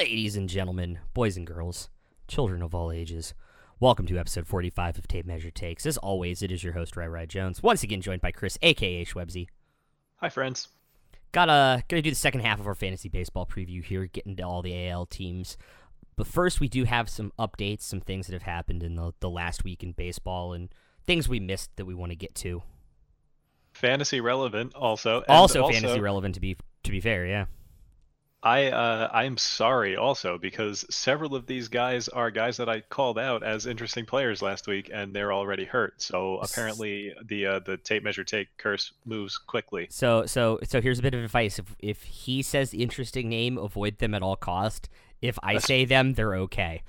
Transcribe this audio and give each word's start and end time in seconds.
Ladies 0.00 0.34
and 0.34 0.48
gentlemen, 0.48 0.98
boys 1.12 1.36
and 1.36 1.46
girls, 1.46 1.90
children 2.26 2.62
of 2.62 2.74
all 2.74 2.90
ages, 2.90 3.34
welcome 3.80 4.06
to 4.06 4.16
episode 4.16 4.46
45 4.46 4.96
of 4.96 5.06
Tape 5.06 5.26
Measure 5.26 5.50
Takes. 5.50 5.84
As 5.84 5.98
always, 5.98 6.40
it 6.40 6.50
is 6.50 6.64
your 6.64 6.72
host, 6.72 6.96
Ry 6.96 7.06
Ry 7.06 7.26
Jones, 7.26 7.62
once 7.62 7.82
again 7.82 8.00
joined 8.00 8.22
by 8.22 8.32
Chris, 8.32 8.56
aka 8.62 9.04
Schwebzy. 9.04 9.48
Hi, 10.16 10.30
friends. 10.30 10.68
Gotta, 11.32 11.52
uh, 11.52 11.80
gonna 11.86 12.00
do 12.00 12.08
the 12.08 12.16
second 12.16 12.40
half 12.40 12.58
of 12.58 12.66
our 12.66 12.74
fantasy 12.74 13.10
baseball 13.10 13.44
preview 13.44 13.84
here, 13.84 14.06
get 14.06 14.24
into 14.24 14.42
all 14.42 14.62
the 14.62 14.88
AL 14.88 15.04
teams. 15.04 15.58
But 16.16 16.26
first, 16.26 16.60
we 16.60 16.68
do 16.68 16.84
have 16.84 17.10
some 17.10 17.30
updates, 17.38 17.82
some 17.82 18.00
things 18.00 18.26
that 18.26 18.32
have 18.32 18.44
happened 18.44 18.82
in 18.82 18.94
the, 18.94 19.12
the 19.20 19.28
last 19.28 19.64
week 19.64 19.82
in 19.82 19.92
baseball, 19.92 20.54
and 20.54 20.70
things 21.06 21.28
we 21.28 21.40
missed 21.40 21.76
that 21.76 21.84
we 21.84 21.94
want 21.94 22.10
to 22.10 22.16
get 22.16 22.34
to. 22.36 22.62
Fantasy 23.74 24.22
relevant, 24.22 24.74
also. 24.74 25.18
and 25.18 25.28
Also, 25.28 25.68
fantasy 25.68 26.00
relevant 26.00 26.36
to 26.36 26.40
be 26.40 26.56
to 26.84 26.90
be 26.90 27.00
fair, 27.00 27.26
yeah. 27.26 27.44
I 28.42 28.68
uh, 28.68 29.08
I 29.12 29.24
am 29.24 29.36
sorry 29.36 29.96
also 29.96 30.38
because 30.38 30.86
several 30.88 31.34
of 31.34 31.46
these 31.46 31.68
guys 31.68 32.08
are 32.08 32.30
guys 32.30 32.56
that 32.56 32.70
I 32.70 32.80
called 32.80 33.18
out 33.18 33.42
as 33.42 33.66
interesting 33.66 34.06
players 34.06 34.40
last 34.40 34.66
week, 34.66 34.90
and 34.92 35.14
they're 35.14 35.32
already 35.32 35.64
hurt. 35.66 36.00
So 36.00 36.38
apparently, 36.38 37.12
the 37.22 37.46
uh, 37.46 37.58
the 37.58 37.76
tape 37.76 38.02
measure 38.02 38.24
take 38.24 38.48
curse 38.56 38.92
moves 39.04 39.36
quickly. 39.36 39.88
So 39.90 40.24
so 40.24 40.58
so 40.64 40.80
here's 40.80 40.98
a 40.98 41.02
bit 41.02 41.12
of 41.12 41.22
advice. 41.22 41.58
If 41.58 41.76
if 41.80 42.02
he 42.02 42.40
says 42.42 42.72
interesting 42.72 43.28
name, 43.28 43.58
avoid 43.58 43.98
them 43.98 44.14
at 44.14 44.22
all 44.22 44.36
cost. 44.36 44.88
If 45.20 45.38
I 45.42 45.54
That's- 45.54 45.66
say 45.66 45.84
them, 45.84 46.14
they're 46.14 46.36
okay. 46.36 46.82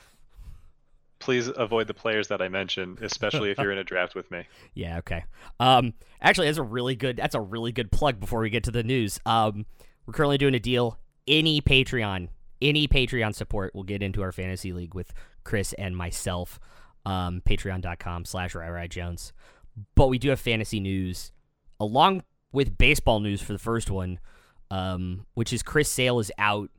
Please 1.20 1.50
avoid 1.56 1.86
the 1.86 1.94
players 1.94 2.30
that 2.30 2.42
I 2.42 2.48
mentioned, 2.48 3.00
especially 3.02 3.52
if 3.52 3.60
you're 3.60 3.72
in 3.72 3.78
a 3.78 3.84
draft 3.84 4.16
with 4.16 4.32
me. 4.32 4.48
Yeah, 4.74 5.00
okay. 5.00 5.26
Um 5.60 5.94
actually 6.22 6.48
that's 6.48 6.58
a 6.58 6.64
really 6.64 6.96
good 6.96 7.18
that's 7.18 7.36
a 7.36 7.42
really 7.42 7.72
good 7.74 7.92
plug 7.92 8.20
before 8.22 8.40
we 8.40 8.50
get 8.50 8.64
to 8.64 8.72
the 8.72 8.84
news. 8.84 9.20
Um 9.26 9.66
we're 10.06 10.14
currently 10.14 10.40
doing 10.40 10.56
a 10.56 10.60
deal. 10.60 10.98
Any 11.28 11.62
Patreon, 11.62 12.30
any 12.62 12.88
Patreon 12.88 13.34
support 13.36 13.76
will 13.76 13.84
get 13.84 14.02
into 14.02 14.22
our 14.22 14.32
fantasy 14.32 14.74
league 14.74 14.94
with 14.94 15.14
Chris 15.44 15.74
and 15.74 15.96
myself. 15.96 16.60
Um 17.06 17.42
patreon.com 17.48 18.26
slash 18.26 18.56
Jones. 18.90 19.34
But 19.96 20.08
we 20.08 20.20
do 20.20 20.30
have 20.30 20.40
fantasy 20.40 20.80
news 20.80 21.32
along 21.80 22.24
with 22.52 22.78
baseball 22.78 23.20
news 23.20 23.42
for 23.42 23.54
the 23.54 23.60
first 23.60 23.90
one, 23.90 24.20
um, 24.70 25.26
which 25.34 25.54
is 25.54 25.64
Chris 25.64 25.90
Sale 25.90 26.20
is 26.20 26.32
out. 26.38 26.70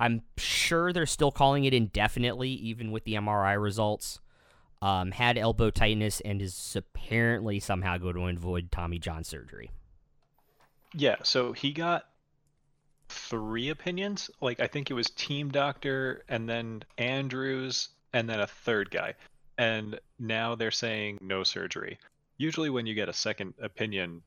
I'm 0.00 0.22
sure 0.38 0.92
they're 0.92 1.06
still 1.06 1.30
calling 1.30 1.64
it 1.64 1.74
indefinitely, 1.74 2.50
even 2.50 2.90
with 2.90 3.04
the 3.04 3.14
MRI 3.14 3.60
results 3.60 4.18
um, 4.82 5.10
had 5.10 5.36
elbow 5.36 5.70
tightness 5.70 6.20
and 6.20 6.40
is 6.40 6.74
apparently 6.74 7.60
somehow 7.60 7.98
going 7.98 8.14
to 8.14 8.26
avoid 8.26 8.72
Tommy 8.72 8.98
John 8.98 9.24
surgery. 9.24 9.70
Yeah, 10.94 11.16
so 11.22 11.52
he 11.52 11.72
got 11.72 12.04
three 13.10 13.68
opinions. 13.70 14.30
Like 14.40 14.60
I 14.60 14.66
think 14.66 14.90
it 14.90 14.94
was 14.94 15.10
Team 15.10 15.50
Doctor 15.50 16.24
and 16.28 16.48
then 16.48 16.82
Andrews 16.98 17.88
and 18.12 18.28
then 18.28 18.40
a 18.40 18.46
third 18.46 18.90
guy. 18.90 19.14
And 19.58 20.00
now 20.18 20.54
they're 20.54 20.70
saying 20.70 21.18
no 21.20 21.44
surgery. 21.44 21.98
Usually 22.38 22.70
when 22.70 22.86
you 22.86 22.94
get 22.94 23.08
a 23.08 23.12
second 23.12 23.54
opinion, 23.60 24.22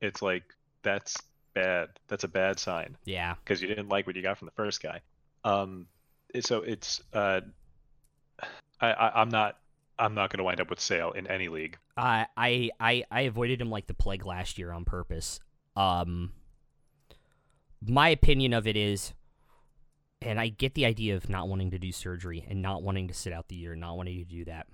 it's 0.00 0.20
like 0.20 0.42
that's 0.82 1.16
bad. 1.54 1.88
That's 2.08 2.24
a 2.24 2.28
bad 2.28 2.58
sign 2.58 2.96
Yeah, 3.04 3.34
because 3.42 3.62
you 3.62 3.68
didn't 3.68 3.88
like 3.88 4.06
what 4.06 4.16
you 4.16 4.22
got 4.22 4.38
from 4.38 4.46
the 4.46 4.52
first 4.52 4.82
guy. 4.82 5.00
Um 5.44 5.86
so 6.40 6.62
it's 6.62 7.02
uh 7.12 7.40
I, 8.80 8.92
I 8.92 9.20
I'm 9.20 9.28
not 9.28 9.56
I'm 9.98 10.14
not 10.14 10.30
going 10.30 10.38
to 10.38 10.44
wind 10.44 10.60
up 10.60 10.70
with 10.70 10.80
Sale 10.80 11.12
in 11.12 11.26
any 11.28 11.48
league. 11.48 11.78
I 11.96 12.26
I 12.36 12.70
I 12.80 13.04
I 13.10 13.20
avoided 13.22 13.60
him 13.60 13.70
like 13.70 13.86
the 13.86 13.94
plague 13.94 14.26
last 14.26 14.58
year 14.58 14.72
on 14.72 14.84
purpose. 14.84 15.40
Um, 15.76 16.32
my 17.86 18.08
opinion 18.08 18.52
of 18.52 18.66
it 18.66 18.76
is, 18.76 19.12
and 20.22 20.40
I 20.40 20.48
get 20.48 20.74
the 20.74 20.86
idea 20.86 21.16
of 21.16 21.28
not 21.28 21.48
wanting 21.48 21.70
to 21.72 21.78
do 21.78 21.92
surgery 21.92 22.44
and 22.48 22.62
not 22.62 22.82
wanting 22.82 23.08
to 23.08 23.14
sit 23.14 23.32
out 23.32 23.48
the 23.48 23.56
year, 23.56 23.74
not 23.74 23.96
wanting 23.96 24.18
to 24.18 24.24
do 24.24 24.44
that. 24.46 24.66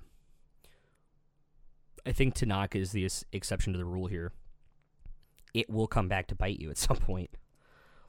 I 2.06 2.12
think 2.12 2.34
Tanaka 2.34 2.78
is 2.78 2.92
the 2.92 3.08
exception 3.32 3.72
to 3.72 3.78
the 3.78 3.84
rule 3.84 4.06
here. 4.06 4.32
It 5.52 5.68
will 5.68 5.86
come 5.86 6.08
back 6.08 6.28
to 6.28 6.34
bite 6.34 6.60
you 6.60 6.70
at 6.70 6.78
some 6.78 6.96
point. 6.96 7.30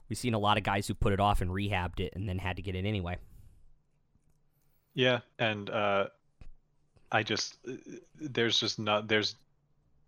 We've 0.08 0.18
seen 0.18 0.34
a 0.34 0.38
lot 0.38 0.58
of 0.58 0.62
guys 0.62 0.86
who 0.86 0.94
put 0.94 1.12
it 1.12 1.20
off 1.20 1.40
and 1.40 1.50
rehabbed 1.50 2.00
it 2.00 2.12
and 2.14 2.28
then 2.28 2.38
had 2.38 2.56
to 2.56 2.62
get 2.62 2.74
it 2.74 2.84
anyway. 2.84 3.18
Yeah, 4.94 5.20
and 5.38 5.70
uh, 5.70 6.08
I 7.10 7.22
just 7.22 7.56
uh, 7.66 7.72
there's 8.20 8.60
just 8.60 8.78
not 8.78 9.08
there's 9.08 9.36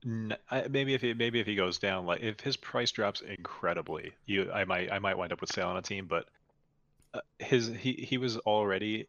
maybe 0.04 0.94
if 0.94 1.00
he 1.00 1.14
maybe 1.14 1.40
if 1.40 1.46
he 1.46 1.54
goes 1.54 1.78
down 1.78 2.04
like 2.06 2.20
if 2.22 2.40
his 2.40 2.56
price 2.56 2.92
drops 2.92 3.20
incredibly, 3.22 4.12
you 4.26 4.50
I 4.52 4.64
might 4.64 4.92
I 4.92 4.98
might 4.98 5.16
wind 5.16 5.32
up 5.32 5.40
with 5.40 5.50
Sale 5.52 5.68
on 5.68 5.76
a 5.76 5.82
team, 5.82 6.06
but 6.06 6.26
uh, 7.14 7.20
his 7.38 7.68
he 7.68 7.92
he 7.94 8.18
was 8.18 8.36
already 8.38 9.06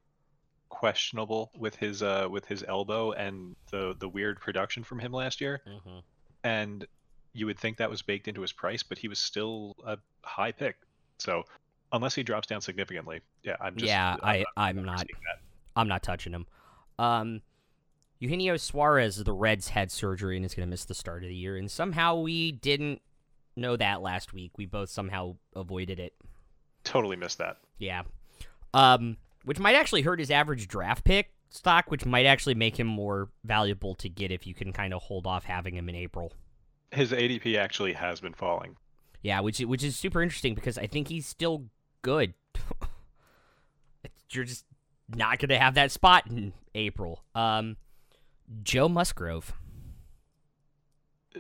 questionable 0.69 1.51
with 1.57 1.75
his 1.75 2.01
uh 2.01 2.28
with 2.29 2.45
his 2.45 2.63
elbow 2.67 3.11
and 3.11 3.56
the 3.72 3.95
the 4.00 4.07
weird 4.09 4.39
production 4.39 4.83
from 4.83 5.00
him 5.00 5.11
last 5.11 5.41
year, 5.41 5.61
Mm-hmm. 5.67 6.00
and 6.44 6.85
you 7.33 7.45
would 7.45 7.59
think 7.59 7.77
that 7.77 7.89
was 7.89 8.01
baked 8.01 8.27
into 8.29 8.41
his 8.41 8.53
price, 8.53 8.81
but 8.81 8.97
he 8.97 9.07
was 9.09 9.19
still 9.19 9.75
a 9.85 9.97
high 10.23 10.53
pick. 10.53 10.77
So 11.17 11.44
unless 11.91 12.16
he 12.16 12.23
drops 12.23 12.47
down 12.47 12.62
significantly, 12.62 13.19
yeah, 13.44 13.57
I'm 13.59 13.75
just 13.75 13.88
Yeah, 13.89 14.16
I- 14.23 14.45
I'm 14.56 14.83
not- 14.83 15.06
I'm 15.75 15.88
not 15.89 16.01
touching 16.03 16.31
him. 16.31 16.47
Um, 16.97 17.41
Eugenio 18.20 18.58
Suarez 18.58 19.18
the 19.18 19.34
Reds 19.34 19.70
had 19.70 19.92
surgery 19.92 20.38
and 20.38 20.46
is 20.46 20.53
going 20.53 20.68
to 20.68 20.70
miss 20.70 20.86
the 20.86 20.94
start 20.94 21.24
of 21.24 21.30
the 21.30 21.36
year, 21.36 21.58
and 21.58 21.70
somehow 21.70 22.16
we 22.16 22.52
didn't 22.52 23.02
know 23.56 23.76
that 23.76 24.02
last 24.02 24.34
week. 24.34 24.52
We 24.58 24.66
both 24.66 24.90
somehow 24.90 25.36
avoided 25.56 26.00
it. 26.00 26.14
Totally 26.84 27.16
missed 27.16 27.40
that. 27.40 27.58
Yeah. 27.78 28.04
Um, 28.74 29.18
which 29.44 29.59
might 29.59 29.75
actually 29.75 30.02
hurt 30.02 30.20
his 30.20 30.31
average 30.31 30.68
draft 30.68 31.04
pick 31.04 31.31
stock, 31.50 31.90
which 31.90 32.06
might 32.06 32.25
actually 32.25 32.56
make 32.56 32.80
him 32.80 32.88
more 32.88 33.30
valuable 33.44 33.96
to 33.96 34.09
get 34.09 34.31
if 34.31 34.46
you 34.46 34.54
can 34.54 34.74
kind 34.74 34.94
of 34.94 35.02
hold 35.02 35.25
off 35.25 35.46
having 35.46 35.75
him 35.75 35.90
in 35.90 35.96
April. 35.96 36.34
His 36.92 37.12
ADP 37.12 37.58
actually 37.58 37.94
has 37.94 38.20
been 38.20 38.34
falling. 38.34 38.75
Yeah, 39.22 39.40
which 39.40 39.59
which 39.59 39.84
is 39.84 39.96
super 39.96 40.22
interesting 40.22 40.54
because 40.54 40.78
I 40.78 40.88
think 40.88 41.08
he's 41.08 41.25
still 41.25 41.66
good. 42.02 42.34
You're 44.30 44.44
just 44.44 44.66
not 45.09 45.40
going 45.40 45.50
to 45.50 45.58
have 45.58 45.75
that 45.75 45.92
spot 45.92 46.28
in 46.28 46.54
April. 46.75 47.24
Um, 47.34 47.78
Joe 48.63 48.88
Musgrove. 48.89 49.53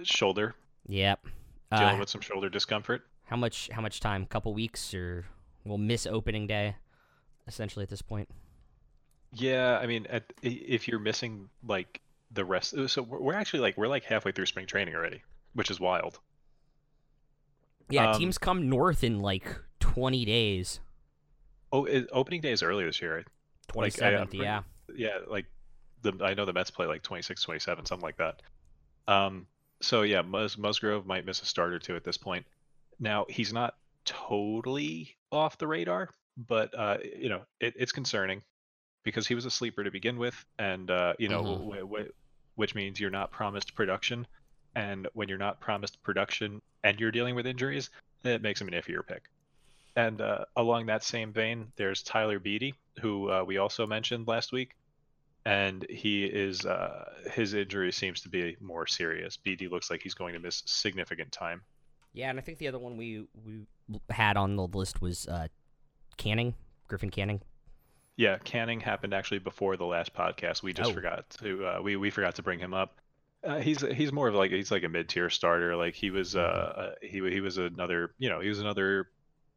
Shoulder, 0.03 0.55
Yep. 0.87 1.25
dealing 1.71 1.95
Uh, 1.95 1.99
with 1.99 2.09
some 2.09 2.21
shoulder 2.21 2.49
discomfort. 2.49 3.07
how 3.25 3.37
much? 3.37 3.69
How 3.69 3.81
much 3.81 3.99
time? 4.01 4.25
Couple 4.25 4.53
weeks, 4.53 4.93
or 4.93 5.25
we'll 5.63 5.77
miss 5.77 6.05
opening 6.05 6.47
day, 6.47 6.75
essentially 7.47 7.83
at 7.83 7.89
this 7.89 8.01
point. 8.01 8.29
Yeah, 9.31 9.79
I 9.81 9.85
mean, 9.87 10.05
at, 10.07 10.31
if 10.41 10.87
you're 10.87 10.99
missing 10.99 11.49
like 11.65 12.01
the 12.31 12.43
rest, 12.43 12.73
uh, 12.73 12.87
so 12.87 13.01
we're 13.03 13.33
actually 13.33 13.61
like 13.61 13.77
we're 13.77 13.87
like 13.87 14.03
halfway 14.03 14.31
through 14.33 14.45
spring 14.47 14.65
training 14.67 14.95
already, 14.95 15.23
which 15.53 15.71
is 15.71 15.79
wild. 15.79 16.19
Yeah, 17.89 18.11
Um, 18.11 18.19
teams 18.19 18.37
come 18.37 18.67
north 18.67 19.03
in 19.03 19.19
like 19.21 19.47
20 19.79 20.25
days. 20.25 20.79
Oh, 21.71 21.85
it, 21.85 22.07
opening 22.11 22.41
day 22.41 22.51
is 22.51 22.63
early 22.63 22.83
this 22.85 23.01
year. 23.01 23.15
right? 23.17 23.25
Like, 23.75 24.01
I- 24.01 24.11
27th, 24.11 24.33
yeah. 24.33 24.63
Yeah, 24.95 25.19
like 25.27 25.45
the 26.11 26.23
I 26.23 26.33
know 26.33 26.45
the 26.45 26.53
Mets 26.53 26.71
play 26.71 26.87
like 26.87 27.03
26, 27.03 27.41
27, 27.43 27.85
something 27.85 28.03
like 28.05 28.17
that. 28.17 28.41
Um, 29.07 29.47
so 29.81 30.03
yeah, 30.03 30.21
Mus- 30.21 30.57
Musgrove 30.57 31.05
might 31.05 31.25
miss 31.25 31.41
a 31.41 31.45
start 31.45 31.73
or 31.73 31.79
two 31.79 31.95
at 31.95 32.03
this 32.03 32.17
point. 32.17 32.45
Now 32.99 33.25
he's 33.29 33.53
not 33.53 33.75
totally 34.05 35.15
off 35.31 35.57
the 35.57 35.67
radar, 35.67 36.09
but 36.37 36.77
uh, 36.77 36.97
you 37.17 37.29
know 37.29 37.41
it, 37.59 37.73
it's 37.77 37.91
concerning 37.91 38.41
because 39.03 39.27
he 39.27 39.35
was 39.35 39.45
a 39.45 39.51
sleeper 39.51 39.83
to 39.83 39.91
begin 39.91 40.17
with, 40.17 40.35
and 40.57 40.89
uh, 40.89 41.13
you 41.19 41.27
know 41.29 41.43
Mhm. 41.43 41.59
w- 41.59 41.81
w- 41.81 42.11
which 42.55 42.73
means 42.75 42.99
you're 42.99 43.09
not 43.11 43.31
promised 43.31 43.75
production, 43.75 44.25
and 44.75 45.07
when 45.13 45.27
you're 45.29 45.37
not 45.37 45.59
promised 45.59 46.01
production 46.03 46.61
and 46.83 46.99
you're 46.99 47.11
dealing 47.11 47.35
with 47.35 47.45
injuries, 47.45 47.89
it 48.23 48.41
makes 48.41 48.61
him 48.61 48.67
an 48.69 48.73
iffier 48.73 49.05
pick. 49.05 49.23
And 49.97 50.21
uh, 50.21 50.45
along 50.55 50.85
that 50.87 51.03
same 51.03 51.31
vein, 51.33 51.71
there's 51.77 52.03
Tyler 52.03 52.39
Beede, 52.39 52.73
who 53.01 53.29
uh, 53.31 53.43
we 53.43 53.57
also 53.57 53.85
mentioned 53.87 54.27
last 54.27 54.51
week, 54.51 54.71
and 55.45 55.85
he 55.89 56.25
is 56.25 56.65
uh, 56.65 57.11
his 57.31 57.53
injury 57.53 57.91
seems 57.91 58.21
to 58.21 58.29
be 58.29 58.57
more 58.59 58.87
serious. 58.87 59.37
Beede 59.37 59.69
looks 59.71 59.89
like 59.89 60.01
he's 60.01 60.13
going 60.15 60.33
to 60.33 60.39
miss 60.39 60.63
significant 60.65 61.31
time. 61.31 61.61
Yeah, 62.13 62.29
and 62.29 62.39
I 62.39 62.41
think 62.41 62.57
the 62.57 62.67
other 62.67 62.79
one 62.79 62.97
we 62.97 63.27
we 63.45 63.65
had 64.09 64.37
on 64.37 64.55
the 64.55 64.67
list 64.67 65.01
was 65.01 65.27
uh, 65.27 65.47
Canning, 66.17 66.55
Griffin 66.87 67.09
Canning. 67.09 67.41
Yeah, 68.17 68.37
Canning 68.39 68.79
happened 68.79 69.13
actually 69.13 69.39
before 69.39 69.75
the 69.75 69.85
last 69.85 70.13
podcast. 70.13 70.63
We 70.63 70.71
just 70.73 70.91
Oh. 70.91 70.93
forgot 70.93 71.29
to 71.41 71.65
uh, 71.65 71.81
we 71.81 71.95
we 71.97 72.09
forgot 72.09 72.35
to 72.35 72.43
bring 72.43 72.59
him 72.59 72.73
up. 72.73 72.99
Uh, 73.43 73.59
he's 73.59 73.81
he's 73.81 74.11
more 74.11 74.29
of 74.29 74.33
like 74.35 74.49
he's 74.51 74.71
like 74.71 74.83
a 74.83 74.89
mid 74.89 75.09
tier 75.09 75.29
starter. 75.29 75.75
Like 75.75 75.93
he 75.93 76.09
was 76.09 76.35
uh, 76.35 76.39
uh 76.39 76.91
he 77.01 77.19
he 77.29 77.41
was 77.41 77.57
another 77.57 78.11
you 78.17 78.29
know 78.29 78.39
he 78.39 78.49
was 78.49 78.59
another 78.59 79.09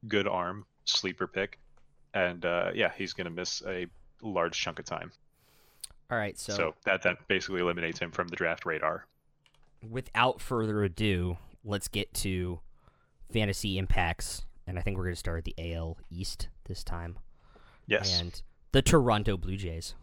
good 0.06 0.26
arm 0.28 0.66
sleeper 0.84 1.26
pick, 1.26 1.58
and 2.12 2.44
uh, 2.44 2.72
yeah 2.74 2.90
he's 2.98 3.12
gonna 3.14 3.30
miss 3.30 3.62
a 3.66 3.86
large 4.20 4.58
chunk 4.60 4.78
of 4.80 4.84
time. 4.84 5.12
All 6.10 6.18
right, 6.18 6.38
so, 6.38 6.54
So, 6.54 6.74
that 6.84 7.02
that 7.02 7.28
basically 7.28 7.60
eliminates 7.60 7.98
him 7.98 8.10
from 8.10 8.28
the 8.28 8.36
draft 8.36 8.64
radar. 8.64 9.06
without 9.88 10.40
further 10.40 10.82
ado, 10.82 11.36
let's 11.64 11.86
get 11.88 12.12
to 12.14 12.60
fantasy 13.32 13.78
impacts, 13.78 14.46
and 14.66 14.78
I 14.78 14.82
think 14.82 14.96
we're 14.96 15.04
going 15.04 15.14
to 15.14 15.18
start 15.18 15.38
at 15.38 15.44
the 15.44 15.74
AL 15.74 15.98
East 16.10 16.48
this 16.64 16.82
time. 16.82 17.18
Yes. 17.86 18.20
and 18.20 18.42
the 18.72 18.82
Toronto 18.82 19.36
Blue 19.36 19.56
Jays. 19.56 19.94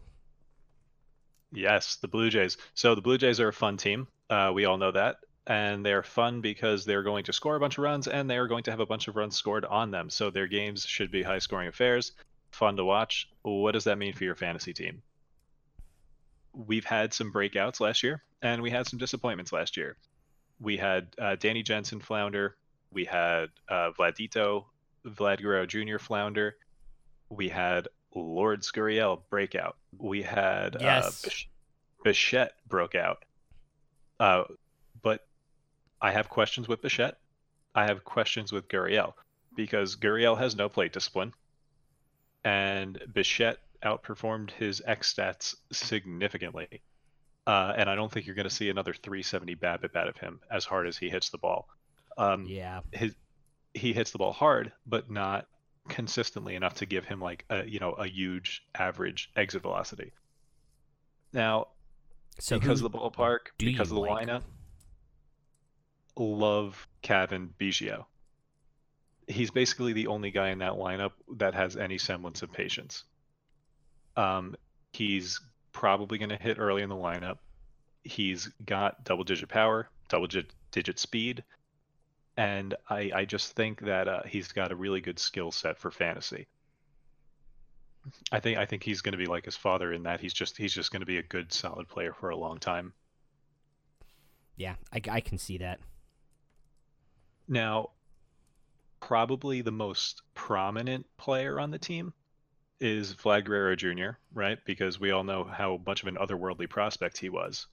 Yes, 1.52 1.96
the 1.96 2.08
Blue 2.08 2.30
Jays. 2.30 2.56
So 2.74 2.94
the 2.94 3.00
Blue 3.00 3.16
Jays 3.18 3.40
are 3.40 3.48
a 3.48 3.52
fun 3.52 3.76
team. 3.76 4.08
Uh, 4.28 4.50
we 4.54 4.64
all 4.64 4.76
know 4.76 4.90
that. 4.92 5.18
And 5.46 5.86
they're 5.86 6.02
fun 6.02 6.40
because 6.40 6.84
they're 6.84 7.04
going 7.04 7.24
to 7.24 7.32
score 7.32 7.54
a 7.54 7.60
bunch 7.60 7.78
of 7.78 7.84
runs 7.84 8.08
and 8.08 8.28
they 8.28 8.36
are 8.36 8.48
going 8.48 8.64
to 8.64 8.72
have 8.72 8.80
a 8.80 8.86
bunch 8.86 9.06
of 9.06 9.14
runs 9.14 9.36
scored 9.36 9.64
on 9.64 9.92
them. 9.92 10.10
So 10.10 10.28
their 10.30 10.48
games 10.48 10.84
should 10.84 11.12
be 11.12 11.22
high 11.22 11.38
scoring 11.38 11.68
affairs, 11.68 12.12
fun 12.50 12.76
to 12.76 12.84
watch. 12.84 13.30
What 13.42 13.72
does 13.72 13.84
that 13.84 13.98
mean 13.98 14.12
for 14.12 14.24
your 14.24 14.34
fantasy 14.34 14.72
team? 14.72 15.02
We've 16.56 16.84
had 16.86 17.12
some 17.12 17.32
breakouts 17.32 17.80
last 17.80 18.02
year 18.02 18.22
and 18.40 18.62
we 18.62 18.70
had 18.70 18.86
some 18.86 18.98
disappointments 18.98 19.52
last 19.52 19.76
year. 19.76 19.96
We 20.58 20.78
had 20.78 21.08
uh, 21.18 21.36
Danny 21.36 21.62
Jansen 21.62 22.00
flounder. 22.00 22.56
We 22.90 23.04
had 23.04 23.50
uh, 23.68 23.90
Vladito, 23.98 24.64
Vlad 25.06 25.42
Guerrero 25.42 25.66
Jr. 25.66 25.98
flounder. 25.98 26.56
We 27.28 27.48
had 27.50 27.88
Lourdes 28.14 28.72
Gurriel 28.72 29.20
breakout. 29.28 29.76
We 29.98 30.22
had 30.22 30.76
Yes. 30.80 31.04
uh, 31.24 31.28
Bish- 31.28 31.48
Bichette 32.04 32.52
broke 32.66 32.94
out. 32.94 33.24
Uh, 34.18 34.44
but 35.02 35.26
I 36.00 36.12
have 36.12 36.30
questions 36.30 36.68
with 36.68 36.80
Bichette. 36.80 37.18
I 37.74 37.84
have 37.84 38.02
questions 38.04 38.50
with 38.50 38.68
Gurriel 38.68 39.12
because 39.54 39.96
Gurriel 39.96 40.38
has 40.38 40.56
no 40.56 40.70
plate 40.70 40.92
discipline, 40.94 41.34
and 42.44 42.98
Bichette 43.12 43.58
outperformed 43.84 44.50
his 44.50 44.82
X 44.84 45.12
stats 45.14 45.54
significantly. 45.72 46.82
Uh, 47.46 47.72
and 47.76 47.88
I 47.88 47.94
don't 47.94 48.10
think 48.10 48.26
you're 48.26 48.34
going 48.34 48.48
to 48.48 48.54
see 48.54 48.70
another 48.70 48.92
370 48.92 49.54
BABIP 49.56 49.94
out 49.94 50.08
of 50.08 50.16
him 50.16 50.40
as 50.50 50.64
hard 50.64 50.88
as 50.88 50.96
he 50.96 51.08
hits 51.08 51.30
the 51.30 51.38
ball. 51.38 51.68
Um, 52.18 52.46
Yeah, 52.46 52.80
his 52.92 53.14
he 53.74 53.92
hits 53.92 54.10
the 54.10 54.18
ball 54.18 54.32
hard, 54.32 54.72
but 54.86 55.10
not 55.10 55.46
consistently 55.88 56.56
enough 56.56 56.74
to 56.74 56.86
give 56.86 57.04
him 57.04 57.20
like 57.20 57.44
a 57.50 57.64
you 57.64 57.78
know 57.78 57.92
a 57.92 58.06
huge 58.06 58.62
average 58.74 59.30
exit 59.36 59.62
velocity. 59.62 60.12
Now, 61.32 61.68
so 62.40 62.58
because 62.58 62.82
of 62.82 62.90
the 62.90 62.98
ballpark, 62.98 63.38
because 63.58 63.90
of 63.90 63.94
the 63.94 64.00
like? 64.00 64.26
lineup, 64.26 64.42
love 66.16 66.86
Cavan 67.02 67.54
Biggio. 67.58 68.06
He's 69.28 69.50
basically 69.50 69.92
the 69.92 70.06
only 70.06 70.30
guy 70.30 70.50
in 70.50 70.58
that 70.58 70.74
lineup 70.74 71.12
that 71.36 71.54
has 71.54 71.76
any 71.76 71.98
semblance 71.98 72.42
of 72.42 72.52
patience. 72.52 73.04
Um, 74.16 74.56
he's 74.92 75.40
probably 75.72 76.18
going 76.18 76.30
to 76.30 76.36
hit 76.36 76.58
early 76.58 76.82
in 76.82 76.88
the 76.88 76.96
lineup. 76.96 77.38
He's 78.02 78.48
got 78.64 79.04
double 79.04 79.24
digit 79.24 79.48
power, 79.48 79.88
double 80.08 80.26
digit, 80.26 80.52
digit 80.70 80.98
speed, 80.98 81.44
and 82.36 82.74
I, 82.88 83.10
I 83.14 83.24
just 83.24 83.52
think 83.52 83.80
that 83.80 84.08
uh, 84.08 84.22
he's 84.26 84.48
got 84.52 84.72
a 84.72 84.76
really 84.76 85.00
good 85.00 85.18
skill 85.18 85.50
set 85.50 85.78
for 85.78 85.90
fantasy. 85.90 86.46
I 88.30 88.40
think 88.40 88.58
I 88.58 88.66
think 88.66 88.84
he's 88.84 89.00
going 89.00 89.12
to 89.12 89.18
be 89.18 89.26
like 89.26 89.44
his 89.44 89.56
father 89.56 89.92
in 89.92 90.04
that 90.04 90.20
he's 90.20 90.32
just 90.32 90.56
he's 90.56 90.72
just 90.72 90.92
going 90.92 91.00
to 91.00 91.06
be 91.06 91.18
a 91.18 91.22
good 91.22 91.52
solid 91.52 91.88
player 91.88 92.12
for 92.12 92.30
a 92.30 92.36
long 92.36 92.58
time. 92.58 92.92
yeah, 94.56 94.74
I, 94.92 95.00
I 95.10 95.20
can 95.20 95.38
see 95.38 95.58
that. 95.58 95.80
Now, 97.48 97.90
probably 99.00 99.60
the 99.60 99.72
most 99.72 100.22
prominent 100.34 101.06
player 101.16 101.60
on 101.60 101.70
the 101.70 101.78
team 101.78 102.12
is 102.80 103.14
Vlad 103.14 103.44
Guerrero 103.44 103.74
Jr., 103.76 104.18
right? 104.34 104.58
Because 104.64 105.00
we 105.00 105.10
all 105.10 105.24
know 105.24 105.44
how 105.44 105.80
much 105.86 106.02
of 106.02 106.08
an 106.08 106.16
otherworldly 106.16 106.68
prospect 106.68 107.18
he 107.18 107.28
was. 107.28 107.66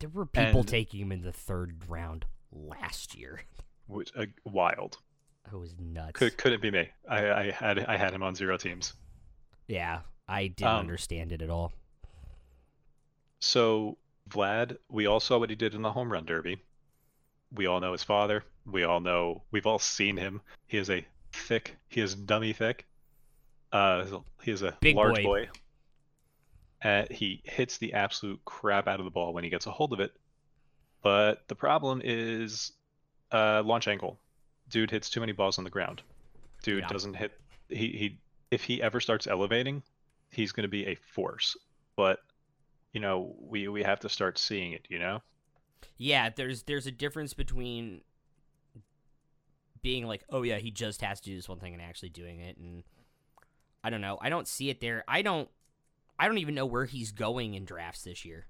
There 0.00 0.08
were 0.10 0.26
people 0.26 0.60
And- 0.60 0.68
taking 0.68 1.00
him 1.00 1.12
in 1.12 1.22
the 1.22 1.32
third 1.32 1.76
round 1.88 2.24
last 2.52 3.14
year. 3.16 3.40
Which 3.86 4.12
uh, 4.16 4.26
wild. 4.44 4.98
It 5.52 5.56
was 5.56 5.74
nuts. 5.80 6.12
Could 6.12 6.36
couldn't 6.38 6.62
be 6.62 6.70
me. 6.70 6.88
I, 7.08 7.30
I 7.32 7.50
had 7.50 7.78
I 7.80 7.96
had 7.96 8.12
him 8.14 8.22
on 8.22 8.34
zero 8.36 8.56
teams. 8.56 8.92
yeah, 9.66 10.00
I 10.28 10.46
didn't 10.46 10.70
Um, 10.70 10.76
understand 10.80 11.32
it 11.32 11.42
at 11.42 11.50
all. 11.50 11.72
So 13.40 13.96
Vlad, 14.28 14.76
we 14.88 15.06
all 15.06 15.18
saw 15.20 15.38
what 15.38 15.50
he 15.50 15.56
did 15.56 15.74
in 15.74 15.82
the 15.82 15.90
home 15.90 16.12
run 16.12 16.24
derby. 16.24 16.62
We 17.52 17.66
all 17.66 17.80
know 17.80 17.92
his 17.92 18.04
father. 18.04 18.44
We 18.64 18.84
all 18.84 19.00
know 19.00 19.42
we've 19.50 19.66
all 19.66 19.78
seen 19.80 20.16
him. 20.16 20.40
He 20.68 20.76
is 20.78 20.88
a 20.90 21.04
thick. 21.32 21.76
He 21.88 22.00
is 22.00 22.14
dummy 22.14 22.52
thick. 22.52 22.86
Uh, 23.72 24.04
he 24.42 24.50
is 24.50 24.62
a 24.62 24.76
Big 24.80 24.96
large 24.96 25.16
boy. 25.16 25.22
boy. 25.22 25.48
Uh, 26.82 27.04
he 27.10 27.42
hits 27.44 27.78
the 27.78 27.92
absolute 27.92 28.40
crap 28.44 28.88
out 28.88 28.98
of 29.00 29.04
the 29.04 29.10
ball 29.10 29.32
when 29.34 29.44
he 29.44 29.50
gets 29.50 29.66
a 29.66 29.70
hold 29.70 29.92
of 29.92 30.00
it. 30.00 30.12
But 31.02 31.46
the 31.48 31.54
problem 31.54 32.00
is 32.04 32.72
uh, 33.32 33.62
launch 33.64 33.86
angle. 33.88 34.18
Dude 34.70 34.90
hits 34.90 35.10
too 35.10 35.20
many 35.20 35.32
balls 35.32 35.58
on 35.58 35.64
the 35.64 35.70
ground. 35.70 36.02
Dude 36.62 36.80
Yeah. 36.82 36.88
doesn't 36.88 37.14
hit. 37.14 37.32
He 37.68 37.76
he. 37.88 38.18
If 38.50 38.64
he 38.64 38.82
ever 38.82 38.98
starts 38.98 39.26
elevating, 39.28 39.82
he's 40.30 40.50
going 40.52 40.64
to 40.64 40.68
be 40.68 40.86
a 40.86 40.96
force. 41.14 41.56
But 41.96 42.18
you 42.92 43.00
know, 43.00 43.34
we 43.40 43.68
we 43.68 43.82
have 43.82 44.00
to 44.00 44.08
start 44.08 44.38
seeing 44.38 44.72
it. 44.72 44.86
You 44.88 44.98
know. 44.98 45.22
Yeah, 45.96 46.30
there's 46.34 46.62
there's 46.64 46.86
a 46.86 46.90
difference 46.92 47.34
between 47.34 48.00
being 49.82 50.06
like, 50.06 50.24
oh 50.30 50.42
yeah, 50.42 50.58
he 50.58 50.70
just 50.70 51.00
has 51.02 51.20
to 51.20 51.30
do 51.30 51.36
this 51.36 51.48
one 51.48 51.58
thing 51.58 51.72
and 51.72 51.82
actually 51.82 52.08
doing 52.10 52.40
it, 52.40 52.56
and 52.56 52.82
I 53.82 53.90
don't 53.90 54.00
know. 54.00 54.18
I 54.20 54.28
don't 54.28 54.46
see 54.48 54.70
it 54.70 54.80
there. 54.80 55.04
I 55.08 55.22
don't. 55.22 55.48
I 56.18 56.26
don't 56.26 56.38
even 56.38 56.54
know 56.54 56.66
where 56.66 56.84
he's 56.84 57.12
going 57.12 57.54
in 57.54 57.64
drafts 57.64 58.02
this 58.02 58.24
year. 58.24 58.46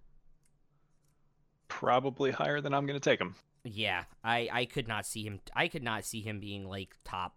Probably 1.69 2.32
higher 2.32 2.61
than 2.61 2.75
I'm 2.75 2.85
going 2.87 2.99
to 2.99 3.11
take 3.11 3.21
him. 3.21 3.37
Yeah, 3.62 4.05
I 4.25 4.49
I 4.53 4.65
could 4.65 4.88
not 4.88 5.06
see 5.06 5.23
him. 5.25 5.41
I 5.55 5.69
could 5.69 5.82
not 5.82 6.05
see 6.05 6.21
him 6.21 6.41
being 6.41 6.69
like 6.69 6.97
top 7.05 7.37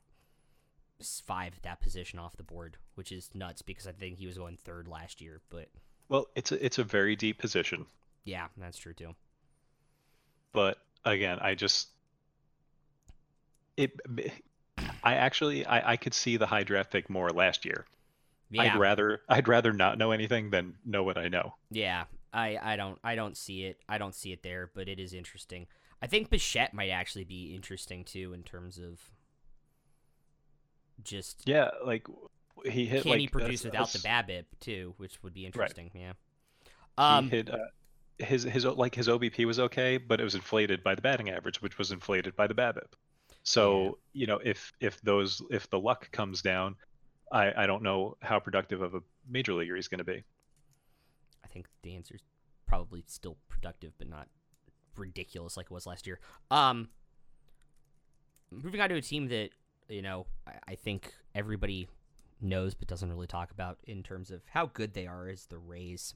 five 1.25 1.53
at 1.55 1.63
that 1.63 1.81
position 1.81 2.17
off 2.17 2.37
the 2.37 2.43
board, 2.43 2.77
which 2.95 3.11
is 3.11 3.29
nuts 3.33 3.61
because 3.61 3.85
I 3.85 3.91
think 3.91 4.17
he 4.17 4.25
was 4.25 4.37
going 4.37 4.57
third 4.57 4.87
last 4.87 5.21
year. 5.21 5.41
But 5.49 5.69
Well, 6.09 6.27
it's 6.35 6.51
a 6.51 6.65
it's 6.65 6.79
a 6.79 6.83
very 6.83 7.15
deep 7.15 7.37
position, 7.39 7.85
yeah, 8.23 8.47
that's 8.57 8.77
true 8.77 8.93
too. 8.93 9.15
but 10.53 10.77
again, 11.05 11.39
I 11.41 11.55
just 11.55 11.89
it. 13.77 13.91
I 15.03 15.15
actually 15.15 15.65
I, 15.67 15.93
I 15.93 15.97
could 15.97 16.13
see 16.15 16.37
the 16.37 16.47
high 16.47 16.63
draft 16.63 16.91
pick 16.91 17.09
more 17.09 17.29
last 17.29 17.65
year. 17.65 17.85
Yeah, 18.49 18.61
I'd 18.63 18.75
rather 18.75 19.21
I'd 19.29 19.47
rather 19.47 19.73
not 19.73 19.97
know 19.97 20.11
anything 20.11 20.49
than 20.51 20.77
know 20.85 21.03
what 21.03 21.17
I 21.17 21.27
know. 21.27 21.55
Yeah, 21.69 22.05
I, 22.31 22.57
I 22.61 22.75
don't 22.75 22.99
I 23.03 23.15
don't 23.15 23.37
see 23.37 23.63
it. 23.65 23.79
I 23.89 23.97
don't 23.97 24.15
see 24.15 24.31
it 24.31 24.43
there, 24.43 24.69
but 24.73 24.87
it 24.87 24.99
is 24.99 25.13
interesting. 25.13 25.67
I 26.01 26.07
think 26.07 26.29
Bichette 26.29 26.73
might 26.73 26.89
actually 26.89 27.23
be 27.23 27.55
interesting 27.55 28.03
too 28.03 28.33
in 28.33 28.43
terms 28.43 28.77
of 28.77 28.99
just 31.03 31.45
Yeah, 31.45 31.69
like 31.85 32.07
he 32.65 32.85
hit 32.85 33.03
can 33.03 33.11
like 33.11 33.19
he 33.19 33.27
produce 33.27 33.63
without 33.63 33.91
the 33.93 33.99
BABIP 33.99 34.45
too, 34.59 34.93
which 34.97 35.21
would 35.23 35.33
be 35.33 35.45
interesting. 35.45 35.91
Yeah. 35.93 36.13
he 37.07 37.19
Um. 37.19 37.29
hit 37.29 37.49
uh, 37.49 37.57
his 38.19 38.43
his 38.43 38.65
like 38.65 38.95
his 38.95 39.07
OBP 39.07 39.45
was 39.45 39.59
okay, 39.59 39.97
but 39.97 40.19
it 40.19 40.23
was 40.23 40.35
inflated 40.35 40.83
by 40.83 40.95
the 40.95 41.01
batting 41.01 41.29
average, 41.29 41.61
which 41.61 41.77
was 41.77 41.91
inflated 41.91 42.35
by 42.35 42.47
the 42.47 42.55
BABIP. 42.55 42.93
So 43.43 43.97
you 44.13 44.25
know, 44.25 44.39
if 44.43 44.71
if 44.79 45.01
those 45.01 45.41
if 45.51 45.69
the 45.69 45.79
luck 45.79 46.09
comes 46.11 46.41
down, 46.41 46.75
I 47.31 47.63
I 47.63 47.67
don't 47.67 47.83
know 47.83 48.17
how 48.21 48.39
productive 48.39 48.81
of 48.81 48.95
a 48.95 49.01
major 49.29 49.53
leaguer 49.53 49.75
he's 49.75 49.87
going 49.87 49.99
to 49.99 50.03
be. 50.05 50.23
I 51.43 51.47
think 51.47 51.67
the 51.81 51.95
answer's 51.95 52.21
probably 52.65 53.03
still 53.07 53.37
productive, 53.49 53.91
but 53.97 54.09
not 54.09 54.27
ridiculous 54.95 55.57
like 55.57 55.65
it 55.67 55.71
was 55.71 55.85
last 55.85 56.07
year. 56.07 56.19
Um. 56.49 56.89
Moving 58.51 58.81
on 58.81 58.89
to 58.89 58.95
a 58.95 59.01
team 59.01 59.27
that 59.29 59.49
you 59.89 60.01
know 60.01 60.27
I, 60.47 60.51
I 60.69 60.75
think 60.75 61.11
everybody 61.35 61.87
knows 62.39 62.73
but 62.73 62.87
doesn't 62.87 63.09
really 63.09 63.27
talk 63.27 63.51
about 63.51 63.79
in 63.87 64.03
terms 64.03 64.29
of 64.29 64.41
how 64.51 64.67
good 64.67 64.93
they 64.93 65.07
are 65.07 65.27
is 65.27 65.47
the 65.47 65.57
Rays. 65.57 66.13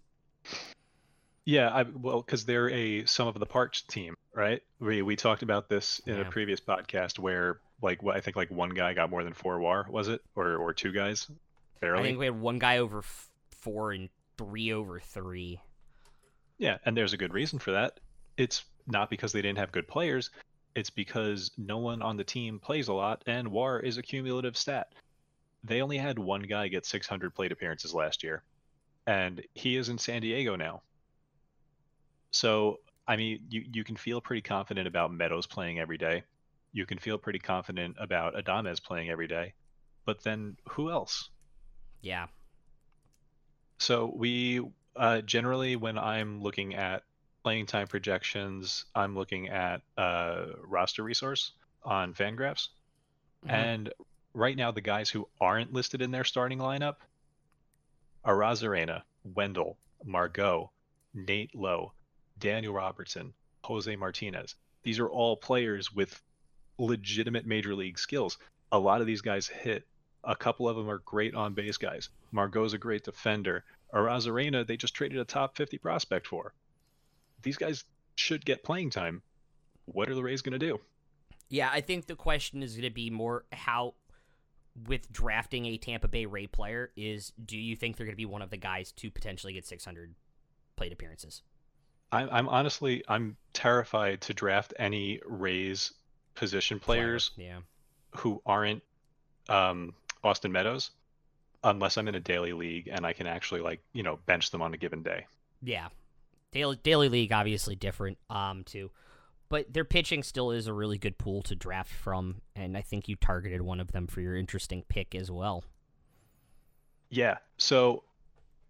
Yeah, 1.48 1.70
I 1.70 1.84
well 1.84 2.22
because 2.22 2.44
they're 2.44 2.70
a 2.70 3.06
sum 3.06 3.30
of 3.30 3.40
the 3.40 3.46
parts 3.46 3.82
team, 3.82 4.16
right? 4.34 4.62
We 4.82 5.02
we 5.02 5.16
talked 5.16 5.44
about 5.44 5.70
this 5.70 6.02
in 6.06 6.16
Yeah. 6.18 6.24
a 6.24 6.30
previous 6.30 6.60
podcast 6.60 7.20
where 7.20 7.62
like 7.82 8.04
what 8.04 8.18
I 8.18 8.20
think 8.20 8.36
like 8.36 8.52
one 8.52 8.72
guy 8.72 8.94
got 8.94 9.10
more 9.10 9.24
than 9.24 9.32
four 9.32 9.58
WAR, 9.58 9.88
was 9.90 10.10
it, 10.10 10.22
or 10.36 10.58
or 10.58 10.74
two 10.74 10.92
guys, 10.92 11.32
barely? 11.80 12.00
I 12.02 12.04
think 12.04 12.20
we 12.20 12.26
had 12.26 12.38
one 12.38 12.60
guy 12.60 12.80
over 12.80 12.98
f- 13.00 13.30
four 13.62 13.94
and 13.94 14.10
three 14.38 14.74
over 14.74 15.00
three. 15.00 15.62
Yeah, 16.58 16.80
and 16.84 16.98
there's 16.98 17.14
a 17.14 17.18
good 17.18 17.34
reason 17.34 17.60
for 17.60 17.72
that. 17.72 18.02
It's 18.36 18.66
not 18.86 19.10
because 19.10 19.32
they 19.32 19.42
didn't 19.42 19.60
have 19.60 19.72
good 19.72 19.88
players. 19.88 20.32
It's 20.76 20.90
because 20.90 21.52
no 21.58 21.78
one 21.78 22.02
on 22.02 22.18
the 22.18 22.26
team 22.26 22.60
plays 22.60 22.90
a 22.90 22.94
lot, 22.94 23.24
and 23.26 23.48
WAR 23.54 23.80
is 23.80 23.98
a 23.98 24.02
cumulative 24.04 24.58
stat. 24.58 24.92
They 25.64 25.82
only 25.82 25.98
had 25.98 26.20
one 26.20 26.42
guy 26.42 26.68
get 26.68 26.86
600 26.86 27.34
plate 27.34 27.54
appearances 27.54 27.94
last 27.94 28.22
year, 28.22 28.44
and 29.06 29.42
he 29.54 29.78
is 29.78 29.88
in 29.88 29.98
San 29.98 30.22
Diego 30.22 30.58
now. 30.58 30.82
So, 32.32 32.80
I 33.08 33.16
mean, 33.16 33.40
you, 33.50 33.64
you 33.74 33.84
can 33.84 33.96
feel 33.96 34.22
pretty 34.22 34.42
confident 34.42 34.88
about 34.88 35.12
Meadows 35.14 35.48
playing 35.48 35.80
every 35.80 35.98
day. 35.98 36.24
You 36.74 36.86
can 36.86 36.98
feel 37.00 37.18
pretty 37.18 37.40
confident 37.40 37.96
about 38.00 38.36
Adames 38.36 38.84
playing 38.84 39.10
every 39.10 39.28
day. 39.28 39.54
But 40.06 40.24
then 40.24 40.58
who 40.70 40.92
else? 40.92 41.30
Yeah, 42.02 42.28
So 43.80 44.12
we 44.16 44.62
uh, 44.96 45.22
generally, 45.22 45.76
when 45.76 45.98
I'm 45.98 46.42
looking 46.42 46.76
at 46.76 47.04
playing 47.44 47.66
time 47.68 47.88
projections, 47.88 48.86
I'm 48.96 49.16
looking 49.16 49.50
at 49.50 49.82
uh, 49.98 50.48
roster 50.64 51.04
resource 51.04 51.52
on 51.84 52.14
Fangraphs, 52.14 52.70
Mhm. 53.46 53.52
and 53.52 53.94
right 54.34 54.56
now 54.58 54.72
the 54.72 54.82
guys 54.82 55.10
who 55.10 55.28
aren't 55.40 55.74
listed 55.74 56.02
in 56.02 56.12
their 56.12 56.24
starting 56.24 56.60
lineup 56.60 56.98
Arozarena, 58.26 59.04
Wendle, 59.24 59.78
Margot, 60.04 60.72
Nate 61.14 61.56
Lowe, 61.56 61.94
Daniel 62.40 62.74
Robertson, 62.74 63.34
Jose 63.64 63.96
Martinez. 63.96 64.56
These 64.84 65.00
are 65.00 65.10
all 65.10 65.36
players 65.36 65.94
with 65.94 66.22
legitimate 66.78 67.46
major 67.46 67.76
league 67.76 68.00
skills. 68.00 68.38
A 68.72 68.80
lot 68.80 69.02
of 69.02 69.08
these 69.08 69.22
guys 69.22 69.48
hit. 69.48 69.88
A 70.24 70.36
couple 70.36 70.68
of 70.68 70.76
them 70.76 70.90
are 70.90 71.00
great 71.00 71.36
on 71.36 71.54
base 71.54 71.78
guys. 71.78 72.10
Margot's 72.32 72.74
a 72.74 72.78
great 72.78 73.04
defender. 73.04 73.64
Arozarena, 73.94 74.66
they 74.66 74.78
just 74.78 74.94
traded 74.94 75.20
a 75.20 75.26
top 75.26 75.56
50 75.56 75.78
prospect 75.78 76.28
for. 76.28 76.54
These 77.42 77.58
guys 77.58 77.86
should 78.16 78.46
get 78.46 78.64
playing 78.64 78.90
time. 78.90 79.22
What 79.86 80.10
are 80.10 80.16
the 80.16 80.24
Rays 80.24 80.42
going 80.42 80.60
to 80.60 80.66
do? 80.66 80.80
Yeah, 81.50 81.70
I 81.72 81.82
think 81.82 82.08
the 82.08 82.16
question 82.16 82.62
is 82.62 82.74
going 82.74 82.84
to 82.84 82.90
be 82.90 83.10
more 83.10 83.46
how, 83.54 83.94
with 84.88 85.12
drafting 85.12 85.66
a 85.66 85.78
Tampa 85.78 86.10
Bay 86.10 86.26
Ray 86.26 86.48
player, 86.48 86.92
is 86.98 87.32
do 87.46 87.58
you 87.58 87.76
think 87.78 87.96
they're 87.96 88.06
going 88.06 88.14
to 88.14 88.18
be 88.18 88.26
one 88.26 88.42
of 88.42 88.50
the 88.50 88.58
guys 88.58 88.92
to 88.94 89.10
potentially 89.10 89.54
get 89.54 89.66
600 89.66 90.14
plate 90.76 90.92
appearances? 90.92 91.42
I'm, 92.12 92.30
I'm 92.32 92.50
honestly 92.50 93.04
I'm 93.08 93.36
terrified 93.54 94.22
to 94.22 94.34
draft 94.34 94.74
any 94.80 95.20
Rays 95.26 95.92
position 96.36 96.80
players 96.80 97.30
Player, 97.30 97.48
Yeah. 97.50 97.60
who 98.22 98.42
aren't 98.46 98.84
um, 99.50 99.94
Austin 100.24 100.52
Meadows, 100.52 100.92
unless 101.64 101.98
I'm 101.98 102.08
in 102.08 102.16
a 102.16 102.20
daily 102.20 102.54
league 102.54 102.88
and 102.92 103.06
I 103.06 103.14
can 103.14 103.28
actually 103.28 103.62
like 103.62 103.82
you 103.94 104.04
know 104.04 104.20
bench 104.26 104.52
them 104.52 104.62
on 104.62 104.74
a 104.74 104.78
given 104.78 105.04
day. 105.04 105.26
Yeah. 105.62 105.88
Daily 106.54 106.78
daily 106.82 107.10
league 107.10 107.32
obviously 107.34 107.76
different 107.76 108.18
um 108.30 108.64
too. 108.64 108.92
But 109.50 109.74
their 109.74 109.86
pitching 109.86 110.24
still 110.24 110.52
is 110.52 110.68
a 110.68 110.74
really 110.74 110.98
good 110.98 111.18
pool 111.18 111.42
to 111.44 111.56
draft 111.56 111.92
from 111.92 112.42
and 112.56 112.78
I 112.78 112.82
think 112.82 113.08
you 113.08 113.16
targeted 113.16 113.62
one 113.62 113.80
of 113.80 113.92
them 113.92 114.08
for 114.08 114.22
your 114.22 114.36
interesting 114.36 114.84
pick 114.88 115.16
as 115.16 115.32
well. 115.32 115.64
Yeah, 117.10 117.38
so 117.58 118.04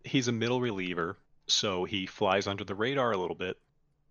he's 0.04 0.28
a 0.28 0.32
middle 0.32 0.62
reliever, 0.62 1.18
so 1.48 1.86
he 1.86 2.06
flies 2.06 2.48
under 2.48 2.64
the 2.64 2.76
radar 2.76 3.12
a 3.12 3.18
little 3.18 3.36
bit, 3.36 3.58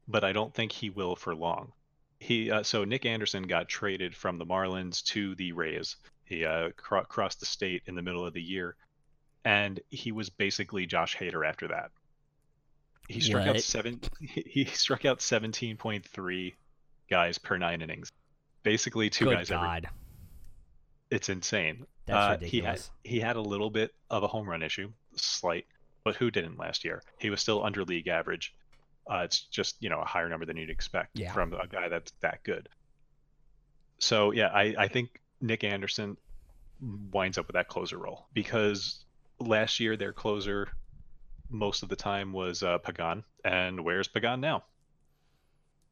but 0.08 0.24
I 0.24 0.32
don't 0.32 0.52
think 0.54 0.72
he 0.72 0.90
will 0.90 1.16
for 1.16 1.34
long. 1.34 1.72
He 2.18 2.50
uh, 2.50 2.62
so 2.62 2.84
Nick 2.84 3.04
Anderson 3.04 3.42
got 3.44 3.68
traded 3.68 4.14
from 4.14 4.38
the 4.38 4.46
Marlins 4.46 5.02
to 5.04 5.34
the 5.34 5.52
Rays. 5.52 5.96
He 6.24 6.44
uh, 6.44 6.70
cro- 6.76 7.04
crossed 7.04 7.40
the 7.40 7.46
state 7.46 7.82
in 7.86 7.94
the 7.94 8.02
middle 8.02 8.24
of 8.26 8.32
the 8.32 8.42
year, 8.42 8.74
and 9.44 9.78
he 9.90 10.12
was 10.12 10.30
basically 10.30 10.86
Josh 10.86 11.16
Hader 11.16 11.46
after 11.46 11.68
that. 11.68 11.90
He 13.08 13.20
struck 13.20 13.46
out 13.46 13.60
seven. 13.60 14.00
He 14.20 14.64
struck 14.64 15.04
out 15.04 15.20
seventeen 15.20 15.76
point 15.76 16.04
three 16.06 16.56
guys 17.08 17.38
per 17.38 17.56
nine 17.58 17.82
innings, 17.82 18.10
basically 18.62 19.10
two 19.10 19.26
good 19.26 19.36
guys 19.36 19.50
every. 19.50 19.66
God. 19.66 19.88
It's 21.10 21.28
insane. 21.28 21.86
That's 22.06 22.16
Uh, 22.16 22.30
ridiculous. 22.40 22.50
He 23.04 23.10
had 23.10 23.14
he 23.14 23.20
had 23.20 23.36
a 23.36 23.40
little 23.40 23.70
bit 23.70 23.94
of 24.10 24.22
a 24.24 24.26
home 24.26 24.48
run 24.48 24.62
issue, 24.62 24.90
slight, 25.14 25.66
but 26.06 26.14
who 26.16 26.30
didn't 26.30 26.56
last 26.58 26.84
year? 26.84 27.02
He 27.18 27.28
was 27.30 27.40
still 27.40 27.64
under 27.64 27.84
league 27.84 28.06
average. 28.08 28.54
Uh, 29.10 29.22
it's 29.24 29.40
just 29.40 29.76
you 29.80 29.90
know 29.90 30.00
a 30.00 30.04
higher 30.04 30.28
number 30.28 30.46
than 30.46 30.56
you'd 30.56 30.70
expect 30.70 31.18
Yeah. 31.18 31.32
from 31.32 31.52
a 31.52 31.66
guy 31.66 31.88
that's 31.88 32.12
that 32.20 32.42
good. 32.44 32.68
So 33.98 34.30
yeah, 34.30 34.48
I 34.48 34.74
I 34.78 34.88
think 34.88 35.20
Nick 35.40 35.64
Anderson 35.64 36.16
winds 37.12 37.38
up 37.38 37.46
with 37.48 37.54
that 37.54 37.68
closer 37.68 37.98
role 37.98 38.26
because 38.32 39.04
last 39.40 39.80
year 39.80 39.96
their 39.96 40.12
closer 40.12 40.68
most 41.50 41.82
of 41.82 41.88
the 41.88 41.96
time 41.96 42.32
was 42.32 42.62
uh, 42.62 42.78
Pagan, 42.78 43.24
and 43.44 43.80
where's 43.84 44.08
Pagan 44.08 44.40
now? 44.40 44.62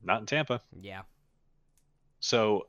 Not 0.02 0.20
in 0.20 0.26
Tampa. 0.26 0.60
Yeah. 0.80 1.02
So 2.20 2.66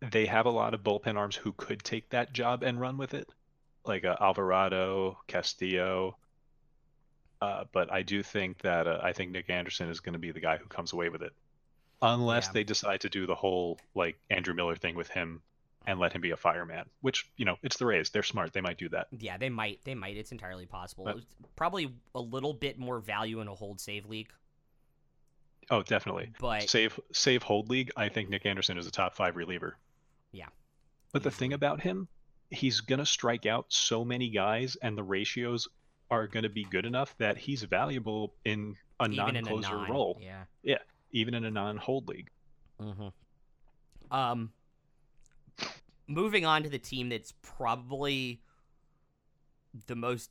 they 0.00 0.26
have 0.26 0.46
a 0.46 0.50
lot 0.50 0.74
of 0.74 0.82
bullpen 0.82 1.16
arms 1.16 1.34
who 1.36 1.52
could 1.52 1.82
take 1.82 2.10
that 2.10 2.32
job 2.32 2.62
and 2.62 2.80
run 2.80 2.98
with 2.98 3.14
it, 3.14 3.28
like 3.84 4.04
uh, 4.04 4.16
Alvarado, 4.20 5.18
Castillo. 5.26 6.16
Uh, 7.40 7.64
but 7.72 7.92
I 7.92 8.02
do 8.02 8.22
think 8.22 8.58
that 8.62 8.86
uh, 8.86 8.98
I 9.02 9.12
think 9.12 9.30
Nick 9.30 9.48
Anderson 9.50 9.88
is 9.90 10.00
going 10.00 10.14
to 10.14 10.18
be 10.18 10.32
the 10.32 10.40
guy 10.40 10.56
who 10.56 10.66
comes 10.66 10.92
away 10.92 11.08
with 11.08 11.22
it, 11.22 11.32
unless 12.02 12.46
Yeah. 12.48 12.52
they 12.52 12.64
decide 12.64 13.00
to 13.02 13.08
do 13.08 13.26
the 13.26 13.34
whole 13.36 13.78
like 13.94 14.18
Andrew 14.30 14.54
Miller 14.54 14.74
thing 14.76 14.94
with 14.96 15.08
him 15.08 15.40
and 15.86 16.00
let 16.00 16.12
him 16.12 16.20
be 16.20 16.32
a 16.32 16.36
fireman. 16.36 16.86
Which 17.00 17.30
you 17.36 17.44
know, 17.44 17.56
it's 17.62 17.76
the 17.76 17.86
Rays; 17.86 18.10
they're 18.10 18.22
smart; 18.24 18.52
they 18.52 18.60
might 18.60 18.76
do 18.78 18.88
that. 18.88 19.06
Yeah, 19.16 19.36
they 19.38 19.50
might. 19.50 19.80
They 19.84 19.94
might. 19.94 20.16
It's 20.16 20.32
entirely 20.32 20.66
possible. 20.66 21.04
But- 21.04 21.20
probably 21.54 21.94
a 22.14 22.20
little 22.20 22.52
bit 22.54 22.76
more 22.78 22.98
value 22.98 23.40
in 23.40 23.46
a 23.48 23.54
hold 23.54 23.80
save 23.80 24.06
league, 24.06 24.32
Oh, 25.70 25.82
definitely. 25.82 26.32
but 26.40 26.68
Save 26.68 26.98
save 27.12 27.42
hold 27.42 27.68
league. 27.70 27.90
I 27.96 28.08
think 28.08 28.30
Nick 28.30 28.46
Anderson 28.46 28.78
is 28.78 28.86
a 28.86 28.90
top 28.90 29.14
five 29.14 29.36
reliever. 29.36 29.76
Yeah. 30.32 30.48
But 31.12 31.22
the 31.22 31.30
thing 31.30 31.52
about 31.52 31.80
him, 31.80 32.08
he's 32.50 32.80
gonna 32.80 33.06
strike 33.06 33.46
out 33.46 33.66
so 33.68 34.04
many 34.04 34.28
guys, 34.30 34.76
and 34.76 34.96
the 34.96 35.02
ratios 35.04 35.68
are 36.10 36.26
gonna 36.26 36.48
be 36.48 36.64
good 36.64 36.86
enough 36.86 37.14
that 37.18 37.36
he's 37.36 37.62
valuable 37.62 38.34
in 38.44 38.76
a 39.00 39.08
even 39.08 39.28
in 39.28 39.36
a 39.36 39.42
non-closer 39.42 39.76
non, 39.76 39.90
role, 39.90 40.20
Yeah. 40.62 40.78
even 41.12 41.34
in 41.34 41.44
a 41.44 41.50
non-hold 41.50 42.08
league. 42.08 42.30
Mm-hmm. 42.80 43.08
Um, 44.14 44.52
moving 46.06 46.46
on 46.46 46.62
to 46.62 46.68
the 46.68 46.78
team 46.78 47.08
that's 47.10 47.32
probably 47.42 48.40
the 49.86 49.94
most. 49.94 50.30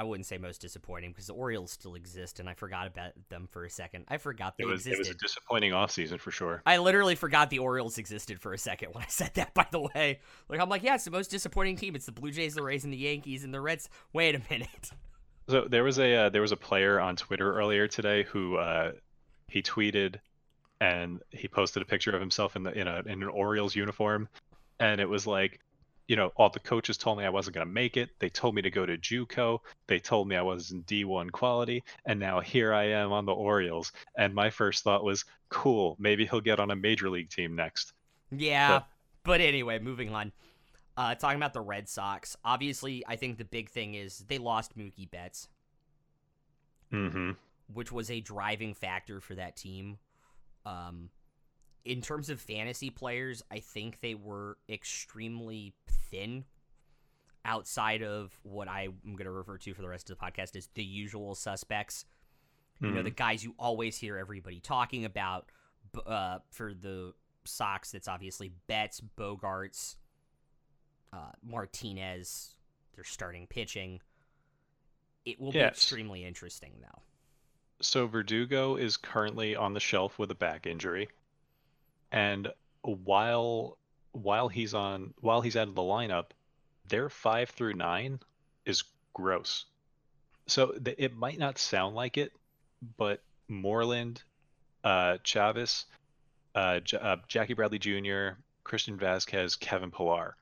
I 0.00 0.02
wouldn't 0.02 0.24
say 0.24 0.38
most 0.38 0.62
disappointing 0.62 1.10
because 1.10 1.26
the 1.26 1.34
Orioles 1.34 1.70
still 1.72 1.94
exist, 1.94 2.40
and 2.40 2.48
I 2.48 2.54
forgot 2.54 2.86
about 2.86 3.12
them 3.28 3.46
for 3.50 3.66
a 3.66 3.70
second. 3.70 4.06
I 4.08 4.16
forgot 4.16 4.56
they 4.56 4.64
It 4.64 4.66
was 4.66 4.86
existed. 4.86 4.94
it 4.94 4.98
was 4.98 5.08
a 5.10 5.14
disappointing 5.14 5.72
offseason 5.72 6.18
for 6.18 6.30
sure. 6.30 6.62
I 6.64 6.78
literally 6.78 7.14
forgot 7.14 7.50
the 7.50 7.58
Orioles 7.58 7.98
existed 7.98 8.40
for 8.40 8.54
a 8.54 8.58
second 8.58 8.94
when 8.94 9.04
I 9.04 9.08
said 9.08 9.34
that. 9.34 9.52
By 9.60 9.66
the 9.70 9.80
way, 9.80 10.20
like 10.48 10.58
I'm 10.58 10.70
like, 10.70 10.82
yeah, 10.82 10.94
it's 10.94 11.04
the 11.04 11.10
most 11.10 11.30
disappointing 11.30 11.76
team. 11.76 11.94
It's 11.94 12.06
the 12.06 12.12
Blue 12.12 12.30
Jays, 12.30 12.54
the 12.54 12.62
Rays, 12.62 12.84
and 12.84 12.92
the 12.94 12.96
Yankees, 12.96 13.44
and 13.44 13.52
the 13.52 13.60
Reds. 13.60 13.90
Wait 14.14 14.34
a 14.34 14.40
minute. 14.50 14.90
So 15.48 15.66
there 15.68 15.82
was 15.82 15.98
a 15.98 16.14
uh, 16.14 16.28
there 16.28 16.42
was 16.42 16.52
a 16.52 16.56
player 16.56 17.00
on 17.00 17.16
Twitter 17.16 17.52
earlier 17.56 17.88
today 17.88 18.22
who 18.22 18.56
uh, 18.56 18.92
he 19.48 19.62
tweeted 19.62 20.20
and 20.80 21.20
he 21.30 21.48
posted 21.48 21.82
a 21.82 21.84
picture 21.84 22.12
of 22.12 22.20
himself 22.20 22.54
in 22.54 22.62
the 22.62 22.70
in 22.72 22.86
a 22.86 23.02
in 23.04 23.22
an 23.22 23.28
Orioles 23.28 23.74
uniform, 23.74 24.28
and 24.78 25.00
it 25.00 25.08
was 25.08 25.26
like, 25.26 25.58
you 26.10 26.16
know, 26.16 26.32
all 26.34 26.50
the 26.50 26.58
coaches 26.58 26.96
told 26.96 27.18
me 27.18 27.24
I 27.24 27.30
wasn't 27.30 27.54
gonna 27.54 27.66
make 27.66 27.96
it. 27.96 28.10
They 28.18 28.28
told 28.28 28.56
me 28.56 28.62
to 28.62 28.70
go 28.70 28.84
to 28.84 28.98
JUCO. 28.98 29.60
They 29.86 30.00
told 30.00 30.26
me 30.26 30.34
I 30.34 30.42
was 30.42 30.72
in 30.72 30.82
D1 30.82 31.30
quality, 31.30 31.84
and 32.04 32.18
now 32.18 32.40
here 32.40 32.74
I 32.74 32.86
am 32.86 33.12
on 33.12 33.26
the 33.26 33.32
Orioles. 33.32 33.92
And 34.16 34.34
my 34.34 34.50
first 34.50 34.82
thought 34.82 35.04
was, 35.04 35.24
cool, 35.50 35.94
maybe 36.00 36.26
he'll 36.26 36.40
get 36.40 36.58
on 36.58 36.72
a 36.72 36.74
major 36.74 37.08
league 37.08 37.30
team 37.30 37.54
next. 37.54 37.92
Yeah, 38.32 38.80
but 39.22 39.40
anyway, 39.40 39.78
moving 39.78 40.12
on. 40.12 40.32
Uh, 40.96 41.14
talking 41.14 41.36
about 41.36 41.52
the 41.52 41.60
Red 41.60 41.88
Sox, 41.88 42.36
obviously, 42.44 43.04
I 43.06 43.14
think 43.14 43.38
the 43.38 43.44
big 43.44 43.70
thing 43.70 43.94
is 43.94 44.24
they 44.26 44.38
lost 44.38 44.76
Mookie 44.76 45.08
Betts, 45.08 45.46
Mm-hmm. 46.92 47.30
which 47.72 47.92
was 47.92 48.10
a 48.10 48.20
driving 48.20 48.74
factor 48.74 49.20
for 49.20 49.36
that 49.36 49.54
team. 49.54 49.98
Um, 50.66 51.10
in 51.84 52.00
terms 52.00 52.30
of 52.30 52.40
fantasy 52.40 52.90
players, 52.90 53.42
I 53.50 53.60
think 53.60 54.00
they 54.00 54.14
were 54.14 54.58
extremely 54.68 55.74
thin 56.10 56.44
outside 57.44 58.02
of 58.02 58.38
what 58.42 58.68
I'm 58.68 58.94
going 59.04 59.24
to 59.24 59.30
refer 59.30 59.56
to 59.58 59.74
for 59.74 59.82
the 59.82 59.88
rest 59.88 60.10
of 60.10 60.18
the 60.18 60.24
podcast 60.24 60.56
as 60.56 60.68
the 60.74 60.84
usual 60.84 61.34
suspects. 61.34 62.04
You 62.82 62.90
know, 62.90 63.02
the 63.02 63.10
guys 63.10 63.44
you 63.44 63.54
always 63.58 63.98
hear 63.98 64.16
everybody 64.16 64.58
talking 64.58 65.04
about. 65.04 65.50
Uh, 66.06 66.38
for 66.50 66.72
the 66.72 67.12
Sox, 67.44 67.90
that's 67.90 68.08
obviously 68.08 68.52
Betts, 68.68 69.02
Bogaerts, 69.18 69.96
uh, 71.12 71.32
Martinez. 71.42 72.54
They're 72.94 73.04
starting 73.04 73.46
pitching. 73.46 74.00
It 75.26 75.38
will 75.38 75.52
be 75.52 75.58
extremely 75.58 76.24
interesting, 76.24 76.72
though. 76.80 77.02
So 77.82 78.06
Verdugo 78.06 78.76
is 78.76 78.96
currently 78.96 79.56
on 79.56 79.74
the 79.74 79.80
shelf 79.80 80.18
with 80.18 80.30
a 80.30 80.34
back 80.34 80.66
injury, 80.66 81.08
and 82.12 82.52
while 82.82 83.78
while 84.12 84.48
he's 84.48 84.74
on 84.74 85.14
while 85.20 85.40
he's 85.40 85.56
out 85.56 85.68
of 85.68 85.74
the 85.74 85.82
lineup, 85.82 86.26
their 86.88 87.08
five 87.08 87.50
through 87.50 87.74
nine 87.74 88.20
is 88.64 88.84
gross. 89.14 89.66
So 90.46 90.72
th- 90.72 90.96
it 90.98 91.14
might 91.14 91.38
not 91.38 91.58
sound 91.58 91.94
like 91.94 92.18
it, 92.18 92.32
but 92.96 93.22
Moreland, 93.48 94.22
uh, 94.82 95.18
Chavis, 95.22 95.84
uh, 96.54 96.80
J- 96.80 96.98
uh, 96.98 97.16
Jackie 97.28 97.54
Bradley 97.54 97.78
Jr., 97.78 98.40
Christian 98.64 98.98
Vázquez, 98.98 99.58
Kevin 99.58 99.90
Pillar. 99.90 100.36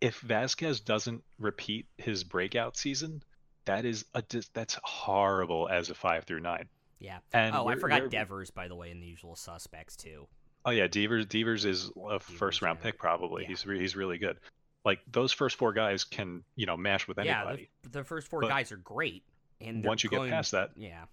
If 0.00 0.20
Vázquez 0.22 0.82
doesn't 0.82 1.22
repeat 1.38 1.86
his 1.98 2.24
breakout 2.24 2.76
season, 2.76 3.22
that 3.66 3.84
is 3.84 4.06
a 4.14 4.22
dis- 4.22 4.48
that's 4.48 4.78
horrible 4.82 5.68
as 5.68 5.90
a 5.90 5.94
five 5.94 6.24
through 6.24 6.40
nine. 6.40 6.68
Yeah. 7.00 7.18
And 7.32 7.54
oh, 7.56 7.66
I 7.66 7.76
forgot 7.76 8.10
Devers, 8.10 8.50
by 8.50 8.68
the 8.68 8.74
way, 8.76 8.90
in 8.90 9.00
the 9.00 9.06
usual 9.06 9.34
suspects 9.34 9.96
too. 9.96 10.28
Oh 10.64 10.70
yeah, 10.70 10.86
Devers 10.86 11.26
Devers 11.26 11.64
is 11.64 11.90
a 12.08 12.20
first 12.20 12.60
round 12.62 12.78
yeah. 12.80 12.90
pick 12.90 12.98
probably. 12.98 13.42
Yeah. 13.42 13.48
He's 13.48 13.66
re- 13.66 13.80
he's 13.80 13.96
really 13.96 14.18
good. 14.18 14.38
Like 14.84 15.00
those 15.10 15.32
first 15.32 15.56
four 15.56 15.72
guys 15.72 16.04
can 16.04 16.44
you 16.56 16.66
know 16.66 16.76
mash 16.76 17.08
with 17.08 17.18
Yeah, 17.22 17.40
anybody. 17.40 17.70
the, 17.82 17.88
the 17.88 18.04
first 18.04 18.28
four 18.28 18.42
But 18.42 18.48
guys 18.50 18.70
are 18.70 18.76
great, 18.76 19.24
and 19.60 19.84
once 19.84 20.04
you 20.04 20.10
going- 20.10 20.28
get 20.30 20.36
past 20.36 20.52
that, 20.52 20.70
yeah, 20.76 21.04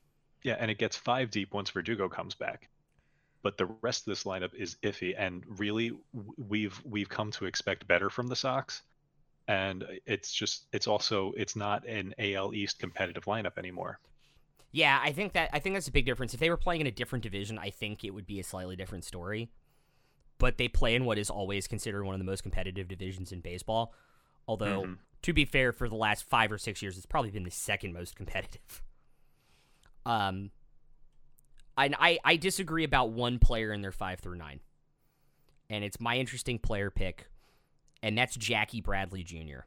yeah, 0.44 0.58
and 0.60 0.70
it 0.70 0.78
gets 0.78 0.96
five 0.98 1.32
deep 1.32 1.54
once 1.54 1.70
Verdugo 1.70 2.10
comes 2.10 2.36
back. 2.36 2.70
But 3.44 3.58
the 3.58 3.68
rest 3.82 4.02
of 4.02 4.12
this 4.12 4.24
lineup 4.26 4.54
is 4.56 4.76
iffy, 4.84 5.16
and 5.18 5.44
really 5.60 5.92
we've 6.38 6.80
we've 6.84 7.08
come 7.10 7.32
to 7.32 7.46
expect 7.46 7.88
better 7.88 8.10
from 8.10 8.28
the 8.28 8.36
Sox. 8.36 8.82
and 9.48 9.86
it's 10.06 10.34
just 10.34 10.66
it's 10.74 10.88
also 10.88 11.32
it's 11.38 11.56
not 11.56 11.88
an 11.88 12.14
AL 12.20 12.54
East 12.54 12.80
competitive 12.80 13.24
lineup 13.26 13.58
anymore. 13.58 14.00
Yeah, 14.72 15.00
I 15.02 15.12
think 15.12 15.34
that 15.34 15.50
I 15.54 15.60
think 15.60 15.76
that's 15.76 15.88
a 15.88 15.92
big 15.92 16.06
difference. 16.06 16.34
If 16.34 16.40
they 16.40 16.50
were 16.50 16.58
playing 16.58 16.82
in 16.82 16.88
a 16.88 16.92
different 16.92 17.24
division, 17.24 17.58
I 17.58 17.70
think 17.70 18.04
it 18.04 18.12
would 18.12 18.28
be 18.28 18.40
a 18.40 18.44
slightly 18.44 18.76
different 18.76 19.06
story. 19.06 19.50
But 20.40 20.58
they 20.58 20.68
play 20.68 20.94
in 20.94 21.06
what 21.06 21.18
is 21.18 21.30
always 21.30 21.68
considered 21.68 22.04
one 22.04 22.14
of 22.14 22.20
the 22.20 22.26
most 22.26 22.44
competitive 22.44 22.88
divisions 22.88 23.32
in 23.32 23.40
baseball. 23.42 23.94
Although, 24.48 24.84
Mhm. 24.84 24.98
to 25.24 25.34
be 25.34 25.46
fair, 25.46 25.72
for 25.74 25.90
the 25.90 25.96
last 25.96 26.24
five 26.30 26.52
or 26.52 26.58
six 26.58 26.82
years, 26.82 26.96
it's 26.96 27.06
probably 27.08 27.32
been 27.32 27.44
the 27.44 27.50
second 27.52 27.94
most 27.94 28.16
competitive. 28.16 28.84
Um, 30.06 30.52
and 31.78 31.96
I 32.00 32.18
I 32.24 32.38
disagree 32.38 32.86
about 32.86 33.12
one 33.12 33.40
player 33.40 33.74
in 33.74 33.82
their 33.82 33.92
five 33.92 34.20
through 34.22 34.38
nine, 34.38 34.62
and 35.70 35.84
it's 35.84 36.00
my 36.00 36.16
interesting 36.18 36.60
player 36.60 36.90
pick, 36.90 37.28
and 38.02 38.18
that's 38.18 38.38
Jackie 38.38 38.80
Bradley 38.80 39.24
Jr. 39.24 39.66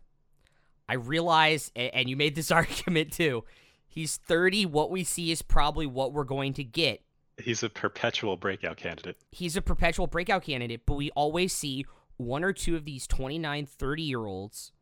I 0.89 0.95
realize, 0.95 1.71
and 1.77 2.09
you 2.09 2.17
made 2.17 2.35
this 2.37 2.51
argument 2.51 3.13
too. 3.13 3.45
He's 3.91 4.17
30. 4.17 4.67
What 4.67 4.91
we 4.91 5.03
see 5.03 5.33
is 5.33 5.43
probably 5.43 5.85
what 5.85 6.13
we're 6.13 6.25
going 6.25 6.53
to 6.55 6.65
get. 6.65 7.03
He's 7.37 7.63
a 7.63 7.69
perpetual 7.69 8.37
breakout 8.37 8.77
candidate. 8.77 9.17
He's 9.33 9.57
a 9.57 9.63
perpetual 9.63 10.07
breakout 10.07 10.45
candidate, 10.45 10.83
but 10.87 10.95
we 10.95 11.11
always 11.11 11.53
see 11.53 11.85
one 12.17 12.45
or 12.45 12.53
two 12.53 12.77
of 12.77 12.85
these 12.85 13.07
29, 13.09 13.67
30 13.67 14.03
year 14.03 14.25
olds 14.25 14.73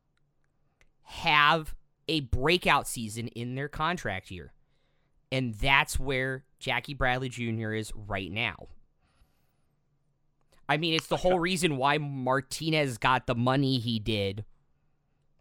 have 1.03 1.75
a 2.07 2.21
breakout 2.21 2.87
season 2.87 3.29
in 3.29 3.55
their 3.55 3.69
contract 3.69 4.31
year. 4.31 4.53
And 5.33 5.55
that's 5.55 5.99
where 5.99 6.45
Jackie 6.59 6.95
Bradley 6.95 7.31
Jr. 7.31 7.73
is 7.73 7.93
right 7.95 8.31
now. 8.31 8.69
I 10.69 10.77
mean, 10.77 10.93
it's 10.93 11.07
the 11.07 11.17
whole 11.17 11.39
reason 11.39 11.79
why 11.79 11.97
Martinez 11.97 12.99
got 12.99 13.27
the 13.27 13.35
money 13.35 13.79
he 13.79 13.99
did 13.99 14.45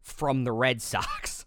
from 0.01 0.45
the 0.45 0.53
Red 0.53 0.81
Sox. 0.81 1.45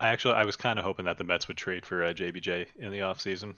I 0.00 0.08
actually 0.08 0.34
I 0.34 0.44
was 0.44 0.56
kind 0.56 0.78
of 0.78 0.84
hoping 0.84 1.04
that 1.06 1.18
the 1.18 1.24
Mets 1.24 1.48
would 1.48 1.56
trade 1.56 1.84
for 1.84 2.04
uh, 2.04 2.12
JBJ 2.12 2.66
in 2.78 2.90
the 2.92 2.98
offseason. 2.98 3.54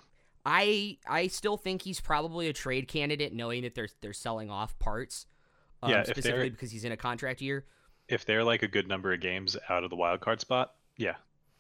I 0.47 0.99
I 1.07 1.27
still 1.27 1.57
think 1.57 1.83
he's 1.83 2.01
probably 2.01 2.49
a 2.49 2.53
trade 2.53 2.89
candidate, 2.89 3.33
knowing 3.35 3.63
that 3.63 3.75
they're 3.75 3.89
they're 4.01 4.13
selling 4.13 4.51
off 4.51 4.79
parts. 4.79 5.27
Um, 5.83 5.91
Yeah, 5.91 6.03
specifically 6.05 6.51
because 6.51 6.71
he's 6.71 6.85
in 6.85 6.93
a 6.93 6.97
contract 6.97 7.41
year, 7.41 7.67
If 8.09 8.25
they're 8.25 8.45
like 8.45 8.63
a 8.63 8.69
good 8.69 8.89
number 8.89 9.13
of 9.13 9.21
games 9.21 9.57
out 9.69 9.85
of 9.85 9.91
the 9.91 9.97
wild 9.97 10.21
card 10.21 10.41
spot, 10.41 10.75
yeah, 10.97 11.15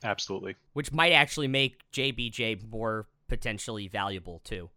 absolutely. 0.04 0.56
which 0.72 0.92
might 0.92 1.12
actually 1.12 1.48
make 1.48 1.82
JBJ 1.92 2.68
more 2.70 3.06
potentially 3.28 3.86
valuable 3.88 4.40
too. 4.44 4.70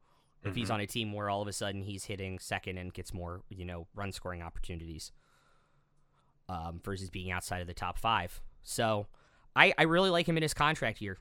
If 0.43 0.55
he's 0.55 0.69
Mhm. 0.69 0.73
on 0.73 0.79
a 0.81 0.87
team 0.87 1.13
where 1.13 1.29
all 1.29 1.41
of 1.41 1.47
a 1.47 1.53
sudden 1.53 1.83
he's 1.83 2.03
hitting 2.05 2.37
second 2.39 2.77
and 2.77 2.93
gets 2.93 3.13
more, 3.13 3.43
you 3.49 3.63
know, 3.63 3.87
run 3.95 4.11
scoring 4.11 4.41
opportunities, 4.41 5.13
um, 6.49 6.81
versus 6.83 7.09
being 7.09 7.31
outside 7.31 7.61
of 7.61 7.67
the 7.67 7.73
top 7.73 7.97
five. 7.97 8.41
So, 8.61 9.07
I 9.55 9.73
I 9.77 9.83
really 9.83 10.09
like 10.09 10.27
him 10.27 10.37
in 10.37 10.43
his 10.43 10.53
contract 10.53 11.01
year. 11.01 11.17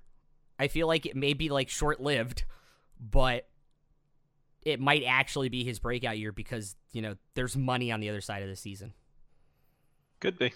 I 0.58 0.68
feel 0.68 0.86
like 0.86 1.06
it 1.06 1.16
may 1.16 1.32
be 1.32 1.48
like 1.48 1.68
short 1.68 2.00
lived, 2.00 2.44
but 3.00 3.48
it 4.62 4.80
might 4.80 5.02
actually 5.06 5.48
be 5.48 5.64
his 5.64 5.78
breakout 5.78 6.18
year 6.18 6.32
because 6.32 6.76
you 6.92 7.02
know 7.02 7.16
there's 7.34 7.56
money 7.56 7.90
on 7.90 8.00
the 8.00 8.08
other 8.08 8.20
side 8.20 8.42
of 8.42 8.48
the 8.48 8.56
season. 8.56 8.92
Could 10.20 10.38
be. 10.38 10.52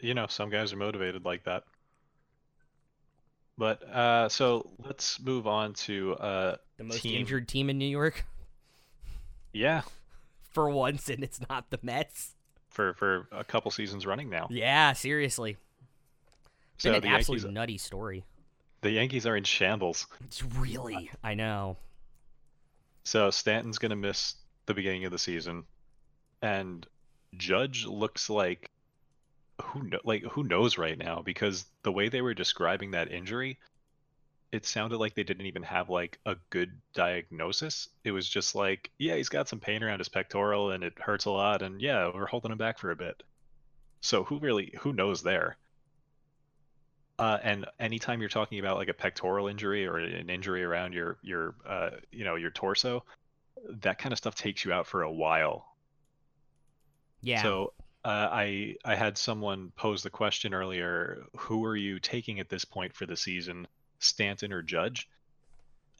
You 0.00 0.14
know, 0.14 0.26
some 0.26 0.50
guys 0.50 0.72
are 0.72 0.76
motivated 0.76 1.24
like 1.24 1.44
that. 1.44 1.64
But 3.56 3.82
uh, 3.88 4.28
so 4.28 4.70
let's 4.84 5.20
move 5.20 5.46
on 5.46 5.74
to 5.74 6.14
uh, 6.16 6.56
The 6.76 6.84
most 6.84 7.02
Team- 7.02 7.20
injured 7.20 7.46
team 7.46 7.70
in 7.70 7.78
New 7.78 7.86
York 7.86 8.24
yeah, 9.54 9.82
for 10.50 10.68
once, 10.68 11.08
and 11.08 11.24
it's 11.24 11.40
not 11.48 11.70
the 11.70 11.78
Mets. 11.82 12.34
for 12.68 12.92
for 12.94 13.28
a 13.32 13.44
couple 13.44 13.70
seasons 13.70 14.04
running 14.04 14.28
now. 14.28 14.48
Yeah, 14.50 14.92
seriously. 14.92 15.56
It's 16.74 16.84
So 16.84 16.90
been 16.90 17.00
the 17.00 17.08
an 17.08 17.14
absolute 17.14 17.42
Yankees, 17.42 17.44
nutty 17.54 17.78
story. 17.78 18.24
the 18.82 18.90
Yankees 18.90 19.26
are 19.26 19.36
in 19.36 19.44
shambles. 19.44 20.06
It's 20.24 20.42
really, 20.42 21.10
I 21.22 21.34
know. 21.34 21.78
So 23.04 23.30
Stanton's 23.30 23.78
gonna 23.78 23.96
miss 23.96 24.34
the 24.66 24.74
beginning 24.74 25.04
of 25.04 25.12
the 25.12 25.18
season, 25.18 25.64
and 26.42 26.86
Judge 27.36 27.84
looks 27.86 28.30
like 28.30 28.70
who 29.62 29.90
like 30.04 30.22
who 30.24 30.42
knows 30.44 30.78
right 30.78 30.98
now 30.98 31.22
because 31.22 31.64
the 31.82 31.92
way 31.92 32.08
they 32.08 32.22
were 32.22 32.34
describing 32.34 32.90
that 32.92 33.10
injury, 33.12 33.58
it 34.52 34.66
sounded 34.66 34.98
like 34.98 35.14
they 35.14 35.22
didn't 35.22 35.46
even 35.46 35.62
have 35.64 35.90
like 35.90 36.18
a 36.26 36.36
good 36.50 36.80
diagnosis. 36.94 37.88
It 38.04 38.12
was 38.12 38.28
just 38.28 38.54
like, 38.54 38.90
yeah, 38.98 39.16
he's 39.16 39.28
got 39.28 39.48
some 39.48 39.60
pain 39.60 39.82
around 39.82 39.98
his 40.00 40.08
pectoral 40.08 40.70
and 40.72 40.82
it 40.84 40.98
hurts 40.98 41.26
a 41.26 41.30
lot, 41.30 41.62
and 41.62 41.80
yeah, 41.80 42.10
we're 42.12 42.26
holding 42.26 42.52
him 42.52 42.58
back 42.58 42.78
for 42.78 42.90
a 42.90 42.96
bit. 42.96 43.22
So 44.00 44.24
who 44.24 44.38
really 44.38 44.72
who 44.80 44.92
knows 44.92 45.22
there? 45.22 45.56
Uh, 47.18 47.38
and 47.42 47.66
anytime 47.78 48.20
you're 48.20 48.28
talking 48.28 48.58
about 48.58 48.76
like 48.76 48.88
a 48.88 48.94
pectoral 48.94 49.46
injury 49.46 49.86
or 49.86 49.98
an 49.98 50.28
injury 50.28 50.64
around 50.64 50.92
your 50.92 51.18
your 51.22 51.54
uh, 51.66 51.90
you 52.10 52.24
know 52.24 52.34
your 52.34 52.50
torso, 52.50 53.04
that 53.82 53.98
kind 53.98 54.12
of 54.12 54.18
stuff 54.18 54.34
takes 54.34 54.64
you 54.64 54.72
out 54.72 54.86
for 54.86 55.02
a 55.02 55.12
while. 55.12 55.76
Yeah. 57.22 57.42
So 57.42 57.72
uh, 58.04 58.28
I 58.30 58.76
I 58.84 58.96
had 58.96 59.16
someone 59.16 59.72
pose 59.76 60.02
the 60.02 60.10
question 60.10 60.54
earlier: 60.54 61.24
Who 61.36 61.64
are 61.64 61.76
you 61.76 61.98
taking 62.00 62.40
at 62.40 62.48
this 62.48 62.64
point 62.64 62.94
for 62.94 63.06
the 63.06 63.16
season, 63.16 63.66
Stanton 64.00 64.52
or 64.52 64.62
Judge? 64.62 65.08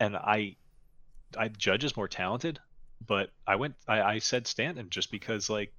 And 0.00 0.16
I, 0.16 0.56
I 1.38 1.48
Judge 1.48 1.84
is 1.84 1.96
more 1.96 2.08
talented, 2.08 2.58
but 3.06 3.30
I 3.46 3.56
went 3.56 3.76
I, 3.88 4.02
I 4.02 4.18
said 4.18 4.46
Stanton 4.46 4.90
just 4.90 5.10
because 5.10 5.48
like 5.48 5.72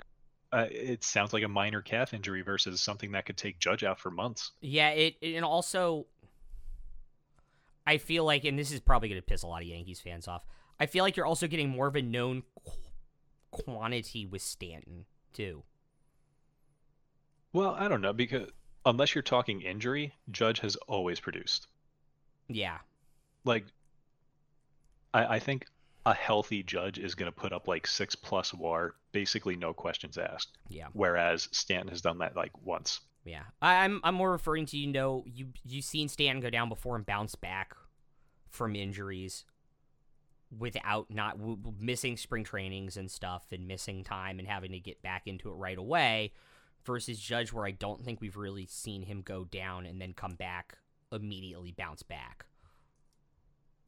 uh, 0.54 0.68
it 0.72 1.04
sounds 1.04 1.34
like 1.34 1.44
a 1.44 1.48
minor 1.48 1.82
calf 1.82 2.14
injury 2.14 2.42
versus 2.42 2.80
something 2.82 3.12
that 3.14 3.26
could 3.26 3.38
take 3.38 3.60
Judge 3.60 3.84
out 3.84 4.00
for 4.00 4.10
months. 4.12 4.52
yeah, 4.62 4.90
it, 4.90 5.16
it- 5.22 5.36
and 5.36 5.44
also 5.46 6.06
I 7.88 7.98
feel 7.98 8.24
like 8.26 8.44
and 8.46 8.58
this 8.58 8.72
is 8.72 8.80
probably 8.80 9.10
going 9.10 9.22
to 9.22 9.26
piss 9.26 9.44
a 9.44 9.48
lot 9.48 9.62
of 9.62 9.68
Yankees 9.68 10.00
fans 10.00 10.28
off. 10.28 10.44
I 10.80 10.86
feel 10.88 11.04
like 11.04 11.16
you're 11.16 11.26
also 11.26 11.48
getting 11.48 11.70
more 11.70 11.88
of 11.88 11.96
a 11.96 12.02
known 12.02 12.44
qu- 12.66 12.72
quantity 13.64 14.26
with 14.26 14.42
Stanton, 14.42 15.06
too. 15.34 15.64
Well, 17.54 17.76
I 17.80 17.88
don't 17.88 18.02
know 18.02 18.12
because 18.14 18.50
unless 18.86 19.16
you're 19.16 19.22
talking 19.22 19.62
injury, 19.62 20.14
Judge 20.32 20.60
has 20.60 20.76
always 20.88 21.20
produced. 21.20 21.68
Yeah. 22.48 22.78
like 23.46 23.66
I, 25.14 25.36
I 25.36 25.40
think 25.40 25.66
a 26.06 26.14
healthy 26.14 26.62
judge 26.62 27.00
is 27.00 27.16
going 27.16 27.32
to 27.32 27.36
put 27.38 27.52
up 27.52 27.68
like 27.68 27.88
six 27.88 28.16
plus 28.16 28.54
war, 28.54 28.96
basically 29.12 29.56
no 29.56 29.74
questions 29.74 30.18
asked. 30.18 30.58
Yeah. 30.70 30.88
Whereas 30.94 31.50
Stanton 31.52 31.90
has 31.90 32.02
done 32.02 32.20
that 32.20 32.36
like 32.36 32.52
once. 32.64 33.02
Yeah, 33.24 33.42
I, 33.60 33.84
I'm 33.84 34.02
I'm 34.04 34.14
more 34.14 34.32
referring 34.32 34.68
to 34.68 34.78
you 34.78 34.88
know 34.88 35.24
you 35.26 35.48
you've 35.66 35.84
seen 35.84 36.08
Stanton 36.08 36.42
go 36.42 36.52
down 36.52 36.70
before 36.70 36.96
and 36.96 37.06
bounce 37.06 37.34
back 37.34 37.76
from 38.50 38.76
injuries 38.76 39.46
without 40.56 41.10
not 41.10 41.40
w- 41.40 41.58
missing 41.80 42.18
spring 42.18 42.44
trainings 42.44 42.98
and 42.98 43.10
stuff 43.10 43.46
and 43.52 43.68
missing 43.68 44.04
time 44.04 44.38
and 44.38 44.48
having 44.48 44.72
to 44.72 44.80
get 44.80 45.02
back 45.02 45.24
into 45.26 45.50
it 45.50 45.56
right 45.56 45.78
away 45.78 46.34
versus 46.86 47.20
Judge 47.20 47.52
where 47.52 47.66
I 47.66 47.72
don't 47.72 48.06
think 48.06 48.22
we've 48.22 48.38
really 48.38 48.68
seen 48.68 49.02
him 49.02 49.24
go 49.24 49.44
down 49.44 49.88
and 49.88 50.00
then 50.00 50.14
come 50.14 50.36
back 50.36 50.78
immediately 51.12 51.74
bounce 51.76 52.04
back. 52.04 52.46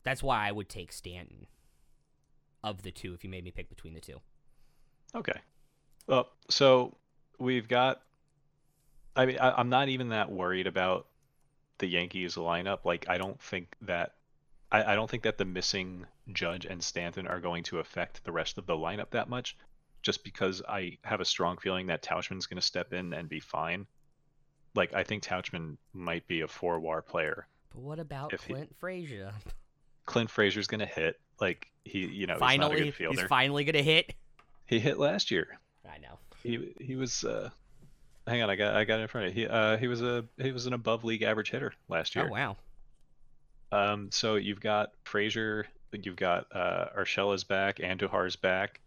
That's 0.03 0.23
why 0.23 0.47
I 0.47 0.51
would 0.51 0.67
take 0.67 0.91
Stanton 0.91 1.45
of 2.63 2.81
the 2.81 2.91
two 2.91 3.13
if 3.13 3.23
you 3.23 3.29
made 3.29 3.43
me 3.43 3.51
pick 3.51 3.69
between 3.69 3.93
the 3.93 3.99
two. 3.99 4.19
Okay. 5.15 5.39
Well, 6.07 6.29
so 6.49 6.95
we've 7.39 7.67
got. 7.67 8.01
I 9.15 9.25
mean, 9.25 9.37
I, 9.39 9.51
I'm 9.51 9.69
not 9.69 9.89
even 9.89 10.09
that 10.09 10.31
worried 10.31 10.67
about 10.67 11.07
the 11.79 11.87
Yankees 11.87 12.35
lineup. 12.35 12.85
Like, 12.85 13.05
I 13.09 13.17
don't 13.17 13.41
think 13.41 13.75
that. 13.81 14.13
I, 14.71 14.93
I 14.93 14.95
don't 14.95 15.09
think 15.09 15.23
that 15.23 15.37
the 15.37 15.45
missing 15.45 16.05
Judge 16.33 16.65
and 16.65 16.83
Stanton 16.83 17.27
are 17.27 17.39
going 17.39 17.63
to 17.63 17.79
affect 17.79 18.23
the 18.23 18.31
rest 18.31 18.57
of 18.57 18.65
the 18.65 18.73
lineup 18.73 19.11
that 19.11 19.29
much. 19.29 19.57
Just 20.03 20.23
because 20.23 20.61
I 20.67 20.97
have 21.03 21.21
a 21.21 21.25
strong 21.25 21.57
feeling 21.57 21.87
that 21.87 22.03
Tauchman's 22.03 22.45
going 22.45 22.59
to 22.59 22.65
step 22.65 22.93
in 22.93 23.13
and 23.13 23.27
be 23.27 23.39
fine. 23.39 23.87
Like, 24.75 24.93
I 24.93 25.03
think 25.03 25.23
Tauchman 25.23 25.77
might 25.93 26.27
be 26.27 26.41
a 26.41 26.47
four 26.47 26.79
war 26.79 27.01
player. 27.01 27.47
But 27.73 27.81
what 27.81 27.99
about 27.99 28.33
If 28.33 28.43
he- 28.43 28.53
Clint 28.53 28.75
Frazier? 28.79 29.33
Clint 30.05 30.29
Frazier's 30.29 30.67
going 30.67 30.79
to 30.79 30.85
hit. 30.85 31.19
Like, 31.39 31.67
he, 31.85 31.99
you 32.05 32.27
know, 32.27 32.33
he's 32.35 32.39
finally, 32.39 32.91
good 32.91 33.09
he's 33.11 33.21
finally 33.23 33.63
gonna 33.63 33.81
hit. 33.83 34.13
he 34.65 34.79
hit 34.79 34.97
last 34.99 35.31
year. 35.31 35.59
I 35.89 35.97
know. 35.99 36.19
he 36.43 36.73
he 36.79 36.95
was 36.95 37.23
uh 37.23 37.49
hang 38.27 38.41
on 38.41 38.49
i 38.49 38.55
got 38.57 38.75
i 38.75 38.83
got 38.83 38.99
in 38.99 39.07
front 39.07 39.27
of 39.27 39.37
you 39.37 39.43
he 39.45 39.47
uh 39.49 39.77
he 39.77 39.87
was 39.87 40.01
a 40.01 40.25
he 40.37 40.51
was 40.51 40.65
an 40.65 40.73
above 40.73 41.05
league 41.05 41.21
average 41.23 41.49
hitter 41.49 41.73
last 41.87 42.13
year 42.13 42.27
Oh 42.27 42.31
wow. 42.33 42.57
um 43.71 44.09
so 44.11 44.35
you've 44.35 44.59
got 44.59 44.91
frazier 45.05 45.65
you've 45.93 46.17
got 46.17 46.45
uh 46.53 46.87
Urshela's 46.97 47.45
back 47.45 47.77
andujar's 47.77 48.35
back 48.35 48.81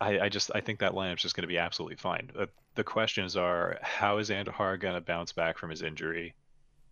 i 0.00 0.20
i 0.20 0.28
just 0.28 0.52
i 0.54 0.60
think 0.60 0.78
that 0.78 0.92
lineup's 0.92 1.22
just 1.22 1.34
going 1.34 1.42
to 1.42 1.48
be 1.48 1.58
absolutely 1.58 1.96
fine 1.96 2.30
uh, 2.38 2.46
the 2.76 2.84
questions 2.84 3.36
are 3.36 3.78
how 3.82 4.18
is 4.18 4.30
andujar 4.30 4.78
going 4.78 4.94
to 4.94 5.00
bounce 5.00 5.32
back 5.32 5.58
from 5.58 5.70
his 5.70 5.82
injury 5.82 6.32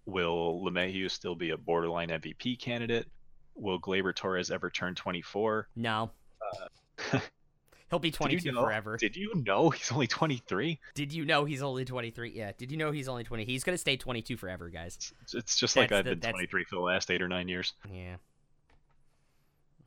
will 0.07 0.61
LeMahieu 0.65 1.09
still 1.11 1.37
be 1.37 1.51
a 1.51 1.57
borderline 1.57 2.09
mvp 2.09 2.59
candidate 2.59 3.07
will 3.55 3.81
Gleyber 3.81 4.14
Torres 4.14 4.51
ever 4.51 4.71
turn 4.71 4.95
24 4.95 5.69
No. 5.77 6.11
He'll 7.90 7.99
be 8.01 8.11
Did 8.11 8.17
22 8.17 8.45
you 8.49 8.53
know, 8.53 8.62
forever. 8.62 8.97
Did 8.97 9.14
you 9.14 9.33
know 9.45 9.71
he's 9.71 9.93
only 9.93 10.07
23? 10.07 10.81
Did 10.95 11.12
you 11.12 11.25
know 11.25 11.45
he's 11.45 11.62
only 11.62 11.85
23? 11.85 12.33
Yeah. 12.35 12.53
Did 12.57 12.73
you 12.73 12.77
know 12.77 12.90
he's 12.90 13.09
only 13.09 13.23
20? 13.25 13.45
He's 13.45 13.62
gonna 13.62 13.79
stay 13.79 13.97
22 13.97 14.37
forever, 14.37 14.69
guys. 14.71 15.12
It's, 15.23 15.35
it's 15.35 15.57
just 15.57 15.77
like 15.77 15.93
I've 15.93 16.05
the- 16.05 16.11
been 16.12 16.21
that's- 16.21 16.33
23 16.35 16.64
for 16.64 16.77
the 16.77 16.81
last 16.83 17.11
eight 17.11 17.23
or 17.23 17.29
nine 17.29 17.47
years. 17.49 17.73
Yeah. 17.93 18.17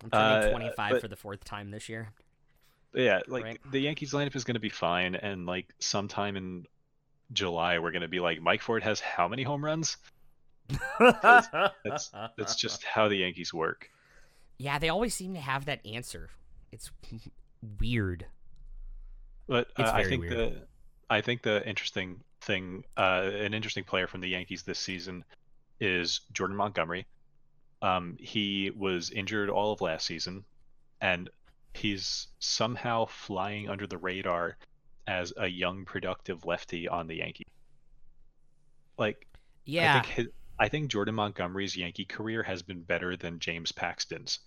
I'm 0.03 0.11
turning 0.11 0.47
Uh, 0.47 0.51
25 0.51 0.91
but- 0.91 1.01
for 1.01 1.07
the 1.07 1.15
fourth 1.15 1.43
time 1.43 1.71
this 1.71 1.89
year. 1.89 2.09
Yeah, 2.93 3.19
like 3.27 3.43
Right. 3.43 3.59
the 3.71 3.79
Yankees 3.79 4.13
lineup 4.13 4.35
is 4.35 4.43
going 4.43 4.55
to 4.55 4.59
be 4.61 4.69
fine, 4.69 5.13
and 5.15 5.45
like 5.45 5.67
sometime 5.79 6.37
in 6.37 6.65
July 7.33 7.79
we're 7.79 7.91
going 7.91 8.01
to 8.03 8.07
be 8.07 8.19
like 8.21 8.39
Mike 8.41 8.61
Ford 8.61 8.81
has 8.83 8.99
how 9.01 9.27
many 9.27 9.43
home 9.43 9.63
runs? 9.65 9.97
That's 10.99 12.11
that's 12.37 12.55
just 12.55 12.83
how 12.83 13.07
the 13.07 13.17
Yankees 13.17 13.53
work. 13.53 13.89
Yeah, 14.57 14.79
they 14.79 14.89
always 14.89 15.13
seem 15.13 15.33
to 15.33 15.39
have 15.39 15.65
that 15.65 15.85
answer. 15.85 16.29
It's 16.71 16.91
weird. 17.79 18.25
But 19.47 19.69
uh, 19.77 19.91
I 19.93 20.03
think 20.03 20.21
weird. 20.23 20.33
the 20.33 20.53
I 21.09 21.21
think 21.21 21.41
the 21.43 21.67
interesting 21.67 22.19
thing, 22.41 22.83
uh, 22.97 23.29
an 23.33 23.53
interesting 23.53 23.83
player 23.83 24.07
from 24.07 24.21
the 24.21 24.27
Yankees 24.27 24.63
this 24.63 24.79
season 24.79 25.23
is 25.79 26.21
Jordan 26.33 26.57
Montgomery. 26.57 27.05
Um, 27.81 28.17
he 28.19 28.71
was 28.75 29.11
injured 29.11 29.49
all 29.49 29.71
of 29.71 29.81
last 29.81 30.05
season, 30.05 30.43
and 30.99 31.29
he's 31.73 32.27
somehow 32.39 33.05
flying 33.05 33.69
under 33.69 33.87
the 33.87 33.97
radar 33.97 34.57
as 35.07 35.31
a 35.37 35.47
young, 35.47 35.85
productive 35.85 36.45
lefty 36.45 36.87
on 36.87 37.07
the 37.07 37.15
Yankees. 37.15 37.47
Like, 38.97 39.27
Yeah. 39.65 39.91
I 39.91 40.01
think 40.01 40.13
his, 40.13 40.27
I 40.59 40.69
think 40.69 40.89
Jordan 40.89 41.15
Montgomery's 41.15 41.75
Yankee 41.77 42.05
career 42.05 42.43
has 42.43 42.61
been 42.63 42.81
better 42.81 43.15
than 43.15 43.39
James 43.39 43.71
Paxton's, 43.71 44.39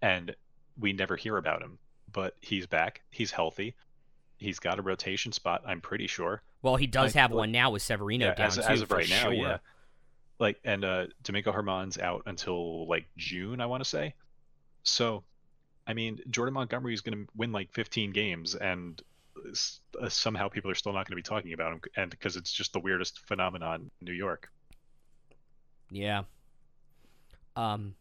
and 0.00 0.34
we 0.78 0.92
never 0.92 1.16
hear 1.16 1.36
about 1.36 1.62
him. 1.62 1.78
But 2.12 2.36
he's 2.40 2.66
back. 2.66 3.02
He's 3.10 3.30
healthy. 3.30 3.74
He's 4.36 4.58
got 4.58 4.78
a 4.78 4.82
rotation 4.82 5.32
spot. 5.32 5.62
I'm 5.66 5.80
pretty 5.80 6.06
sure. 6.06 6.42
well, 6.62 6.76
he 6.76 6.86
does 6.86 7.16
I- 7.16 7.20
have 7.20 7.30
like- 7.32 7.38
one 7.38 7.52
now 7.52 7.70
with 7.70 7.82
Severino 7.82 8.26
Yeah, 8.26 8.34
down 8.34 8.46
as, 8.48 8.56
too. 8.56 8.62
as 8.62 8.80
of 8.82 8.88
for 8.88 8.96
right 8.96 9.08
now, 9.08 9.22
sure. 9.24 9.32
yeah. 9.32 9.58
Like, 10.38 10.58
and 10.64 10.84
uh, 10.84 11.06
Domingo 11.22 11.52
Germán's 11.52 11.98
out 11.98 12.22
until 12.26 12.86
like 12.88 13.06
June, 13.16 13.60
I 13.60 13.66
want 13.66 13.82
to 13.82 13.88
say. 13.88 14.14
So, 14.82 15.22
I 15.86 15.94
mean, 15.94 16.20
Jordan 16.30 16.54
Montgomery 16.54 16.94
is 16.94 17.00
going 17.00 17.16
to 17.26 17.32
win 17.36 17.52
like 17.52 17.72
15 17.72 18.12
games, 18.12 18.54
and 18.56 19.00
uh, 20.00 20.08
somehow 20.08 20.48
people 20.48 20.70
are 20.70 20.74
still 20.74 20.92
not 20.92 21.06
going 21.08 21.12
to 21.12 21.16
be 21.16 21.22
talking 21.22 21.52
about 21.52 21.72
him, 21.72 21.80
and 21.96 22.10
because 22.10 22.36
it's 22.36 22.52
just 22.52 22.72
the 22.72 22.80
weirdest 22.80 23.20
phenomenon 23.26 23.90
in 24.00 24.04
New 24.04 24.12
York. 24.12 24.50
Yeah. 25.92 26.22
Um. 27.54 27.94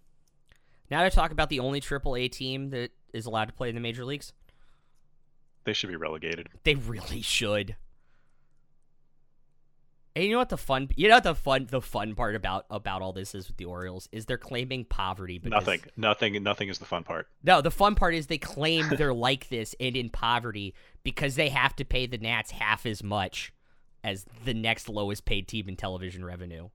Now 0.89 1.03
to 1.03 1.09
talk 1.09 1.31
about 1.31 1.49
the 1.49 1.59
only 1.59 1.79
AAA 1.79 2.31
team 2.31 2.69
that 2.71 2.91
is 3.13 3.25
allowed 3.25 3.45
to 3.45 3.53
play 3.53 3.69
in 3.69 3.75
the 3.75 3.81
major 3.81 4.05
leagues. 4.05 4.33
They 5.63 5.73
should 5.73 5.89
be 5.89 5.95
relegated. 5.95 6.49
They 6.63 6.75
really 6.75 7.21
should. 7.21 7.75
And 10.15 10.25
you 10.25 10.31
know 10.31 10.39
what 10.39 10.49
the 10.49 10.57
fun 10.57 10.89
you 10.97 11.07
know 11.07 11.15
what 11.15 11.23
the 11.23 11.35
fun 11.35 11.67
the 11.69 11.79
fun 11.79 12.15
part 12.15 12.35
about 12.35 12.65
about 12.69 13.01
all 13.01 13.13
this 13.13 13.33
is 13.33 13.47
with 13.47 13.55
the 13.55 13.65
Orioles 13.65 14.09
is 14.11 14.25
they're 14.25 14.37
claiming 14.37 14.83
poverty 14.83 15.39
because 15.39 15.65
Nothing, 15.65 15.81
nothing, 15.95 16.43
nothing 16.43 16.67
is 16.67 16.79
the 16.79 16.85
fun 16.85 17.03
part. 17.03 17.29
No, 17.43 17.61
the 17.61 17.71
fun 17.71 17.95
part 17.95 18.13
is 18.13 18.27
they 18.27 18.37
claim 18.37 18.89
they're 18.97 19.13
like 19.13 19.47
this 19.47 19.73
and 19.79 19.95
in 19.95 20.09
poverty 20.09 20.73
because 21.03 21.35
they 21.35 21.47
have 21.47 21.75
to 21.77 21.85
pay 21.85 22.07
the 22.07 22.17
Nats 22.17 22.51
half 22.51 22.85
as 22.85 23.01
much 23.01 23.53
as 24.03 24.25
the 24.43 24.53
next 24.53 24.89
lowest 24.89 25.23
paid 25.23 25.47
team 25.47 25.69
in 25.69 25.77
television 25.77 26.25
revenue. 26.25 26.69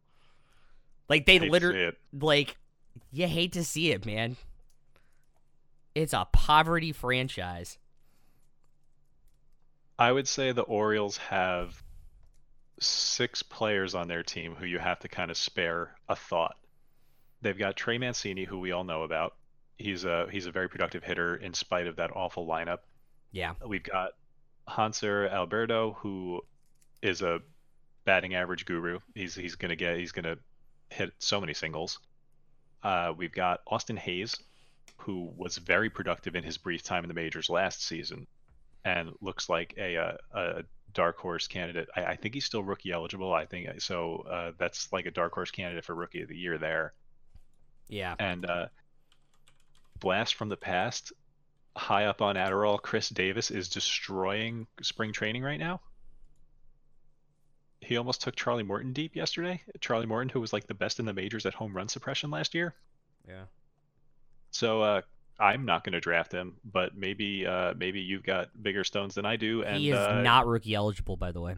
Like 1.09 1.27
they 1.27 1.35
Hate 1.35 1.39
to 1.39 1.45
see 1.47 1.51
literally 1.51 1.93
like 2.13 2.57
you 3.13 3.27
hate 3.27 3.53
to 3.53 3.65
see 3.65 3.93
it, 3.93 4.05
man. 4.07 4.37
It's 5.95 6.13
a 6.13 6.27
poverty 6.33 6.93
franchise. 6.93 7.79
I 9.99 10.13
would 10.13 10.29
say 10.29 10.53
the 10.53 10.63
Orioles 10.63 11.17
have 11.17 11.83
six 12.81 13.43
players 13.43 13.95
on 13.95 14.09
their 14.09 14.23
team 14.23 14.55
who 14.55 14.67
you 14.67 14.79
have 14.79 15.01
to 15.01 15.09
kind 15.09 15.31
of 15.31 15.37
spare 15.37 15.97
a 16.09 16.17
thought. 16.17 16.57
They've 17.41 17.57
got 17.57 17.77
Trey 17.77 17.97
Mancini, 17.97 18.45
who 18.45 18.59
we 18.59 18.73
all 18.73 18.85
know 18.85 19.03
about. 19.03 19.37
He's 19.79 20.05
a 20.05 20.27
he's 20.31 20.47
a 20.47 20.51
very 20.51 20.69
productive 20.69 21.03
hitter 21.03 21.37
in 21.37 21.55
spite 21.55 21.87
of 21.87 21.97
that 21.97 22.15
awful 22.15 22.47
lineup. 22.47 22.79
Yeah. 23.33 23.53
We've 23.67 23.83
got 23.83 24.13
Hanser 24.69 25.31
Alberto, 25.31 25.97
who 26.01 26.43
is 27.03 27.23
a 27.23 27.41
batting 28.05 28.35
average 28.35 28.67
guru. 28.67 29.01
He's 29.15 29.35
he's 29.35 29.55
gonna 29.55 29.77
get 29.77 29.99
he's 29.99 30.13
gonna 30.13 30.37
hit 30.91 31.13
so 31.19 31.41
many 31.41 31.55
singles. 31.55 31.99
Uh, 32.83 33.13
we've 33.17 33.33
got 33.33 33.61
Austin 33.67 33.97
Hays, 33.97 34.37
who 34.99 35.33
was 35.37 35.57
very 35.59 35.91
productive 35.91 36.37
in 36.37 36.45
his 36.45 36.59
brief 36.59 36.83
time 36.83 37.05
in 37.05 37.09
the 37.09 37.15
majors 37.15 37.51
last 37.51 37.83
season, 37.83 38.27
and 38.85 39.11
looks 39.21 39.49
like 39.49 39.75
a 39.77 39.95
a, 39.95 40.19
a 40.33 40.63
dark 40.95 41.19
horse 41.19 41.47
candidate. 41.47 41.89
I, 41.95 42.05
I 42.05 42.17
think 42.17 42.35
he's 42.35 42.45
still 42.45 42.63
rookie 42.63 42.93
eligible. 42.93 43.33
I 43.33 43.47
think 43.47 43.81
so. 43.81 44.27
Uh, 44.31 44.53
that's 44.59 44.93
like 44.93 45.07
a 45.07 45.11
dark 45.11 45.33
horse 45.33 45.51
candidate 45.51 45.85
for 45.85 45.95
rookie 45.95 46.23
of 46.23 46.29
the 46.29 46.37
year 46.37 46.59
there. 46.59 46.95
Yeah. 47.89 48.15
And 48.19 48.47
uh, 48.47 48.67
blast 50.01 50.35
from 50.35 50.49
the 50.49 50.57
past, 50.57 51.13
high 51.77 52.07
up 52.07 52.23
on 52.23 52.37
Adderall, 52.37 52.81
Chris 52.81 53.09
Davis 53.09 53.51
is 53.51 53.69
destroying 53.69 54.67
spring 54.83 55.13
training 55.13 55.43
right 55.43 55.61
now. 55.61 55.81
He 57.87 57.97
almost 57.97 58.21
took 58.21 58.35
Charlie 58.35 58.65
Morton 58.65 58.93
deep 58.93 59.15
yesterday. 59.15 59.63
Charlie 59.79 60.07
Morton, 60.07 60.29
who 60.29 60.41
was 60.41 60.53
like 60.53 60.67
the 60.67 60.75
best 60.75 60.99
in 60.99 61.07
the 61.07 61.13
majors 61.13 61.47
at 61.47 61.55
home 61.55 61.73
run 61.73 61.87
suppression 61.87 62.33
last 62.33 62.53
year. 62.53 62.75
Yeah. 63.29 63.45
So 64.51 64.83
uh, 64.83 65.03
I'm 65.39 65.65
not 65.65 65.85
going 65.85 65.93
to 65.93 66.01
draft 66.01 66.33
him, 66.33 66.57
but 66.65 66.97
maybe 66.97 67.47
uh, 67.47 67.75
maybe 67.77 68.01
you've 68.01 68.25
got 68.25 68.61
bigger 68.61 68.83
stones 68.83 69.15
than 69.15 69.25
I 69.25 69.37
do. 69.37 69.63
And 69.63 69.77
he 69.77 69.91
is 69.91 69.97
uh, 69.97 70.21
not 70.21 70.49
rookie 70.49 70.75
eligible 70.75 71.17
by 71.17 71.31
the 71.31 71.41
way. 71.41 71.55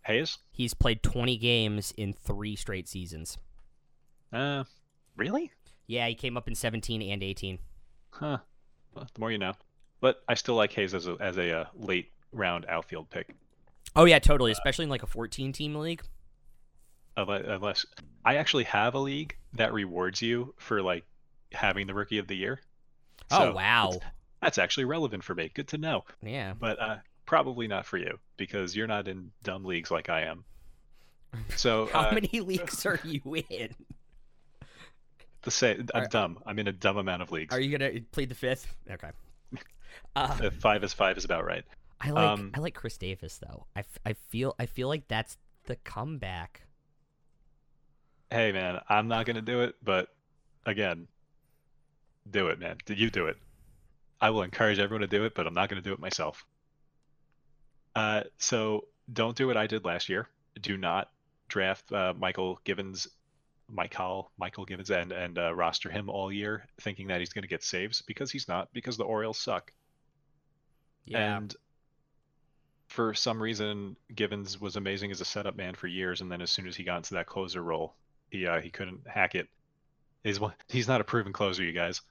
Hays. 0.00 0.38
He's 0.50 0.72
played 0.72 1.02
20 1.02 1.36
games 1.36 1.92
in 1.94 2.14
3 2.14 2.56
straight 2.56 2.88
seasons. 2.88 3.36
Uh, 4.32 4.64
really? 5.14 5.52
Yeah, 5.86 6.08
he 6.08 6.14
came 6.14 6.38
up 6.38 6.48
in 6.48 6.54
17 6.54 7.02
and 7.02 7.22
18. 7.22 7.58
Huh. 8.12 8.38
Well, 8.94 9.06
the 9.12 9.20
more 9.20 9.30
you 9.30 9.36
know. 9.36 9.52
But 10.00 10.22
I 10.26 10.32
still 10.34 10.54
like 10.54 10.72
Hays 10.72 10.94
as 10.94 11.06
a 11.06 11.16
as 11.20 11.36
a 11.36 11.60
uh, 11.60 11.64
late 11.74 12.12
round 12.32 12.64
outfield 12.66 13.10
pick. 13.10 13.34
Oh 13.96 14.04
yeah, 14.04 14.18
totally, 14.18 14.52
especially 14.52 14.84
in 14.84 14.88
like 14.90 15.02
a 15.02 15.06
14 15.06 15.52
team 15.52 15.74
league. 15.74 16.02
Unless, 17.16 17.84
I 18.24 18.36
actually 18.36 18.64
have 18.64 18.94
a 18.94 18.98
league 18.98 19.36
that 19.54 19.72
rewards 19.72 20.22
you 20.22 20.54
for 20.58 20.80
like 20.80 21.04
having 21.52 21.86
the 21.86 21.94
rookie 21.94 22.18
of 22.18 22.26
the 22.26 22.36
year. 22.36 22.60
Oh 23.30 23.52
wow. 23.52 23.98
That's, 24.40 24.58
actually 24.58 24.84
relevant 24.86 25.22
for 25.22 25.34
me. 25.34 25.50
Good 25.52 25.68
to 25.68 25.78
know. 25.78 26.04
Yeah. 26.22 26.54
But 26.58 26.80
uh, 26.80 26.96
probably 27.26 27.68
not 27.68 27.84
for 27.84 27.98
you 27.98 28.18
because 28.36 28.74
you're 28.74 28.86
not 28.86 29.06
in 29.06 29.30
dumb 29.42 29.64
leagues 29.64 29.90
like 29.90 30.08
I 30.08 30.22
am. 30.22 30.44
So 31.56 31.88
How 31.92 32.08
uh, 32.08 32.12
many 32.12 32.40
leagues 32.40 32.84
are 32.86 32.98
you 33.04 33.20
in? 33.50 33.74
to 35.42 35.50
say 35.50 35.78
I'm 35.94 36.02
Are- 36.02 36.08
dumb. 36.08 36.38
I'm 36.44 36.58
in 36.58 36.66
a 36.66 36.72
dumb 36.72 36.96
amount 36.96 37.22
of 37.22 37.30
leagues. 37.30 37.54
Are 37.54 37.60
you 37.60 37.76
gonna 37.76 38.00
plead 38.12 38.30
the 38.30 38.34
fifth? 38.34 38.74
Okay. 38.90 39.10
Uh, 40.16 40.36
Uh, 40.42 40.50
five 40.58 40.82
is 40.82 40.92
five 40.92 41.16
is 41.18 41.24
about 41.24 41.44
right. 41.44 41.64
I 42.00 42.10
like 42.10 42.28
um, 42.28 42.50
I 42.54 42.60
like 42.60 42.74
Chris 42.74 42.96
Davis 42.96 43.38
though. 43.38 43.66
I, 43.76 43.80
f- 43.80 43.98
I 44.04 44.12
feel 44.14 44.54
I 44.58 44.66
feel 44.66 44.88
like 44.88 45.06
that's 45.08 45.36
the 45.66 45.76
comeback. 45.76 46.62
Hey 48.30 48.52
man, 48.52 48.80
I'm 48.88 49.08
not 49.08 49.26
gonna 49.26 49.42
do 49.42 49.60
it, 49.62 49.74
but 49.82 50.08
again, 50.64 51.08
do 52.30 52.48
it, 52.48 52.58
man. 52.58 52.78
Did 52.86 52.98
you 52.98 53.10
do 53.10 53.26
it. 53.26 53.36
I 54.20 54.30
will 54.30 54.42
encourage 54.42 54.78
everyone 54.78 55.02
to 55.02 55.06
do 55.06 55.24
it, 55.24 55.34
but 55.34 55.46
I'm 55.46 55.54
not 55.54 55.68
gonna 55.68 55.82
do 55.82 55.92
it 55.92 55.98
myself. 55.98 56.44
Uh, 57.94 58.22
so 58.38 58.86
don't 59.12 59.36
do 59.36 59.46
what 59.46 59.56
I 59.56 59.66
did 59.66 59.84
last 59.84 60.08
year. 60.08 60.28
Do 60.60 60.76
not 60.76 61.10
draft 61.48 61.92
uh, 61.92 62.14
Mychal 62.14 62.56
Givens, 62.64 63.08
Michael 63.68 64.30
Mychal 64.40 64.66
Givens, 64.66 64.90
and 64.90 65.12
and 65.12 65.38
uh, 65.38 65.54
roster 65.54 65.90
him 65.90 66.08
all 66.08 66.32
year, 66.32 66.66
thinking 66.80 67.08
that 67.08 67.20
he's 67.20 67.32
gonna 67.32 67.46
get 67.46 67.62
saves 67.62 68.00
because 68.00 68.30
he's 68.30 68.48
not. 68.48 68.72
Because 68.72 68.96
the 68.96 69.04
Orioles 69.04 69.38
suck. 69.38 69.72
Yeah. 71.04 71.36
And 71.36 71.54
for 72.90 73.14
some 73.14 73.40
reason, 73.40 73.96
Givens 74.16 74.60
was 74.60 74.74
amazing 74.74 75.12
as 75.12 75.20
a 75.20 75.24
setup 75.24 75.56
man 75.56 75.76
for 75.76 75.86
years, 75.86 76.20
and 76.20 76.30
then 76.30 76.42
as 76.42 76.50
soon 76.50 76.66
as 76.66 76.74
he 76.74 76.82
got 76.82 76.96
into 76.96 77.14
that 77.14 77.26
closer 77.26 77.62
role, 77.62 77.94
he 78.30 78.46
uh, 78.46 78.60
he 78.60 78.68
couldn't 78.68 79.06
hack 79.06 79.36
it. 79.36 79.48
He's 80.24 80.40
he's 80.68 80.88
not 80.88 81.00
a 81.00 81.04
proven 81.04 81.32
closer, 81.32 81.62
you 81.62 81.72
guys. 81.72 82.02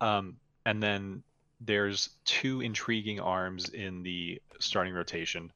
Um, 0.00 0.36
and 0.64 0.80
then 0.80 1.24
there's 1.60 2.10
two 2.24 2.60
intriguing 2.60 3.18
arms 3.18 3.68
in 3.70 4.04
the 4.04 4.40
starting 4.60 4.94
rotation. 4.94 5.50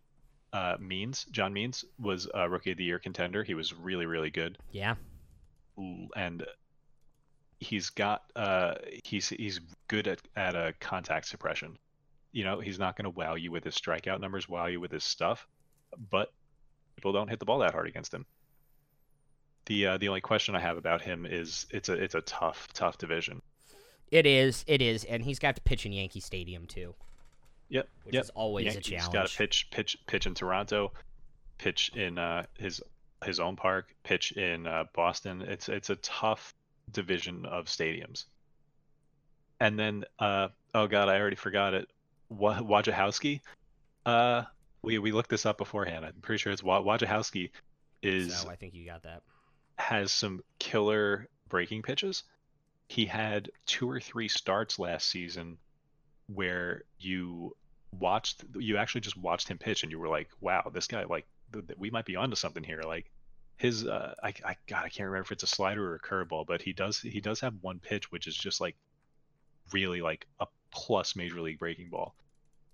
Uh, 0.53 0.77
Means 0.81 1.25
John 1.31 1.53
Means 1.53 1.85
was 2.01 2.29
a 2.35 2.51
rookie 2.51 2.73
of 2.73 2.77
the 2.77 2.85
year 2.85 2.99
contender. 2.99 3.45
He 3.45 3.55
was 3.55 3.73
really 3.73 4.07
really 4.07 4.31
good 4.31 4.59
yeah. 4.73 4.95
and 6.17 6.45
he's 7.61 7.91
got 7.91 8.25
uh 8.37 8.75
he's 9.05 9.29
he's 9.29 9.61
good 9.89 10.09
at 10.09 10.21
at 10.37 10.57
a 10.57 10.75
contact 10.81 11.27
suppression. 11.27 11.79
You 12.35 12.45
know, 12.45 12.61
he's 12.61 12.79
not 12.79 12.97
going 12.97 13.05
to 13.05 13.11
wow 13.11 13.37
you 13.37 13.51
with 13.51 13.65
his 13.65 13.75
strikeout 13.75 14.21
numbers, 14.21 14.49
wow 14.49 14.67
you 14.67 14.81
with 14.81 14.91
his 14.91 15.05
stuff, 15.05 15.47
but 16.11 16.33
people 16.97 17.13
don't 17.13 17.29
hit 17.29 17.39
the 17.39 17.47
ball 17.47 17.61
that 17.61 17.73
hard 17.73 17.87
against 17.87 18.13
him. 18.13 18.27
The 19.67 19.87
uh, 19.87 19.97
the 19.97 20.09
only 20.09 20.21
question 20.21 20.55
I 20.55 20.61
have 20.61 20.77
about 20.77 21.01
him 21.01 21.25
is 21.25 21.67
it's 21.71 21.89
a 21.89 21.95
it's 21.95 22.15
a 22.15 22.21
tough 22.21 22.69
tough 22.75 22.99
division. 22.99 23.41
It 24.11 24.27
is. 24.27 24.65
It 24.67 24.83
is, 24.83 25.05
and 25.05 25.23
he's 25.23 25.39
got 25.39 25.57
to 25.57 25.63
pitch 25.63 25.87
in 25.87 25.93
Yankee 25.93 26.21
Stadium 26.21 26.67
too. 26.67 26.95
Yep. 27.71 27.89
which 28.05 28.15
yep. 28.15 28.25
is 28.25 28.31
always 28.31 28.67
a 28.67 28.73
Yankees 28.75 28.87
challenge. 28.87 29.13
got 29.13 29.27
to 29.29 29.37
pitch, 29.37 29.69
pitch, 29.71 29.97
pitch 30.07 30.27
in 30.27 30.35
Toronto, 30.35 30.93
pitch 31.59 31.91
in 31.95 32.19
uh, 32.19 32.45
his 32.59 32.83
his 33.25 33.41
own 33.41 33.57
park, 33.57 33.95
pitch 34.03 34.33
in 34.33 34.67
uh, 34.67 34.85
Boston. 34.95 35.43
It's 35.43 35.69
it's 35.69 35.91
a 35.91 35.97
tough 35.97 36.55
division 36.93 37.47
of 37.47 37.67
stadiums. 37.67 38.27
And 39.61 39.79
then, 39.79 40.05
uh, 40.19 40.49
oh 40.75 40.87
god, 40.87 41.09
I 41.09 41.19
already 41.19 41.37
forgot 41.37 41.75
it. 41.75 41.89
Wa- 42.29 42.61
Wojciechowski. 42.61 43.41
Uh, 44.07 44.43
we 44.83 44.99
we 44.99 45.13
looked 45.13 45.31
this 45.31 45.47
up 45.47 45.59
beforehand. 45.59 46.05
I'm 46.05 46.13
pretty 46.21 46.39
sure 46.39 46.53
it's 46.53 46.63
Wa- 46.63 46.83
Wojciechowski 46.83 47.51
is 48.03 48.37
So 48.39 48.49
I 48.51 48.57
think 48.57 48.75
you 48.75 48.85
got 48.85 49.03
that. 49.05 49.23
has 49.79 50.13
some 50.13 50.43
killer 50.59 51.29
breaking 51.49 51.83
pitches. 51.83 52.25
He 52.89 53.07
had 53.07 53.51
two 53.67 53.89
or 53.91 53.99
three 54.01 54.29
starts 54.29 54.79
last 54.79 55.09
season 55.09 55.57
where 56.27 56.83
you 56.99 57.57
watched, 57.99 58.45
you 58.59 58.77
actually 58.77 59.01
just 59.01 59.17
watched 59.17 59.49
him 59.49 59.59
pitch, 59.59 59.83
and 59.83 59.91
you 59.93 59.99
were 59.99 60.09
like, 60.09 60.29
"Wow, 60.41 60.71
this 60.73 60.87
guy 60.87 61.05
like 61.05 61.27
th- 61.53 61.67
th- 61.67 61.79
we 61.79 61.91
might 61.91 62.05
be 62.05 62.17
onto 62.17 62.37
something 62.37 62.63
here." 62.63 62.83
Like 62.83 63.11
his, 63.57 63.87
uh, 63.87 64.15
I, 64.23 64.35
I 64.45 64.57
God, 64.67 64.85
I 64.85 64.89
can't 64.89 65.07
remember 65.07 65.23
if 65.23 65.33
it's 65.33 65.43
a 65.45 65.47
slider 65.47 65.93
or 65.93 65.95
a 65.95 66.01
curveball, 66.01 66.47
but 66.47 66.61
he 66.61 66.73
does 66.73 67.01
he 67.01 67.21
does 67.21 67.41
have 67.41 67.55
one 67.63 67.79
pitch 67.79 68.11
which 68.13 68.27
is 68.27 68.37
just 68.37 68.61
like 68.61 68.77
really 69.73 70.03
like 70.03 70.27
a 70.41 70.47
plus 70.75 71.17
major 71.17 71.41
league 71.41 71.59
breaking 71.59 71.89
ball, 71.89 72.15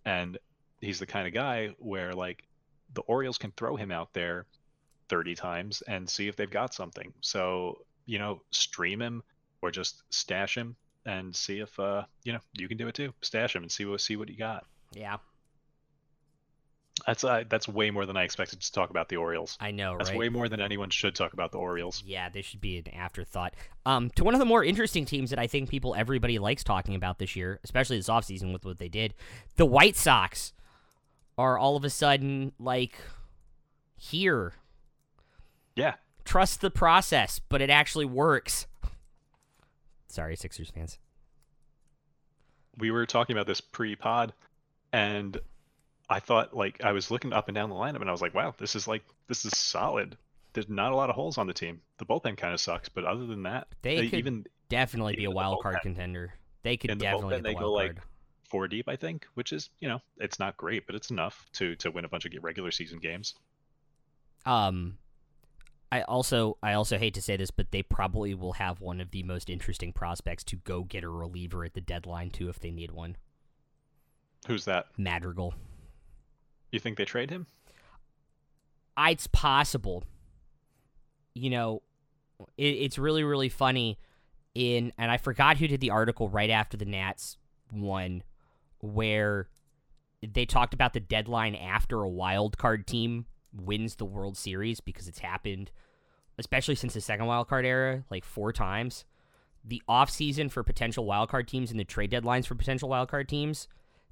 and 0.04 0.38
he's 0.80 0.98
the 0.98 1.06
kind 1.06 1.26
of 1.26 1.34
guy 1.34 1.74
where 1.78 2.12
like 2.12 2.42
the 2.94 3.02
Orioles 3.02 3.38
can 3.38 3.52
throw 3.52 3.76
him 3.76 3.92
out 3.92 4.12
there 4.12 4.46
30 5.08 5.34
times 5.34 5.82
and 5.82 6.08
see 6.08 6.26
if 6.26 6.36
they've 6.36 6.50
got 6.50 6.74
something. 6.74 7.12
So, 7.20 7.84
you 8.06 8.18
know, 8.18 8.42
stream 8.50 9.00
him 9.00 9.22
or 9.62 9.70
just 9.70 10.02
stash 10.10 10.56
him 10.56 10.76
and 11.06 11.34
see 11.34 11.60
if 11.60 11.78
uh, 11.78 12.04
you 12.24 12.32
know, 12.32 12.40
you 12.54 12.68
can 12.68 12.78
do 12.78 12.88
it 12.88 12.94
too. 12.94 13.12
Stash 13.20 13.54
him 13.54 13.62
and 13.62 13.70
see 13.70 13.84
what 13.84 14.00
see 14.00 14.16
what 14.16 14.28
you 14.28 14.36
got. 14.36 14.64
Yeah, 14.92 15.18
That's 17.06 17.24
uh, 17.24 17.44
that's 17.48 17.68
way 17.68 17.90
more 17.90 18.06
than 18.06 18.16
I 18.16 18.24
expected 18.24 18.60
to 18.60 18.72
talk 18.72 18.90
about 18.90 19.08
the 19.08 19.16
Orioles. 19.16 19.56
I 19.60 19.70
know, 19.70 19.96
That's 19.98 20.10
right? 20.10 20.18
way 20.18 20.28
more 20.28 20.48
than 20.48 20.60
anyone 20.60 20.90
should 20.90 21.14
talk 21.14 21.32
about 21.32 21.52
the 21.52 21.58
Orioles. 21.58 22.02
Yeah, 22.06 22.28
they 22.28 22.42
should 22.42 22.60
be 22.60 22.78
an 22.78 22.88
afterthought. 22.94 23.54
Um, 23.86 24.10
to 24.10 24.24
one 24.24 24.34
of 24.34 24.40
the 24.40 24.46
more 24.46 24.62
interesting 24.64 25.04
teams 25.04 25.30
that 25.30 25.38
I 25.38 25.46
think 25.46 25.70
people, 25.70 25.94
everybody 25.94 26.38
likes 26.38 26.62
talking 26.64 26.94
about 26.94 27.18
this 27.18 27.36
year, 27.36 27.60
especially 27.64 27.96
this 27.96 28.08
offseason 28.08 28.52
with 28.52 28.64
what 28.64 28.78
they 28.78 28.88
did, 28.88 29.14
the 29.56 29.66
White 29.66 29.96
Sox 29.96 30.52
are 31.38 31.58
all 31.58 31.76
of 31.76 31.84
a 31.84 31.90
sudden 31.90 32.52
like 32.58 32.98
here. 33.96 34.54
Yeah. 35.76 35.94
Trust 36.24 36.60
the 36.60 36.70
process, 36.70 37.40
but 37.48 37.62
it 37.62 37.70
actually 37.70 38.04
works. 38.04 38.66
Sorry, 40.08 40.36
Sixers 40.36 40.70
fans. 40.70 40.98
We 42.78 42.90
were 42.90 43.06
talking 43.06 43.36
about 43.36 43.46
this 43.46 43.60
pre-pod 43.60 44.32
and 44.92 45.38
I 46.10 46.20
thought 46.20 46.54
like 46.54 46.82
I 46.84 46.92
was 46.92 47.10
looking 47.10 47.32
up 47.32 47.48
and 47.48 47.54
down 47.54 47.70
the 47.70 47.74
lineup 47.76 48.00
and 48.02 48.08
I 48.10 48.12
was 48.12 48.20
like, 48.22 48.34
wow, 48.34 48.54
this 48.58 48.76
is 48.76 48.86
like 48.88 49.04
this 49.28 49.44
is 49.46 49.56
solid. 49.56 50.18
There's 50.52 50.68
not 50.68 50.92
a 50.92 50.96
lot 50.96 51.08
of 51.10 51.16
holes 51.16 51.38
on 51.38 51.46
the 51.46 51.54
team. 51.54 51.80
The 51.98 52.04
bullpen 52.06 52.36
kind 52.36 52.52
of 52.54 52.60
sucks, 52.60 52.88
but 52.90 53.04
other 53.04 53.26
than 53.26 53.44
that, 53.44 53.68
They 53.82 54.02
they 54.02 54.08
could 54.08 54.18
even 54.18 54.46
Definitely 54.70 55.14
be 55.14 55.24
a 55.24 55.30
Even 55.30 55.32
wild 55.32 55.60
card 55.60 55.82
contender. 55.82 56.34
They 56.62 56.76
could 56.78 56.92
In 56.92 56.98
the 56.98 57.06
definitely 57.06 57.40
bullpen, 57.40 57.44
the 57.44 57.50
they 57.50 57.54
wild 57.54 57.70
go, 57.70 57.72
like, 57.72 57.94
card. 57.94 58.02
four 58.44 58.68
deep, 58.68 58.86
I 58.86 58.96
think, 58.96 59.26
which 59.32 59.50
is 59.52 59.70
you 59.80 59.88
know 59.88 60.02
it's 60.18 60.38
not 60.38 60.58
great, 60.58 60.84
but 60.86 60.94
it's 60.94 61.10
enough 61.10 61.48
to 61.54 61.74
to 61.76 61.90
win 61.90 62.04
a 62.04 62.08
bunch 62.10 62.26
of 62.26 62.32
regular 62.44 62.70
season 62.70 62.98
games. 62.98 63.34
Um, 64.46 64.98
I 65.92 66.02
also 66.02 66.58
I 66.62 66.72
also 66.74 66.98
hate 66.98 67.14
to 67.14 67.22
say 67.22 67.36
this, 67.36 67.50
but 67.50 67.70
they 67.72 67.82
probably 67.82 68.34
will 68.34 68.54
have 68.54 68.80
one 68.80 69.00
of 69.00 69.10
the 69.12 69.22
most 69.22 69.50
interesting 69.50 69.92
prospects 69.92 70.44
to 70.44 70.56
go 70.56 70.84
get 70.84 71.04
a 71.04 71.08
reliever 71.08 71.64
at 71.64 71.74
the 71.74 71.80
deadline 71.80 72.30
too 72.30 72.48
if 72.48 72.60
they 72.60 72.70
need 72.72 72.92
one. 72.92 73.16
Who's 74.46 74.66
that? 74.66 74.86
Madrigal. 74.96 75.54
You 76.70 76.78
think 76.80 76.96
they 76.96 77.04
trade 77.04 77.30
him? 77.30 77.46
Uh, 78.96 79.08
it's 79.10 79.26
possible. 79.26 80.04
You 81.34 81.50
know, 81.50 81.82
it, 82.56 82.68
it's 82.68 82.98
really 82.98 83.24
really 83.24 83.48
funny. 83.48 83.98
In 84.54 84.92
and 84.98 85.12
I 85.12 85.16
forgot 85.16 85.58
who 85.58 85.68
did 85.68 85.80
the 85.80 85.90
article 85.90 86.28
right 86.28 86.50
after 86.50 86.76
the 86.76 86.84
Nats 86.84 87.36
one, 87.70 88.24
where 88.80 89.48
they 90.22 90.44
talked 90.44 90.74
about 90.74 90.92
the 90.92 91.00
deadline 91.00 91.54
after 91.54 92.02
a 92.02 92.08
wild 92.08 92.58
card 92.58 92.86
team 92.86 93.26
wins 93.52 93.96
the 93.96 94.04
World 94.04 94.36
Series 94.36 94.80
because 94.80 95.08
it's 95.08 95.20
happened, 95.20 95.70
especially 96.38 96.74
since 96.74 96.94
the 96.94 97.00
second 97.00 97.26
wild 97.26 97.48
card 97.48 97.64
era, 97.64 98.04
like 98.10 98.24
four 98.24 98.52
times. 98.52 99.04
The 99.64 99.82
off 99.86 100.10
season 100.10 100.48
for 100.48 100.62
potential 100.62 101.04
wild 101.04 101.28
card 101.28 101.46
teams 101.46 101.70
and 101.70 101.78
the 101.78 101.84
trade 101.84 102.10
deadlines 102.10 102.46
for 102.46 102.54
potential 102.54 102.88
wild 102.88 103.08
card 103.08 103.28
teams, 103.28 103.68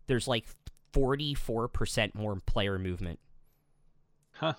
there's 0.07 0.29
like 0.29 0.47
44% 0.93 2.15
more 2.15 2.37
player 2.47 2.79
movement. 2.79 3.19
Huh? 4.33 4.55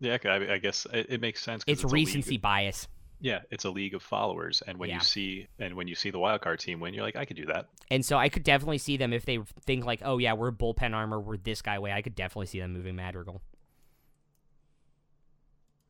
Yeah, 0.00 0.18
I, 0.24 0.54
I 0.54 0.58
guess 0.58 0.86
it, 0.92 1.06
it 1.08 1.20
makes 1.20 1.42
sense. 1.42 1.64
It's, 1.66 1.82
league- 1.84 1.92
recency 1.92 2.36
bias. 2.36 2.86
yeah, 3.20 3.40
it's 3.50 3.64
a 3.64 3.70
league 3.70 3.94
of 3.94 4.02
followers, 4.02 4.62
and 4.66 4.76
when 4.78 4.90
Yeah. 4.90 4.96
you 4.96 5.00
see 5.00 5.46
and 5.58 5.74
when 5.74 5.88
you 5.88 5.94
see 5.94 6.10
the 6.10 6.18
wild 6.18 6.42
card 6.42 6.60
team 6.60 6.80
win, 6.80 6.92
you're 6.92 7.02
like, 7.02 7.16
I 7.16 7.24
could 7.24 7.36
do 7.38 7.46
that. 7.46 7.66
And 7.90 8.04
so 8.04 8.18
I 8.18 8.28
could 8.28 8.42
definitely 8.42 8.78
see 8.78 8.96
them 8.98 9.12
if 9.12 9.24
they 9.24 9.38
think 9.64 9.84
like, 9.86 10.02
oh 10.04 10.18
yeah, 10.18 10.34
we're 10.34 10.52
bullpen 10.52 10.92
armor, 10.94 11.18
we're 11.18 11.38
this 11.38 11.62
guy 11.62 11.78
way. 11.78 11.92
I 11.92 12.02
could 12.02 12.14
definitely 12.14 12.46
see 12.46 12.60
them 12.60 12.72
moving 12.74 12.94
Madrigal. 12.94 13.40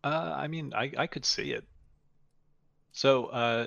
Uh, 0.04 0.34
I 0.36 0.46
mean, 0.46 0.72
I 0.74 0.92
I 0.96 1.06
could 1.08 1.24
see 1.24 1.50
it. 1.52 1.64
So, 2.92 3.26
uh, 3.26 3.66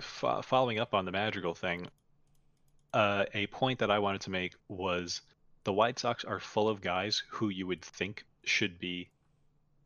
fo- 0.00 0.40
following 0.42 0.78
up 0.78 0.94
on 0.94 1.04
the 1.04 1.10
Madrigal 1.12 1.54
thing, 1.54 1.88
uh, 2.92 3.24
a 3.34 3.46
point 3.48 3.78
that 3.80 3.90
I 3.90 3.98
wanted 3.98 4.22
to 4.22 4.30
make 4.30 4.54
was 4.68 5.20
the 5.64 5.72
White 5.72 5.98
Sox 5.98 6.24
are 6.24 6.40
full 6.40 6.68
of 6.68 6.80
guys 6.80 7.22
who 7.28 7.48
you 7.48 7.66
would 7.66 7.82
think 7.82 8.24
should 8.44 8.78
be 8.78 9.08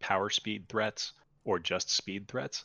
power 0.00 0.30
speed 0.30 0.68
threats 0.68 1.12
or 1.44 1.58
just 1.58 1.90
speed 1.90 2.28
threats. 2.28 2.64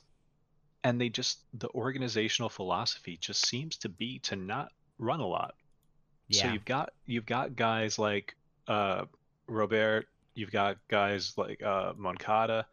And 0.83 0.99
they 0.99 1.09
just, 1.09 1.39
the 1.53 1.69
organizational 1.69 2.49
philosophy 2.49 3.17
just 3.17 3.45
seems 3.45 3.75
to 3.77 3.89
be 3.89 4.19
to 4.19 4.35
not 4.35 4.71
run 4.97 5.19
a 5.19 5.27
lot. 5.27 5.55
So 6.29 6.47
you've 6.53 6.65
got 6.65 6.93
you've 7.07 7.25
got 7.25 7.55
guys 7.55 7.97
like 7.97 8.35
uh, 8.67 9.05
Robert, 9.47 10.07
you've 10.35 10.51
got 10.51 10.77
guys 10.87 11.33
like 11.37 11.61
uh, 11.63 11.93
Moncada. 11.97 12.67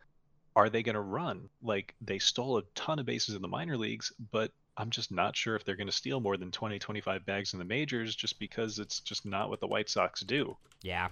Are 0.55 0.69
they 0.69 0.83
going 0.83 0.95
to 0.95 1.01
run? 1.01 1.49
Like 1.63 1.95
they 2.01 2.19
stole 2.19 2.59
a 2.59 2.63
ton 2.75 2.99
of 2.99 3.07
bases 3.07 3.35
in 3.35 3.43
the 3.43 3.49
minor 3.49 3.77
leagues, 3.77 4.13
but 4.31 4.53
I'm 4.77 4.91
just 4.91 5.11
not 5.11 5.37
sure 5.37 5.57
if 5.57 5.65
they're 5.65 5.77
going 5.77 5.89
to 5.89 5.93
steal 5.93 6.21
more 6.21 6.37
than 6.37 6.51
20, 6.51 6.79
25 6.79 7.25
bags 7.25 7.53
in 7.55 7.59
the 7.59 7.65
majors 7.65 8.15
just 8.15 8.39
because 8.39 8.79
it's 8.79 9.01
just 9.01 9.25
not 9.25 9.49
what 9.49 9.61
the 9.61 9.67
White 9.67 9.89
Sox 9.89 10.21
do. 10.21 10.57
Yeah. 10.83 11.09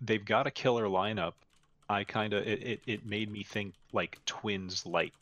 They've 0.00 0.24
got 0.24 0.46
a 0.46 0.50
killer 0.50 0.86
lineup. 0.86 1.34
I 1.88 2.04
kind 2.04 2.32
of 2.32 2.46
it, 2.46 2.62
it 2.62 2.80
it 2.86 3.06
made 3.06 3.30
me 3.30 3.42
think 3.42 3.74
like 3.92 4.18
Twins 4.24 4.86
light. 4.86 5.12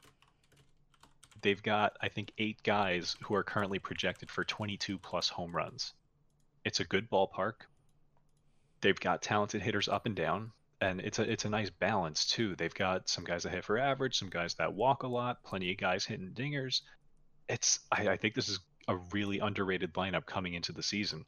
They've 1.43 1.63
got 1.63 1.97
I 2.01 2.09
think 2.09 2.33
eight 2.39 2.63
guys 2.63 3.17
who 3.23 3.35
are 3.35 3.43
currently 3.43 3.79
projected 3.79 4.31
for 4.31 4.45
22 4.45 4.99
plus 4.99 5.29
home 5.29 5.55
runs. 5.55 5.93
It's 6.65 6.81
a 6.81 6.85
good 6.85 7.11
ballpark. 7.11 7.55
They've 8.81 8.99
got 8.99 9.21
talented 9.21 9.63
hitters 9.63 9.89
up 9.89 10.07
and 10.07 10.15
down, 10.15 10.53
and 10.81 11.01
it's 11.01 11.19
a 11.19 11.31
it's 11.31 11.45
a 11.45 11.51
nice 11.51 11.71
balance 11.71 12.25
too. 12.27 12.55
They've 12.57 12.75
got 12.75 13.09
some 13.09 13.25
guys 13.25 13.43
that 13.43 13.53
hit 13.53 13.65
for 13.65 13.79
average, 13.79 14.19
some 14.19 14.31
guys 14.31 14.55
that 14.55 14.73
walk 14.73 15.03
a 15.03 15.09
lot, 15.09 15.43
plenty 15.43 15.71
of 15.73 15.77
guys 15.77 16.05
hitting 16.05 16.31
dingers. 16.31 16.83
It's 17.51 17.81
I, 17.91 18.09
I 18.09 18.17
think 18.17 18.35
this 18.35 18.49
is 18.49 18.61
a 18.89 18.97
really 19.13 19.41
underrated 19.41 19.95
lineup 19.95 20.27
coming 20.27 20.55
into 20.55 20.73
the 20.73 20.83
season. 20.83 21.25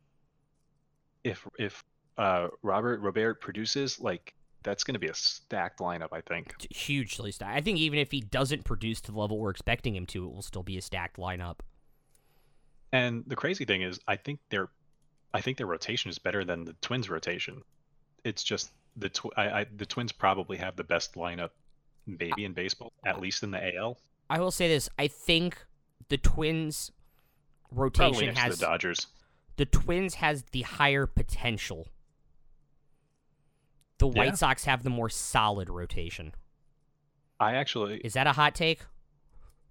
If 1.24 1.46
if 1.58 1.84
uh, 2.16 2.48
Robert 2.62 3.00
Robert 3.00 3.40
produces, 3.40 4.00
like 4.00 4.34
that's 4.62 4.84
going 4.84 4.94
to 4.94 5.00
be 5.00 5.08
a 5.08 5.14
stacked 5.14 5.80
lineup. 5.80 6.08
I 6.12 6.20
think. 6.20 6.54
Hugely 6.70 7.32
stacked. 7.32 7.56
I 7.56 7.60
think 7.60 7.78
even 7.78 7.98
if 7.98 8.10
he 8.10 8.20
doesn't 8.20 8.64
produce 8.64 9.00
to 9.02 9.12
the 9.12 9.18
level 9.18 9.38
we're 9.38 9.50
expecting 9.50 9.96
him 9.96 10.06
to, 10.06 10.24
it 10.24 10.32
will 10.32 10.42
still 10.42 10.62
be 10.62 10.78
a 10.78 10.82
stacked 10.82 11.16
lineup. 11.16 11.58
And 12.92 13.24
the 13.26 13.36
crazy 13.36 13.64
thing 13.64 13.82
is, 13.82 13.98
I 14.06 14.16
think 14.16 14.38
their, 14.50 14.68
I 15.32 15.40
think 15.40 15.56
their 15.56 15.66
rotation 15.66 16.10
is 16.10 16.18
better 16.18 16.44
than 16.44 16.64
the 16.64 16.74
Twins' 16.82 17.08
rotation. 17.08 17.62
It's 18.22 18.42
just 18.42 18.70
the 18.96 19.08
tw- 19.08 19.32
I, 19.36 19.60
I, 19.60 19.66
the 19.76 19.86
Twins 19.86 20.12
probably 20.12 20.58
have 20.58 20.76
the 20.76 20.84
best 20.84 21.14
lineup, 21.14 21.50
maybe 22.06 22.44
in 22.44 22.52
baseball, 22.52 22.92
at 23.04 23.20
least 23.20 23.42
in 23.42 23.50
the 23.50 23.76
AL. 23.76 23.98
I 24.28 24.40
will 24.40 24.50
say 24.50 24.68
this: 24.68 24.88
I 24.98 25.08
think 25.08 25.56
the 26.08 26.16
Twins' 26.18 26.90
rotation 27.70 28.34
has 28.36 28.58
the 28.58 28.66
Dodgers. 28.66 29.06
the 29.56 29.66
Twins 29.66 30.14
has 30.14 30.42
the 30.52 30.62
higher 30.62 31.06
potential. 31.06 31.88
The 33.98 34.06
White 34.06 34.26
Yeah. 34.30 34.34
Sox 34.34 34.64
have 34.64 34.82
the 34.82 34.90
more 34.90 35.08
solid 35.08 35.68
rotation. 35.70 36.34
I 37.38 37.54
actually, 37.54 37.98
Is 37.98 38.12
that 38.14 38.26
a 38.26 38.32
hot 38.32 38.54
take? 38.54 38.80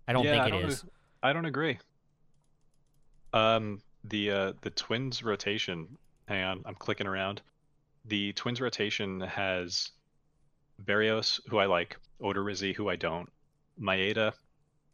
I 0.08 0.14
don't 0.14 0.24
yeah, 0.26 0.32
think 0.32 0.44
I 0.44 0.50
don't, 0.50 0.66
is. 0.66 0.84
I 1.24 1.34
don't 1.34 1.46
agree. 1.46 1.78
Um, 3.34 3.82
the 4.04 4.32
uh, 4.32 4.54
the 4.62 4.70
Twins 4.72 5.24
rotation. 5.24 5.98
Hang 6.28 6.44
on, 6.44 6.62
I'm 6.66 6.76
clicking 6.76 7.08
around. 7.08 7.42
The 8.06 8.34
Twins 8.34 8.60
rotation 8.60 9.22
has 9.22 9.92
Berrios, 10.84 11.40
who 11.48 11.60
I 11.60 11.66
like, 11.66 11.98
Odorizzi, 12.22 12.76
who 12.76 12.90
I 12.90 12.96
don't, 12.96 13.30
Maeda. 13.80 14.34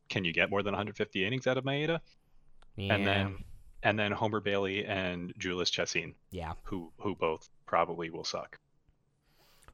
Can 0.10 0.24
you 0.26 0.34
get 0.34 0.50
more 0.50 0.63
than 0.63 0.74
150 0.74 1.26
innings 1.26 1.48
out 1.48 1.58
of 1.58 1.63
Maeda? 1.63 2.00
Yeah. 2.76 2.93
And 2.96 3.06
then 3.08 3.43
and 3.84 3.98
then 4.00 4.12
Homer 4.12 4.39
Bailey 4.39 4.86
and 4.86 5.34
Jhoulys 5.38 5.72
Chacin, 5.72 6.13
Yeah. 6.32 6.54
who 6.63 6.91
who 7.00 7.15
both 7.15 7.50
probably 7.65 8.10
will 8.10 8.24
suck. 8.24 8.58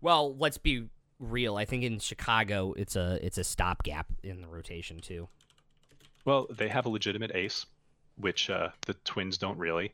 Well, 0.01 0.35
let's 0.35 0.57
be 0.57 0.87
real. 1.19 1.55
I 1.57 1.65
think 1.65 1.83
in 1.83 1.99
Chicago, 1.99 2.73
it's 2.77 2.95
a 2.95 3.19
it's 3.25 3.37
a 3.37 3.43
stopgap 3.43 4.07
in 4.23 4.41
the 4.41 4.47
rotation 4.47 4.99
too. 4.99 5.27
Well, 6.25 6.47
they 6.49 6.67
have 6.69 6.85
a 6.85 6.89
legitimate 6.89 7.31
ace, 7.35 7.65
which 8.17 8.49
uh, 8.49 8.69
the 8.85 8.93
Twins 9.05 9.37
don't 9.37 9.57
really. 9.57 9.93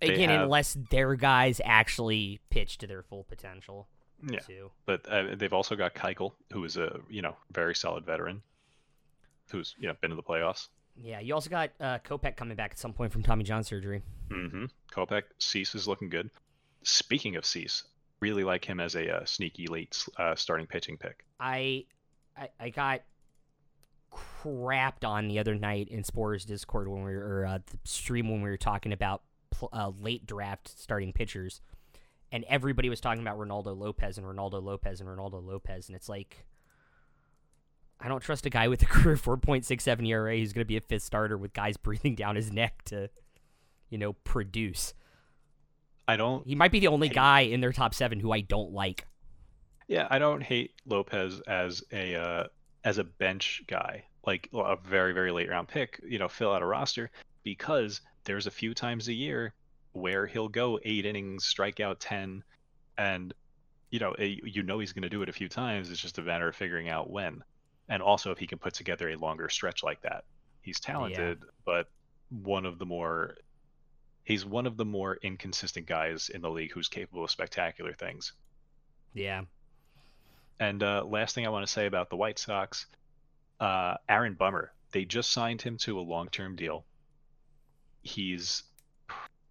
They 0.00 0.08
Again, 0.14 0.28
have- 0.30 0.42
unless 0.42 0.76
their 0.90 1.14
guys 1.14 1.60
actually 1.64 2.40
pitch 2.50 2.78
to 2.78 2.86
their 2.86 3.02
full 3.02 3.24
potential. 3.24 3.86
Yeah. 4.30 4.40
Too. 4.40 4.70
But 4.86 5.06
uh, 5.08 5.34
they've 5.34 5.52
also 5.52 5.76
got 5.76 5.94
Keuchel, 5.94 6.32
who 6.52 6.64
is 6.64 6.76
a 6.76 7.00
you 7.10 7.20
know 7.22 7.36
very 7.52 7.74
solid 7.74 8.04
veteran, 8.06 8.42
who's 9.50 9.74
you 9.78 9.88
know 9.88 9.94
been 10.00 10.10
to 10.10 10.16
the 10.16 10.22
playoffs. 10.22 10.68
Yeah. 11.00 11.20
You 11.20 11.34
also 11.34 11.50
got 11.50 11.70
uh, 11.80 11.98
Kopech 11.98 12.36
coming 12.36 12.56
back 12.56 12.72
at 12.72 12.78
some 12.78 12.92
point 12.92 13.12
from 13.12 13.22
Tommy 13.22 13.44
John 13.44 13.62
surgery. 13.62 14.02
Mm-hmm. 14.30 14.64
Kopech, 14.90 15.24
Cease 15.38 15.74
is 15.74 15.86
looking 15.86 16.08
good. 16.08 16.30
Speaking 16.82 17.36
of 17.36 17.44
Cease, 17.44 17.84
really 18.20 18.44
like 18.44 18.64
him 18.64 18.80
as 18.80 18.94
a 18.94 19.16
uh, 19.16 19.24
sneaky 19.24 19.66
late 19.66 20.04
uh, 20.18 20.34
starting 20.34 20.66
pitching 20.66 20.96
pick. 20.96 21.24
I, 21.38 21.84
I 22.36 22.48
I 22.58 22.70
got 22.70 23.02
crapped 24.12 25.04
on 25.04 25.28
the 25.28 25.38
other 25.38 25.54
night 25.54 25.88
in 25.88 26.02
Spores 26.02 26.44
Discord 26.44 26.88
when 26.88 27.04
we 27.04 27.14
were 27.14 27.40
or, 27.40 27.46
uh, 27.46 27.58
the 27.66 27.78
stream 27.84 28.30
when 28.30 28.40
we 28.40 28.48
were 28.48 28.56
talking 28.56 28.92
about 28.92 29.22
pl- 29.50 29.68
uh, 29.72 29.90
late 30.00 30.26
draft 30.26 30.78
starting 30.78 31.12
pitchers, 31.12 31.60
and 32.32 32.44
everybody 32.44 32.88
was 32.88 33.00
talking 33.00 33.20
about 33.20 33.38
Reynaldo 33.38 33.76
Lopez 33.76 34.16
and 34.16 34.26
Reynaldo 34.26 34.62
Lopez 34.62 35.00
and 35.00 35.08
Reynaldo 35.08 35.44
Lopez, 35.44 35.88
and 35.88 35.96
it's 35.96 36.08
like. 36.08 36.46
I 38.00 38.08
don't 38.08 38.20
trust 38.20 38.46
a 38.46 38.50
guy 38.50 38.68
with 38.68 38.82
a 38.82 38.86
career 38.86 39.16
4.67 39.16 40.06
ERA 40.08 40.38
who's 40.38 40.52
going 40.52 40.64
to 40.64 40.66
be 40.66 40.76
a 40.76 40.80
fifth 40.80 41.02
starter 41.02 41.36
with 41.36 41.52
guys 41.52 41.76
breathing 41.82 42.14
down 42.14 42.36
his 42.36 42.52
neck 42.52 42.82
to, 42.86 43.10
you 43.90 43.98
know, 43.98 44.12
produce. 44.12 44.94
I 46.08 46.16
don't 46.16 46.46
He 46.46 46.54
might 46.54 46.70
be 46.70 46.80
the 46.80 46.88
only 46.88 47.08
guy 47.08 47.40
in 47.40 47.60
their 47.60 47.72
top 47.72 47.94
seven 47.94 48.20
who 48.20 48.32
I 48.32 48.40
don't 48.40 48.72
like. 48.72 49.06
Yeah, 49.88 50.06
I 50.10 50.18
don't 50.18 50.42
hate 50.42 50.72
Lopez 50.84 51.40
as 51.46 51.82
a 51.92 52.14
uh, 52.16 52.44
as 52.84 52.98
a 52.98 53.04
bench 53.04 53.62
guy, 53.66 54.04
like 54.26 54.48
a 54.52 54.76
very 54.76 55.12
very 55.12 55.30
late 55.30 55.48
round 55.48 55.68
pick. 55.68 56.00
You 56.06 56.18
know, 56.18 56.28
fill 56.28 56.52
out 56.52 56.62
a 56.62 56.66
roster 56.66 57.10
because 57.42 58.00
there's 58.24 58.46
a 58.46 58.50
few 58.50 58.74
times 58.74 59.08
a 59.08 59.12
year 59.12 59.54
where 59.92 60.26
he'll 60.26 60.48
go 60.48 60.78
eight 60.84 61.06
innings, 61.06 61.44
strike 61.44 61.80
out 61.80 62.00
ten, 62.00 62.42
and 62.98 63.32
you 63.90 63.98
know 63.98 64.12
eh, 64.12 64.36
you 64.44 64.62
know 64.62 64.78
he's 64.78 64.92
going 64.92 65.02
to 65.02 65.08
do 65.08 65.22
it 65.22 65.28
a 65.28 65.32
few 65.32 65.48
times. 65.48 65.90
It's 65.90 66.00
just 66.00 66.18
a 66.18 66.22
matter 66.22 66.48
of 66.48 66.56
figuring 66.56 66.88
out 66.88 67.10
when, 67.10 67.42
and 67.88 68.02
also 68.02 68.30
if 68.30 68.38
he 68.38 68.46
can 68.46 68.58
put 68.58 68.74
together 68.74 69.10
a 69.10 69.16
longer 69.16 69.48
stretch 69.48 69.82
like 69.82 70.00
that. 70.02 70.24
He's 70.62 70.80
talented, 70.80 71.42
but 71.64 71.88
one 72.30 72.66
of 72.66 72.78
the 72.78 72.86
more 72.86 73.36
he's 74.24 74.44
one 74.44 74.66
of 74.66 74.76
the 74.76 74.84
more 74.84 75.16
inconsistent 75.22 75.86
guys 75.86 76.28
in 76.28 76.42
the 76.42 76.50
league 76.50 76.72
who's 76.72 76.88
capable 76.88 77.24
of 77.24 77.30
spectacular 77.30 77.92
things. 77.92 78.32
Yeah. 79.14 79.42
And 80.58 80.82
uh, 80.82 81.04
last 81.04 81.34
thing 81.34 81.46
I 81.46 81.50
want 81.50 81.64
to 81.64 81.72
say 81.72 81.86
about 81.86 82.10
the 82.10 82.16
White 82.16 82.38
Sox, 82.38 82.86
uh, 83.60 83.94
Aaron 84.08 84.34
Bummer. 84.34 84.72
They 84.90 85.04
just 85.04 85.30
signed 85.30 85.62
him 85.62 85.76
to 85.78 85.98
a 85.98 86.00
long-term 86.00 86.56
deal. 86.56 86.84
He's, 88.02 88.64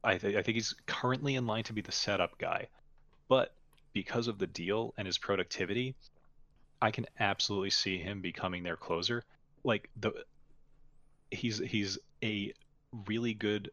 I, 0.04 0.18
th- 0.18 0.36
I 0.36 0.42
think 0.42 0.56
he's 0.56 0.76
currently 0.88 1.36
in 1.36 1.48
line 1.48 1.64
to 1.66 1.74
be 1.74 1.82
the 1.82 1.92
setup 1.92 2.38
guy, 2.38 2.68
but 3.30 3.54
because 3.94 4.28
of 4.28 4.40
the 4.40 4.48
deal 4.48 4.94
and 4.98 5.06
his 5.06 5.18
productivity, 5.18 5.96
I 6.82 6.92
can 6.92 7.06
absolutely 7.20 7.70
see 7.70 7.98
him 7.98 8.22
becoming 8.22 8.64
their 8.64 8.76
closer. 8.76 9.24
Like 9.64 9.90
the, 10.00 10.14
he's 11.32 11.60
he's 11.60 11.98
a 12.24 12.54
really 13.08 13.34
good 13.34 13.72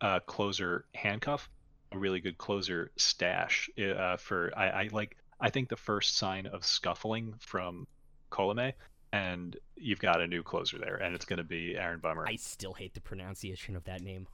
uh, 0.00 0.20
closer 0.20 0.86
handcuff, 0.94 1.48
a 1.92 1.98
really 1.98 2.20
good 2.20 2.38
closer 2.38 2.90
stash 2.96 3.70
uh, 3.78 4.16
for 4.16 4.52
I, 4.56 4.68
I 4.68 4.88
like 4.92 5.16
I 5.40 5.50
think 5.50 5.68
the 5.68 5.76
first 5.76 6.16
sign 6.16 6.46
of 6.46 6.64
scuffling 6.64 7.34
from 7.38 7.86
Colome, 8.30 8.72
and 9.12 9.56
you've 9.76 10.00
got 10.00 10.20
a 10.20 10.26
new 10.26 10.42
closer 10.42 10.78
there, 10.78 10.96
and 10.96 11.14
it's 11.14 11.24
going 11.24 11.38
to 11.38 11.44
be 11.44 11.76
Aaron 11.76 12.00
Bummer. 12.00 12.26
I 12.26 12.36
still 12.36 12.72
hate 12.72 12.94
the 12.94 13.00
pronunciation 13.00 13.76
of 13.76 13.84
that 13.84 14.00
name. 14.00 14.26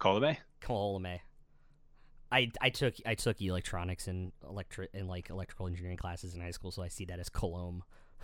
Colome? 0.00 0.36
Colome. 0.62 1.20
I 2.30 2.50
I 2.60 2.70
took 2.70 2.94
I 3.06 3.14
took 3.14 3.40
electronics 3.40 4.06
and 4.08 4.32
electric 4.48 4.90
and 4.94 5.08
like 5.08 5.30
electrical 5.30 5.66
engineering 5.66 5.96
classes 5.96 6.34
in 6.34 6.40
high 6.40 6.50
school, 6.50 6.70
so 6.70 6.82
I 6.82 6.88
see 6.88 7.04
that 7.06 7.18
as 7.18 7.28
Colome. 7.30 7.80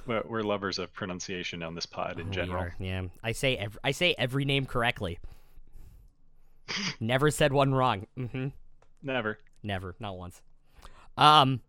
We're, 0.06 0.22
we're 0.26 0.42
lovers 0.42 0.78
of 0.78 0.92
pronunciation 0.92 1.62
on 1.62 1.74
this 1.74 1.86
pod 1.86 2.20
in 2.20 2.28
We 2.28 2.34
general. 2.34 2.66
Yeah, 2.78 3.04
I 3.22 3.32
say 3.32 3.56
every, 3.56 3.80
I 3.82 3.92
say 3.92 4.14
every 4.18 4.44
name 4.44 4.66
correctly. 4.66 5.18
Never 7.00 7.30
said 7.30 7.52
one 7.52 7.74
wrong. 7.74 8.06
hmm 8.16 8.48
Never. 9.02 9.38
Never, 9.62 9.94
not 10.00 10.16
once. 10.16 10.40
Um, 11.16 11.60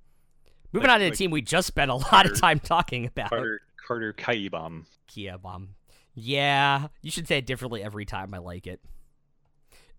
moving 0.71 0.87
Like- 0.87 0.95
on 0.95 0.99
to 0.99 1.05
the 1.05 1.09
like 1.11 1.17
team 1.17 1.31
we 1.31 1.41
just 1.41 1.67
spent 1.67 1.91
a 1.91 1.95
lot 1.95 2.05
Carter- 2.07 2.31
of 2.33 2.39
time 2.41 2.59
talking 2.59 3.05
about. 3.05 3.29
Carter 3.29 3.61
Carter 3.87 4.13
Kaibam. 4.13 4.85
Kia 5.07 5.37
bomb. 5.37 5.69
Yeah, 6.13 6.87
you 7.01 7.11
should 7.11 7.27
say 7.27 7.37
it 7.39 7.45
differently 7.45 7.83
every 7.83 8.05
time. 8.05 8.33
I 8.33 8.37
like 8.39 8.67
it. 8.67 8.81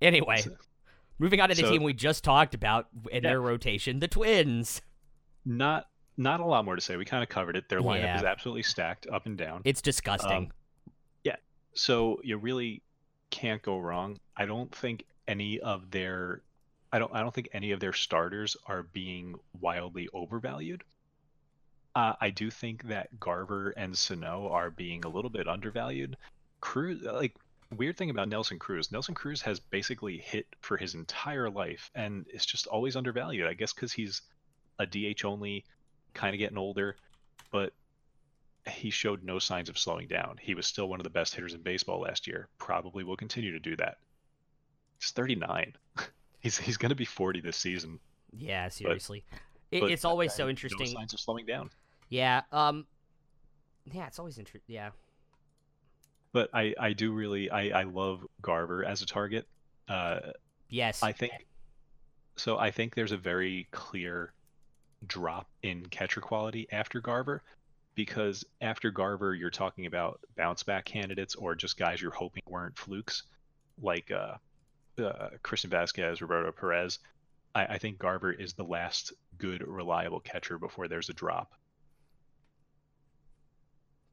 Anyway, 0.01 0.45
moving 1.19 1.41
on 1.41 1.49
to 1.49 1.55
the 1.55 1.63
so- 1.63 1.71
team 1.71 1.83
we 1.83 1.93
just 1.93 2.23
talked 2.25 2.55
about 2.55 2.89
in 3.11 3.23
Yeah. 3.23 3.31
their 3.31 3.41
rotation, 3.41 4.01
the 4.01 4.09
Twins. 4.09 4.83
Not 5.45 5.89
not 6.19 6.41
a 6.41 6.45
lot 6.47 6.65
more 6.65 6.75
to 6.77 6.81
say. 6.81 6.97
We 6.97 7.05
kind 7.05 7.23
of 7.23 7.29
covered 7.29 7.57
it. 7.57 7.69
Their 7.69 7.81
lineup 7.81 8.01
Yeah. 8.01 8.17
is 8.17 8.23
absolutely 8.25 8.63
stacked 8.63 9.07
up 9.07 9.27
and 9.27 9.37
down. 9.37 9.61
It's 9.67 9.83
disgusting. 9.83 10.51
Yeah. 11.25 11.37
So 11.75 12.21
you 12.25 12.39
really 12.39 12.83
can't 13.31 13.61
go 13.61 13.79
wrong. 13.79 14.19
I 14.35 14.47
don't 14.47 14.75
think 14.75 15.05
any 15.29 15.61
of 15.61 15.91
their 15.91 16.41
I 16.93 16.99
don't 16.99 17.13
I 17.15 17.21
don't 17.21 17.35
think 17.35 17.51
any 17.53 17.73
of 17.73 17.81
their 17.81 17.93
starters 17.93 18.57
are 18.67 18.85
being 18.85 19.35
wildly 19.61 20.09
overvalued. 20.15 20.85
Uh, 21.95 22.15
I 22.21 22.31
do 22.31 22.51
think 22.51 22.85
that 22.85 23.19
Garver 23.21 23.71
and 23.71 23.97
Sano 23.97 24.49
are 24.49 24.71
being 24.71 25.05
a 25.05 25.09
little 25.09 25.31
bit 25.31 25.49
undervalued. 25.49 26.17
Cruz 26.61 27.03
like 27.03 27.35
weird 27.75 27.97
thing 27.97 28.11
about 28.11 28.29
Nelson 28.29 28.59
Cruz. 28.59 28.93
Nelson 28.93 29.15
Cruz 29.15 29.43
has 29.43 29.59
basically 29.61 30.19
hit 30.19 30.47
for 30.61 30.77
his 30.77 30.95
entire 30.95 31.51
life 31.51 31.91
and 31.95 32.27
it's 32.29 32.47
just 32.47 32.67
always 32.67 32.97
undervalued. 32.97 33.47
I 33.49 33.55
guess 33.55 33.73
cuz 33.73 33.93
he's 33.93 34.23
a 34.79 34.87
DH 34.87 35.25
only, 35.25 35.65
kind 36.15 36.35
of 36.35 36.39
getting 36.39 36.59
older, 36.59 36.97
but 37.51 37.73
he 38.69 38.91
showed 38.91 39.23
no 39.23 39.39
signs 39.39 39.69
of 39.69 39.79
slowing 39.79 40.09
down. 40.09 40.37
He 40.41 40.55
was 40.55 40.67
still 40.67 40.89
one 40.89 41.01
of 41.01 41.05
the 41.05 41.11
best 41.11 41.35
hitters 41.35 41.55
in 41.55 41.63
baseball 41.63 42.01
last 42.01 42.27
year. 42.27 42.49
Probably 42.59 43.05
will 43.05 43.17
continue 43.17 43.53
to 43.53 43.61
do 43.61 43.77
that. 43.77 43.99
He's 45.01 45.11
39. 45.11 45.75
he's 46.41 46.59
he's 46.59 46.77
going 46.77 46.91
to 46.91 46.97
be 46.97 47.05
40 47.05 47.41
this 47.41 47.57
season. 47.57 48.01
yeah, 48.33 48.69
seriously. 48.69 49.25
It, 49.71 49.81
but 49.81 49.91
it's 49.91 50.05
always 50.05 50.33
so 50.33 50.45
No 50.45 50.51
interesting. 50.51 50.87
signs 50.87 51.13
of 51.15 51.21
slowing 51.21 51.47
down. 51.47 51.71
Yeah. 52.09 52.43
Um. 52.53 52.87
Yeah, 53.93 54.07
it's 54.07 54.19
always 54.19 54.39
interesting. 54.39 54.75
Yeah. 54.75 54.91
But 56.37 56.51
I 56.53 56.75
I 56.79 56.93
do 56.93 57.13
really 57.13 57.49
I 57.51 57.81
I 57.81 57.83
love 57.85 58.23
Garver 58.43 58.85
as 58.85 59.01
a 59.01 59.07
target. 59.07 59.47
Uh, 59.89 60.21
Yes. 60.69 61.03
I 61.03 61.13
think 61.13 61.33
so. 62.37 62.59
I 62.59 62.71
think 62.71 62.95
there's 62.95 63.13
a 63.13 63.17
very 63.17 63.69
clear 63.71 64.33
drop 65.07 65.49
in 65.63 65.87
catcher 65.87 66.21
quality 66.21 66.67
after 66.71 67.01
Garver, 67.01 67.43
because 67.95 68.45
after 68.61 68.91
Garver, 68.91 69.35
you're 69.35 69.49
talking 69.49 69.87
about 69.87 70.21
bounce 70.37 70.63
back 70.63 70.85
candidates 70.85 71.35
or 71.37 71.55
just 71.55 71.79
guys 71.79 72.03
you're 72.03 72.11
hoping 72.11 72.43
weren't 72.47 72.77
flukes, 72.77 73.23
like 73.81 74.11
uh, 74.11 74.35
uh, 75.03 75.29
Christian 75.43 75.71
Vázquez, 75.71 76.21
Roberto 76.21 76.53
Perez. 76.53 76.99
I, 77.55 77.65
I 77.65 77.79
think 77.79 77.99
Garver 77.99 78.33
is 78.33 78.53
the 78.53 78.65
last 78.65 79.13
good, 79.39 79.67
reliable 79.67 80.21
catcher 80.21 80.59
before 80.59 80.87
there's 80.89 81.09
a 81.09 81.15
drop, 81.15 81.53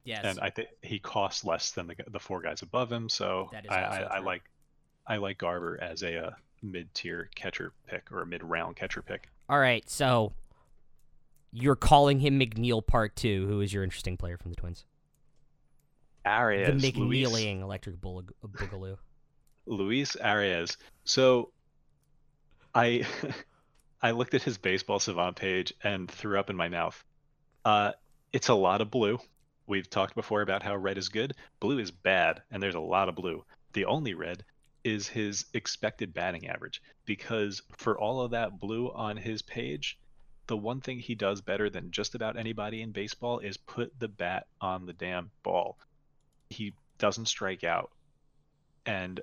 yes. 0.04 0.24
and 0.26 0.40
I 0.40 0.50
think 0.50 0.70
he 0.82 1.00
costs 1.00 1.44
less 1.44 1.72
than 1.72 1.88
the, 1.88 1.96
the 2.10 2.20
four 2.20 2.42
guys 2.42 2.62
above 2.62 2.92
him. 2.92 3.10
So 3.10 3.50
I, 3.70 3.78
I, 3.78 4.00
I 4.02 4.20
like 4.20 4.44
I 5.08 5.18
like 5.18 5.38
Garver 5.38 5.82
as 5.82 6.04
a 6.04 6.28
uh, 6.28 6.32
mid-tier 6.62 7.30
catcher 7.36 7.74
pick 7.88 8.12
or 8.12 8.22
a 8.22 8.26
mid-round 8.26 8.76
catcher 8.76 9.02
pick. 9.02 9.30
All 9.50 9.60
right. 9.60 9.88
So 9.90 10.34
you're 11.52 11.76
calling 11.76 12.20
him 12.20 12.40
McNeil 12.40 12.86
Part 12.86 13.16
Two, 13.16 13.46
who 13.48 13.62
is 13.62 13.74
your 13.74 13.84
interesting 13.84 14.18
player 14.18 14.38
from 14.38 14.52
the 14.52 14.56
Twins? 14.56 14.86
Arraez, 16.26 16.82
the 16.82 16.92
Luis, 16.92 17.28
McNeeling 17.30 17.62
Electric 17.62 18.00
Boog- 18.00 18.32
Boogaloo. 18.46 18.98
Luis 19.66 20.16
Arraez. 20.16 20.78
So 21.04 21.52
I 22.74 23.06
I 24.02 24.12
looked 24.12 24.34
at 24.34 24.44
his 24.44 24.58
baseball 24.58 25.00
savant 25.00 25.36
page 25.36 25.74
and 25.84 26.10
threw 26.10 26.40
up 26.40 26.50
in 26.50 26.56
my 26.56 26.70
mouth. 26.70 27.02
Uh, 27.64 27.92
it's 28.32 28.50
a 28.50 28.54
lot 28.54 28.82
of 28.82 28.90
blue. 28.92 29.20
We've 29.66 29.90
talked 29.90 30.16
before 30.16 30.42
about 30.42 30.64
how 30.64 30.76
red 30.76 30.98
is 30.98 31.10
good. 31.10 31.36
Blue 31.60 31.80
is 31.80 31.92
bad, 31.92 32.42
and 32.52 32.62
there's 32.62 32.76
a 32.76 32.80
lot 32.80 33.10
of 33.10 33.16
blue. 33.16 33.46
The 33.74 33.86
only 33.86 34.14
red 34.14 34.44
is 34.84 35.08
his 35.08 35.46
expected 35.54 36.14
batting 36.14 36.48
average 36.48 36.82
because 37.06 37.62
for 37.78 37.98
all 37.98 38.22
of 38.22 38.32
that 38.32 38.60
blue 38.60 38.92
on 38.92 39.16
his 39.16 39.42
page, 39.42 39.98
the 40.48 40.58
one 40.58 40.82
thing 40.82 41.00
he 41.00 41.16
does 41.16 41.42
better 41.42 41.70
than 41.70 41.92
just 41.92 42.16
about 42.16 42.38
anybody 42.38 42.82
in 42.82 42.92
baseball 42.92 43.40
is 43.40 43.56
put 43.56 43.98
the 44.00 44.10
bat 44.10 44.48
on 44.60 44.86
the 44.86 44.94
damn 44.94 45.32
ball. 45.42 45.78
He 46.50 46.74
doesn't 46.98 47.28
strike 47.28 47.64
out. 47.64 47.92
And 48.86 49.22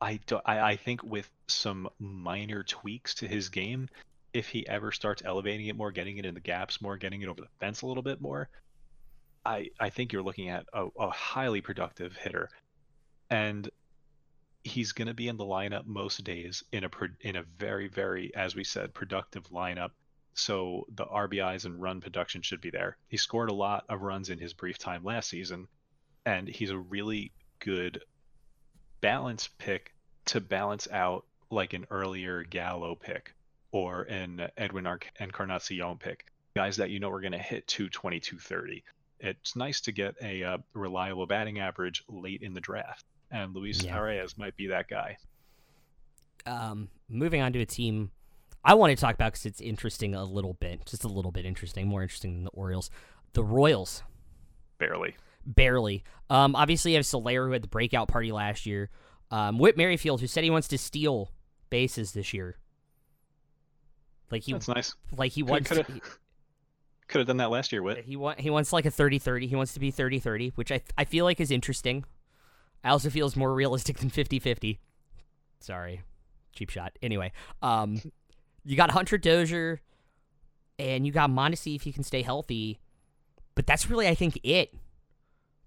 I, 0.00 0.18
do, 0.26 0.40
I 0.44 0.72
I 0.72 0.76
think 0.76 1.04
with 1.04 1.30
some 1.46 1.88
minor 2.00 2.64
tweaks 2.64 3.14
to 3.16 3.28
his 3.28 3.48
game, 3.48 3.88
if 4.32 4.48
he 4.48 4.66
ever 4.66 4.90
starts 4.90 5.22
elevating 5.24 5.68
it 5.68 5.76
more, 5.76 5.92
getting 5.92 6.18
it 6.18 6.26
in 6.26 6.34
the 6.34 6.40
gaps 6.40 6.82
more, 6.82 6.96
getting 6.96 7.22
it 7.22 7.28
over 7.28 7.40
the 7.40 7.48
fence 7.60 7.82
a 7.82 7.86
little 7.86 8.02
bit 8.02 8.20
more, 8.20 8.48
I 9.44 9.70
I 9.78 9.90
think 9.90 10.12
you're 10.12 10.22
looking 10.22 10.48
at 10.48 10.66
a, 10.72 10.86
a 10.98 11.10
highly 11.10 11.60
productive 11.60 12.16
hitter, 12.16 12.48
and 13.30 13.68
he's 14.62 14.92
going 14.92 15.08
to 15.08 15.14
be 15.14 15.28
in 15.28 15.36
the 15.36 15.44
lineup 15.44 15.86
most 15.86 16.24
days 16.24 16.64
in 16.72 16.84
a 16.84 16.90
in 17.20 17.36
a 17.36 17.42
very 17.58 17.88
very 17.88 18.34
as 18.34 18.54
we 18.54 18.64
said 18.64 18.94
productive 18.94 19.44
lineup. 19.48 19.90
So 20.34 20.86
the 20.94 21.06
RBIs 21.06 21.64
and 21.64 21.80
run 21.80 22.00
production 22.00 22.42
should 22.42 22.60
be 22.60 22.70
there. 22.70 22.96
He 23.08 23.16
scored 23.16 23.50
a 23.50 23.54
lot 23.54 23.84
of 23.88 24.02
runs 24.02 24.30
in 24.30 24.38
his 24.38 24.52
brief 24.52 24.78
time 24.78 25.04
last 25.04 25.28
season, 25.28 25.68
and 26.26 26.48
he's 26.48 26.70
a 26.70 26.78
really 26.78 27.32
good 27.60 28.02
balance 29.00 29.48
pick 29.58 29.94
to 30.26 30.40
balance 30.40 30.88
out 30.90 31.26
like 31.50 31.72
an 31.72 31.86
earlier 31.90 32.42
Gallo 32.42 32.94
pick 32.94 33.34
or 33.70 34.02
an 34.02 34.48
Edwin 34.56 34.86
Encarnacion 35.20 35.98
pick, 35.98 36.26
guys 36.56 36.76
that 36.76 36.90
you 36.90 37.00
know 37.00 37.10
are 37.10 37.20
going 37.20 37.32
to 37.32 37.38
hit 37.38 37.66
220, 37.66 38.20
230. 38.20 38.84
It's 39.20 39.56
nice 39.56 39.80
to 39.82 39.92
get 39.92 40.14
a 40.22 40.42
uh, 40.42 40.58
reliable 40.74 41.26
batting 41.26 41.60
average 41.60 42.04
late 42.08 42.42
in 42.42 42.52
the 42.52 42.60
draft 42.60 43.04
and 43.30 43.54
Luis 43.54 43.82
yeah. 43.82 43.96
Arraez 43.96 44.38
might 44.38 44.56
be 44.56 44.68
that 44.68 44.88
guy. 44.88 45.18
Um, 46.46 46.88
moving 47.08 47.40
on 47.40 47.52
to 47.54 47.60
a 47.60 47.66
team 47.66 48.10
I 48.64 48.74
want 48.74 48.96
to 48.96 48.96
talk 48.96 49.14
about 49.14 49.32
because 49.32 49.46
it's 49.46 49.60
interesting 49.60 50.14
a 50.14 50.24
little 50.24 50.54
bit, 50.54 50.86
just 50.86 51.04
a 51.04 51.08
little 51.08 51.32
bit 51.32 51.44
interesting, 51.44 51.86
more 51.86 52.02
interesting 52.02 52.34
than 52.34 52.44
the 52.44 52.50
Orioles. 52.50 52.90
The 53.34 53.44
Royals. 53.44 54.02
Barely. 54.78 55.16
Barely. 55.44 56.04
Um, 56.30 56.56
obviously, 56.56 56.92
you 56.92 56.96
have 56.96 57.04
Soler, 57.04 57.46
who 57.46 57.52
had 57.52 57.62
the 57.62 57.68
breakout 57.68 58.08
party 58.08 58.32
last 58.32 58.64
year. 58.64 58.88
Um, 59.30 59.58
Whit 59.58 59.76
Merrifield, 59.76 60.20
who 60.20 60.26
said 60.26 60.44
he 60.44 60.50
wants 60.50 60.68
to 60.68 60.78
steal 60.78 61.30
bases 61.68 62.12
this 62.12 62.32
year. 62.32 62.56
Like 64.30 64.42
he, 64.42 64.52
That's 64.52 64.68
nice. 64.68 64.94
Like 65.14 65.32
he 65.32 65.42
wants. 65.42 65.70
Could 67.08 67.18
have 67.18 67.26
done 67.26 67.36
that 67.36 67.50
last 67.50 67.70
year. 67.72 67.82
Whit. 67.82 68.04
He 68.06 68.16
want, 68.16 68.40
He 68.40 68.50
wants 68.50 68.72
like 68.72 68.86
a 68.86 68.90
30-30. 68.90 69.48
He 69.48 69.56
wants 69.56 69.74
to 69.74 69.80
be 69.80 69.92
30-30, 69.92 70.52
which 70.54 70.72
I 70.72 70.80
I 70.96 71.04
feel 71.04 71.24
like 71.24 71.40
is 71.40 71.50
interesting. 71.50 72.04
I 72.82 72.90
also 72.90 73.10
feel 73.10 73.26
is 73.26 73.36
more 73.36 73.52
realistic 73.52 73.98
than 73.98 74.10
50-50. 74.10 74.78
Sorry, 75.60 76.02
cheap 76.52 76.70
shot. 76.70 76.92
Anyway, 77.02 77.32
um, 77.62 78.00
you 78.64 78.76
got 78.76 78.90
Hunter 78.90 79.16
Dozier, 79.18 79.80
and 80.78 81.06
you 81.06 81.12
got 81.12 81.30
Mondesi 81.30 81.76
if 81.76 81.82
he 81.82 81.92
can 81.92 82.02
stay 82.02 82.22
healthy, 82.22 82.80
but 83.54 83.66
that's 83.66 83.88
really 83.88 84.08
I 84.08 84.14
think 84.14 84.38
it. 84.42 84.74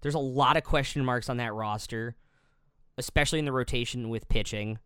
There's 0.00 0.14
a 0.14 0.20
lot 0.20 0.56
of 0.56 0.62
question 0.62 1.04
marks 1.04 1.28
on 1.28 1.38
that 1.38 1.52
roster, 1.52 2.14
especially 2.96 3.40
in 3.40 3.44
the 3.44 3.52
rotation 3.52 4.08
with 4.10 4.28
pitching. 4.28 4.78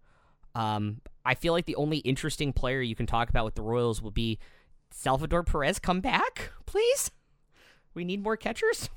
Um, 0.54 1.00
I 1.24 1.34
feel 1.34 1.52
like 1.52 1.66
the 1.66 1.76
only 1.76 1.98
interesting 1.98 2.52
player 2.52 2.80
you 2.80 2.94
can 2.94 3.06
talk 3.06 3.28
about 3.28 3.44
with 3.44 3.54
the 3.54 3.62
Royals 3.62 4.00
will 4.00 4.10
be 4.10 4.38
Salvador 4.92 5.42
Perez. 5.42 5.78
Come 5.78 6.00
back, 6.00 6.52
please. 6.66 7.10
We 7.94 8.04
need 8.04 8.22
more 8.22 8.36
catchers. 8.36 8.88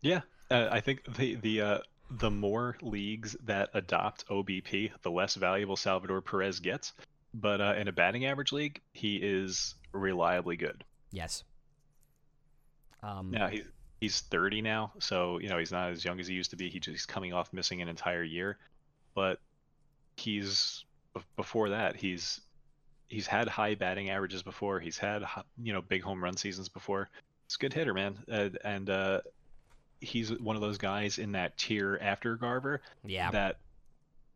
Yeah, 0.00 0.20
uh, 0.50 0.68
I 0.70 0.80
think 0.80 1.14
the 1.16 1.36
the 1.36 1.60
uh, 1.60 1.78
the 2.10 2.30
more 2.30 2.76
leagues 2.82 3.36
that 3.44 3.70
adopt 3.74 4.26
OBP, 4.28 4.90
the 5.02 5.10
less 5.10 5.34
valuable 5.34 5.76
Salvador 5.76 6.20
Perez 6.20 6.60
gets. 6.60 6.92
But 7.34 7.60
uh, 7.60 7.74
in 7.78 7.88
a 7.88 7.92
batting 7.92 8.26
average 8.26 8.52
league, 8.52 8.80
he 8.92 9.16
is 9.16 9.74
reliably 9.92 10.56
good. 10.56 10.84
Yes. 11.12 11.44
Um, 13.02 13.32
yeah, 13.32 13.48
he's 13.48 13.64
he's 14.00 14.20
30 14.20 14.62
now, 14.62 14.92
so 14.98 15.38
you 15.38 15.48
know 15.48 15.58
he's 15.58 15.72
not 15.72 15.90
as 15.90 16.04
young 16.04 16.20
as 16.20 16.26
he 16.26 16.34
used 16.34 16.50
to 16.50 16.56
be. 16.56 16.68
He 16.68 16.78
just, 16.78 16.92
he's 16.92 17.06
coming 17.06 17.32
off 17.32 17.52
missing 17.52 17.80
an 17.80 17.88
entire 17.88 18.22
year, 18.22 18.58
but 19.14 19.38
he's 20.16 20.84
before 21.36 21.70
that 21.70 21.96
he's 21.96 22.40
he's 23.12 23.26
had 23.26 23.46
high 23.46 23.74
batting 23.74 24.10
averages 24.10 24.42
before. 24.42 24.80
He's 24.80 24.98
had 24.98 25.24
you 25.62 25.72
know 25.72 25.82
big 25.82 26.02
home 26.02 26.24
run 26.24 26.36
seasons 26.36 26.68
before. 26.68 27.08
It's 27.46 27.56
a 27.56 27.58
good 27.58 27.72
hitter, 27.74 27.92
man, 27.92 28.18
uh, 28.30 28.48
and 28.64 28.88
uh, 28.88 29.20
he's 30.00 30.32
one 30.32 30.56
of 30.56 30.62
those 30.62 30.78
guys 30.78 31.18
in 31.18 31.32
that 31.32 31.56
tier 31.58 31.98
after 32.00 32.36
Garver. 32.36 32.80
Yeah. 33.04 33.30
That 33.30 33.58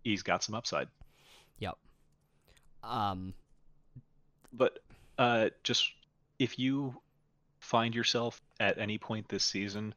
he's 0.05 0.23
got 0.23 0.45
some 0.45 0.55
upside. 0.55 0.89
Yep. 1.59 1.77
Um, 2.85 3.33
but 4.53 4.79
uh, 5.19 5.49
just 5.65 5.91
if 6.39 6.59
you 6.59 6.95
find 7.61 7.95
yourself 7.95 8.41
at 8.61 8.79
any 8.79 8.99
point 8.99 9.29
this 9.29 9.43
season 9.43 9.95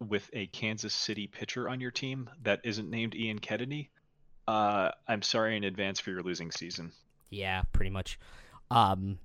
with 0.00 0.28
a 0.32 0.46
Kansas 0.48 0.94
City 0.94 1.28
pitcher 1.28 1.68
on 1.68 1.80
your 1.80 1.92
team 1.92 2.28
that 2.42 2.60
isn't 2.64 2.90
named 2.90 3.14
Ian 3.14 3.38
Kennedy, 3.38 3.90
uh, 4.48 4.90
I'm 5.06 5.22
sorry 5.22 5.56
in 5.56 5.62
advance 5.62 6.00
for 6.00 6.10
your 6.10 6.22
losing 6.22 6.50
season. 6.50 6.92
Yeah, 7.30 7.62
pretty 7.72 7.90
much. 7.90 8.18
Um, 8.70 9.18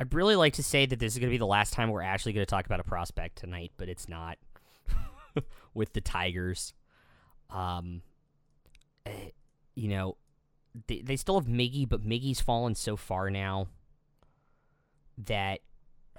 I'd 0.00 0.14
really 0.14 0.36
like 0.36 0.54
to 0.54 0.62
say 0.62 0.86
that 0.86 0.98
this 0.98 1.14
is 1.14 1.18
going 1.18 1.30
to 1.30 1.34
be 1.34 1.38
the 1.38 1.46
last 1.46 1.72
time 1.72 1.90
we're 1.90 2.02
actually 2.02 2.32
going 2.32 2.46
to 2.46 2.50
talk 2.50 2.66
about 2.66 2.80
a 2.80 2.84
prospect 2.84 3.38
tonight, 3.38 3.72
but 3.76 3.88
it's 3.88 4.08
not. 4.08 4.38
with 5.74 5.92
the 5.92 6.00
Tigers. 6.00 6.74
Um, 7.50 8.02
eh, 9.06 9.30
you 9.74 9.88
know, 9.88 10.16
they, 10.86 11.00
they 11.00 11.16
still 11.16 11.38
have 11.40 11.48
Miggy, 11.48 11.88
but 11.88 12.02
Miggy's 12.02 12.40
fallen 12.40 12.74
so 12.74 12.96
far 12.96 13.30
now 13.30 13.68
that 15.26 15.60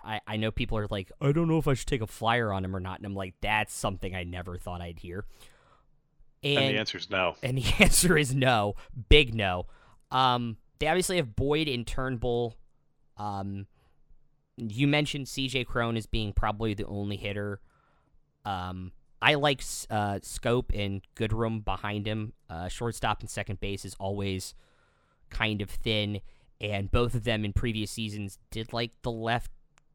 I, 0.03 0.21
I 0.27 0.38
know 0.38 0.51
people 0.51 0.77
are 0.77 0.88
like, 0.89 1.11
I 1.21 1.32
don't 1.32 1.47
know 1.47 1.57
if 1.57 1.67
I 1.67 1.73
should 1.73 1.88
take 1.88 2.01
a 2.01 2.07
flyer 2.07 2.51
on 2.51 2.65
him 2.65 2.75
or 2.75 2.80
not. 2.80 2.97
And 2.97 3.05
I'm 3.05 3.15
like, 3.15 3.36
that's 3.41 3.73
something 3.73 4.15
I 4.15 4.23
never 4.23 4.57
thought 4.57 4.82
I'd 4.82 4.99
hear. 4.99 5.25
And, 6.41 6.57
and 6.57 6.75
the 6.75 6.80
answer 6.80 6.97
is 6.97 7.09
no. 7.09 7.36
And 7.43 7.57
the 7.57 7.73
answer 7.80 8.17
is 8.17 8.34
no. 8.34 8.75
Big 9.09 9.36
no. 9.36 9.67
Um, 10.11 10.57
they 10.80 10.88
obviously 10.88 11.17
have 11.17 11.36
Boyd 11.36 11.67
and 11.67 11.86
Turnbull. 11.86 12.55
Um, 13.17 13.67
you 14.57 14.88
mentioned 14.88 15.27
CJ 15.27 15.65
Cron 15.65 15.97
as 15.97 16.05
being 16.05 16.34
probably 16.34 16.73
the 16.73 16.86
only 16.86 17.17
hitter. 17.17 17.61
Um, 18.45 18.91
I 19.21 19.36
like 19.36 19.61
uh, 19.89 20.19
Schoop 20.21 20.65
and 20.73 21.01
Goodrum 21.15 21.63
behind 21.63 22.07
him. 22.07 22.34
Uh, 22.49 22.67
shortstop 22.67 23.19
and 23.21 23.30
second 23.30 23.59
base 23.59 23.86
is 23.86 23.95
always 23.99 24.53
kind 25.30 25.61
of 25.61 25.69
thin, 25.69 26.21
and 26.59 26.89
both 26.89 27.13
of 27.13 27.23
them 27.23 27.45
in 27.45 27.53
previous 27.53 27.91
seasons 27.91 28.39
did 28.51 28.73
like 28.73 28.91
the 29.01 29.11
left 29.11 29.51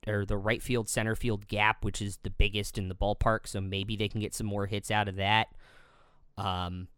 or 0.07 0.27
the 0.27 0.37
right 0.37 0.63
field 0.63 0.89
center 0.89 1.15
field 1.15 1.49
gap, 1.49 1.85
which 1.85 2.03
is 2.03 2.19
the 2.23 2.31
biggest 2.31 2.77
in 2.77 2.89
the 2.89 2.95
ballpark. 2.95 3.47
So 3.47 3.61
maybe 3.61 3.97
they 3.97 4.09
can 4.09 4.21
get 4.21 4.35
some 4.35 4.47
more 4.47 4.67
hits 4.67 4.91
out 4.91 5.09
of 5.09 5.17
that. 5.17 5.49
Um, 6.37 6.89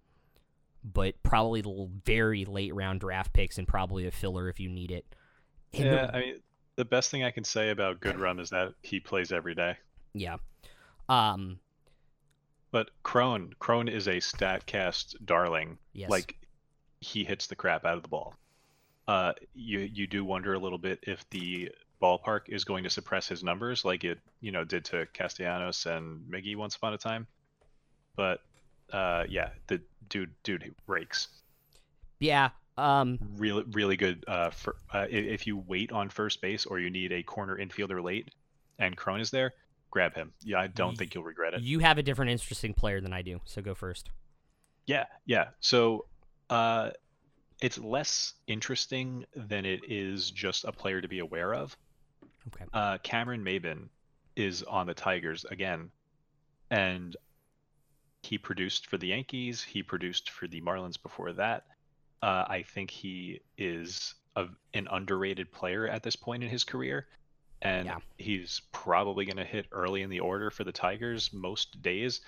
but 0.93 1.21
probably 1.23 1.63
the 1.63 1.89
very 2.05 2.45
late 2.45 2.75
round 2.75 3.01
draft 3.01 3.33
picks 3.33 3.59
and 3.59 3.67
probably 3.67 4.07
a 4.07 4.11
filler 4.11 4.49
if 4.49 4.61
you 4.61 4.69
need 4.69 4.91
it. 4.91 5.05
yeah, 5.73 6.07
the, 6.07 6.17
I 6.17 6.21
mean, 6.21 6.41
the 6.77 6.85
best 6.85 7.11
thing 7.11 7.25
I 7.25 7.31
can 7.31 7.45
say 7.45 7.71
about 7.71 8.01
Goodrum 8.01 8.41
is 8.41 8.51
that 8.51 8.75
he 8.83 9.01
plays 9.01 9.33
every 9.33 9.55
day. 9.55 9.77
Yeah. 10.15 10.37
Um, 11.09 11.59
but 12.71 12.91
Cron, 13.03 13.55
Cron 13.59 13.89
is 13.89 14.07
a 14.07 14.17
Statcast 14.17 15.17
darling. 15.25 15.79
Yes. 15.93 16.11
Like 16.11 16.37
he 17.01 17.25
hits 17.25 17.47
the 17.47 17.57
crap 17.57 17.85
out 17.85 17.97
of 17.97 18.03
the 18.03 18.09
ball. 18.09 18.35
Uh, 19.09 19.33
you 19.55 19.81
you 19.81 20.07
do 20.07 20.25
wonder 20.25 20.55
a 20.55 20.59
little 20.59 20.79
bit 20.79 20.99
if 21.03 21.29
the 21.31 21.71
ballpark 22.03 22.49
is 22.49 22.65
going 22.65 22.85
to 22.85 22.91
suppress 22.91 23.29
his 23.29 23.43
numbers, 23.43 23.85
like 23.85 24.05
it 24.05 24.19
you 24.41 24.51
know 24.53 24.65
did 24.65 24.85
to 24.87 25.07
Castellanos 25.13 25.87
and 25.87 26.21
Miggy 26.31 26.57
once 26.57 26.77
upon 26.77 26.93
a 26.93 26.99
time. 26.99 27.27
But 28.17 28.41
uh, 28.93 29.25
yeah, 29.29 29.51
the 29.69 29.81
dude 30.09 30.31
dude 30.43 30.75
rakes. 30.87 31.29
Yeah. 32.19 32.51
Um. 32.79 33.19
Really 33.37 33.65
really 33.73 33.97
good. 33.97 34.25
Uh, 34.29 34.51
for 34.51 34.77
uh, 34.93 35.07
if 35.09 35.47
you 35.47 35.57
wait 35.67 35.93
on 35.93 36.11
first 36.11 36.41
base 36.43 36.67
or 36.67 36.79
you 36.79 36.91
need 36.91 37.13
a 37.13 37.23
corner 37.23 37.57
infielder 37.57 38.03
late, 38.03 38.31
and 38.79 38.97
Cron 38.97 39.21
is 39.21 39.31
there, 39.31 39.55
grab 39.91 40.15
him. 40.15 40.33
Yeah, 40.43 40.61
I 40.61 40.67
don't 40.67 40.97
think 40.97 41.15
you'll 41.15 41.25
regret 41.25 41.55
it. 41.55 41.63
You 41.63 41.79
have 41.79 41.99
a 41.99 42.03
different 42.03 42.31
interesting 42.31 42.75
player 42.75 43.01
than 43.01 43.13
I 43.13 43.23
do, 43.23 43.41
so 43.45 43.63
go 43.63 43.75
first. 43.75 44.11
Yeah, 44.87 45.07
yeah. 45.25 45.49
So, 45.61 46.05
uh, 46.51 46.91
it's 47.61 47.79
less 47.79 48.35
interesting 48.47 49.25
than 49.35 49.65
it 49.65 49.81
is 49.89 50.31
just 50.31 50.65
a 50.65 50.73
player 50.73 51.01
to 51.01 51.09
be 51.09 51.21
aware 51.21 51.55
of. 51.55 51.77
Okay. 52.49 52.67
Uh, 52.73 52.99
Cameron 53.03 53.43
Maybin 53.43 53.89
is 54.37 54.63
on 54.63 54.87
the 54.87 54.95
Tigers 54.95 55.45
again, 55.51 55.91
and 56.71 57.17
he 58.27 58.39
produced 58.39 58.87
for 58.87 58.99
the 58.99 59.09
Yankees. 59.09 59.63
He 59.63 59.83
produced 59.83 60.31
for 60.31 60.47
the 60.47 60.61
Marlins 60.61 61.01
before 61.01 61.33
that. 61.33 61.67
Uh, 62.23 62.45
I 62.49 62.63
think 62.63 62.91
he 62.91 63.41
is 63.57 64.15
a, 64.35 64.47
an 64.75 64.89
underrated 64.91 65.53
player 65.53 65.87
at 65.87 66.03
this 66.03 66.17
point 66.17 66.43
in 66.43 66.51
his 66.51 66.65
career 66.65 67.07
and 67.63 67.87
yeah. 67.87 67.99
he's 68.19 68.63
probably 68.73 69.25
going 69.25 69.37
to 69.37 69.45
hit 69.45 69.67
early 69.73 70.03
in 70.03 70.11
the 70.11 70.21
order 70.21 70.51
for 70.51 70.65
the 70.65 70.73
Tigers 70.73 71.33
most 71.33 71.81
days. 71.83 72.21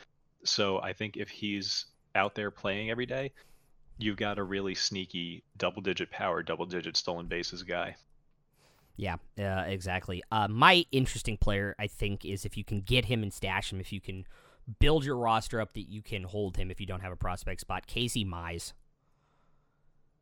So 0.44 0.80
I 0.80 0.92
think 0.92 1.16
if 1.16 1.28
he's 1.28 1.86
out 2.14 2.34
there 2.34 2.50
playing 2.50 2.90
every 2.90 3.06
day, 3.06 3.32
you've 3.98 4.16
got 4.16 4.38
a 4.38 4.42
really 4.42 4.74
sneaky 4.74 5.42
double 5.56 5.82
digit 5.82 6.10
power, 6.10 6.42
double 6.42 6.66
digit 6.66 6.96
stolen 6.96 7.26
bases 7.26 7.62
guy. 7.62 7.96
Yeah, 8.96 9.16
uh, 9.38 9.64
exactly. 9.66 10.22
Uh, 10.32 10.48
my 10.48 10.84
interesting 10.90 11.36
player, 11.36 11.76
I 11.78 11.86
think, 11.86 12.24
is 12.24 12.44
if 12.44 12.56
you 12.56 12.64
can 12.64 12.80
get 12.80 13.04
him 13.04 13.22
and 13.22 13.32
stash 13.32 13.72
him, 13.72 13.80
if 13.80 13.92
you 13.92 14.00
can 14.00 14.26
build 14.78 15.04
your 15.04 15.16
roster 15.16 15.60
up 15.60 15.72
that 15.74 15.88
you 15.88 16.02
can 16.02 16.24
hold 16.24 16.56
him 16.56 16.70
if 16.70 16.80
you 16.80 16.86
don't 16.86 17.00
have 17.00 17.12
a 17.12 17.16
prospect 17.16 17.60
spot. 17.60 17.86
Casey 17.86 18.24
Mize. 18.24 18.72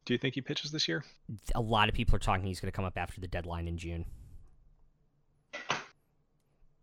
Do 0.04 0.14
you 0.14 0.18
think 0.18 0.34
he 0.34 0.40
pitches 0.40 0.70
this 0.70 0.86
year? 0.86 1.04
A 1.54 1.60
lot 1.60 1.88
of 1.88 1.94
people 1.94 2.14
are 2.14 2.20
talking 2.20 2.46
he's 2.46 2.60
going 2.60 2.70
to 2.70 2.76
come 2.76 2.84
up 2.84 2.96
after 2.96 3.20
the 3.20 3.26
deadline 3.26 3.66
in 3.66 3.76
June. 3.76 4.06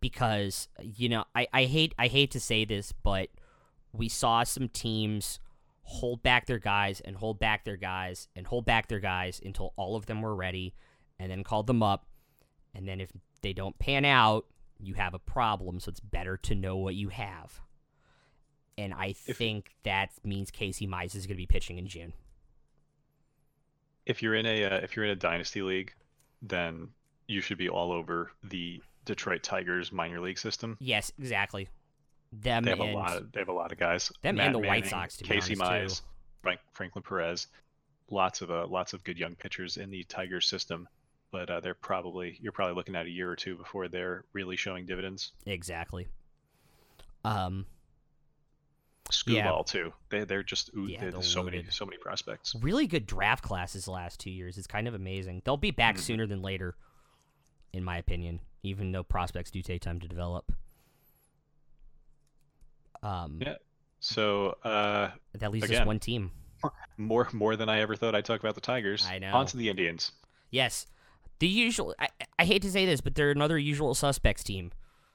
Because 0.00 0.68
you 0.82 1.08
know, 1.08 1.24
I, 1.34 1.48
I 1.52 1.64
hate 1.64 1.94
I 1.98 2.08
hate 2.08 2.30
to 2.32 2.40
say 2.40 2.66
this, 2.66 2.92
but 2.92 3.30
we 3.92 4.10
saw 4.10 4.42
some 4.42 4.68
teams 4.68 5.38
hold 5.84 6.22
back 6.22 6.46
their 6.46 6.58
guys 6.58 7.00
and 7.00 7.16
hold 7.16 7.38
back 7.38 7.64
their 7.64 7.76
guys 7.76 8.28
and 8.36 8.46
hold 8.46 8.66
back 8.66 8.88
their 8.88 9.00
guys 9.00 9.40
until 9.42 9.72
all 9.76 9.96
of 9.96 10.04
them 10.04 10.20
were 10.20 10.34
ready, 10.34 10.74
and 11.18 11.30
then 11.30 11.42
called 11.42 11.66
them 11.66 11.82
up, 11.82 12.04
and 12.74 12.86
then 12.86 13.00
if 13.00 13.10
they 13.40 13.54
don't 13.54 13.78
pan 13.78 14.04
out, 14.04 14.44
you 14.86 14.94
have 14.94 15.14
a 15.14 15.18
problem. 15.18 15.80
So 15.80 15.88
it's 15.90 16.00
better 16.00 16.36
to 16.38 16.54
know 16.54 16.76
what 16.76 16.94
you 16.94 17.08
have. 17.08 17.60
And 18.76 18.92
I 18.92 19.14
If- 19.26 19.36
think 19.36 19.74
that 19.84 20.10
means 20.24 20.50
Casey 20.50 20.86
Mize 20.86 21.14
is 21.14 21.26
going 21.26 21.36
to 21.36 21.42
be 21.42 21.46
pitching 21.46 21.78
in 21.78 21.86
June. 21.86 22.12
If 24.06 24.22
you're 24.22 24.34
in 24.34 24.46
a 24.46 24.64
uh, 24.64 24.76
if 24.78 24.96
you're 24.96 25.04
in 25.04 25.10
a 25.12 25.16
dynasty 25.16 25.62
league, 25.62 25.94
then 26.42 26.88
you 27.26 27.40
should 27.40 27.56
be 27.56 27.68
all 27.68 27.90
over 27.92 28.30
the 28.42 28.82
Detroit 29.06 29.42
Tigers 29.42 29.92
minor 29.92 30.20
league 30.20 30.38
system. 30.38 30.76
Yes, 30.80 31.10
exactly. 31.18 31.68
Them 32.32 32.64
They 32.64 32.70
have 32.70 32.80
and 32.80 32.90
a 32.90 32.92
lot. 32.94 33.16
Of, 33.16 33.32
they 33.32 33.40
have 33.40 33.48
a 33.48 33.52
lot 33.52 33.72
of 33.72 33.78
guys. 33.78 34.12
them 34.22 34.36
Matt 34.36 34.46
and 34.46 34.54
the 34.56 34.58
White 34.58 34.86
Sox, 34.86 35.16
Casey. 35.16 35.54
Mize, 35.56 36.02
Frank, 36.42 36.60
Franklin 36.72 37.02
Perez, 37.02 37.46
lots 38.10 38.42
of 38.42 38.50
uh, 38.50 38.66
lots 38.66 38.92
of 38.92 39.04
good 39.04 39.18
young 39.18 39.36
pitchers 39.36 39.76
in 39.78 39.90
the 39.90 40.02
Tigers 40.04 40.46
system. 40.48 40.86
But 41.34 41.50
uh, 41.50 41.58
they're 41.58 41.74
probably 41.74 42.38
you're 42.40 42.52
probably 42.52 42.76
looking 42.76 42.94
at 42.94 43.06
a 43.06 43.10
year 43.10 43.28
or 43.28 43.34
two 43.34 43.56
before 43.56 43.88
they're 43.88 44.24
really 44.32 44.54
showing 44.54 44.86
dividends. 44.86 45.32
exactly. 45.46 46.06
Um, 47.24 47.66
Screwball 49.10 49.64
Yeah. 49.66 49.72
too. 49.72 49.92
They 50.10 50.22
they're 50.22 50.44
just 50.44 50.70
ooh, 50.76 50.86
Yeah, 50.86 51.10
they're 51.10 51.22
so 51.22 51.42
many 51.42 51.64
so 51.70 51.84
many 51.84 51.98
prospects. 51.98 52.54
really 52.60 52.86
good 52.86 53.04
draft 53.04 53.42
classes 53.42 53.84
the 53.86 53.90
last 53.90 54.20
two 54.20 54.30
years. 54.30 54.56
It's 54.58 54.68
kind 54.68 54.86
of 54.86 54.94
amazing. 54.94 55.42
They'll 55.44 55.56
be 55.56 55.72
back 55.72 55.96
Mhm. 55.96 56.00
sooner 56.02 56.26
than 56.28 56.40
later, 56.40 56.76
in 57.72 57.82
my 57.82 57.98
opinion. 57.98 58.38
Even 58.62 58.92
though 58.92 59.02
prospects 59.02 59.50
do 59.50 59.60
take 59.60 59.82
time 59.82 59.98
to 59.98 60.06
develop. 60.06 60.52
Um, 63.02 63.40
Yeah. 63.44 63.56
So 63.98 64.56
uh, 64.62 65.10
that 65.32 65.50
leaves 65.50 65.68
us 65.68 65.84
one 65.84 65.98
team. 65.98 66.30
more 66.96 67.28
more 67.32 67.56
than 67.56 67.68
I 67.68 67.80
ever 67.80 67.96
thought 67.96 68.14
I'd 68.14 68.24
talk 68.24 68.38
about 68.38 68.54
the 68.54 68.60
Tigers. 68.60 69.04
I 69.04 69.18
know. 69.18 69.34
On 69.34 69.46
to 69.46 69.56
the 69.56 69.68
Indians. 69.68 70.12
Yes, 70.50 70.86
the 71.38 71.48
usual. 71.48 71.94
I, 71.98 72.08
I 72.38 72.44
hate 72.44 72.62
to 72.62 72.70
say 72.70 72.86
this, 72.86 73.00
but 73.00 73.14
they're 73.14 73.30
another 73.30 73.58
usual 73.58 73.94
suspects 73.94 74.44
team. 74.44 74.70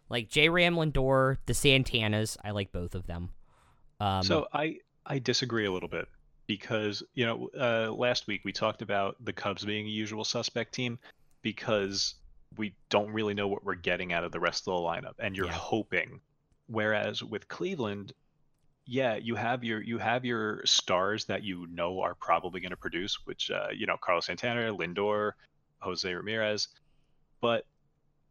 Like 0.09 0.29
J. 0.29 0.49
Ram 0.49 0.75
Lindor, 0.75 1.37
the 1.45 1.53
Santanas. 1.53 2.37
I 2.43 2.51
like 2.51 2.71
both 2.71 2.95
of 2.95 3.05
them. 3.07 3.29
Um, 3.99 4.23
so 4.23 4.47
I 4.53 4.77
I 5.05 5.19
disagree 5.19 5.65
a 5.65 5.71
little 5.71 5.89
bit 5.89 6.07
because 6.47 7.03
you 7.13 7.25
know 7.25 7.49
uh, 7.59 7.91
last 7.91 8.25
week 8.27 8.41
we 8.43 8.51
talked 8.51 8.81
about 8.81 9.15
the 9.23 9.33
Cubs 9.33 9.63
being 9.65 9.85
a 9.85 9.89
usual 9.89 10.23
suspect 10.23 10.73
team 10.73 10.97
because 11.41 12.15
we 12.57 12.73
don't 12.89 13.11
really 13.11 13.33
know 13.33 13.47
what 13.47 13.63
we're 13.63 13.75
getting 13.75 14.11
out 14.13 14.23
of 14.23 14.31
the 14.31 14.39
rest 14.39 14.67
of 14.67 14.73
the 14.73 14.79
lineup, 14.79 15.13
and 15.19 15.35
you're 15.35 15.45
Yeah. 15.45 15.51
hoping. 15.53 16.19
Whereas 16.67 17.23
with 17.23 17.47
Cleveland, 17.47 18.13
yeah, 18.85 19.15
you 19.15 19.35
have 19.35 19.63
your 19.63 19.81
you 19.81 19.99
have 19.99 20.25
your 20.25 20.65
stars 20.65 21.25
that 21.25 21.43
you 21.43 21.67
know 21.67 22.01
are 22.01 22.15
probably 22.15 22.59
going 22.61 22.71
to 22.71 22.77
produce, 22.77 23.19
which 23.25 23.51
uh, 23.51 23.67
you 23.75 23.85
know 23.85 23.97
Carlos 24.01 24.25
Santana, 24.25 24.73
Lindor, 24.75 25.33
Jose 25.79 26.11
Ramirez, 26.13 26.67
but 27.41 27.65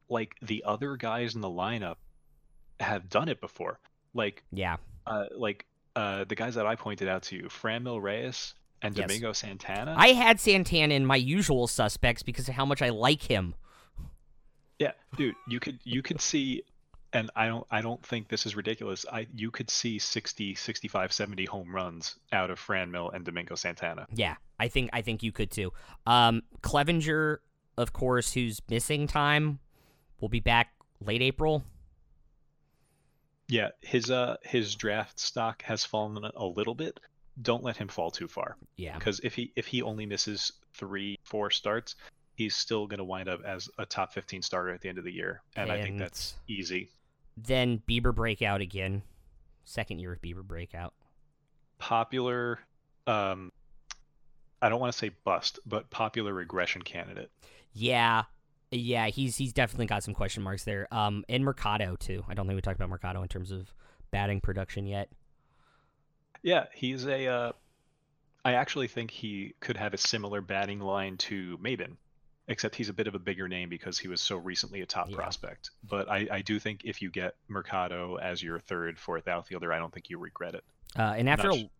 like 0.09 0.35
the 0.43 0.65
other 0.67 0.97
guys 0.97 1.35
in 1.35 1.41
the 1.41 1.49
lineup 1.51 1.97
have 2.81 3.09
done 3.09 3.29
it 3.29 3.41
before. 3.41 3.79
Like 4.15 4.43
yeah, 4.53 4.77
uh, 5.07 5.27
like 5.37 5.67
uh, 5.97 6.25
the 6.25 6.35
guys 6.35 6.55
that 6.55 6.67
I 6.67 6.77
pointed 6.77 7.09
out 7.09 7.23
to 7.25 7.37
you, 7.37 7.45
Franmil 7.45 8.01
Reyes 8.01 8.55
and 8.83 8.97
Yes. 8.97 9.07
Domingo 9.07 9.33
Santana. 9.33 9.95
I 9.99 10.09
had 10.09 10.41
Santana 10.41 10.95
in 10.95 11.05
my 11.05 11.17
usual 11.17 11.67
suspects 11.67 12.23
because 12.23 12.49
of 12.49 12.55
how 12.55 12.65
much 12.65 12.81
I 12.81 12.91
like 12.91 13.23
him. 13.23 13.55
yeah, 14.79 14.93
dude, 15.17 15.35
you 15.49 15.59
could 15.61 15.79
you 15.85 16.03
could 16.03 16.21
see, 16.21 16.63
and 17.13 17.31
I 17.35 17.47
don't 17.47 17.67
I 17.71 17.81
don't 17.81 18.05
think 18.05 18.29
this 18.29 18.47
is 18.47 18.57
ridiculous. 18.57 19.07
I 19.11 19.27
you 19.35 19.51
could 19.51 19.71
see 19.71 19.99
60, 19.99 20.55
65, 20.55 21.13
70 21.13 21.45
home 21.47 21.75
runs 21.75 22.17
out 22.33 22.51
of 22.51 22.61
Franmil 22.61 23.15
and 23.15 23.25
Domingo 23.25 23.55
Santana. 23.55 24.07
Yeah, 24.15 24.37
I 24.59 24.69
think 24.69 24.91
I 24.93 25.03
think 25.03 25.23
you 25.23 25.33
could 25.33 25.51
too. 25.51 25.73
Um, 26.07 26.43
Clevinger, 26.63 27.39
of 27.77 27.93
course, 27.93 28.33
who's 28.33 28.61
missing 28.69 29.07
time, 29.07 29.59
will 30.21 30.29
be 30.29 30.41
back 30.41 30.73
late 31.05 31.23
April. 31.23 31.65
Yeah, 33.49 33.71
his 33.81 34.11
uh 34.11 34.37
his 34.43 34.75
draft 34.75 35.19
stock 35.19 35.63
has 35.63 35.85
fallen 35.85 36.23
a 36.37 36.45
little 36.45 36.75
bit. 36.75 37.01
Don't 37.41 37.63
let 37.63 37.77
him 37.77 37.87
fall 37.87 38.11
too 38.11 38.27
far 38.27 38.57
Yeah, 38.77 38.99
because 38.99 39.21
if 39.21 39.35
he 39.35 39.53
if 39.57 39.67
he 39.67 39.81
only 39.81 40.07
misses 40.07 40.53
three 40.75 41.19
four 41.23 41.51
starts, 41.51 41.95
he's 42.35 42.55
still 42.55 42.87
going 42.87 42.99
to 42.99 43.05
wind 43.05 43.29
up 43.29 43.41
as 43.45 43.69
a 43.79 43.87
top 43.87 44.13
15 44.13 44.43
starter 44.43 44.71
at 44.71 44.81
the 44.81 44.89
end 44.89 44.99
of 44.99 45.05
the 45.05 45.13
year, 45.13 45.43
and, 45.57 45.73
I 45.73 45.83
think 45.83 45.99
that's 45.99 46.35
easy. 46.47 46.91
Then 47.47 47.83
Bieber 47.89 48.15
breakout 48.15 48.61
again. 48.61 49.03
Second 49.65 49.99
year 49.99 50.13
of 50.13 50.23
Bieber 50.23 50.43
breakout. 50.43 50.95
popular 51.79 52.59
um 53.07 53.53
I 54.61 54.69
don't 54.69 54.81
want 54.81 54.93
to 54.93 54.99
say 54.99 55.11
bust, 55.25 55.61
but 55.67 55.89
popular 55.91 56.35
regression 56.35 56.83
candidate. 56.83 57.31
Yeah, 57.73 58.25
yeah, 58.73 59.07
he's 59.07 59.37
he's 59.37 59.53
definitely 59.53 59.87
got 59.87 60.03
some 60.03 60.15
question 60.15 60.43
marks 60.43 60.65
there. 60.65 60.93
Um, 60.93 61.25
and 61.29 61.45
Mercado 61.45 61.97
too. 61.97 62.25
I 62.29 62.35
don't 62.35 62.47
think 62.47 62.57
we 62.57 62.61
talked 62.61 62.77
about 62.77 62.89
Mercado 62.91 63.23
in 63.23 63.29
terms 63.29 63.51
of 63.53 63.73
batting 64.11 64.41
production 64.41 64.87
yet. 64.87 65.09
Yeah, 66.43 66.67
he's 66.75 67.07
a 67.07 67.27
uh 67.27 67.53
I 68.45 68.55
actually 68.55 68.89
think 68.89 69.11
he 69.11 69.55
could 69.61 69.77
have 69.77 69.95
a 69.95 69.99
similar 69.99 70.41
batting 70.41 70.81
line 70.81 71.17
to 71.19 71.59
Maybin, 71.59 71.97
except 72.49 72.75
he's 72.75 72.89
a 72.89 72.93
bit 72.93 73.07
of 73.07 73.15
a 73.15 73.19
bigger 73.19 73.47
name 73.47 73.69
because 73.69 73.99
he 73.99 74.09
was 74.09 74.21
so 74.21 74.37
recently 74.37 74.81
a 74.81 74.87
top 74.87 75.09
Yeah. 75.11 75.17
prospect. 75.17 75.71
But 75.89 76.09
I, 76.11 76.27
I 76.33 76.41
do 76.43 76.59
think 76.59 76.83
if 76.85 77.01
you 77.03 77.11
get 77.11 77.35
Mercado 77.49 78.17
as 78.17 78.43
your 78.43 78.59
third, 78.59 78.99
fourth 78.99 79.29
outfielder, 79.29 79.73
I 79.73 79.79
don't 79.79 79.93
think 79.93 80.09
you 80.11 80.19
regret 80.19 80.55
it. 80.55 80.65
Uh, 80.99 81.15
and 81.17 81.29
after, 81.29 81.51
a, 81.51 81.71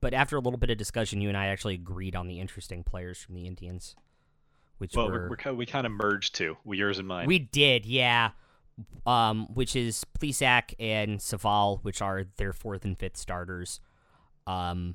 but 0.00 0.14
after 0.14 0.36
a 0.36 0.40
little 0.40 0.58
bit 0.58 0.70
of 0.70 0.78
discussion, 0.78 1.20
you 1.20 1.28
and 1.28 1.36
I 1.36 1.46
actually 1.46 1.74
agreed 1.74 2.16
on 2.16 2.26
the 2.28 2.40
interesting 2.40 2.82
players 2.82 3.18
from 3.18 3.34
the 3.34 3.46
Indians, 3.46 3.94
which 4.78 4.96
Well, 4.96 5.10
were 5.10 5.36
we're, 5.44 5.52
we 5.52 5.66
kind 5.66 5.86
of 5.86 5.92
merged 5.92 6.34
two, 6.34 6.56
yours 6.64 6.98
and 6.98 7.06
mine. 7.06 7.26
We 7.26 7.38
did, 7.38 7.84
yeah. 7.84 8.30
Um, 9.04 9.46
which 9.52 9.76
is 9.76 10.06
Plesac 10.18 10.72
and 10.78 11.20
Civale, 11.20 11.80
which 11.82 12.00
are 12.00 12.24
their 12.38 12.54
fourth 12.54 12.86
and 12.86 12.98
fifth 12.98 13.18
starters. 13.18 13.78
Um, 14.46 14.94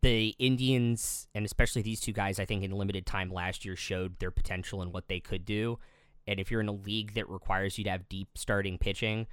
the 0.00 0.34
Indians, 0.38 1.26
and 1.34 1.44
especially 1.44 1.82
these 1.82 2.00
two 2.00 2.12
guys, 2.12 2.38
I 2.38 2.44
think 2.44 2.62
in 2.62 2.70
limited 2.70 3.04
time 3.04 3.32
last 3.32 3.64
year 3.64 3.74
showed 3.74 4.18
their 4.18 4.30
potential 4.30 4.80
and 4.80 4.92
what 4.92 5.08
they 5.08 5.18
could 5.18 5.44
do. 5.44 5.78
And 6.26 6.38
if 6.38 6.50
you're 6.50 6.60
in 6.60 6.68
a 6.68 6.72
league 6.72 7.14
that 7.14 7.28
requires 7.28 7.78
you 7.78 7.84
to 7.84 7.90
have 7.90 8.08
deep 8.08 8.28
starting 8.36 8.78
pitching, 8.78 9.26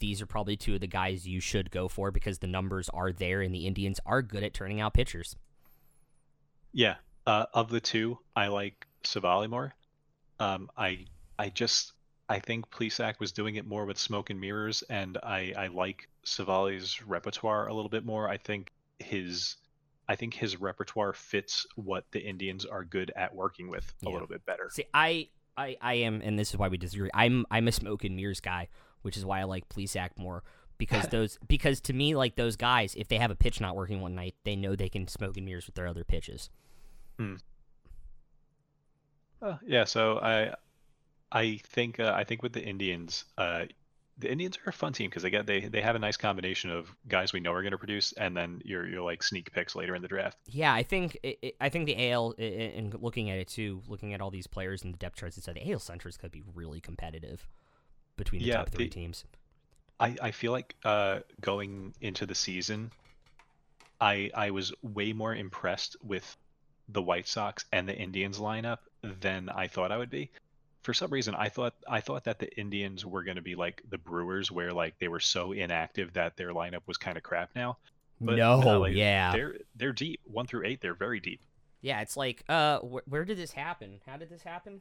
these 0.00 0.20
are 0.20 0.26
probably 0.26 0.56
two 0.56 0.74
of 0.74 0.80
the 0.80 0.86
guys 0.86 1.26
you 1.26 1.40
should 1.40 1.70
go 1.70 1.86
for 1.88 2.10
because 2.10 2.38
the 2.38 2.46
numbers 2.46 2.88
are 2.88 3.12
there 3.12 3.42
and 3.42 3.54
the 3.54 3.66
Indians 3.66 4.00
are 4.04 4.22
good 4.22 4.42
at 4.42 4.54
turning 4.54 4.80
out 4.80 4.94
pitchers. 4.94 5.36
Yeah, 6.72 6.96
uh, 7.26 7.46
of 7.54 7.68
the 7.68 7.80
two, 7.80 8.18
I 8.34 8.48
like 8.48 8.86
Civale 9.04 9.48
more. 9.48 9.74
Um, 10.40 10.70
I 10.76 11.06
I 11.38 11.50
just 11.50 11.92
I 12.28 12.40
think 12.40 12.70
Plesac 12.70 13.20
was 13.20 13.32
doing 13.32 13.56
it 13.56 13.66
more 13.66 13.84
with 13.84 13.98
smoke 13.98 14.30
and 14.30 14.40
mirrors, 14.40 14.82
and 14.88 15.18
I 15.22 15.52
I 15.56 15.66
like 15.68 16.08
Civale's 16.24 17.02
repertoire 17.02 17.68
a 17.68 17.74
little 17.74 17.90
bit 17.90 18.04
more. 18.04 18.28
I 18.28 18.38
think 18.38 18.72
his 18.98 19.56
I 20.08 20.16
think 20.16 20.34
his 20.34 20.60
repertoire 20.60 21.12
fits 21.12 21.66
what 21.76 22.04
the 22.10 22.20
Indians 22.20 22.64
are 22.64 22.84
good 22.84 23.12
at 23.16 23.34
working 23.34 23.68
with 23.68 23.84
a 24.02 24.06
Yeah. 24.06 24.12
little 24.12 24.28
bit 24.28 24.44
better. 24.44 24.68
See, 24.72 24.84
I, 24.92 25.28
I, 25.56 25.76
I 25.80 25.94
am, 25.94 26.20
and 26.22 26.38
this 26.38 26.50
is 26.50 26.56
why 26.56 26.68
we 26.68 26.76
disagree. 26.78 27.10
I'm, 27.14 27.46
I'm 27.50 27.68
a 27.68 27.72
smoke 27.72 28.04
and 28.04 28.16
mirrors 28.16 28.40
guy, 28.40 28.68
which 29.02 29.16
is 29.16 29.24
why 29.24 29.40
I 29.40 29.44
like 29.44 29.68
Plesac 29.68 30.10
more 30.16 30.42
because 30.78 31.06
those, 31.10 31.38
because 31.46 31.80
to 31.82 31.92
me, 31.92 32.14
like 32.16 32.34
those 32.36 32.56
guys, 32.56 32.94
if 32.96 33.08
they 33.08 33.18
have 33.18 33.30
a 33.30 33.36
pitch 33.36 33.60
not 33.60 33.76
working 33.76 34.00
one 34.00 34.14
night, 34.14 34.34
they 34.44 34.56
know 34.56 34.74
they 34.74 34.88
can 34.88 35.06
smoke 35.06 35.36
and 35.36 35.46
mirrors 35.46 35.66
with 35.66 35.76
their 35.76 35.86
other 35.86 36.04
pitches. 36.04 36.50
Uh, 39.40 39.56
yeah, 39.66 39.84
so 39.84 40.18
I 40.18 40.54
I 41.30 41.58
think 41.64 41.98
uh, 42.00 42.12
I 42.14 42.24
think 42.24 42.42
with 42.42 42.52
the 42.52 42.62
Indians, 42.64 43.24
uh, 43.38 43.64
the 44.18 44.30
Indians 44.30 44.58
are 44.64 44.70
a 44.70 44.72
fun 44.72 44.92
team 44.92 45.08
because 45.10 45.22
they 45.22 45.30
get 45.30 45.46
they 45.46 45.60
they 45.60 45.80
have 45.80 45.96
a 45.96 45.98
nice 45.98 46.16
combination 46.16 46.70
of 46.70 46.94
guys 47.08 47.32
we 47.32 47.40
know 47.40 47.52
are 47.52 47.62
going 47.62 47.72
to 47.72 47.78
produce, 47.78 48.12
and 48.12 48.36
then 48.36 48.60
you're 48.64 48.86
you're 48.86 49.02
like 49.02 49.22
sneak 49.22 49.52
picks 49.52 49.74
later 49.74 49.94
in 49.94 50.02
the 50.02 50.08
draft. 50.08 50.36
Yeah, 50.46 50.72
I 50.72 50.82
think, 50.82 51.18
it, 51.22 51.56
I 51.60 51.68
think 51.70 51.86
the 51.86 52.10
AL, 52.10 52.34
and 52.38 52.94
looking 53.02 53.30
at 53.30 53.38
it 53.38 53.48
too, 53.48 53.82
looking 53.88 54.12
at 54.14 54.20
all 54.20 54.30
these 54.30 54.46
players 54.46 54.82
in 54.82 54.92
the 54.92 54.98
depth 54.98 55.16
charts, 55.16 55.42
said 55.42 55.54
the 55.56 55.72
AL 55.72 55.78
Centers 55.80 56.16
could 56.16 56.30
be 56.30 56.42
really 56.54 56.80
competitive 56.80 57.46
between 58.16 58.42
the 58.42 58.48
Yeah, 58.48 58.56
top 58.58 58.70
three 58.70 58.84
the- 58.84 58.90
teams. 58.90 59.24
I, 60.00 60.16
I 60.20 60.30
feel 60.32 60.50
like 60.52 60.74
uh, 60.84 61.20
going 61.40 61.94
into 62.00 62.26
the 62.26 62.34
season, 62.34 62.90
I 64.00 64.30
I 64.34 64.50
was 64.50 64.72
way 64.82 65.12
more 65.12 65.34
impressed 65.34 65.96
with 66.02 66.36
the 66.88 67.00
White 67.02 67.28
Sox 67.28 67.64
and 67.72 67.88
the 67.88 67.96
Indians 67.96 68.38
lineup 68.38 68.78
than 69.20 69.48
I 69.48 69.68
thought 69.68 69.92
I 69.92 69.96
would 69.98 70.10
be. 70.10 70.30
For 70.82 70.92
some 70.94 71.10
reason 71.10 71.34
I 71.34 71.48
thought 71.48 71.74
I 71.88 72.00
thought 72.00 72.24
that 72.24 72.38
the 72.38 72.54
Indians 72.58 73.04
were 73.06 73.22
going 73.22 73.36
to 73.36 73.42
be 73.42 73.54
like 73.54 73.82
the 73.88 73.98
Brewers, 73.98 74.50
where 74.50 74.72
like 74.72 74.98
they 74.98 75.08
were 75.08 75.20
so 75.20 75.52
inactive 75.52 76.12
that 76.14 76.36
their 76.36 76.52
lineup 76.52 76.82
was 76.86 76.96
kind 76.96 77.16
of 77.16 77.22
crap 77.22 77.50
now. 77.54 77.76
But 78.20 78.36
no, 78.36 78.58
like, 78.80 78.94
yeah, 78.94 79.32
they're 79.32 79.56
they're 79.76 79.92
deep, 79.92 80.20
one 80.24 80.46
through 80.46 80.66
eight. 80.66 80.80
They're 80.80 80.94
very 80.94 81.18
deep. 81.20 81.40
yeah. 81.80 82.00
It's 82.02 82.16
like, 82.16 82.44
uh, 82.48 82.78
wh- 82.78 83.08
where 83.10 83.24
did 83.24 83.36
this 83.38 83.50
happen? 83.52 84.00
How 84.06 84.16
did 84.16 84.30
this 84.30 84.42
happen? 84.42 84.80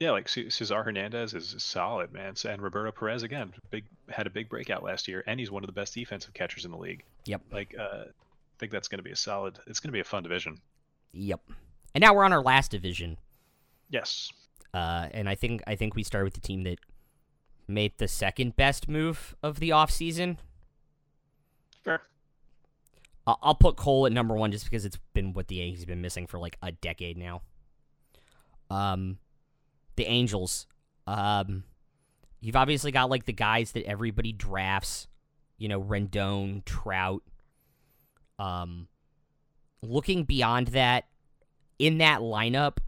Yeah, 0.00 0.10
like 0.10 0.28
C- 0.28 0.50
Cesar 0.50 0.82
Hernandez 0.82 1.34
is 1.34 1.54
solid, 1.58 2.12
man, 2.12 2.34
So- 2.36 2.50
and 2.50 2.60
Roberto 2.60 2.90
Perez 2.92 3.22
again, 3.22 3.54
big 3.70 3.84
had 4.10 4.26
a 4.26 4.30
big 4.30 4.48
breakout 4.48 4.82
last 4.82 5.06
year, 5.08 5.22
and 5.26 5.38
he's 5.40 5.50
one 5.50 5.62
of 5.62 5.66
the 5.66 5.72
best 5.72 5.94
defensive 5.94 6.34
catchers 6.34 6.64
in 6.64 6.72
the 6.72 6.76
league. 6.76 7.04
Yep. 7.26 7.42
Like, 7.52 7.74
uh, 7.78 8.04
I 8.06 8.58
think 8.58 8.72
that's 8.72 8.88
going 8.88 8.98
to 8.98 9.04
be 9.04 9.12
a 9.12 9.16
solid. 9.16 9.58
It's 9.66 9.80
going 9.80 9.88
to 9.88 9.92
be 9.92 10.00
a 10.00 10.04
fun 10.04 10.24
division. 10.24 10.60
Yep. 11.12 11.40
And 11.94 12.02
now 12.02 12.12
we're 12.12 12.24
on 12.24 12.32
our 12.32 12.42
last 12.42 12.72
division. 12.72 13.16
Yes. 13.88 14.32
Uh, 14.74 15.08
and 15.12 15.28
I 15.28 15.36
think 15.36 15.62
I 15.68 15.76
think 15.76 15.94
we 15.94 16.02
start 16.02 16.24
with 16.24 16.34
the 16.34 16.40
team 16.40 16.64
that 16.64 16.78
made 17.68 17.92
the 17.98 18.08
second 18.08 18.56
best 18.56 18.88
move 18.88 19.34
of 19.42 19.60
the 19.60 19.70
offseason. 19.70 20.38
I- 23.26 23.36
I'll 23.42 23.54
put 23.54 23.76
Cole 23.76 24.06
at 24.06 24.12
number 24.12 24.34
one 24.34 24.50
just 24.50 24.64
because 24.64 24.84
it's 24.84 24.98
been 25.14 25.32
what 25.32 25.46
the 25.48 25.54
Yankees 25.56 25.80
have 25.80 25.88
been 25.88 26.02
missing 26.02 26.26
for 26.26 26.38
like 26.38 26.58
a 26.60 26.72
decade 26.72 27.16
now. 27.16 27.42
Um, 28.68 29.18
the 29.96 30.06
Angels. 30.06 30.66
Um, 31.06 31.64
you've 32.40 32.56
obviously 32.56 32.90
got 32.90 33.08
like 33.10 33.26
the 33.26 33.32
guys 33.32 33.72
that 33.72 33.84
everybody 33.86 34.32
drafts. 34.32 35.06
You 35.56 35.68
know, 35.68 35.80
Rendon, 35.80 36.64
Trout. 36.64 37.22
Um, 38.40 38.88
looking 39.82 40.24
beyond 40.24 40.68
that, 40.68 41.04
in 41.78 41.98
that 41.98 42.20
lineup, 42.20 42.78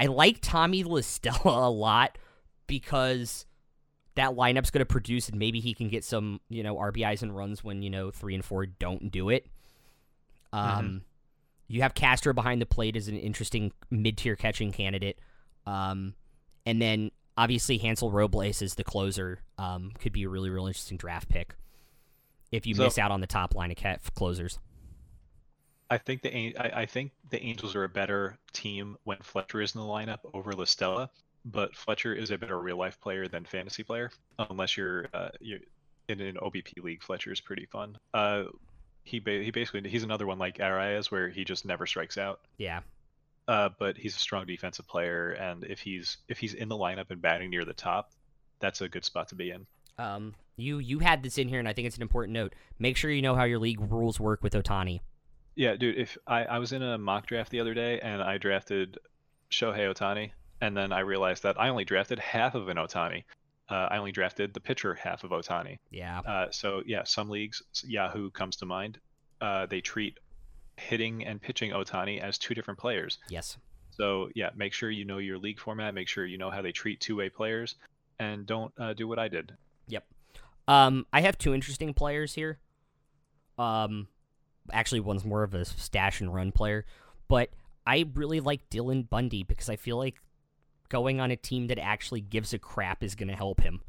I 0.00 0.06
like 0.06 0.38
Tommy 0.40 0.82
La 0.84 1.00
Stella 1.00 1.68
a 1.68 1.70
lot 1.70 2.18
because 2.66 3.46
that 4.14 4.30
lineup's 4.32 4.70
going 4.70 4.80
to 4.80 4.86
produce 4.86 5.28
and 5.28 5.38
maybe 5.38 5.60
he 5.60 5.74
can 5.74 5.88
get 5.88 6.04
some, 6.04 6.40
you 6.48 6.62
know, 6.62 6.76
RBIs 6.76 7.22
and 7.22 7.34
runs 7.34 7.62
when, 7.64 7.82
you 7.82 7.90
know, 7.90 8.10
3 8.10 8.34
and 8.34 8.44
4 8.44 8.66
don't 8.66 9.10
do 9.10 9.28
it. 9.30 9.46
Um 10.52 11.02
you 11.68 11.80
have 11.82 11.94
Castro 11.94 12.34
behind 12.34 12.60
the 12.60 12.66
plate 12.66 12.96
as 12.96 13.08
an 13.08 13.16
interesting 13.16 13.72
mid-tier 13.90 14.36
catching 14.36 14.72
candidate. 14.72 15.18
Um 15.66 16.14
and 16.66 16.80
then 16.82 17.10
obviously 17.38 17.78
Hansel 17.78 18.10
Robles 18.10 18.60
is 18.60 18.74
the 18.74 18.84
closer. 18.84 19.40
Um 19.56 19.92
could 19.98 20.12
be 20.12 20.24
a 20.24 20.28
really 20.28 20.50
really 20.50 20.70
interesting 20.70 20.98
draft 20.98 21.28
pick 21.28 21.54
if 22.50 22.66
you 22.66 22.74
So- 22.74 22.84
miss 22.84 22.98
out 22.98 23.10
on 23.12 23.20
the 23.22 23.26
top 23.26 23.54
line 23.54 23.70
of 23.70 23.76
cat 23.78 24.00
closers. 24.14 24.58
I 25.92 25.98
think 25.98 26.22
the 26.22 26.56
I, 26.58 26.82
I 26.82 26.86
think 26.86 27.12
the 27.28 27.42
Angels 27.42 27.74
are 27.74 27.84
a 27.84 27.88
better 27.88 28.38
team 28.54 28.96
when 29.04 29.18
Fletcher 29.18 29.60
is 29.60 29.74
in 29.74 29.82
the 29.82 29.86
lineup 29.86 30.20
over 30.32 30.52
La 30.52 30.64
Stella, 30.64 31.10
but 31.44 31.76
Fletcher 31.76 32.14
is 32.14 32.30
a 32.30 32.38
better 32.38 32.58
real 32.58 32.78
life 32.78 32.98
player 32.98 33.28
than 33.28 33.44
fantasy 33.44 33.82
player. 33.82 34.10
Unless 34.38 34.78
you're 34.78 35.08
uh, 35.12 35.28
you 35.38 35.60
in 36.08 36.22
an 36.22 36.36
OBP 36.36 36.82
league, 36.82 37.02
Fletcher 37.02 37.30
is 37.30 37.42
pretty 37.42 37.66
fun. 37.66 37.98
Uh, 38.14 38.44
he 39.04 39.18
ba- 39.18 39.42
he 39.42 39.50
basically 39.50 39.86
he's 39.90 40.02
another 40.02 40.26
one 40.26 40.38
like 40.38 40.56
Arraez 40.58 41.10
where 41.10 41.28
he 41.28 41.44
just 41.44 41.66
never 41.66 41.86
strikes 41.86 42.16
out. 42.16 42.40
Yeah. 42.56 42.80
Uh, 43.46 43.68
but 43.78 43.98
he's 43.98 44.16
a 44.16 44.18
strong 44.18 44.46
defensive 44.46 44.88
player, 44.88 45.32
and 45.32 45.62
if 45.64 45.80
he's 45.80 46.16
if 46.26 46.38
he's 46.38 46.54
in 46.54 46.70
the 46.70 46.76
lineup 46.76 47.10
and 47.10 47.20
batting 47.20 47.50
near 47.50 47.66
the 47.66 47.74
top, 47.74 48.12
that's 48.60 48.80
a 48.80 48.88
good 48.88 49.04
spot 49.04 49.28
to 49.28 49.34
be 49.34 49.50
in. 49.50 49.66
Um, 49.98 50.34
you 50.56 50.78
you 50.78 51.00
had 51.00 51.22
this 51.22 51.36
in 51.36 51.48
here, 51.48 51.58
and 51.58 51.68
I 51.68 51.74
think 51.74 51.86
it's 51.86 51.96
an 51.96 52.02
important 52.02 52.32
note. 52.32 52.54
Make 52.78 52.96
sure 52.96 53.10
you 53.10 53.20
know 53.20 53.34
how 53.34 53.44
your 53.44 53.58
league 53.58 53.80
rules 53.92 54.18
work 54.18 54.42
with 54.42 54.54
Ohtani. 54.54 55.00
Yeah, 55.54 55.76
dude. 55.76 55.98
If 55.98 56.16
I, 56.26 56.44
I 56.44 56.58
was 56.58 56.72
in 56.72 56.82
a 56.82 56.98
mock 56.98 57.26
draft 57.26 57.50
the 57.50 57.60
other 57.60 57.74
day 57.74 58.00
and 58.00 58.22
I 58.22 58.38
drafted 58.38 58.98
Shohei 59.50 59.92
Ohtani, 59.92 60.30
and 60.60 60.76
then 60.76 60.92
I 60.92 61.00
realized 61.00 61.42
that 61.42 61.60
I 61.60 61.68
only 61.68 61.84
drafted 61.84 62.18
half 62.18 62.54
of 62.54 62.68
an 62.68 62.76
Ohtani. 62.76 63.24
Uh, 63.68 63.88
I 63.90 63.98
only 63.98 64.12
drafted 64.12 64.52
the 64.54 64.60
pitcher 64.60 64.94
half 64.94 65.24
of 65.24 65.30
Ohtani. 65.30 65.78
Yeah, 65.90 66.20
Uh, 66.20 66.46
so 66.50 66.82
yeah, 66.86 67.04
some 67.04 67.28
leagues, 67.30 67.62
Yahoo 67.84 68.30
comes 68.30 68.56
to 68.56 68.66
mind. 68.66 68.98
Uh, 69.40 69.66
they 69.66 69.80
treat 69.80 70.18
hitting 70.76 71.24
and 71.26 71.40
pitching 71.40 71.70
Ohtani 71.70 72.20
as 72.20 72.38
two 72.38 72.54
different 72.54 72.78
players. 72.80 73.18
yes, 73.28 73.56
So 73.90 74.30
yeah, 74.34 74.50
make 74.56 74.72
sure 74.72 74.90
you 74.90 75.04
know 75.04 75.18
your 75.18 75.38
league 75.38 75.58
format. 75.58 75.94
Make 75.94 76.08
sure 76.08 76.24
you 76.26 76.38
know 76.38 76.50
how 76.50 76.62
they 76.62 76.72
treat 76.72 77.00
two-way 77.00 77.28
players, 77.28 77.76
and 78.18 78.46
don't 78.46 78.72
uh, 78.78 78.92
do 78.94 79.06
what 79.08 79.18
I 79.18 79.28
did. 79.28 79.52
yep. 79.88 80.04
Um, 80.68 81.06
I 81.12 81.20
have 81.22 81.36
two 81.38 81.52
interesting 81.54 81.92
players 81.92 82.34
here. 82.34 82.58
Um, 83.58 84.08
actually, 84.72 85.00
one's 85.00 85.24
more 85.24 85.42
of 85.42 85.54
a 85.54 85.64
stash 85.64 86.20
and 86.20 86.32
run 86.34 86.52
player, 86.52 86.84
but 87.28 87.50
I 87.86 88.04
really 88.14 88.40
like 88.40 88.68
Dylan 88.70 89.08
Bundy 89.08 89.42
because 89.42 89.68
I 89.68 89.76
feel 89.76 89.96
like 89.96 90.16
going 90.88 91.20
on 91.20 91.30
a 91.30 91.36
team 91.36 91.68
that 91.68 91.78
actually 91.78 92.20
gives 92.20 92.52
a 92.52 92.58
crap 92.58 93.02
is 93.02 93.14
going 93.14 93.28
to 93.28 93.34
help 93.36 93.60
him 93.60 93.80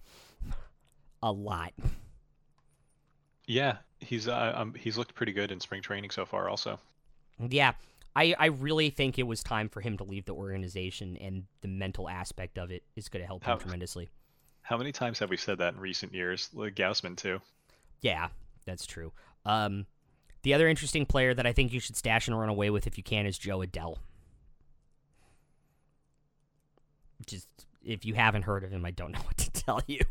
a 1.22 1.32
lot. 1.32 1.74
Yeah, 3.46 3.78
he's 4.00 4.28
uh, 4.28 4.54
um, 4.56 4.74
he's 4.74 4.98
looked 4.98 5.16
pretty 5.16 5.34
good 5.34 5.52
in 5.52 5.60
spring 5.60 5.82
training 5.82 6.10
so 6.12 6.26
far. 6.26 6.50
Also, 6.50 6.80
Yeah, 7.40 7.74
I, 8.16 8.34
I 8.40 8.46
really 8.48 8.90
think 8.90 9.20
it 9.20 9.24
was 9.24 9.44
time 9.44 9.68
for 9.70 9.82
him 9.82 9.98
to 9.98 10.04
leave 10.04 10.26
the 10.26 10.34
organization, 10.34 11.18
and 11.18 11.44
the 11.62 11.68
mental 11.68 12.08
aspect 12.08 12.58
of 12.58 12.72
it 12.72 12.84
is 12.96 13.10
going 13.10 13.22
to 13.22 13.28
help 13.28 13.44
How- 13.44 13.54
him 13.54 13.60
tremendously. 13.60 14.10
how 14.62 14.78
many 14.78 14.92
times 14.94 15.20
have 15.20 15.30
we 15.30 15.38
said 15.38 15.58
that 15.58 15.74
in 15.74 15.80
recent 15.80 16.14
years? 16.14 16.50
Like 16.54 16.76
Gausman 16.76 17.18
too. 17.18 17.42
Yeah, 18.02 18.30
that's 18.66 18.86
true. 18.86 19.12
Um, 19.46 19.86
the 20.44 20.54
other 20.54 20.68
interesting 20.68 21.06
player 21.06 21.34
that 21.34 21.46
I 21.46 21.54
think 21.54 21.74
you 21.74 21.80
should 21.80 21.96
stash 21.96 22.28
and 22.28 22.38
run 22.38 22.50
away 22.50 22.70
with 22.70 22.86
if 22.86 22.98
you 22.98 23.04
can 23.04 23.26
is 23.26 23.38
Jo 23.38 23.60
Adell. 23.60 23.98
Just 27.26 27.48
if 27.84 28.06
you 28.06 28.14
haven't 28.14 28.44
heard 28.44 28.64
of 28.64 28.72
him, 28.72 28.86
I 28.86 28.92
don't 28.92 29.12
know 29.12 29.20
what 29.24 29.38
to 29.38 29.52
tell 29.52 29.82
you. 29.88 30.02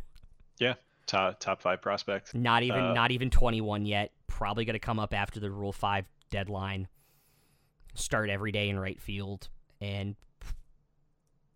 Yeah, 0.59 0.75
top 1.07 1.39
top 1.41 1.61
five 1.63 1.81
prospect. 1.83 2.35
Not 2.35 2.63
even 2.63 2.81
Uh, 2.81 2.93
not 2.93 3.11
even 3.11 3.31
21 3.31 3.87
yet. 3.87 4.13
Probably 4.27 4.65
going 4.65 4.75
to 4.75 4.81
come 4.81 4.99
up 4.99 5.15
after 5.15 5.41
the 5.41 5.51
Rule 5.51 5.73
5 5.73 6.07
deadline. 6.31 6.89
Start 7.95 8.31
every 8.31 8.53
day 8.53 8.71
in 8.71 8.79
right 8.79 9.01
field 9.01 9.49
and 9.81 10.17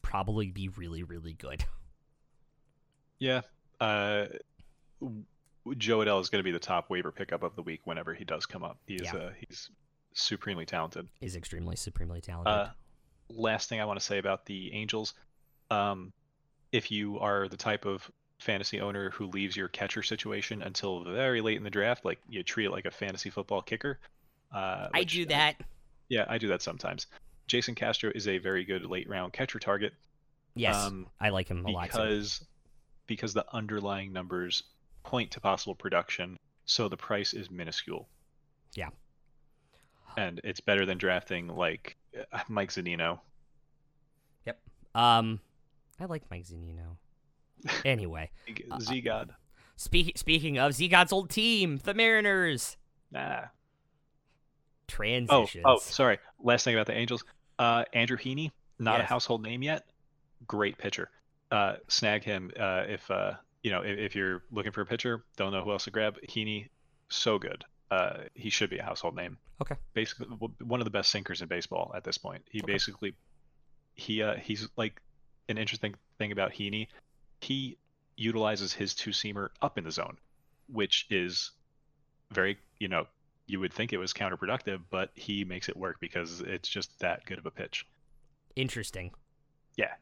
probably 0.02 0.50
be 0.50 0.68
really 0.68 1.02
really 1.02 1.32
good. 1.32 1.64
Yeah. 3.18 3.40
Uh, 3.80 4.26
Jo 5.74 5.98
Adell 5.98 6.20
is 6.20 6.28
going 6.28 6.40
to 6.40 6.44
be 6.44 6.52
the 6.52 6.58
top 6.58 6.90
waiver 6.90 7.12
pickup 7.12 7.42
of 7.42 7.56
the 7.56 7.62
week 7.62 7.80
whenever 7.84 8.14
he 8.14 8.24
does 8.24 8.46
come 8.46 8.62
up. 8.62 8.78
He's 8.86 9.02
Yeah. 9.02 9.16
uh, 9.16 9.32
he's 9.38 9.70
supremely 10.14 10.66
talented. 10.66 11.08
He's 11.20 11.36
extremely 11.36 11.76
supremely 11.76 12.20
talented. 12.20 12.52
Uh, 12.52 12.68
last 13.28 13.68
thing 13.68 13.80
I 13.80 13.84
want 13.84 13.98
to 13.98 14.04
say 14.04 14.18
about 14.18 14.46
the 14.46 14.72
Angels, 14.72 15.14
um, 15.70 16.12
if 16.72 16.90
you 16.90 17.18
are 17.18 17.48
the 17.48 17.56
type 17.56 17.84
of 17.84 18.10
fantasy 18.38 18.80
owner 18.80 19.10
who 19.10 19.26
leaves 19.26 19.56
your 19.56 19.68
catcher 19.68 20.02
situation 20.02 20.62
until 20.62 21.04
very 21.04 21.40
late 21.40 21.56
in 21.56 21.64
the 21.64 21.70
draft, 21.70 22.04
like 22.04 22.18
you 22.28 22.42
treat 22.42 22.66
it 22.66 22.70
like 22.70 22.84
a 22.84 22.90
fantasy 22.90 23.30
football 23.30 23.62
kicker. 23.62 23.98
Uh, 24.52 24.88
I 24.94 25.04
do 25.04 25.22
uh, 25.22 25.28
that. 25.28 25.56
yeah, 26.08 26.24
I 26.28 26.38
do 26.38 26.48
that 26.48 26.62
sometimes. 26.62 27.06
Jason 27.46 27.74
Castro 27.74 28.10
is 28.14 28.28
a 28.28 28.38
very 28.38 28.64
good 28.64 28.84
late 28.86 29.08
round 29.08 29.32
catcher 29.32 29.58
target. 29.58 29.92
Yes. 30.54 30.76
um, 30.76 31.06
I 31.20 31.28
like 31.30 31.48
him 31.48 31.64
a 31.66 31.70
lot. 31.70 31.88
because 31.88 32.44
because 33.06 33.34
the 33.34 33.44
underlying 33.52 34.12
numbers 34.12 34.62
point 35.06 35.30
to 35.30 35.40
possible 35.40 35.74
production, 35.74 36.36
so 36.66 36.88
the 36.88 36.96
price 36.96 37.32
is 37.32 37.50
minuscule. 37.50 38.08
Yeah. 38.74 38.88
And 40.18 40.40
it's 40.44 40.60
better 40.60 40.84
than 40.84 40.98
drafting 40.98 41.48
like 41.48 41.96
uh, 42.32 42.40
Mike 42.48 42.70
Zunino. 42.70 43.20
Yep. 44.46 44.58
Um, 44.94 45.40
I 46.00 46.04
like 46.06 46.22
Mike 46.30 46.44
Zunino. 46.44 46.96
Anyway, 47.84 48.30
Uh, 48.70 48.78
Z 48.78 49.00
God. 49.00 49.34
speak, 49.76 50.16
speaking 50.18 50.58
of 50.58 50.72
Z 50.74 50.88
God's 50.88 51.12
old 51.12 51.30
team, 51.30 51.78
the 51.84 51.94
Mariners. 51.94 52.76
Nah. 53.10 53.44
Transitions. 54.86 55.64
oh, 55.66 55.74
oh, 55.74 55.78
sorry. 55.78 56.18
Last 56.42 56.64
thing 56.64 56.74
about 56.74 56.86
the 56.86 56.94
Angels. 56.96 57.24
Uh, 57.58 57.84
Andrew 57.92 58.16
Heaney, 58.16 58.50
not 58.78 59.00
a 59.00 59.04
household 59.04 59.42
name 59.42 59.62
yet. 59.62 59.84
Great 60.46 60.76
pitcher. 60.78 61.10
Uh, 61.50 61.76
snag 61.88 62.22
him 62.24 62.50
uh, 62.58 62.84
if 62.86 63.10
uh, 63.10 63.32
you 63.66 63.72
know 63.72 63.80
if, 63.80 63.98
if 63.98 64.14
you're 64.14 64.44
looking 64.52 64.70
for 64.70 64.80
a 64.82 64.86
pitcher. 64.86 65.24
Don't 65.36 65.50
know 65.52 65.64
who 65.64 65.72
else 65.72 65.84
to 65.84 65.90
grab. 65.90 66.18
Heaney, 66.28 66.68
so 67.08 67.36
good. 67.36 67.64
Uh, 67.90 68.18
he 68.34 68.48
should 68.48 68.70
be 68.70 68.78
a 68.78 68.82
household 68.84 69.16
name. 69.16 69.38
Okay. 69.60 69.74
Basically, 69.92 70.28
one 70.28 70.80
of 70.80 70.84
the 70.84 70.90
best 70.90 71.10
sinkers 71.10 71.42
in 71.42 71.48
baseball 71.48 71.92
at 71.96 72.04
this 72.04 72.16
point. 72.16 72.42
He 72.48 72.60
Okay. 72.60 72.72
basically, 72.74 73.14
he 73.96 74.22
uh, 74.22 74.36
he's 74.36 74.68
like 74.76 75.02
an 75.48 75.58
interesting 75.58 75.96
thing 76.16 76.30
about 76.30 76.52
Heaney. 76.52 76.86
He 77.40 77.76
utilizes 78.16 78.72
his 78.72 78.94
two 78.94 79.10
seamer 79.10 79.48
up 79.60 79.78
in 79.78 79.84
the 79.84 79.90
zone, 79.90 80.16
which 80.72 81.06
is 81.10 81.50
very 82.30 82.58
you 82.78 82.86
know 82.86 83.08
you 83.48 83.58
would 83.58 83.72
think 83.72 83.92
it 83.92 83.98
was 83.98 84.12
counterproductive, 84.12 84.80
but 84.90 85.10
he 85.14 85.44
makes 85.44 85.68
it 85.68 85.76
work 85.76 85.96
because 86.00 86.40
it's 86.40 86.68
just 86.68 86.96
that 87.00 87.24
good 87.26 87.38
of 87.38 87.46
a 87.46 87.50
pitch. 87.50 87.84
Interesting. 88.54 89.10
Yeah. 89.76 89.94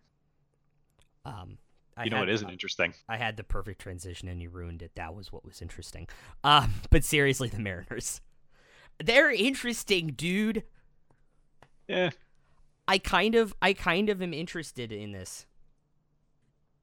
Um, 1.25 1.57
I 1.97 2.05
You 2.05 2.11
know 2.11 2.17
had, 2.17 2.23
what 2.23 2.29
isn't 2.31 2.51
interesting? 2.51 2.95
I 3.09 3.17
had 3.17 3.37
the 3.37 3.45
perfect 3.45 3.81
transition 3.81 4.29
and 4.29 4.43
you 4.43 4.51
ruined 4.51 4.83
it. 4.83 4.93
That 4.97 5.15
was 5.15 5.33
what 5.33 5.45
was 5.45 5.63
interesting. 5.63 6.09
Um, 6.43 6.75
but 6.91 7.05
seriously, 7.05 7.49
the 7.49 7.61
Mariners. 7.61 8.21
They're 9.03 9.31
interesting, 9.31 10.09
dude. 10.09 10.65
Yeah, 11.89 12.11
I 12.89 12.99
kind 12.99 13.35
of 13.35 13.55
I 13.61 13.73
kind 13.73 14.09
of 14.09 14.23
am 14.23 14.33
interested 14.33 14.93
in 14.93 15.13
this. 15.13 15.47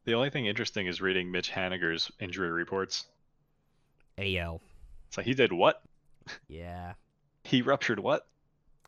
The 0.06 0.14
only 0.14 0.30
thing 0.30 0.46
interesting 0.48 0.88
is 0.88 1.00
reading 1.02 1.32
Mitch 1.32 1.52
Haniger's 1.52 2.12
injury 2.20 2.52
reports. 2.52 3.06
It's 4.18 5.18
like 5.18 5.26
he 5.26 5.34
did 5.34 5.52
what? 5.54 5.82
Yeah. 6.48 6.94
He 7.44 7.62
ruptured 7.62 8.00
what? 8.00 8.28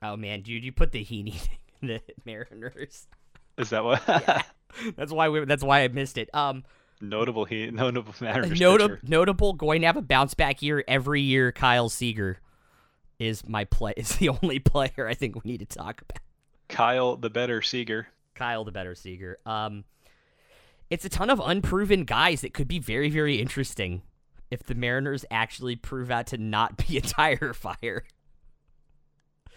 Oh 0.01 0.15
man, 0.15 0.41
dude, 0.41 0.63
you 0.63 0.71
put 0.71 0.91
the 0.91 1.03
Heaney 1.03 1.36
thing 1.36 1.57
in 1.82 1.88
the 1.88 2.01
Mariners. 2.26 3.07
Is 3.57 3.69
that 3.69 3.84
what? 3.84 4.01
Yeah. 4.07 4.41
that's 4.95 5.11
why 5.11 5.30
we, 5.30 5.45
that's 5.45 5.63
why 5.63 5.84
I 5.84 5.88
missed 5.88 6.17
it. 6.17 6.30
Um 6.34 6.63
notable 7.01 7.45
he 7.45 7.69
notable 7.69 8.13
Mariners 8.21 8.59
notable 8.59 8.97
notable 9.03 9.53
going 9.53 9.82
to 9.82 9.88
have 9.88 9.97
a 9.97 10.01
bounce 10.01 10.34
back 10.34 10.61
year 10.61 10.84
every 10.88 11.21
year 11.21 11.51
Kyle 11.51 11.89
Seager 11.89 12.39
is 13.19 13.47
my 13.47 13.65
play 13.65 13.93
is 13.97 14.15
the 14.17 14.30
only 14.30 14.59
player 14.59 15.07
I 15.07 15.13
think 15.13 15.36
we 15.36 15.51
need 15.51 15.59
to 15.59 15.65
talk 15.65 16.01
about. 16.01 16.19
Kyle 16.69 17.17
the 17.17 17.30
better 17.30 17.61
Seager. 17.61 18.07
Kyle 18.36 18.63
the 18.63 18.71
better 18.71 18.95
Seager. 18.95 19.38
Um 19.45 19.84
it's 20.89 21.05
a 21.05 21.09
ton 21.09 21.30
of 21.30 21.39
unproven 21.39 22.05
guys 22.05 22.41
that 22.41 22.53
could 22.53 22.67
be 22.67 22.80
very 22.80 23.09
very 23.09 23.39
interesting 23.39 24.01
if 24.53 24.63
the 24.63 24.76
Mariners 24.76 25.26
actually 25.32 25.76
prove 25.76 26.11
out 26.11 26.28
to 26.28 26.38
not 26.38 26.78
be 26.78 26.97
a 26.97 27.01
tire 27.01 27.53
fire. 27.53 28.03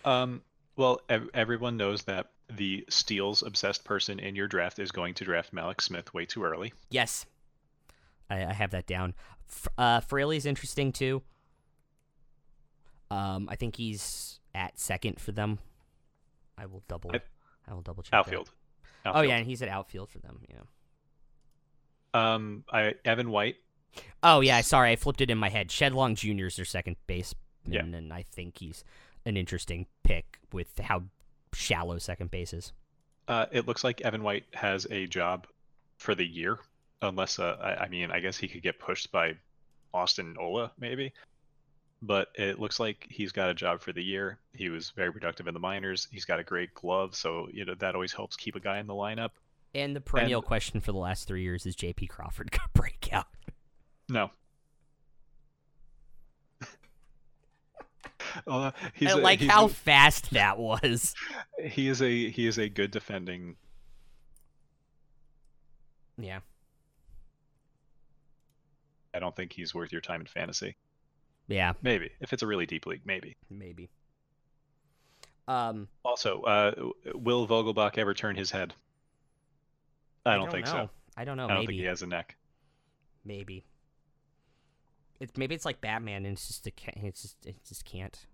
Um, 0.05 0.43
well, 0.77 1.01
ev- 1.09 1.29
everyone 1.35 1.77
knows 1.77 2.05
that 2.05 2.31
the 2.49 2.85
steals 2.89 3.43
obsessed 3.43 3.85
person 3.85 4.19
in 4.19 4.37
your 4.37 4.47
draft 4.49 4.79
is 4.79 4.93
going 4.93 5.15
to 5.15 5.25
draft 5.25 5.53
Mallex 5.55 5.83
Smith 5.83 6.13
way 6.15 6.25
too 6.27 6.45
early. 6.45 6.73
Yes. 6.91 7.27
I, 8.31 8.45
I 8.47 8.53
have 8.53 8.71
that 8.71 8.87
down. 8.87 9.15
F- 9.49 9.69
uh, 9.79 10.01
Fraley's 10.01 10.47
interesting 10.47 10.93
too. 10.93 11.23
Um, 13.11 13.49
I 13.51 13.57
think 13.57 13.77
he's 13.77 14.41
at 14.55 14.79
second 14.79 15.21
for 15.21 15.33
them. 15.33 15.59
I 16.59 16.67
will 16.67 16.83
double. 16.89 17.11
I, 17.15 17.21
I- 17.69 17.75
will 17.75 17.83
double 17.83 18.03
check. 18.03 18.11
that. 18.13 18.19
Outfield. 18.19 18.51
Oh 19.05 19.21
yeah, 19.21 19.37
and 19.37 19.47
he's 19.47 19.63
at 19.63 19.69
outfield 19.69 20.11
for 20.11 20.19
them. 20.19 20.41
Yeah. 20.49 20.57
Um, 22.35 22.65
I 22.73 22.95
Evan 23.05 23.31
White. 23.31 23.57
Oh 24.23 24.41
yeah, 24.41 24.61
sorry, 24.63 24.91
I 24.91 24.97
flipped 24.97 25.21
it 25.21 25.31
in 25.31 25.39
my 25.39 25.49
head. 25.49 25.71
Shed 25.71 25.93
Long 25.95 26.17
Jr. 26.17 26.47
is 26.47 26.57
their 26.57 26.65
second 26.65 26.97
base, 27.07 27.33
Yeah. 27.69 27.81
and 27.83 28.13
I 28.13 28.23
think 28.23 28.59
he's 28.59 28.83
an 29.25 29.37
interesting 29.37 29.87
pick 30.03 30.39
with 30.53 30.79
how 30.81 31.05
shallow 31.57 31.99
second 31.99 32.31
bases. 32.31 32.73
Uh, 33.29 33.47
it 33.51 33.67
looks 33.67 33.83
like 33.83 34.01
Evan 34.03 34.23
White 34.23 34.45
has 34.55 34.87
a 34.91 35.07
job 35.07 35.47
for 35.99 36.15
the 36.15 36.25
year, 36.27 36.59
unless 37.03 37.39
uh, 37.39 37.57
I, 37.61 37.85
I 37.85 37.89
mean, 37.89 38.11
I 38.11 38.21
guess 38.21 38.37
he 38.37 38.47
could 38.49 38.63
get 38.63 38.79
pushed 38.79 39.11
by 39.11 39.35
Austin 39.93 40.37
Ola 40.39 40.73
maybe. 40.79 41.13
But 42.03 42.29
it 42.35 42.61
looks 42.61 42.79
like 42.79 43.07
he's 43.09 43.33
got 43.33 43.49
a 43.49 43.55
job 43.55 43.81
for 43.81 43.93
the 43.93 44.03
year. 44.03 44.39
He 44.53 44.69
was 44.69 44.91
very 44.91 45.11
productive 45.11 45.49
in 45.49 45.55
the 45.55 45.61
minors. 45.61 46.07
He's 46.13 46.27
got 46.27 46.39
a 46.39 46.45
great 46.45 46.73
glove, 46.75 47.17
so 47.17 47.49
you 47.53 47.65
know 47.65 47.75
that 47.79 47.95
always 47.95 48.13
helps 48.13 48.37
keep 48.37 48.55
a 48.55 48.61
guy 48.61 48.79
in 48.79 48.87
the 48.87 48.95
lineup. 48.95 49.31
And 49.75 49.97
the 49.97 50.01
perennial 50.01 50.41
And- 50.41 50.47
question 50.47 50.81
for 50.81 50.93
the 50.93 50.99
last 50.99 51.27
three 51.27 51.43
years 51.43 51.65
is 51.67 51.75
J.P. 51.75 52.07
Crawford 52.07 52.51
gonna 52.51 52.69
break 52.75 53.09
out? 53.13 53.27
No. 54.09 54.31
Uh, 58.47 58.71
he's 58.95 59.13
I 59.15 59.19
a- 59.19 59.23
like 59.23 59.41
how 59.41 59.67
a- 59.67 59.69
fast 59.69 60.31
that 60.33 60.59
was. 60.59 61.15
he 61.65 61.89
is 61.89 62.03
a 62.03 62.31
he 62.31 62.47
is 62.47 62.59
a 62.59 62.69
good 62.69 62.91
defending. 62.91 63.57
Yeah. 66.19 66.41
I 69.15 69.19
don't 69.19 69.35
think 69.35 69.53
he's 69.53 69.75
worth 69.75 69.93
your 69.93 70.01
time 70.01 70.21
in 70.21 70.27
fantasy. 70.27 70.77
Yeah, 71.49 71.75
Maybe 71.81 72.11
if 72.21 72.33
it's 72.33 72.43
a 72.43 72.47
really 72.47 72.67
deep 72.67 72.87
league, 72.87 73.03
maybe. 73.05 73.37
maybe. 73.49 73.89
Um, 75.47 75.87
Also, 76.05 76.43
uh, 76.43 76.73
will 77.15 77.47
Vogelbach 77.47 77.99
ever 77.99 78.15
turn 78.15 78.35
his 78.35 78.51
head? 78.51 78.75
I 80.25 80.35
don't, 80.37 80.51
think 80.51 80.67
know. 80.67 80.73
so. 80.73 80.91
I 81.17 81.25
don't 81.25 81.37
know. 81.37 81.45
I 81.45 81.49
don't 81.51 81.59
maybe. 81.59 81.67
think 81.69 81.81
he 81.81 81.87
has 81.87 82.03
a 82.03 82.07
neck. 82.09 82.35
Maybe. 83.25 83.65
It's 85.21 85.37
maybe 85.37 85.55
it's 85.55 85.65
like 85.65 85.81
Batman, 85.81 86.25
and 86.25 86.35
it's 86.35 86.47
just 86.47 86.67
it's 86.67 87.23
just 87.23 87.47
it 87.47 87.57
just 87.67 87.85
can't. 87.85 88.27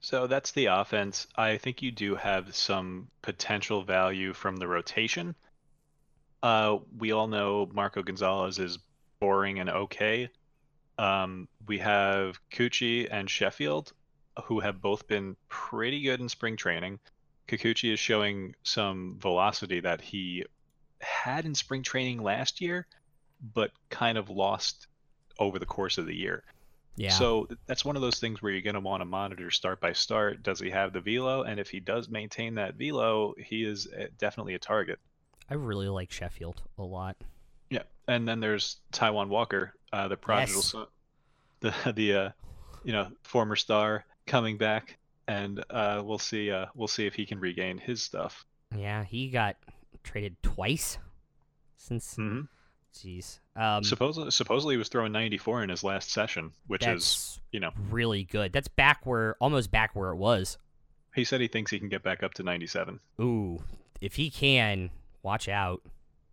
So 0.00 0.26
that's 0.26 0.50
the 0.50 0.66
offense. 0.66 1.28
I 1.36 1.58
think 1.58 1.80
you 1.80 1.92
do 1.92 2.16
have 2.16 2.56
some 2.56 3.08
potential 3.22 3.84
value 3.84 4.32
from 4.32 4.56
the 4.56 4.66
rotation. 4.66 5.36
Uh, 6.42 6.78
we 6.98 7.12
all 7.12 7.28
know 7.28 7.70
Marco 7.72 8.02
Gonzales 8.02 8.58
is 8.58 8.80
boring 9.20 9.60
and 9.60 9.70
okay. 9.70 10.28
Um, 10.98 11.48
we 11.68 11.78
have 11.78 12.40
Cucci 12.50 13.06
and 13.10 13.30
Sheffield, 13.30 13.92
who 14.44 14.58
have 14.58 14.82
both 14.82 15.06
been 15.06 15.36
pretty 15.48 16.02
good 16.02 16.20
in 16.20 16.28
spring 16.28 16.56
training. 16.56 16.98
Kikuchi 17.46 17.92
is 17.92 18.00
showing 18.00 18.56
some 18.64 19.18
velocity 19.20 19.80
that 19.80 20.00
he 20.00 20.44
had 21.00 21.44
in 21.44 21.54
spring 21.54 21.82
training 21.82 22.22
last 22.22 22.60
year, 22.60 22.86
but 23.54 23.70
kind 23.88 24.18
of 24.18 24.30
lost 24.30 24.88
over 25.38 25.58
the 25.58 25.66
course 25.66 25.98
of 25.98 26.06
the 26.06 26.14
year. 26.14 26.42
Yeah. 26.96 27.10
So 27.10 27.48
that's 27.66 27.84
one 27.84 27.96
of 27.96 28.02
those 28.02 28.18
things 28.18 28.42
where 28.42 28.52
you're 28.52 28.60
going 28.62 28.74
to 28.74 28.80
want 28.80 29.00
to 29.00 29.06
monitor 29.06 29.50
start 29.50 29.80
by 29.80 29.92
start. 29.94 30.42
Does 30.42 30.60
he 30.60 30.68
have 30.70 30.92
the 30.92 31.00
velo? 31.00 31.42
And 31.42 31.58
if 31.58 31.70
he 31.70 31.80
does 31.80 32.08
maintain 32.10 32.54
that 32.56 32.74
velo, 32.74 33.34
he 33.38 33.64
is 33.64 33.88
uh, 33.98 34.06
definitely 34.18 34.54
a 34.54 34.58
target. 34.58 34.98
I 35.48 35.54
really 35.54 35.88
like 35.88 36.12
Sheffield 36.12 36.62
a 36.78 36.82
lot. 36.82 37.16
Yeah. 37.70 37.84
And 38.08 38.28
then 38.28 38.40
there's 38.40 38.76
Taijuan 38.92 39.28
Walker, 39.28 39.74
uh, 39.92 40.08
the 40.08 40.16
prodigal 40.16 40.56
Yes. 40.56 40.66
son, 40.66 40.86
the 41.60 41.92
the 41.94 42.14
uh, 42.14 42.30
you 42.84 42.92
know 42.92 43.08
former 43.22 43.56
star 43.56 44.04
coming 44.26 44.58
back, 44.58 44.98
and 45.28 45.64
uh, 45.70 46.02
we'll 46.04 46.18
see 46.18 46.50
uh, 46.50 46.66
we'll 46.74 46.88
see 46.88 47.06
if 47.06 47.14
he 47.14 47.24
can 47.24 47.40
regain 47.40 47.78
his 47.78 48.02
stuff. 48.02 48.44
Yeah, 48.76 49.04
he 49.04 49.30
got 49.30 49.56
traded 50.02 50.36
twice 50.42 50.98
since. 51.76 52.16
hmm 52.16 52.42
Jeez. 52.94 53.38
Um, 53.56 53.82
supposedly, 53.84 54.30
supposedly 54.30 54.74
he 54.74 54.78
was 54.78 54.88
throwing 54.88 55.12
94 55.12 55.62
in 55.62 55.70
his 55.70 55.82
last 55.82 56.10
session, 56.10 56.52
which 56.66 56.86
is 56.86 57.40
you 57.50 57.60
know 57.60 57.70
really 57.90 58.24
good. 58.24 58.52
That's 58.52 58.68
back 58.68 59.04
where 59.06 59.36
almost 59.40 59.70
back 59.70 59.94
where 59.94 60.10
it 60.10 60.16
was. 60.16 60.58
he 61.14 61.24
said 61.24 61.40
he 61.40 61.48
thinks 61.48 61.70
he 61.70 61.78
can 61.78 61.88
get 61.88 62.02
back 62.02 62.22
up 62.22 62.34
to 62.34 62.42
97. 62.42 63.00
Ooh, 63.20 63.62
if 64.00 64.14
he 64.16 64.30
can, 64.30 64.90
watch 65.22 65.48
out 65.48 65.82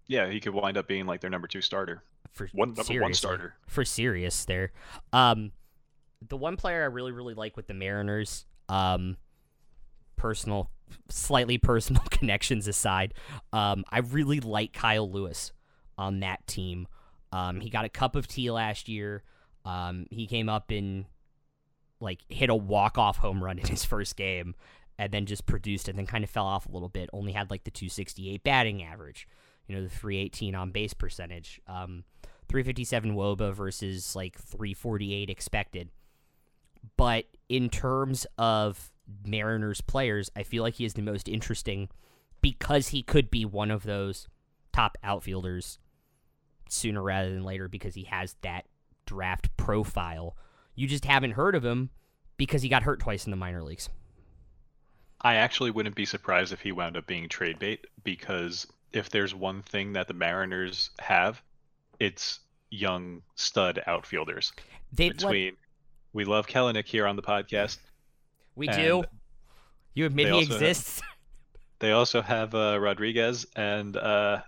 Yeah, 0.07 0.29
he 0.29 0.39
could 0.39 0.53
wind 0.53 0.77
up 0.77 0.87
being 0.87 1.05
like 1.05 1.21
their 1.21 1.29
number 1.29 1.47
two 1.47 1.61
starter, 1.61 2.03
for 2.31 2.49
one 2.53 2.73
number 2.73 3.01
one 3.01 3.13
starter. 3.13 3.55
for 3.67 3.85
serious 3.85 4.45
there. 4.45 4.71
Um, 5.13 5.51
the 6.27 6.37
one 6.37 6.57
player 6.57 6.83
I 6.83 6.87
really 6.87 7.11
really 7.13 7.33
like 7.33 7.55
with 7.55 7.67
the 7.67 7.73
Mariners, 7.73 8.45
um, 8.67 9.15
personal, 10.17 10.69
slightly 11.09 11.57
personal 11.57 12.03
connections 12.09 12.67
aside, 12.67 13.13
um, 13.53 13.85
I 13.89 13.99
really 13.99 14.41
like 14.41 14.73
Kyle 14.73 15.09
Lewis 15.09 15.53
on 15.99 16.21
that 16.21 16.47
team. 16.47 16.87
Um, 17.31 17.59
he 17.59 17.69
got 17.69 17.85
a 17.85 17.89
cup 17.89 18.15
of 18.15 18.27
tea 18.27 18.49
last 18.49 18.87
year. 18.87 19.21
Um, 19.65 20.07
he 20.09 20.25
came 20.25 20.49
up 20.49 20.71
and 20.71 21.05
like 21.99 22.21
hit 22.29 22.49
a 22.49 22.55
walk 22.55 22.97
off 22.97 23.17
home 23.17 23.43
run 23.43 23.59
in 23.59 23.67
his 23.67 23.83
first 23.83 24.15
game, 24.15 24.55
and 24.97 25.11
then 25.11 25.25
just 25.25 25.45
produced 25.45 25.87
and 25.89 25.97
then 25.99 26.07
kind 26.07 26.23
of 26.23 26.29
fell 26.29 26.45
off 26.45 26.65
a 26.65 26.71
little 26.71 26.89
bit. 26.89 27.09
Only 27.13 27.33
had 27.33 27.51
like 27.51 27.65
the 27.65 27.71
268 27.71 28.43
batting 28.43 28.81
average, 28.81 29.27
you 29.67 29.75
know, 29.75 29.83
the 29.83 29.89
318 29.89 30.55
on 30.55 30.71
base 30.71 30.93
percentage. 30.93 31.61
Um, 31.67 32.05
357 32.47 33.13
woba 33.13 33.53
versus 33.53 34.15
like 34.15 34.37
348 34.37 35.29
expected. 35.29 35.89
But 36.97 37.25
in 37.49 37.69
terms 37.69 38.25
of 38.37 38.91
Mariners 39.25 39.81
players, 39.81 40.31
I 40.35 40.43
feel 40.43 40.63
like 40.63 40.75
he 40.75 40.85
is 40.85 40.93
the 40.93 41.01
most 41.01 41.27
interesting 41.27 41.89
because 42.41 42.87
he 42.87 43.03
could 43.03 43.29
be 43.29 43.43
one 43.43 43.69
of 43.69 43.83
those 43.83 44.27
top 44.71 44.97
outfielders 45.03 45.77
sooner 46.71 47.01
rather 47.01 47.29
than 47.33 47.43
later 47.43 47.67
because 47.67 47.95
he 47.95 48.03
has 48.05 48.35
that 48.41 48.65
draft 49.05 49.55
profile. 49.57 50.35
You 50.75 50.87
just 50.87 51.05
haven't 51.05 51.31
heard 51.31 51.55
of 51.55 51.65
him 51.65 51.89
because 52.37 52.61
he 52.61 52.69
got 52.69 52.83
hurt 52.83 52.99
twice 52.99 53.25
in 53.25 53.31
the 53.31 53.37
minor 53.37 53.63
leagues. 53.63 53.89
I 55.21 55.35
actually 55.35 55.71
wouldn't 55.71 55.95
be 55.95 56.05
surprised 56.05 56.53
if 56.53 56.61
he 56.61 56.71
wound 56.71 56.95
up 56.95 57.05
being 57.05 57.27
trade 57.27 57.59
bait 57.59 57.85
because 58.03 58.65
if 58.93 59.09
there's 59.09 59.35
one 59.35 59.61
thing 59.61 59.93
that 59.93 60.07
the 60.07 60.13
Mariners 60.13 60.91
have, 60.99 61.41
it's 61.99 62.39
young 62.69 63.21
stud 63.35 63.81
outfielders. 63.85 64.53
Let, 64.97 65.17
Between 65.17 65.57
we 66.13 66.23
love 66.25 66.47
Kelenic 66.47 66.85
here 66.85 67.05
on 67.05 67.15
the 67.15 67.21
podcast. 67.21 67.77
we 68.55 68.67
do. 68.67 69.03
You 69.93 70.05
admit 70.05 70.27
they 70.27 70.31
he 70.31 70.37
also 70.37 70.53
have- 70.53 70.61
exists. 70.61 71.01
They 71.79 71.93
also 71.93 72.21
have 72.21 72.53
uh, 72.53 72.77
Rodriguez 72.77 73.45
and 73.55 73.95
uh, 73.95 74.41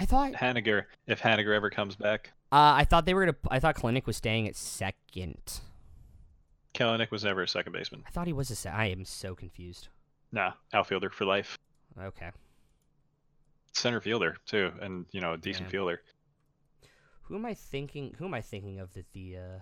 I 0.00 0.06
thought. 0.06 0.32
Haniger. 0.32 0.86
If 1.06 1.20
Haniger 1.20 1.54
ever 1.54 1.68
comes 1.70 1.94
back, 1.94 2.32
Uh, 2.50 2.72
I 2.74 2.84
thought 2.84 3.04
they 3.06 3.14
were 3.14 3.26
gonna. 3.26 3.36
I 3.50 3.60
thought 3.60 3.76
Kelenic 3.76 4.06
was 4.06 4.16
staying 4.16 4.48
at 4.48 4.56
second. 4.56 5.60
Kelenic 6.74 7.10
was 7.10 7.22
never 7.24 7.42
a 7.42 7.48
second 7.48 7.72
baseman. 7.72 8.02
I 8.06 8.10
thought 8.10 8.26
he 8.26 8.32
was 8.32 8.50
a. 8.50 8.56
Se- 8.56 8.70
I 8.70 8.86
am 8.86 9.04
so 9.04 9.34
confused. 9.34 9.88
Nah, 10.32 10.52
outfielder 10.72 11.10
for 11.10 11.24
life. 11.26 11.58
Okay. 12.00 12.30
Center 13.72 14.00
fielder 14.00 14.36
too, 14.46 14.72
and 14.80 15.04
you 15.12 15.20
know 15.20 15.34
a 15.34 15.38
decent 15.38 15.66
Yeah. 15.68 15.72
fielder. 15.72 16.02
Who 17.22 17.36
am 17.36 17.44
I 17.46 17.54
thinking? 17.54 18.14
Who 18.18 18.24
am 18.24 18.34
I 18.34 18.40
thinking 18.40 18.80
of 18.80 18.94
that 18.94 19.12
the? 19.12 19.36
Uh... 19.36 19.58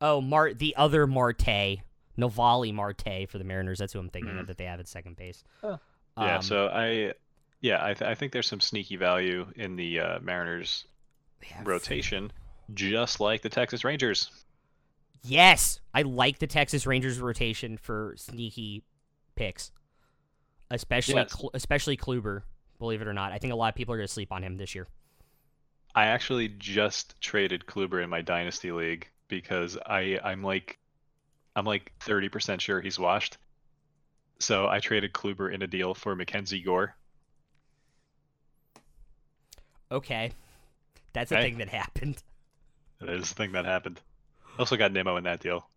Oh, 0.00 0.20
Mart, 0.20 0.58
the 0.58 0.74
other 0.76 1.06
Marte, 1.06 1.78
Noelvi 2.18 2.72
Marte 2.72 3.28
for 3.28 3.38
the 3.38 3.44
Mariners. 3.44 3.78
That's 3.78 3.92
who 3.92 3.98
I'm 3.98 4.08
thinking 4.10 4.32
Mhm. 4.34 4.40
of 4.40 4.46
that 4.48 4.58
they 4.58 4.64
have 4.64 4.80
at 4.80 4.88
second 4.88 5.16
base. 5.16 5.44
Oh. 5.62 5.78
Yeah, 6.18 6.36
Um, 6.36 6.42
so 6.42 6.68
I, 6.68 7.12
yeah, 7.66 7.84
I, 7.84 7.94
th- 7.94 8.08
I 8.08 8.14
think 8.14 8.30
there's 8.30 8.46
some 8.46 8.60
sneaky 8.60 8.94
value 8.94 9.44
in 9.56 9.74
the 9.74 9.98
uh, 9.98 10.18
Mariners 10.20 10.84
rotation, 11.64 12.30
just 12.72 13.18
like 13.18 13.42
the 13.42 13.48
Texas 13.48 13.82
Rangers. 13.82 14.30
Yes, 15.24 15.80
I 15.92 16.02
like 16.02 16.38
the 16.38 16.46
Texas 16.46 16.86
Rangers 16.86 17.18
rotation 17.18 17.76
for 17.76 18.14
sneaky 18.16 18.84
picks, 19.34 19.72
especially 20.70 21.16
Yes. 21.16 21.34
Kl- 21.34 21.50
especially 21.54 21.96
Kluber. 21.96 22.42
Believe 22.78 23.02
it 23.02 23.08
or 23.08 23.14
not, 23.14 23.32
I 23.32 23.38
think 23.38 23.52
a 23.52 23.56
lot 23.56 23.70
of 23.70 23.74
people 23.74 23.94
are 23.94 23.96
going 23.96 24.06
to 24.06 24.12
sleep 24.12 24.30
on 24.30 24.44
him 24.44 24.58
this 24.58 24.74
year. 24.76 24.86
I 25.92 26.06
actually 26.06 26.48
just 26.48 27.20
traded 27.20 27.66
Kluber 27.66 28.04
in 28.04 28.08
my 28.08 28.20
dynasty 28.20 28.70
league 28.70 29.08
because 29.26 29.76
I 29.84 30.20
I'm 30.22 30.44
like 30.44 30.78
I'm 31.56 31.64
like 31.64 31.92
30% 32.00 32.60
sure 32.60 32.80
he's 32.80 32.98
washed. 32.98 33.38
So 34.38 34.68
I 34.68 34.78
traded 34.78 35.14
Kluber 35.14 35.52
in 35.52 35.62
a 35.62 35.66
deal 35.66 35.94
for 35.94 36.14
Mackenzie 36.14 36.60
Gore. 36.60 36.94
Okay, 39.90 40.32
that's 41.12 41.32
a 41.32 41.36
Okay. 41.36 41.42
thing 41.42 41.58
that 41.58 41.68
happened. 41.68 42.22
That 43.00 43.08
is 43.10 43.28
the 43.30 43.34
thing 43.34 43.52
that 43.52 43.64
happened. 43.64 44.00
Also 44.58 44.76
got 44.76 44.92
Nimmo 44.92 45.16
in 45.16 45.24
that 45.24 45.40
deal. 45.40 45.68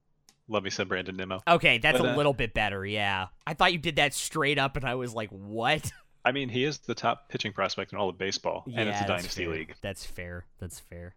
Love 0.48 0.64
me 0.64 0.70
some 0.70 0.88
Brandon 0.88 1.16
Nimmo. 1.16 1.42
Okay, 1.48 1.78
that's 1.78 2.00
But, 2.00 2.06
a 2.08 2.10
uh, 2.12 2.16
little 2.16 2.34
bit 2.34 2.54
better. 2.54 2.86
Yeah, 2.86 3.28
I 3.46 3.54
thought 3.54 3.72
you 3.74 3.80
did 3.80 3.98
that 3.98 4.14
straight 4.14 4.58
up, 4.58 4.76
and 4.76 4.86
I 4.86 4.96
was 4.96 5.14
like, 5.14 5.30
"What?" 5.30 5.92
I 6.26 6.32
mean, 6.32 6.50
he 6.50 6.64
is 6.64 6.80
the 6.80 6.96
top 6.96 7.30
pitching 7.30 7.54
prospect 7.54 7.94
in 7.94 8.00
all 8.00 8.10
of 8.10 8.18
baseball, 8.18 8.70
and 8.76 8.90
it's 8.90 9.00
Yeah, 9.00 9.04
a 9.04 9.06
dynasty 9.06 9.46
fair. 9.46 9.54
league. 9.54 9.76
That's 9.82 10.06
fair. 10.06 10.46
That's 10.60 10.80
fair. 10.80 11.16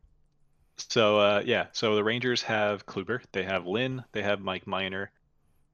So 0.76 1.18
uh, 1.18 1.42
yeah, 1.46 1.66
so 1.72 1.94
the 1.94 2.04
Rangers 2.04 2.42
have 2.42 2.86
Kluber, 2.86 3.22
they 3.32 3.44
have 3.44 3.66
Lynn, 3.66 4.04
they 4.12 4.22
have 4.22 4.40
Mike 4.40 4.66
Minor, 4.66 5.10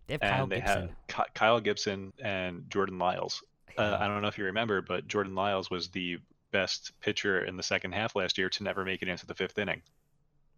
They 0.07 0.15
have 0.15 0.25
Kyle 0.25 0.45
and 0.45 0.51
they 0.51 0.61
Gibson. 0.61 0.97
have 1.09 1.33
Kyle 1.35 1.61
Gibson 1.61 2.13
and 2.23 2.69
Jordan 2.71 2.99
Lyles. 2.99 3.43
Uh, 3.77 3.97
I 4.01 4.09
don't 4.09 4.23
know 4.23 4.29
if 4.29 4.39
you 4.39 4.45
remember, 4.45 4.83
but 4.83 5.07
Jordan 5.09 5.35
Lyles 5.35 5.71
was 5.71 5.89
the 5.91 6.19
best 6.51 6.93
pitcher 7.01 7.45
in 7.45 7.57
the 7.57 7.63
second 7.63 7.93
half 7.93 8.17
last 8.17 8.39
year 8.39 8.49
to 8.49 8.63
never 8.63 8.85
make 8.85 9.03
it 9.03 9.09
into 9.09 9.27
the 9.27 9.35
fifth 9.35 9.59
inning. 9.59 9.83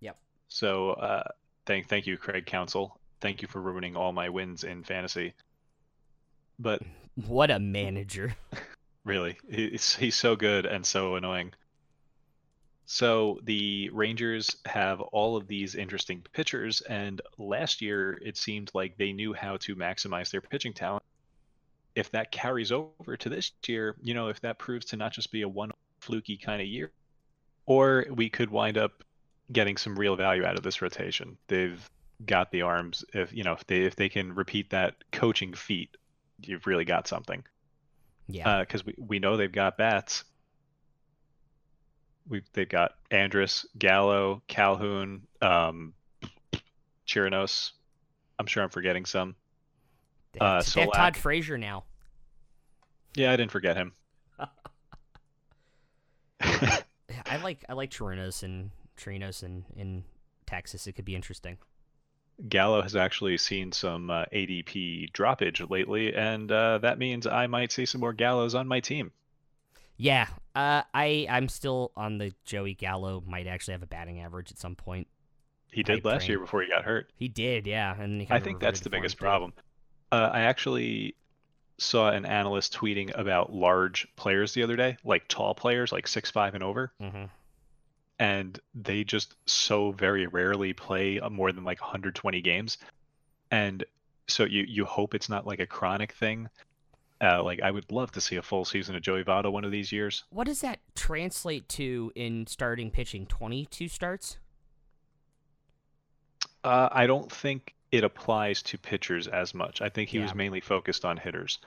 Yep. 0.01 0.17
So 0.49 0.91
uh, 0.91 1.29
thank 1.67 1.89
thank 1.89 2.07
you, 2.07 2.17
Craig 2.17 2.47
Counsell. 2.47 2.99
Thank 3.21 3.43
you 3.43 3.49
for 3.49 3.61
ruining 3.61 3.97
all 3.97 4.13
my 4.13 4.29
wins 4.29 4.65
in 4.65 4.85
fantasy. 4.85 5.35
But 6.59 6.83
What 7.27 7.51
a 7.51 7.59
manager. 7.59 8.35
really, 9.05 9.39
he's 9.51 9.95
he's 9.97 10.15
so 10.15 10.37
good 10.37 10.67
and 10.67 10.85
so 10.87 11.17
annoying. 11.17 11.53
So 12.87 13.39
the 13.45 13.89
Rangers 13.93 14.57
have 14.67 15.01
all 15.01 15.37
of 15.37 15.47
these 15.47 15.75
interesting 15.75 16.25
pitchers, 16.33 16.81
and 16.81 17.21
last 17.39 17.83
year 17.83 18.19
it 18.25 18.37
seemed 18.37 18.71
like 18.75 18.97
they 18.97 19.13
knew 19.13 19.33
how 19.33 19.59
to 19.59 19.77
maximize 19.77 20.31
their 20.31 20.41
pitching 20.41 20.73
talent. 20.73 21.05
If 21.95 22.11
that 22.13 22.33
carries 22.33 22.73
over 22.73 23.17
to 23.17 23.29
this 23.29 23.53
year, 23.67 23.97
you 24.03 24.15
know, 24.15 24.29
if 24.29 24.41
that 24.41 24.59
proves 24.59 24.87
to 24.87 24.97
not 24.97 25.13
just 25.13 25.31
be 25.31 25.43
a 25.43 25.49
one 25.49 25.73
fluky 26.01 26.37
kind 26.37 26.61
of 26.61 26.67
year, 26.67 26.91
or 27.67 28.07
we 28.11 28.29
could 28.29 28.51
wind 28.51 28.77
up 28.79 29.05
getting 29.53 29.77
some 29.77 29.99
real 29.99 30.17
value 30.17 30.45
out 30.45 30.57
of 30.57 30.63
this 30.63 30.81
rotation. 30.83 31.37
They've 31.49 31.89
got 32.27 32.51
the 32.53 32.63
arms. 32.63 33.05
If 33.15 33.33
you 33.33 33.45
know, 33.45 33.53
if 33.53 33.67
they 33.67 33.83
if 33.83 33.97
they 33.97 34.09
can 34.09 34.35
repeat 34.35 34.71
that 34.71 34.95
coaching 35.13 35.55
feat, 35.55 35.97
you've 36.43 36.67
really 36.67 36.85
got 36.85 37.07
something 37.09 37.43
Yeah. 38.29 38.61
because 38.61 38.85
we, 38.85 38.95
we 38.99 39.19
know 39.19 39.37
they've 39.37 39.51
got 39.53 39.77
bats. 39.79 40.25
We've 42.29 42.45
they've 42.53 42.69
got 42.69 42.93
Andrus, 43.11 43.67
Gallo, 43.79 44.43
Calhoun, 44.47 45.23
um, 45.43 45.95
Chirinos. 47.07 47.73
I'm 48.39 48.47
sure 48.47 48.63
I'm 48.63 48.69
forgetting 48.71 49.05
some. 49.05 49.35
they 50.33 50.41
uh, 50.41 50.63
they 50.63 50.81
have 50.83 50.93
Todd 50.93 51.15
Solak. 51.15 51.17
Frazier 51.17 51.59
now. 51.59 51.85
Yeah, 53.17 53.33
I 53.33 53.37
didn't 53.37 53.51
forget 53.51 53.77
him. 53.77 53.93
Yeah, 56.43 57.20
I 57.31 57.37
like 57.37 57.65
I 57.69 57.75
like 57.75 57.91
Chirinos 57.91 58.43
and 58.43 58.71
Trinos 58.97 59.43
in 59.43 59.65
in 59.77 60.05
Texas. 60.47 60.87
It 60.87 60.93
could 60.93 61.05
be 61.05 61.15
interesting. 61.15 61.59
Gallo 62.49 62.83
has 62.83 62.97
actually 62.97 63.37
seen 63.37 63.71
some 63.71 64.11
uh, 64.11 64.25
ADP 64.33 65.13
droppage 65.13 65.69
lately, 65.71 66.15
and 66.15 66.51
uh, 66.51 66.79
that 66.79 66.99
means 66.99 67.27
I 67.27 67.47
might 67.47 67.71
see 67.71 67.85
some 67.87 68.01
more 68.01 68.15
Gallos 68.15 68.55
on 68.55 68.67
my 68.67 68.81
team. 68.81 69.13
Yeah. 69.97 70.27
Uh, 70.55 70.83
I 70.93 71.27
I'm 71.31 71.49
still 71.49 71.93
on 71.97 72.19
the 72.19 72.33
Joey 72.45 72.75
Gallo. 72.75 73.23
Might 73.27 73.47
actually 73.47 73.73
have 73.73 73.83
a 73.83 73.87
batting 73.87 74.21
average 74.21 74.51
at 74.51 74.59
some 74.59 74.75
point. 74.75 75.07
He 75.71 75.85
did 75.85 76.05
last 76.05 76.23
train. 76.23 76.31
year 76.31 76.39
before 76.41 76.63
he 76.63 76.69
got 76.69 76.85
hurt. 76.85 77.13
He 77.15 77.29
did. 77.29 77.67
Yeah. 77.67 77.95
And 77.97 78.23
he 78.23 78.27
I 78.31 78.41
think 78.41 78.59
that's 78.59 78.81
the 78.81 78.91
biggest 78.91 79.19
problem. 79.19 79.53
Uh, 80.11 80.31
I 80.33 80.41
actually 80.41 81.15
saw 81.81 82.11
an 82.11 82.27
analyst 82.27 82.75
tweeting 82.75 83.11
about 83.19 83.53
large 83.53 84.07
players 84.15 84.53
the 84.53 84.63
other 84.63 84.77
day, 84.77 84.97
like 85.03 85.27
tall 85.29 85.55
players, 85.55 85.91
like 85.93 86.07
six 86.07 86.31
five 86.31 86.55
and 86.55 86.63
over, 86.63 86.93
Mhm. 87.01 87.31
and 88.19 88.61
they 88.75 89.03
just 89.03 89.35
so 89.47 89.91
very 89.93 90.27
rarely 90.27 90.75
play 90.75 91.19
uh, 91.19 91.31
more 91.31 91.53
than 91.53 91.65
like 91.65 91.81
120 91.81 92.43
games, 92.43 92.77
and 93.51 93.83
so 94.29 94.45
you 94.45 94.63
you 94.69 94.85
hope 94.85 95.15
it's 95.15 95.29
not 95.31 95.47
like 95.47 95.59
a 95.59 95.67
chronic 95.67 96.13
thing. 96.13 96.49
Uh, 97.23 97.43
like 97.43 97.61
I 97.63 97.71
would 97.71 97.91
love 97.91 98.13
to 98.13 98.21
see 98.21 98.37
a 98.37 98.43
full 98.43 98.65
season 98.65 98.95
of 98.95 99.03
Joey 99.03 99.25
Votto 99.25 99.51
one 99.51 99.65
of 99.65 99.71
these 99.71 99.91
years. 99.93 100.25
What 100.31 100.47
does 100.47 100.61
that 100.61 100.81
translate 100.95 101.69
to 101.71 102.13
in 102.15 102.47
starting 102.47 102.91
pitching? 102.91 103.27
Twenty 103.27 103.65
two 103.67 103.89
starts. 103.89 104.39
Uh, 106.63 106.89
I 106.93 107.07
don't 107.07 107.31
think 107.33 107.75
it 107.93 108.05
applies 108.05 108.63
to 108.63 108.79
pitchers 108.79 109.27
as 109.27 109.55
much. 109.55 109.81
I 109.81 109.89
think 109.89 110.09
he 110.09 110.19
was 110.19 110.35
mainly 110.35 110.61
focused 110.61 111.05
on 111.05 111.17
hitters, 111.17 111.59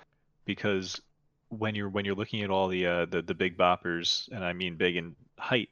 because 0.45 1.01
when 1.49 1.75
you're 1.75 1.89
when 1.89 2.05
you're 2.05 2.15
looking 2.15 2.41
at 2.43 2.49
all 2.49 2.67
the 2.67 2.85
uh, 2.85 3.05
the 3.05 3.21
the 3.21 3.33
big 3.33 3.57
boppers, 3.57 4.29
and 4.31 4.43
I 4.43 4.53
mean 4.53 4.75
big 4.75 4.95
in 4.95 5.15
height, 5.37 5.69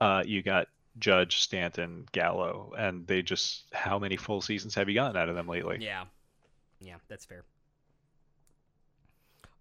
uh, 0.00 0.22
you 0.26 0.42
got 0.42 0.68
Judge, 0.98 1.40
Stanton, 1.40 2.06
Gallo, 2.12 2.72
and 2.76 3.06
they 3.06 3.22
just 3.22 3.64
how 3.72 3.98
many 3.98 4.16
full 4.16 4.42
seasons 4.42 4.74
have 4.74 4.88
you 4.88 4.94
gotten 4.94 5.16
out 5.16 5.28
of 5.28 5.34
them 5.34 5.48
lately? 5.48 5.78
Yeah. 5.80 6.04
Yeah, 6.80 6.96
that's 7.08 7.24
fair. 7.24 7.44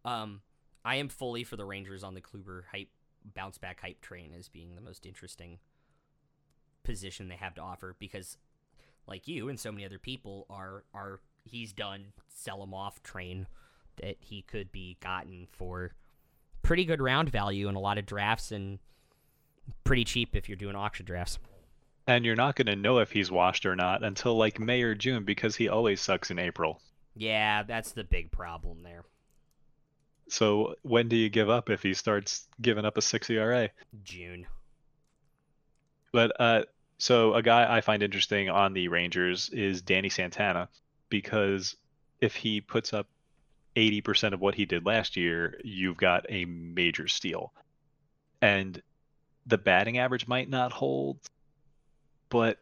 Um, 0.04 0.42
I 0.84 0.96
am 0.96 1.10
fully 1.10 1.44
for 1.44 1.56
the 1.56 1.66
Rangers 1.66 2.04
on 2.04 2.16
the 2.16 2.22
Kluber 2.22 2.64
hype 2.72 2.90
bounce 3.36 3.60
back 3.60 3.82
hype 3.82 4.02
train 4.02 4.34
as 4.38 4.50
being 4.50 4.76
the 4.76 4.82
most 4.82 5.06
interesting 5.06 5.60
position 6.84 7.28
they 7.28 7.36
have 7.36 7.54
to 7.54 7.62
offer 7.62 7.96
because 8.00 8.38
like 9.08 9.28
you 9.28 9.50
and 9.50 9.60
so 9.60 9.72
many 9.72 9.86
other 9.86 10.00
people 10.00 10.46
are 10.50 10.84
are 10.94 11.20
he's 11.44 11.74
done 11.74 12.06
sell 12.28 12.64
him 12.64 12.74
off 12.74 13.02
train 13.04 13.48
that 14.02 14.18
he 14.20 14.42
could 14.42 14.72
be 14.72 14.98
gotten 15.02 15.48
for 15.52 15.94
pretty 16.62 16.86
good 16.86 17.02
round 17.02 17.30
value 17.30 17.68
in 17.68 17.76
a 17.76 17.80
lot 17.80 17.98
of 17.98 18.06
drafts 18.06 18.52
and 18.52 18.80
pretty 19.84 20.04
cheap 20.04 20.36
if 20.36 20.48
you're 20.48 20.56
doing 20.56 20.76
auction 20.76 21.06
drafts. 21.06 21.40
And 22.08 22.26
you're 22.26 22.36
not 22.36 22.56
going 22.56 22.68
to 22.68 22.76
know 22.76 23.00
if 23.00 23.12
he's 23.12 23.32
washed 23.32 23.66
or 23.66 23.76
not 23.76 24.04
until 24.04 24.36
like 24.36 24.60
May 24.60 24.82
or 24.82 24.96
June 24.96 25.24
because 25.24 25.56
he 25.56 25.70
always 25.70 26.02
sucks 26.02 26.32
in 26.32 26.40
April. 26.40 26.82
Yeah, 27.16 27.64
that's 27.64 27.92
the 27.92 28.04
big 28.04 28.32
problem 28.32 28.84
there. 28.84 29.04
So 30.28 30.76
when 30.82 31.10
do 31.10 31.16
you 31.16 31.30
give 31.30 31.50
up 31.50 31.70
if 31.70 31.84
he 31.84 31.94
starts 31.94 32.48
giving 32.62 32.86
up 32.86 32.98
a 32.98 33.02
six 33.02 33.30
ERA? 33.30 33.70
June. 34.04 34.48
But 36.12 36.40
uh, 36.40 36.64
so 37.02 37.34
a 37.34 37.42
guy 37.42 37.66
I 37.68 37.82
find 37.82 38.04
interesting 38.04 38.52
on 38.52 38.74
the 38.74 38.88
Rangers 38.88 39.50
is 39.50 39.82
Danny 39.82 40.10
Santana 40.10 40.70
because 41.10 41.76
if 42.20 42.36
he 42.36 42.62
puts 42.62 42.94
up 42.94 43.08
80% 43.76 44.34
of 44.34 44.40
what 44.40 44.54
he 44.54 44.66
did 44.66 44.86
last 44.86 45.18
year, 45.18 45.60
you've 45.64 45.98
got 45.98 46.28
a 46.30 46.46
major 46.46 47.08
steal. 47.08 47.54
And 48.40 48.80
the 49.48 49.58
batting 49.58 49.98
average 49.98 50.28
might 50.28 50.48
not 50.48 50.72
hold, 50.72 51.18
but 52.30 52.60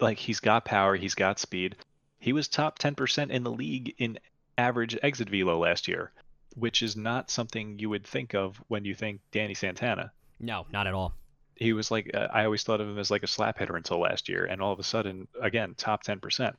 like 0.00 0.16
he's 0.16 0.40
got 0.40 0.64
power, 0.64 0.96
he's 0.96 1.14
got 1.14 1.38
speed. 1.38 1.76
He 2.18 2.32
was 2.32 2.48
top 2.48 2.78
10% 2.78 3.28
in 3.28 3.44
the 3.44 3.50
league 3.50 3.94
in 3.98 4.18
average 4.56 4.96
exit 5.02 5.28
velo 5.28 5.58
last 5.58 5.86
year, 5.86 6.12
which 6.54 6.82
is 6.82 6.96
not 6.96 7.30
something 7.30 7.78
you 7.78 7.90
would 7.90 8.06
think 8.06 8.34
of 8.34 8.56
when 8.68 8.86
you 8.86 8.94
think 8.94 9.20
Danny 9.32 9.52
Santana 9.52 10.12
No, 10.40 10.64
not 10.72 10.86
at 10.86 10.94
all. 10.94 11.14
He 11.56 11.72
was 11.72 11.90
like 11.90 12.10
uh, 12.14 12.28
I 12.32 12.44
always 12.44 12.62
thought 12.62 12.80
of 12.80 12.88
him 12.88 12.98
as 12.98 13.10
like 13.10 13.22
a 13.22 13.26
slap 13.26 13.58
hitter 13.58 13.76
until 13.76 13.98
last 13.98 14.28
year, 14.28 14.44
and 14.44 14.60
all 14.60 14.72
of 14.72 14.78
a 14.78 14.84
sudden, 14.84 15.26
again, 15.40 15.74
top 15.76 16.02
ten 16.02 16.20
percent. 16.20 16.56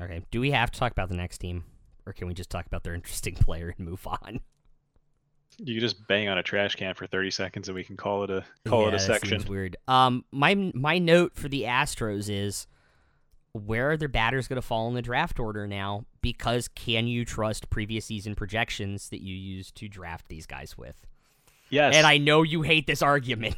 Okay. 0.00 0.22
Do 0.30 0.40
we 0.40 0.50
have 0.52 0.70
to 0.70 0.78
talk 0.78 0.92
about 0.92 1.08
the 1.08 1.16
next 1.16 1.38
team, 1.38 1.64
or 2.06 2.12
can 2.12 2.26
we 2.26 2.34
just 2.34 2.50
talk 2.50 2.66
about 2.66 2.84
their 2.84 2.94
interesting 2.94 3.34
player 3.34 3.74
and 3.76 3.86
move 3.86 4.06
on? 4.06 4.40
You 5.58 5.74
can 5.74 5.80
just 5.80 6.06
bang 6.06 6.28
on 6.28 6.38
a 6.38 6.42
trash 6.42 6.76
can 6.76 6.94
for 6.94 7.06
thirty 7.06 7.30
seconds, 7.30 7.68
and 7.68 7.74
we 7.74 7.84
can 7.84 7.96
call 7.96 8.24
it 8.24 8.30
a 8.30 8.44
call 8.66 8.82
yeah, 8.82 8.88
it 8.88 8.94
a 8.94 8.98
section. 9.00 9.44
weird. 9.48 9.76
Um, 9.88 10.24
my 10.30 10.72
my 10.74 10.98
note 10.98 11.32
for 11.34 11.48
the 11.48 11.64
Astros 11.64 12.30
is 12.30 12.66
where 13.52 13.90
are 13.90 13.96
their 13.98 14.08
batters 14.08 14.48
going 14.48 14.56
to 14.56 14.66
fall 14.66 14.88
in 14.88 14.94
the 14.94 15.02
draft 15.02 15.38
order 15.38 15.66
now? 15.66 16.06
Because 16.22 16.68
can 16.68 17.06
you 17.06 17.24
trust 17.24 17.68
previous 17.68 18.06
season 18.06 18.34
projections 18.34 19.10
that 19.10 19.20
you 19.20 19.34
used 19.34 19.74
to 19.76 19.88
draft 19.88 20.28
these 20.28 20.46
guys 20.46 20.78
with? 20.78 21.06
Yes, 21.72 21.94
And 21.96 22.06
I 22.06 22.18
know 22.18 22.42
you 22.42 22.62
hate 22.62 22.86
this 22.86 23.00
argument. 23.02 23.56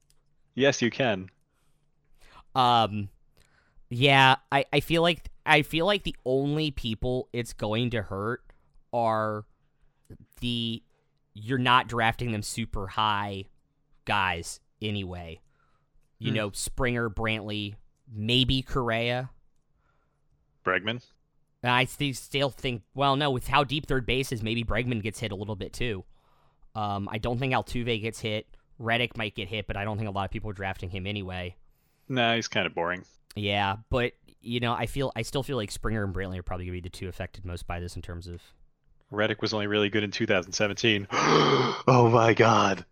yes, 0.56 0.82
you 0.82 0.90
can. 0.90 1.30
Um, 2.54 3.08
Yeah, 3.88 4.36
I, 4.50 4.64
I 4.72 4.80
feel 4.80 5.00
like 5.00 5.30
I 5.46 5.62
feel 5.62 5.86
like 5.86 6.02
the 6.02 6.16
only 6.24 6.70
people 6.72 7.28
it's 7.32 7.52
going 7.52 7.90
to 7.90 8.02
hurt 8.02 8.42
are 8.92 9.44
the 10.40 10.82
you're 11.34 11.58
not 11.58 11.88
drafting 11.88 12.32
them 12.32 12.42
super 12.42 12.88
high 12.88 13.44
guys 14.04 14.60
anyway. 14.82 15.40
You 16.18 16.30
Hmm. 16.30 16.36
know, 16.36 16.50
Springer, 16.52 17.08
Brantley, 17.08 17.74
maybe 18.12 18.60
Correa. 18.62 19.30
Bregman. 20.64 21.02
I 21.64 21.84
still 21.84 22.50
think, 22.50 22.82
well, 22.92 23.14
no, 23.14 23.30
with 23.30 23.46
how 23.46 23.62
deep 23.62 23.86
third 23.86 24.04
base 24.04 24.32
is, 24.32 24.42
maybe 24.42 24.64
Bregman 24.64 25.00
gets 25.00 25.20
hit 25.20 25.30
a 25.30 25.36
little 25.36 25.54
bit 25.56 25.72
too. 25.72 26.04
Um, 26.74 27.08
I 27.10 27.18
don't 27.18 27.38
think 27.38 27.52
Altuve 27.52 28.00
gets 28.00 28.20
hit. 28.20 28.46
Reddick 28.78 29.16
might 29.16 29.34
get 29.34 29.48
hit, 29.48 29.66
but 29.66 29.76
I 29.76 29.84
don't 29.84 29.96
think 29.96 30.08
a 30.08 30.12
lot 30.12 30.24
of 30.24 30.30
people 30.30 30.50
are 30.50 30.54
drafting 30.54 30.90
him 30.90 31.06
anyway. 31.06 31.56
Nah, 32.08 32.34
he's 32.34 32.48
kind 32.48 32.66
of 32.66 32.74
boring. 32.74 33.04
Yeah, 33.34 33.76
but 33.90 34.12
you 34.40 34.60
know, 34.60 34.72
I 34.72 34.86
feel 34.86 35.12
I 35.14 35.22
still 35.22 35.42
feel 35.42 35.56
like 35.56 35.70
Springer 35.70 36.02
and 36.04 36.14
Brantley 36.14 36.38
are 36.38 36.42
probably 36.42 36.66
gonna 36.66 36.76
be 36.76 36.80
the 36.80 36.88
two 36.90 37.08
affected 37.08 37.44
most 37.44 37.66
by 37.66 37.80
this 37.80 37.96
in 37.96 38.02
terms 38.02 38.26
of 38.26 38.40
Reddick 39.10 39.40
was 39.42 39.52
only 39.54 39.66
really 39.66 39.88
good 39.88 40.02
in 40.02 40.10
2017. 40.10 41.06
oh 41.12 42.10
my 42.12 42.34
god. 42.34 42.84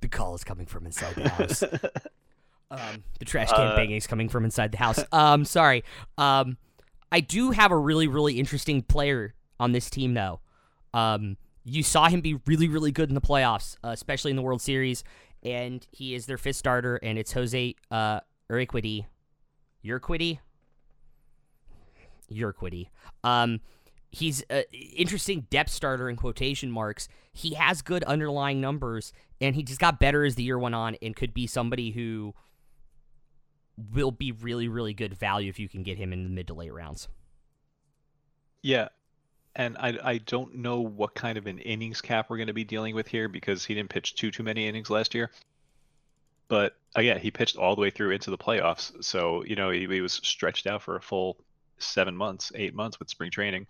the 0.00 0.08
call 0.08 0.34
is 0.34 0.44
coming 0.44 0.66
from 0.66 0.86
inside 0.86 1.14
the 1.14 1.28
house. 1.28 1.62
um, 2.70 3.04
the 3.18 3.24
trash 3.24 3.50
can 3.50 3.68
Uh, 3.68 3.76
banging 3.76 3.96
is 3.96 4.06
coming 4.06 4.28
from 4.28 4.44
inside 4.44 4.72
the 4.72 4.78
house. 4.78 4.98
Um, 5.12 5.44
sorry. 5.44 5.84
Um, 6.18 6.56
I 7.12 7.20
do 7.20 7.52
have 7.52 7.70
a 7.70 7.76
really 7.76 8.08
really 8.08 8.38
interesting 8.40 8.82
player 8.82 9.34
on 9.60 9.72
this 9.72 9.88
team 9.88 10.14
though. 10.14 10.40
Um, 10.92 11.36
you 11.66 11.82
saw 11.82 12.08
him 12.08 12.20
be 12.20 12.38
really 12.46 12.68
really 12.68 12.92
good 12.92 13.08
in 13.08 13.14
the 13.14 13.20
playoffs, 13.20 13.76
uh, 13.84 13.88
especially 13.88 14.30
in 14.30 14.36
the 14.36 14.42
World 14.42 14.62
Series, 14.62 15.02
and 15.42 15.86
he 15.90 16.14
is 16.14 16.26
their 16.26 16.38
fifth 16.38 16.56
starter, 16.56 16.96
and 17.02 17.18
it's 17.18 17.32
Jose 17.32 17.74
uh, 17.90 18.20
Urquidy. 18.50 19.06
Urquidy. 19.84 20.38
Urquidy. 22.32 22.88
Um, 23.24 23.60
he's 24.10 24.42
an 24.42 24.64
interesting 24.72 25.46
depth 25.50 25.70
starter 25.70 26.08
in 26.08 26.16
quotation 26.16 26.70
marks. 26.70 27.08
He 27.32 27.54
has 27.54 27.82
good 27.82 28.04
underlying 28.04 28.60
numbers, 28.60 29.12
and 29.40 29.54
he 29.54 29.62
just 29.62 29.80
got 29.80 30.00
better 30.00 30.24
as 30.24 30.36
the 30.36 30.42
year 30.42 30.58
went 30.58 30.74
on, 30.74 30.96
and 31.02 31.14
could 31.14 31.34
be 31.34 31.46
somebody 31.46 31.90
who 31.90 32.34
will 33.92 34.10
be 34.10 34.32
really, 34.32 34.68
really 34.68 34.94
good 34.94 35.14
value 35.14 35.48
if 35.48 35.58
you 35.58 35.68
can 35.68 35.82
get 35.82 35.98
him 35.98 36.12
in 36.12 36.22
the 36.22 36.30
mid 36.30 36.46
to 36.46 36.54
late 36.54 36.72
rounds. 36.72 37.08
Yeah. 38.62 38.88
And 39.56 39.76
I, 39.78 39.98
I 40.04 40.18
don't 40.18 40.56
know 40.56 40.80
what 40.80 41.14
kind 41.14 41.38
of 41.38 41.46
an 41.46 41.58
innings 41.58 42.02
cap 42.02 42.28
we're 42.28 42.36
going 42.36 42.48
to 42.48 42.52
be 42.52 42.64
dealing 42.64 42.94
with 42.94 43.08
here 43.08 43.26
because 43.26 43.64
he 43.64 43.74
didn't 43.74 43.88
pitch 43.88 44.14
too 44.14 44.30
too 44.30 44.42
many 44.42 44.68
innings 44.68 44.90
last 44.90 45.14
year. 45.14 45.30
But 46.48 46.76
uh, 46.96 47.00
yeah, 47.00 47.18
he 47.18 47.30
pitched 47.30 47.56
all 47.56 47.74
the 47.74 47.80
way 47.80 47.90
through 47.90 48.10
into 48.10 48.30
the 48.30 48.38
playoffs. 48.38 49.02
So, 49.02 49.42
you 49.44 49.56
know, 49.56 49.70
he, 49.70 49.86
he 49.86 50.00
was 50.02 50.12
stretched 50.12 50.66
out 50.66 50.82
for 50.82 50.96
a 50.96 51.00
full 51.00 51.38
seven 51.78 52.14
months, 52.14 52.52
eight 52.54 52.74
months 52.74 52.98
with 52.98 53.08
spring 53.08 53.30
training. 53.30 53.66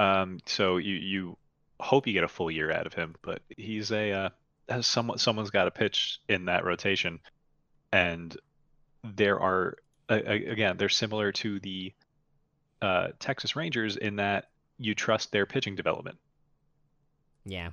Um, 0.00 0.40
so 0.46 0.78
you 0.78 0.94
you 0.96 1.36
hope 1.78 2.06
you 2.06 2.12
get 2.12 2.24
a 2.24 2.28
full 2.28 2.50
year 2.50 2.72
out 2.72 2.86
of 2.86 2.94
him, 2.94 3.14
but 3.22 3.42
he's 3.56 3.92
a 3.92 4.12
uh, 4.12 4.82
someone 4.82 5.18
someone's 5.18 5.50
got 5.50 5.64
to 5.64 5.70
pitch 5.70 6.20
in 6.28 6.46
that 6.46 6.64
rotation, 6.64 7.20
and 7.92 8.36
there 9.04 9.38
are 9.38 9.76
a- 10.08 10.50
again 10.50 10.76
they're 10.76 10.88
similar 10.88 11.32
to 11.32 11.60
the 11.60 11.92
uh, 12.82 13.08
Texas 13.18 13.56
Rangers 13.56 13.96
in 13.96 14.16
that 14.16 14.50
you 14.78 14.94
trust 14.94 15.32
their 15.32 15.46
pitching 15.46 15.76
development. 15.76 16.18
Yeah. 17.44 17.70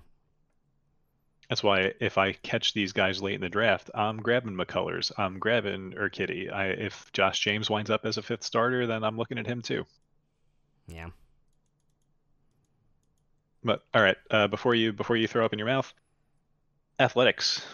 That's 1.49 1.63
why 1.63 1.93
if 2.01 2.17
I 2.17 2.33
catch 2.33 2.73
these 2.73 2.91
guys 2.91 3.21
late 3.21 3.35
in 3.35 3.41
the 3.41 3.49
draft, 3.49 3.89
I'm 3.95 4.17
grabbing 4.17 4.53
McCullers, 4.53 5.11
I'm 5.17 5.39
grabbing 5.39 5.93
Urquidy. 5.93 6.51
I 6.51 6.67
if 6.67 7.09
Josh 7.13 7.39
James 7.39 7.69
winds 7.69 7.89
up 7.89 8.05
as 8.05 8.17
a 8.17 8.21
fifth 8.21 8.43
starter, 8.43 8.85
then 8.85 9.03
I'm 9.03 9.17
looking 9.17 9.37
at 9.37 9.47
him 9.47 9.61
too. 9.61 9.85
Yeah. 10.87 11.07
But 13.63 13.83
all 13.93 14.01
right, 14.01 14.17
uh, 14.29 14.47
before 14.47 14.75
you 14.75 14.91
before 14.91 15.15
you 15.15 15.27
throw 15.27 15.45
up 15.45 15.53
in 15.53 15.59
your 15.59 15.67
mouth, 15.67 15.93
athletics. 16.99 17.65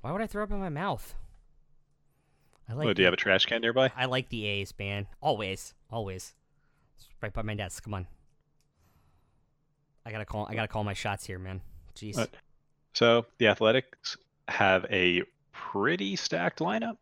Why 0.00 0.10
would 0.10 0.20
I 0.20 0.26
throw 0.26 0.42
up 0.42 0.50
in 0.50 0.58
my 0.58 0.68
mouth? 0.68 1.14
I 2.68 2.74
like. 2.74 2.88
oh, 2.88 2.92
do 2.92 3.02
you 3.02 3.06
have 3.06 3.14
a 3.14 3.16
trash 3.16 3.46
can 3.46 3.60
nearby? 3.60 3.92
I 3.96 4.06
like 4.06 4.28
the 4.28 4.44
A's, 4.44 4.74
man. 4.78 5.06
Always, 5.20 5.74
always. 5.90 6.34
It's 6.98 7.08
right 7.22 7.32
by 7.32 7.42
my 7.42 7.54
desk. 7.54 7.82
Come 7.84 7.94
on. 7.94 8.06
I 10.04 10.10
gotta 10.10 10.24
call. 10.24 10.46
I 10.48 10.54
gotta 10.54 10.68
call 10.68 10.84
my 10.84 10.94
shots 10.94 11.26
here, 11.26 11.38
man. 11.38 11.60
Jeez. 11.94 12.16
What? 12.16 12.30
So 12.94 13.26
the 13.38 13.46
Athletics 13.48 14.16
have 14.48 14.86
a 14.90 15.22
pretty 15.52 16.16
stacked 16.16 16.60
lineup. 16.60 16.96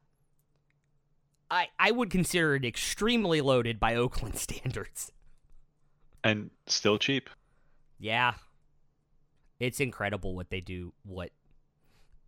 I 1.50 1.68
I 1.78 1.90
would 1.92 2.10
consider 2.10 2.56
it 2.56 2.64
extremely 2.64 3.40
loaded 3.40 3.78
by 3.78 3.94
Oakland 3.94 4.36
standards. 4.38 5.12
and 6.24 6.50
still 6.66 6.98
cheap. 6.98 7.30
Yeah. 7.98 8.34
It's 9.60 9.80
incredible 9.80 10.34
what 10.34 10.50
they 10.50 10.60
do. 10.60 10.92
What 11.04 11.30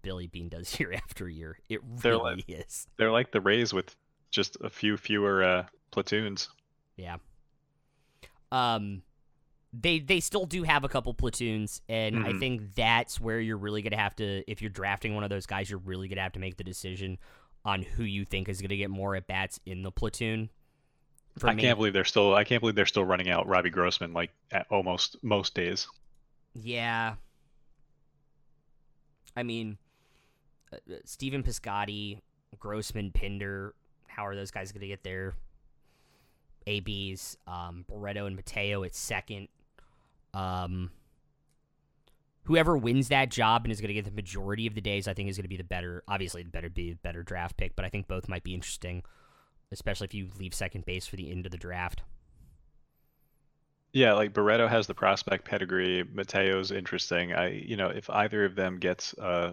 Billy 0.02 0.28
Beane 0.28 0.48
does 0.48 0.78
year 0.80 0.92
after 0.92 1.28
year. 1.28 1.58
It 1.68 1.80
They're 2.00 2.12
really 2.12 2.36
like- 2.36 2.44
is. 2.48 2.86
They're 2.96 3.10
like 3.10 3.32
the 3.32 3.40
Rays 3.40 3.74
with 3.74 3.94
just 4.30 4.56
a 4.60 4.70
few 4.70 4.96
fewer 4.96 5.42
uh, 5.42 5.66
platoons. 5.90 6.48
Yeah. 6.96 7.16
Um 8.52 9.02
they 9.72 9.98
they 9.98 10.20
still 10.20 10.46
do 10.46 10.62
have 10.62 10.82
a 10.84 10.88
couple 10.88 11.12
platoons 11.12 11.82
and 11.88 12.24
I 12.26 12.32
Mhm. 12.32 12.38
think 12.40 12.74
that's 12.74 13.20
where 13.20 13.38
you're 13.38 13.58
really 13.58 13.82
going 13.82 13.90
to 13.92 13.98
have 13.98 14.16
to 14.16 14.42
if 14.50 14.62
you're 14.62 14.70
drafting 14.70 15.14
one 15.14 15.24
of 15.24 15.30
those 15.30 15.44
guys 15.44 15.68
you're 15.68 15.78
really 15.80 16.08
going 16.08 16.16
to 16.16 16.22
have 16.22 16.32
to 16.32 16.38
make 16.40 16.56
the 16.56 16.64
decision 16.64 17.18
on 17.66 17.82
who 17.82 18.02
you 18.04 18.24
think 18.24 18.48
is 18.48 18.60
going 18.62 18.70
to 18.70 18.76
get 18.78 18.88
more 18.88 19.14
at 19.14 19.26
bats 19.26 19.60
in 19.66 19.82
the 19.82 19.90
platoon. 19.90 20.48
I 21.44 21.54
me, 21.54 21.62
can't 21.62 21.76
believe 21.78 21.92
they're 21.92 22.04
still. 22.04 22.34
I 22.34 22.44
can't 22.44 22.60
believe 22.60 22.74
they're 22.74 22.86
still 22.86 23.04
running 23.04 23.28
out 23.30 23.46
Robbie 23.46 23.70
Grossman 23.70 24.12
like 24.12 24.30
at 24.50 24.66
almost 24.70 25.16
most 25.22 25.54
days. 25.54 25.86
Yeah. 26.54 27.14
I 29.36 29.42
mean, 29.42 29.78
uh, 30.72 30.76
uh, 30.90 30.96
Stephen 31.04 31.42
Piscotty, 31.42 32.20
Grossman, 32.58 33.12
Pinder, 33.12 33.74
how 34.08 34.26
are 34.26 34.34
those 34.34 34.50
guys 34.50 34.72
going 34.72 34.80
to 34.80 34.88
get 34.88 35.04
their 35.04 35.34
ABs? 36.68 37.36
Um, 37.46 37.84
Barreto 37.88 38.26
and 38.26 38.36
Mateo 38.36 38.84
at 38.84 38.94
second. 38.94 39.48
Um, 40.34 40.90
whoever 42.44 42.78
wins 42.78 43.08
that 43.08 43.30
job 43.30 43.64
and 43.64 43.72
is 43.72 43.80
going 43.80 43.88
to 43.88 43.94
get 43.94 44.04
the 44.04 44.10
majority 44.10 44.66
of 44.66 44.74
the 44.74 44.80
days, 44.80 45.06
I 45.06 45.14
think 45.14 45.28
is 45.28 45.36
going 45.36 45.44
to 45.44 45.48
be 45.48 45.56
the 45.56 45.64
better. 45.64 46.02
Obviously, 46.08 46.42
the 46.42 46.50
better 46.50 46.70
be 46.70 46.92
the 46.92 46.96
better 46.96 47.22
draft 47.22 47.56
pick, 47.56 47.76
but 47.76 47.84
I 47.84 47.88
think 47.88 48.08
both 48.08 48.28
might 48.28 48.42
be 48.44 48.54
interesting, 48.54 49.02
especially 49.70 50.06
if 50.06 50.14
you 50.14 50.30
leave 50.38 50.54
second 50.54 50.86
base 50.86 51.06
for 51.06 51.16
the 51.16 51.30
end 51.30 51.46
of 51.46 51.52
the 51.52 51.58
draft. 51.58 52.02
Yeah, 53.92 54.14
like 54.14 54.32
Barreto 54.32 54.66
has 54.66 54.86
the 54.86 54.94
prospect 54.94 55.44
pedigree. 55.44 56.04
Mateo's 56.10 56.70
interesting. 56.70 57.34
I, 57.34 57.48
you 57.48 57.76
know, 57.76 57.88
if 57.88 58.08
either 58.10 58.44
of 58.44 58.54
them 58.54 58.78
gets, 58.78 59.12
uh, 59.18 59.52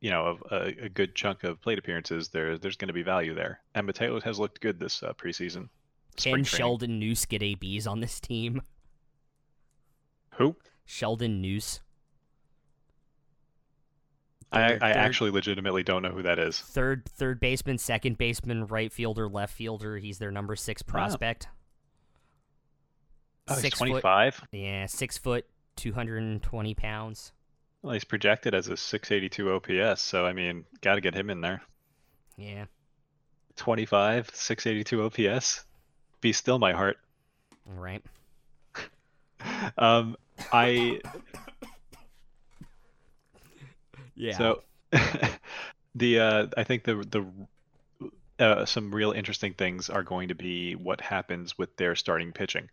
you 0.00 0.10
know, 0.10 0.38
a, 0.50 0.56
a, 0.84 0.88
good 0.88 1.14
chunk 1.14 1.44
of 1.44 1.60
plate 1.60 1.78
appearances, 1.78 2.28
there, 2.28 2.58
there's 2.58 2.76
going 2.76 2.88
to 2.88 2.94
be 2.94 3.02
value 3.02 3.34
there. 3.34 3.60
And 3.74 3.86
Mateo 3.86 4.20
has 4.20 4.38
looked 4.38 4.60
good 4.60 4.78
this 4.78 5.02
uh, 5.02 5.14
preseason. 5.14 5.68
Can 6.16 6.32
Spring 6.32 6.44
training. 6.44 6.44
Sheldon 6.44 6.98
Neuse 6.98 7.24
get 7.24 7.42
ABs 7.42 7.86
on 7.86 8.00
this 8.00 8.20
team? 8.20 8.62
Who? 10.36 10.56
Sheldon 10.84 11.40
Neuse. 11.40 11.80
I, 14.52 14.74
I 14.82 14.90
actually 14.90 15.30
legitimately 15.30 15.82
don't 15.82 16.02
know 16.02 16.10
who 16.10 16.22
that 16.22 16.38
is. 16.38 16.60
third 16.60 17.06
third 17.06 17.40
baseman, 17.40 17.78
second 17.78 18.18
baseman, 18.18 18.66
right 18.66 18.92
fielder, 18.92 19.26
left 19.26 19.54
fielder. 19.54 19.96
He's 19.96 20.18
their 20.18 20.30
number 20.30 20.56
six 20.56 20.82
prospect. 20.82 21.48
Oh, 23.48 23.54
he's 23.54 23.62
six 23.62 23.78
foot, 23.78 23.88
25. 23.88 24.42
yeah, 24.52 24.84
six 24.86 25.16
foot, 25.16 25.46
two 25.76 25.94
hundred 25.94 26.22
and 26.22 26.42
twenty 26.42 26.74
pounds. 26.74 27.32
Well, 27.80 27.94
he's 27.94 28.04
projected 28.04 28.54
as 28.54 28.68
a 28.68 28.76
682 28.76 29.52
OPS, 29.52 30.00
so 30.02 30.24
I 30.24 30.32
mean, 30.32 30.64
got 30.82 30.94
to 30.94 31.00
get 31.00 31.14
him 31.14 31.30
in 31.30 31.40
there. 31.40 31.62
Yeah, 32.36 32.66
25, 33.56 34.30
682 34.32 35.02
OPS. 35.28 35.64
Be 36.22 36.32
still 36.32 36.58
my 36.58 36.72
heart. 36.72 36.96
all 37.68 37.82
right. 37.82 38.02
Um, 39.76 40.16
I 40.52 41.00
Yeah. 44.14 44.38
so 44.38 44.62
the 45.94 46.18
uh, 46.20 46.46
I 46.56 46.64
think 46.64 46.84
the 46.84 46.94
the 48.38 48.44
uh, 48.44 48.64
some 48.66 48.94
real 48.94 49.12
interesting 49.12 49.54
things 49.54 49.90
are 49.90 50.02
going 50.02 50.28
to 50.28 50.34
be 50.34 50.74
what 50.74 51.00
happens 51.00 51.58
with 51.58 51.76
their 51.76 51.94
starting 51.96 52.32
pitching. 52.32 52.68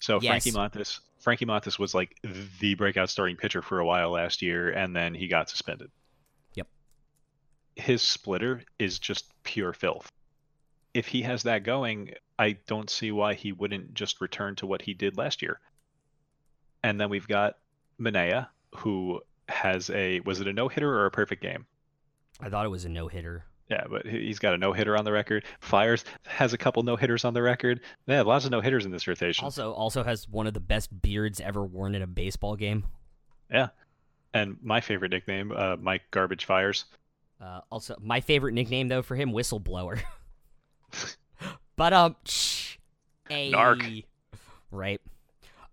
So 0.00 0.20
Frankie 0.20 0.50
Yes. 0.50 0.56
Montas, 0.56 1.00
Frankie 1.20 1.46
Montas 1.46 1.78
was 1.78 1.94
like 1.94 2.16
the 2.60 2.74
breakout 2.74 3.08
starting 3.10 3.36
pitcher 3.36 3.62
for 3.62 3.78
a 3.78 3.86
while 3.86 4.10
last 4.10 4.42
year, 4.42 4.70
and 4.70 4.94
then 4.96 5.14
he 5.14 5.28
got 5.28 5.48
suspended. 5.50 5.90
Yep. 6.54 6.66
His 7.76 8.02
splitter 8.02 8.62
is 8.78 8.98
just 8.98 9.26
pure 9.42 9.72
filth. 9.72 10.10
If 10.96 11.06
he 11.08 11.22
has 11.22 11.42
that 11.42 11.62
going, 11.62 12.12
I 12.38 12.56
don't 12.66 12.88
see 12.88 13.12
why 13.12 13.34
he 13.34 13.52
wouldn't 13.52 13.92
just 13.94 14.20
return 14.20 14.56
to 14.56 14.66
what 14.66 14.82
he 14.82 14.94
did 14.94 15.16
last 15.18 15.42
year. 15.42 15.60
And 16.82 17.00
then 17.00 17.10
we've 17.10 17.28
got 17.28 17.58
Manaea, 18.00 18.48
who 18.76 19.20
has 19.48 19.90
a 19.90 20.20
was 20.20 20.40
it 20.40 20.48
a 20.48 20.52
no 20.52 20.68
hitter 20.68 20.90
or 20.90 21.06
a 21.06 21.10
perfect 21.10 21.42
game? 21.42 21.66
I 22.40 22.48
thought 22.48 22.64
it 22.66 22.70
was 22.70 22.84
a 22.84 22.88
no 22.88 23.08
hitter. 23.08 23.44
Yeah, 23.68 23.84
but 23.90 24.06
he- 24.06 24.26
he's 24.26 24.38
got 24.38 24.54
a 24.54 24.58
no 24.58 24.72
hitter 24.72 24.96
on 24.96 25.04
the 25.04 25.12
record. 25.12 25.44
Fiers 25.60 26.04
has 26.24 26.52
a 26.52 26.58
couple 26.58 26.82
no 26.82 26.96
hitters 26.96 27.24
on 27.24 27.34
the 27.34 27.42
record. 27.42 27.80
Yeah, 28.06 28.22
lots 28.22 28.44
of 28.44 28.50
no 28.50 28.60
hitters 28.60 28.84
in 28.86 28.92
this 28.92 29.06
rotation. 29.06 29.44
Also, 29.44 29.72
also 29.72 30.02
has 30.04 30.28
one 30.28 30.46
of 30.46 30.54
the 30.54 30.60
best 30.60 31.02
beards 31.02 31.40
ever 31.40 31.64
worn 31.64 31.94
in 31.94 32.02
a 32.02 32.06
baseball 32.06 32.56
game. 32.56 32.84
Yeah, 33.50 33.68
and 34.32 34.56
my 34.62 34.80
favorite 34.80 35.10
nickname, 35.10 35.52
uh, 35.52 35.76
Mike 35.76 36.02
Garbage 36.10 36.44
Fires. 36.44 36.84
Uh, 37.40 37.60
also, 37.70 37.96
my 38.00 38.20
favorite 38.20 38.52
nickname 38.54 38.88
though 38.88 39.02
for 39.02 39.14
him, 39.16 39.32
whistleblower. 39.32 40.00
but 41.76 41.92
um, 41.92 42.16
shh, 42.24 42.76
a 43.30 43.52
Narc. 43.52 44.04
right. 44.70 45.00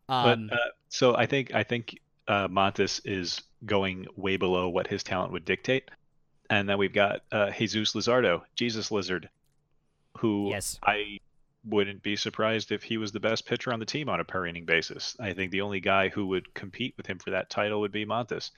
But 0.07 0.37
Um, 0.37 0.49
uh, 0.51 0.57
so 0.89 1.15
I 1.15 1.25
think 1.25 1.53
I 1.53 1.63
think 1.63 1.99
uh, 2.27 2.47
Montas 2.47 3.01
is 3.05 3.41
going 3.65 4.05
way 4.15 4.37
below 4.37 4.69
what 4.69 4.87
his 4.87 5.03
talent 5.03 5.31
would 5.31 5.45
dictate, 5.45 5.89
and 6.49 6.67
then 6.67 6.77
we've 6.77 6.93
got 6.93 7.21
uh, 7.31 7.51
Jesus 7.51 7.93
Luzardo, 7.93 8.41
Jesus 8.55 8.91
Lizard, 8.91 9.29
who 10.17 10.49
yes, 10.49 10.79
I 10.85 11.19
wouldn't 11.65 12.03
be 12.03 12.15
surprised 12.15 12.71
if 12.71 12.83
he 12.83 12.97
was 12.97 13.11
the 13.13 13.19
best 13.19 13.45
pitcher 13.45 13.71
on 13.71 13.79
the 13.79 13.85
team 13.85 14.09
on 14.09 14.19
a 14.19 14.23
per 14.25 14.45
inning 14.45 14.65
basis. 14.65 15.15
I 15.19 15.33
think 15.33 15.51
the 15.51 15.61
only 15.61 15.79
guy 15.79 16.09
who 16.09 16.27
would 16.27 16.53
compete 16.53 16.93
with 16.97 17.07
him 17.07 17.19
for 17.19 17.31
that 17.31 17.49
title 17.49 17.79
would 17.79 17.91
be 17.93 18.05
Montas. 18.05 18.51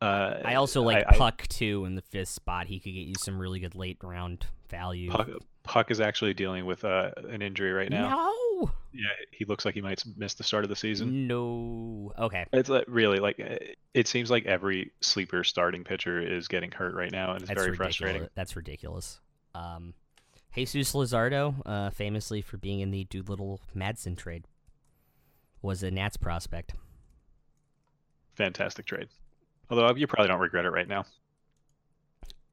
Uh, 0.00 0.38
I 0.44 0.54
also 0.54 0.82
like 0.82 1.04
I- 1.06 1.16
Puk 1.18 1.46
too 1.48 1.84
in 1.84 1.94
the 1.94 2.02
fifth 2.02 2.28
spot. 2.28 2.68
He 2.68 2.78
could 2.78 2.94
get 2.94 3.06
you 3.06 3.14
some 3.18 3.38
really 3.38 3.60
good 3.60 3.74
late 3.74 3.98
round 4.02 4.46
value. 4.68 5.10
Puk, 5.10 5.28
Puk 5.62 5.90
is 5.90 6.00
actually 6.00 6.34
dealing 6.34 6.66
with 6.66 6.84
uh, 6.84 7.10
an 7.28 7.42
injury 7.42 7.72
right 7.72 7.90
now. 7.90 8.08
No, 8.10 8.70
Yeah, 8.92 9.08
he 9.30 9.44
looks 9.44 9.64
like 9.64 9.74
he 9.74 9.80
might 9.80 10.02
miss 10.16 10.34
the 10.34 10.42
start 10.42 10.64
of 10.64 10.70
the 10.70 10.76
season. 10.76 11.26
no. 11.26 12.12
Okay, 12.18 12.46
It's 12.52 12.68
like, 12.68 12.84
really 12.88 13.18
like 13.18 13.38
uh, 13.40 13.56
it 13.94 14.08
seems 14.08 14.30
like 14.30 14.46
every 14.46 14.92
sleeper 15.00 15.44
starting 15.44 15.84
pitcher 15.84 16.20
is 16.20 16.48
getting 16.48 16.70
hurt 16.70 16.94
right 16.94 17.12
now, 17.12 17.32
and 17.32 17.42
it's 17.42 17.48
that's 17.48 17.60
very 17.60 17.70
ridiculous. 17.72 17.96
frustrating. 17.96 18.28
That's 18.34 18.56
ridiculous. 18.56 19.20
Um, 19.54 19.94
Jesus 20.54 20.92
Luzardo, 20.94 21.54
uh, 21.64 21.90
famously 21.90 22.42
for 22.42 22.56
being 22.56 22.80
in 22.80 22.90
the 22.90 23.04
Doolittle 23.04 23.60
Madsen 23.76 24.16
trade, 24.16 24.44
was 25.62 25.82
a 25.82 25.90
Nats 25.90 26.16
prospect. 26.16 26.74
Fantastic 28.34 28.86
trade. 28.86 29.08
Although 29.68 29.94
you 29.94 30.06
probably 30.06 30.28
don't 30.28 30.40
regret 30.40 30.64
it 30.64 30.70
right 30.70 30.88
now. 30.88 31.04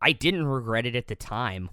I 0.01 0.11
didn't 0.11 0.45
regret 0.45 0.85
it 0.85 0.95
at 0.95 1.07
the 1.07 1.15
time. 1.15 1.69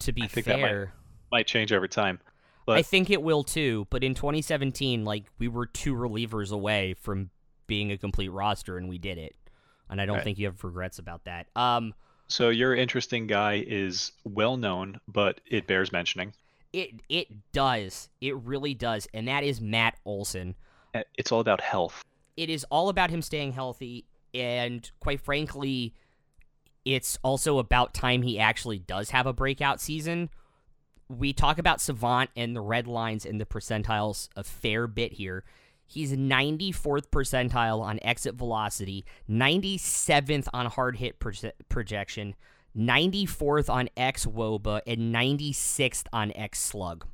To 0.00 0.12
be 0.12 0.22
I 0.22 0.26
think 0.26 0.46
that 0.46 0.60
might- 0.60 0.68
fair, 0.68 0.92
Might 1.32 1.46
change 1.46 1.72
over 1.72 1.88
time. 1.88 2.20
I 2.68 2.82
think 2.82 3.10
it 3.10 3.22
will 3.22 3.42
too. 3.44 3.86
But 3.90 4.02
in 4.04 4.14
2017, 4.14 5.04
like 5.04 5.24
we 5.38 5.48
were 5.48 5.66
two 5.66 5.94
relievers 5.94 6.52
away 6.52 6.94
from 6.94 7.30
being 7.66 7.90
a 7.92 7.98
complete 7.98 8.28
roster, 8.28 8.76
and 8.76 8.88
we 8.88 8.98
did 8.98 9.18
it. 9.18 9.34
And 9.88 10.00
I 10.00 10.06
don't 10.06 10.16
Right. 10.16 10.24
think 10.24 10.38
you 10.38 10.46
have 10.46 10.62
regrets 10.64 10.98
about 10.98 11.24
that. 11.24 11.46
Um, 11.56 11.94
So 12.28 12.48
your 12.48 12.74
interesting 12.74 13.26
guy 13.28 13.64
is 13.66 14.10
well 14.24 14.56
known, 14.56 15.00
but 15.06 15.40
it 15.46 15.66
bears 15.68 15.92
mentioning. 15.92 16.32
it 16.72 16.90
it 17.08 17.28
does, 17.52 18.08
it 18.20 18.36
really 18.36 18.74
does, 18.74 19.06
and 19.14 19.26
that 19.28 19.44
is 19.44 19.60
Matt 19.60 19.96
Olson. 20.04 20.54
Uh, 20.94 21.02
It's 21.16 21.30
all 21.32 21.40
about 21.40 21.60
health. 21.60 22.04
It 22.36 22.50
is 22.50 22.64
all 22.64 22.88
about 22.88 23.10
him 23.10 23.22
staying 23.22 23.52
healthy, 23.52 24.04
and 24.34 24.90
quite 25.00 25.20
frankly, 25.20 25.94
it's 26.86 27.18
also 27.24 27.58
about 27.58 27.92
time 27.92 28.22
he 28.22 28.38
actually 28.38 28.78
does 28.78 29.10
have 29.10 29.26
a 29.26 29.32
breakout 29.32 29.80
season. 29.80 30.30
We 31.08 31.32
talk 31.32 31.58
about 31.58 31.80
Savant 31.80 32.30
and 32.36 32.54
the 32.54 32.60
red 32.60 32.86
lines 32.86 33.26
and 33.26 33.40
the 33.40 33.44
percentiles 33.44 34.28
a 34.36 34.44
fair 34.44 34.86
bit 34.86 35.14
here. 35.14 35.44
He's 35.84 36.12
94th 36.12 37.08
percentile 37.10 37.80
on 37.80 37.98
exit 38.02 38.36
velocity, 38.36 39.04
97th 39.28 40.48
on 40.52 40.66
hard 40.66 40.96
hit 40.96 41.18
proje- 41.20 41.52
projection, 41.68 42.34
94th 42.76 43.68
on 43.68 43.88
X 43.96 44.26
WOBA, 44.26 44.80
and 44.86 45.14
96th 45.14 46.04
on 46.12 46.32
X 46.36 46.60
slug. 46.60 47.04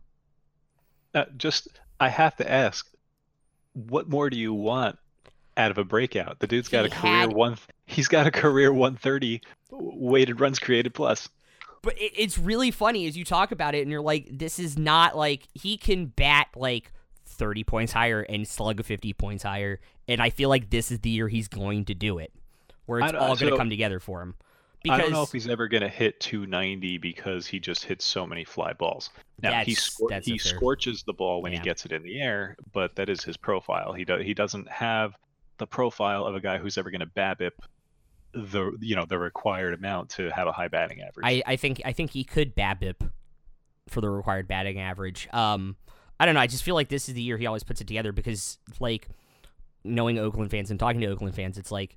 Uh, 1.14 1.24
just 1.36 1.68
I 2.00 2.08
have 2.08 2.36
to 2.36 2.50
ask, 2.50 2.86
what 3.74 4.08
more 4.08 4.28
do 4.30 4.38
you 4.38 4.52
want 4.54 4.98
out 5.56 5.70
of 5.70 5.78
a 5.78 5.84
breakout? 5.84 6.40
The 6.40 6.46
dude's 6.46 6.68
got 6.68 6.86
He 6.86 6.92
a 6.92 6.94
career 6.94 7.12
had- 7.12 7.32
one. 7.32 7.56
He's 7.92 8.08
got 8.08 8.26
a 8.26 8.30
career 8.30 8.72
130 8.72 9.40
weighted 9.70 10.40
runs 10.40 10.58
created 10.58 10.94
plus. 10.94 11.28
But 11.82 11.98
it, 12.00 12.12
it's 12.16 12.38
really 12.38 12.70
funny 12.70 13.06
as 13.06 13.16
you 13.16 13.24
talk 13.24 13.52
about 13.52 13.74
it, 13.74 13.82
and 13.82 13.90
you're 13.90 14.00
like, 14.00 14.28
this 14.30 14.58
is 14.58 14.78
not 14.78 15.16
like 15.16 15.46
he 15.54 15.76
can 15.76 16.06
bat 16.06 16.48
like 16.56 16.92
30 17.26 17.64
points 17.64 17.92
higher 17.92 18.22
and 18.22 18.46
slug 18.46 18.82
50 18.84 19.12
points 19.14 19.42
higher. 19.42 19.80
And 20.08 20.20
I 20.22 20.30
feel 20.30 20.48
like 20.48 20.70
this 20.70 20.90
is 20.90 21.00
the 21.00 21.10
year 21.10 21.28
he's 21.28 21.48
going 21.48 21.84
to 21.86 21.94
do 21.94 22.18
it, 22.18 22.32
where 22.86 23.00
it's 23.00 23.12
all 23.14 23.36
going 23.36 23.52
to 23.52 23.56
come 23.58 23.70
together 23.70 24.00
for 24.00 24.22
him. 24.22 24.34
I 24.90 24.98
don't 24.98 25.12
know 25.12 25.22
if 25.22 25.30
he's 25.30 25.48
ever 25.48 25.68
going 25.68 25.82
to 25.82 25.88
hit 25.88 26.18
290 26.18 26.98
because 26.98 27.46
he 27.46 27.60
just 27.60 27.84
hits 27.84 28.04
so 28.04 28.26
many 28.26 28.44
fly 28.44 28.72
balls. 28.72 29.10
Now 29.40 29.62
he 29.62 29.76
scor- 29.76 30.24
he 30.24 30.38
scorches 30.38 31.04
the 31.04 31.12
ball 31.12 31.40
when 31.40 31.52
Yeah. 31.52 31.58
he 31.58 31.64
gets 31.64 31.84
it 31.84 31.92
in 31.92 32.02
the 32.02 32.20
air, 32.20 32.56
but 32.72 32.96
that 32.96 33.08
is 33.08 33.22
his 33.22 33.36
profile. 33.36 33.92
He 33.92 34.04
do- 34.04 34.18
he 34.18 34.34
doesn't 34.34 34.68
have 34.68 35.14
the 35.58 35.66
profile 35.68 36.24
of 36.24 36.34
a 36.34 36.40
guy 36.40 36.58
who's 36.58 36.78
ever 36.78 36.90
going 36.90 37.00
to 37.00 37.06
BABIP 37.06 37.52
the 38.34 38.76
you 38.80 38.96
know 38.96 39.04
the 39.04 39.18
required 39.18 39.74
amount 39.74 40.10
to 40.10 40.30
have 40.30 40.46
a 40.46 40.52
high 40.52 40.68
batting 40.68 41.00
average. 41.00 41.24
I, 41.24 41.42
I 41.46 41.56
think 41.56 41.82
I 41.84 41.92
think 41.92 42.10
he 42.10 42.24
could 42.24 42.54
BABIP 42.54 43.10
for 43.88 44.00
the 44.00 44.10
required 44.10 44.48
batting 44.48 44.80
average. 44.80 45.28
Um, 45.32 45.76
I 46.18 46.26
don't 46.26 46.34
know. 46.34 46.40
I 46.40 46.46
just 46.46 46.62
feel 46.62 46.74
like 46.74 46.88
this 46.88 47.08
is 47.08 47.14
the 47.14 47.22
year 47.22 47.36
he 47.36 47.46
always 47.46 47.64
puts 47.64 47.80
it 47.80 47.86
together 47.86 48.12
because, 48.12 48.58
like, 48.80 49.08
knowing 49.84 50.18
Oakland 50.18 50.50
fans 50.50 50.70
and 50.70 50.78
talking 50.78 51.00
to 51.00 51.08
Oakland 51.08 51.34
fans, 51.34 51.58
it's 51.58 51.72
like 51.72 51.96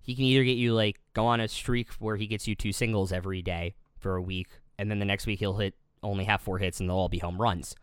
he 0.00 0.14
can 0.14 0.24
either 0.24 0.44
get 0.44 0.56
you 0.56 0.74
like 0.74 1.00
go 1.14 1.26
on 1.26 1.40
a 1.40 1.48
streak 1.48 1.90
where 1.94 2.16
he 2.16 2.26
gets 2.26 2.46
you 2.46 2.54
two 2.54 2.72
singles 2.72 3.12
every 3.12 3.42
day 3.42 3.74
for 3.98 4.16
a 4.16 4.22
week, 4.22 4.48
and 4.78 4.90
then 4.90 4.98
the 4.98 5.04
next 5.04 5.26
week 5.26 5.38
he'll 5.38 5.56
hit 5.56 5.74
only 6.02 6.24
have 6.24 6.40
four 6.40 6.58
hits 6.58 6.80
and 6.80 6.88
they'll 6.88 6.96
all 6.96 7.08
be 7.08 7.18
home 7.18 7.40
runs. 7.40 7.74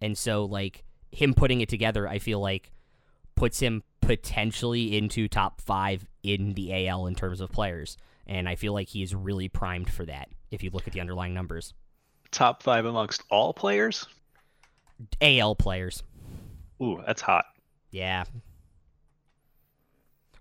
And 0.00 0.16
so, 0.16 0.44
like 0.44 0.84
him 1.10 1.34
putting 1.34 1.60
it 1.60 1.68
together, 1.68 2.08
I 2.08 2.18
feel 2.18 2.40
like 2.40 2.72
puts 3.36 3.60
him 3.60 3.82
potentially 4.00 4.96
into 4.96 5.28
top 5.28 5.60
five 5.60 6.06
in 6.22 6.54
the 6.54 6.88
AL 6.88 7.06
in 7.06 7.14
terms 7.14 7.40
of 7.40 7.50
players. 7.50 7.96
And 8.26 8.48
I 8.48 8.56
feel 8.56 8.72
like 8.72 8.88
he's 8.88 9.14
really 9.14 9.48
primed 9.48 9.90
for 9.90 10.04
that 10.06 10.28
if 10.50 10.62
you 10.62 10.70
look 10.70 10.86
at 10.86 10.92
the 10.92 11.00
underlying 11.00 11.34
numbers. 11.34 11.74
Top 12.30 12.62
five 12.62 12.84
amongst 12.84 13.22
all 13.30 13.54
players. 13.54 14.06
AL 15.20 15.54
players. 15.56 16.02
Ooh, 16.82 17.00
that's 17.06 17.22
hot. 17.22 17.44
Yeah. 17.90 18.24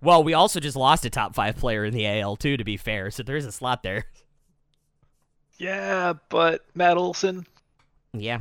Well, 0.01 0.23
we 0.23 0.33
also 0.33 0.59
just 0.59 0.75
lost 0.75 1.05
a 1.05 1.09
top 1.09 1.35
five 1.35 1.57
player 1.57 1.85
in 1.85 1.93
the 1.93 2.05
AL 2.05 2.37
too, 2.37 2.57
to 2.57 2.63
be 2.63 2.77
fair. 2.77 3.11
So 3.11 3.23
there's 3.23 3.45
a 3.45 3.51
slot 3.51 3.83
there. 3.83 4.05
Yeah, 5.57 6.13
but 6.29 6.65
Matt 6.75 6.97
Olson. 6.97 7.47
Yeah. 8.13 8.39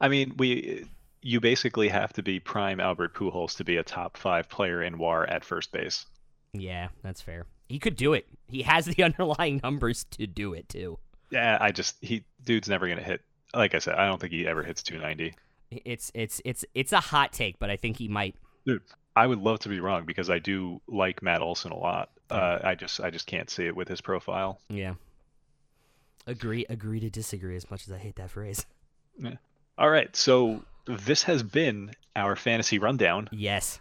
I 0.00 0.08
mean, 0.08 0.34
we 0.36 0.86
you 1.26 1.40
basically 1.40 1.88
have 1.88 2.12
to 2.12 2.22
be 2.22 2.38
prime 2.38 2.78
Albert 2.78 3.12
Pujols 3.14 3.56
to 3.56 3.64
be 3.64 3.78
a 3.78 3.82
top 3.82 4.16
five 4.16 4.48
player 4.48 4.80
in 4.80 4.96
WAR 4.96 5.26
at 5.26 5.44
first 5.44 5.72
base. 5.72 6.06
Yeah, 6.52 6.88
that's 7.02 7.20
fair. 7.20 7.46
He 7.68 7.80
could 7.80 7.96
do 7.96 8.12
it. 8.12 8.28
He 8.46 8.62
has 8.62 8.86
the 8.86 9.02
underlying 9.02 9.60
numbers 9.60 10.04
to 10.12 10.28
do 10.28 10.54
it 10.54 10.68
too. 10.68 11.00
Yeah, 11.30 11.58
I 11.60 11.72
just 11.72 11.96
he 12.00 12.22
dude's 12.44 12.68
never 12.68 12.88
gonna 12.88 13.02
hit. 13.02 13.22
Like 13.52 13.74
I 13.74 13.80
said, 13.80 13.96
I 13.96 14.06
don't 14.06 14.20
think 14.20 14.32
he 14.32 14.46
ever 14.46 14.62
hits 14.62 14.84
290. 14.84 15.34
It's 15.84 16.12
it's 16.14 16.40
it's 16.44 16.64
it's 16.74 16.92
a 16.92 17.00
hot 17.00 17.32
take, 17.32 17.58
but 17.58 17.70
I 17.70 17.76
think 17.76 17.96
he 17.96 18.06
might. 18.06 18.36
Dude, 18.64 18.82
I 19.16 19.26
would 19.26 19.40
love 19.40 19.58
to 19.60 19.68
be 19.68 19.80
wrong 19.80 20.04
because 20.04 20.30
I 20.30 20.38
do 20.38 20.80
like 20.86 21.24
Matt 21.24 21.42
Olson 21.42 21.72
a 21.72 21.76
lot. 21.76 22.10
Uh, 22.30 22.60
I 22.62 22.76
just 22.76 23.00
I 23.00 23.10
just 23.10 23.26
can't 23.26 23.50
see 23.50 23.66
it 23.66 23.74
with 23.74 23.88
his 23.88 24.00
profile. 24.00 24.60
Yeah. 24.68 24.94
Agree 26.28 26.66
agree 26.68 27.00
to 27.00 27.10
disagree 27.10 27.56
as 27.56 27.68
much 27.68 27.88
as 27.88 27.92
I 27.92 27.98
hate 27.98 28.14
that 28.16 28.30
phrase. 28.30 28.64
Yeah. 29.18 29.34
All 29.76 29.90
right, 29.90 30.14
so 30.14 30.62
this 30.86 31.22
has 31.24 31.42
been 31.42 31.92
our 32.14 32.36
fantasy 32.36 32.78
rundown. 32.78 33.28
Yes. 33.32 33.80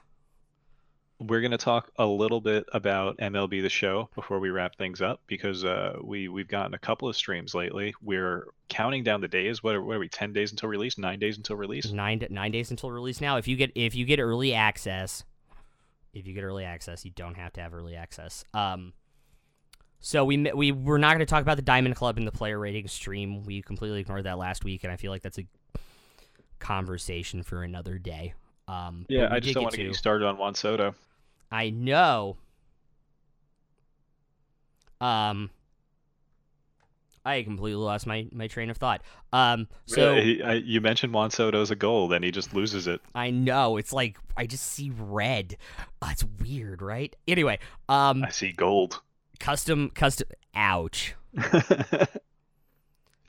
We're 1.20 1.42
gonna 1.42 1.58
talk 1.58 1.92
a 1.98 2.06
little 2.06 2.42
bit 2.42 2.66
about 2.74 3.18
MLB 3.18 3.62
the 3.62 3.70
Show 3.70 4.10
before 4.16 4.40
we 4.40 4.50
wrap 4.50 4.76
things 4.76 5.02
up 5.02 5.22
because 5.28 5.64
uh, 5.64 5.98
we 6.04 6.28
we've 6.28 6.48
gotten 6.48 6.74
a 6.74 6.78
couple 6.78 7.08
of 7.08 7.16
streams 7.16 7.56
lately. 7.56 7.94
We're 8.02 8.48
counting 8.68 9.04
down 9.04 9.22
the 9.22 9.30
days. 9.30 9.64
What 9.64 9.76
are, 9.76 9.82
what 9.82 9.96
are 9.96 10.00
we? 10.00 10.10
Ten 10.10 10.34
days 10.34 10.52
until 10.52 10.68
release? 10.68 10.98
Nine 10.98 11.20
days 11.20 11.38
until 11.38 11.56
release? 11.56 11.90
Nine 11.90 12.26
nine 12.30 12.52
days 12.52 12.70
until 12.70 12.92
release 12.92 13.22
now. 13.22 13.38
If 13.38 13.48
you 13.48 13.56
get 13.56 13.72
if 13.76 13.96
you 13.96 14.04
get 14.04 14.20
early 14.20 14.54
access, 14.54 15.24
if 16.14 16.28
you 16.28 16.34
get 16.34 16.44
early 16.44 16.66
access, 16.66 17.06
you 17.06 17.12
don't 17.12 17.36
have 17.36 17.54
to 17.54 17.62
have 17.62 17.74
early 17.74 17.96
access. 17.96 18.44
Um 18.54 18.92
so 20.02 20.26
we 20.26 20.52
we 20.54 20.72
we're 20.74 20.98
not 20.98 21.10
going 21.16 21.20
to 21.20 21.26
talk 21.26 21.42
about 21.42 21.56
the 21.56 21.64
Diamond 21.64 21.96
Club 21.96 22.18
and 22.18 22.28
the 22.28 22.32
player 22.32 22.60
rating 22.60 22.88
stream. 22.88 23.44
We 23.44 23.62
completely 23.62 24.02
ignored 24.02 24.26
that 24.26 24.38
last 24.38 24.64
week 24.64 24.84
and 24.84 24.92
I 24.92 24.98
feel 24.98 25.12
like 25.12 25.24
that's 25.24 25.40
a 25.40 25.48
conversation 26.60 27.44
for 27.44 27.64
another 27.64 27.98
day. 27.98 28.34
Um 28.68 29.06
Yeah, 29.10 29.28
I 29.32 29.40
just 29.40 29.54
don't 29.54 29.64
want 29.64 29.74
to 29.74 29.78
get 29.78 29.88
you 29.88 29.94
started 29.94 30.26
on 30.26 30.38
Juan 30.38 30.56
Soto. 30.56 30.96
I 31.52 31.70
know. 31.70 32.38
Um, 35.02 35.50
I 37.26 37.44
completely 37.44 37.82
lost 37.84 38.08
my, 38.08 38.28
my 38.32 38.48
train 38.48 38.70
of 38.70 38.78
thought. 38.78 39.02
Um, 39.34 39.68
so 39.86 40.14
Really, 40.16 40.44
I, 40.44 40.54
you 40.54 40.80
mentioned 40.80 41.14
Juan 41.14 41.32
Soto 41.32 41.62
as 41.62 41.72
a 41.72 41.76
goal, 41.76 42.08
then 42.08 42.24
he 42.24 42.32
just 42.32 42.54
loses 42.54 42.88
it. 42.88 43.02
I 43.14 43.30
know 43.32 43.78
it's 43.78 43.92
like 43.92 44.18
I 44.38 44.46
just 44.46 44.66
see 44.66 44.92
red. 44.98 45.58
Oh, 46.02 46.10
it's 46.12 46.24
weird, 46.42 46.82
right? 46.82 47.16
Anyway, 47.28 47.60
um, 47.90 48.24
I 48.24 48.30
see 48.30 48.52
gold. 48.52 49.02
Custom, 49.40 49.90
custom. 49.90 50.28
Ouch. 50.56 51.16
it's 51.34 52.16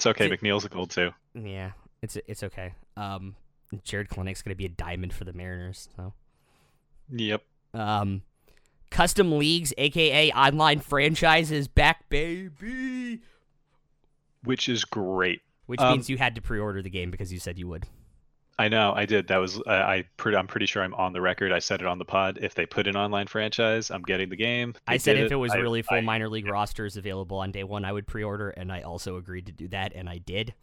okay. 0.07 0.29
Did- 0.29 0.41
McNeil's 0.41 0.65
a 0.65 0.69
gold 0.69 0.91
too. 0.91 1.11
Yeah, 1.35 1.73
it's 2.07 2.17
it's 2.27 2.43
okay. 2.45 2.73
Um, 2.97 3.35
Jarred 3.85 4.09
Kelenic's 4.09 4.43
gonna 4.43 4.55
be 4.55 4.65
a 4.67 4.69
diamond 4.71 5.13
for 5.13 5.25
the 5.25 5.33
Mariners. 5.33 5.89
So, 5.97 6.13
Yep. 7.11 7.43
um, 7.75 8.23
custom 8.91 9.39
leagues, 9.39 9.73
aka 9.77 10.31
online 10.33 10.81
franchises, 10.81 11.67
back 11.69 12.09
baby. 12.09 13.21
Which 14.45 14.69
is 14.69 14.85
great. 14.85 15.43
Which 15.67 15.81
Um, 15.81 15.93
means 15.95 16.09
you 16.09 16.17
had 16.19 16.37
to 16.37 16.41
pre-order 16.43 16.81
the 16.81 16.91
game 16.91 17.11
because 17.11 17.33
you 17.33 17.41
said 17.41 17.59
you 17.59 17.67
would. 17.69 17.87
I 18.59 18.69
know. 18.69 18.93
I 18.95 19.05
did. 19.05 19.27
That 19.29 19.39
was. 19.39 19.61
I. 19.67 19.75
I 19.97 20.05
pretty, 20.17 20.39
I'm 20.39 20.47
pretty 20.47 20.65
sure 20.67 20.83
I'm 20.83 20.95
on 20.95 21.13
the 21.13 21.21
record. 21.21 21.53
I 21.53 21.59
said 21.59 21.81
it 21.83 21.87
on 21.87 21.99
the 21.99 22.05
pod. 22.07 22.39
If 22.41 22.55
they 22.55 22.65
put 22.65 22.87
an 22.87 22.97
online 22.97 23.27
franchise, 23.27 23.91
I'm 23.91 24.01
getting 24.03 24.31
the 24.31 24.37
game. 24.37 24.73
They 24.87 24.95
I 24.95 24.97
said 24.97 25.17
if 25.19 25.31
it 25.33 25.37
was 25.37 25.53
I- 25.53 25.57
really 25.59 25.83
full 25.83 25.99
I- 25.99 26.03
minor 26.03 26.29
league 26.29 26.47
rosters 26.47 26.97
available 26.97 27.39
on 27.39 27.51
day 27.51 27.65
one, 27.65 27.85
I 27.85 27.93
would 27.93 28.07
pre-order, 28.07 28.51
and 28.51 28.73
I 28.73 28.81
also 28.83 29.17
agreed 29.17 29.45
to 29.47 29.53
do 29.53 29.69
that, 29.69 29.93
and 29.95 30.09
I 30.09 30.19
did. 30.19 30.55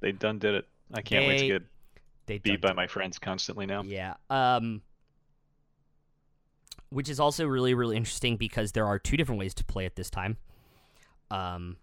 They 0.00 0.12
done 0.12 0.38
did 0.38 0.56
it. 0.56 0.66
I 0.92 1.02
can't 1.02 1.26
wait 1.26 1.38
to 1.38 1.46
get 1.46 1.62
They 2.26 2.38
beat 2.38 2.60
by 2.60 2.72
my 2.72 2.86
friends 2.86 3.18
constantly 3.18 3.66
now. 3.66 3.82
Yeah. 3.82 4.14
Um 4.30 4.82
which 6.90 7.08
is 7.10 7.20
also 7.20 7.46
really 7.46 7.74
really 7.74 7.96
interesting 7.96 8.36
because 8.36 8.72
there 8.72 8.86
are 8.86 8.98
two 8.98 9.16
different 9.16 9.38
ways 9.38 9.54
to 9.54 9.64
play 9.64 9.86
it 9.86 9.96
this 9.96 10.10
time. 10.10 10.36
Um 11.30 11.76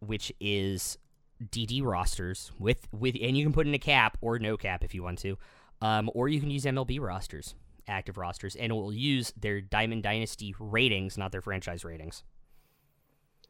which 0.00 0.32
is 0.40 0.98
DD 1.42 1.82
rosters 1.82 2.52
with 2.58 2.86
with 2.92 3.16
and 3.20 3.36
you 3.36 3.44
can 3.44 3.52
put 3.52 3.66
in 3.66 3.74
a 3.74 3.78
cap 3.78 4.18
or 4.20 4.38
no 4.38 4.56
cap 4.56 4.84
if 4.84 4.94
you 4.94 5.02
want 5.02 5.18
to. 5.20 5.36
Um 5.80 6.10
or 6.14 6.28
you 6.28 6.40
can 6.40 6.50
use 6.50 6.64
MLB 6.64 7.00
rosters, 7.00 7.54
active 7.88 8.16
rosters 8.16 8.54
and 8.54 8.70
it 8.70 8.74
will 8.74 8.92
use 8.92 9.32
their 9.36 9.60
Diamond 9.60 10.04
Dynasty 10.04 10.54
ratings, 10.60 11.18
not 11.18 11.32
their 11.32 11.42
franchise 11.42 11.84
ratings. 11.84 12.22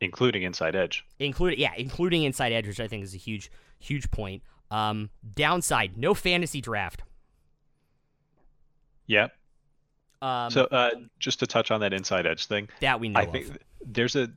Including 0.03 0.43
Inside 0.43 0.77
Edge. 0.77 1.07
Including 1.19 1.59
yeah, 1.59 1.73
including 1.77 2.25
inside 2.25 2.53
edge, 2.53 2.67
which 2.67 2.81
I 2.81 2.89
think 2.89 3.05
is 3.05 3.15
a 3.15 3.19
huge 3.19 3.51
huge 3.79 4.11
point. 4.11 4.43
Um 4.71 5.11
downside, 5.35 5.97
no 5.97 6.13
fantasy 6.15 6.61
draft. 6.61 7.03
Yep. 9.07 9.33
Um 10.21 10.51
so 10.51 10.65
uh, 10.65 10.91
just 11.19 11.41
to 11.41 11.47
touch 11.47 11.71
on 11.71 11.81
that 11.81 11.93
Inside 11.93 12.27
Edge 12.27 12.47
thing, 12.47 12.69
that 12.81 13.01
we 13.01 13.09
know 13.09 13.21
I 13.21 13.25
of. 13.25 13.33
think 13.33 13.59
there's 13.85 14.17
a 14.17 14.29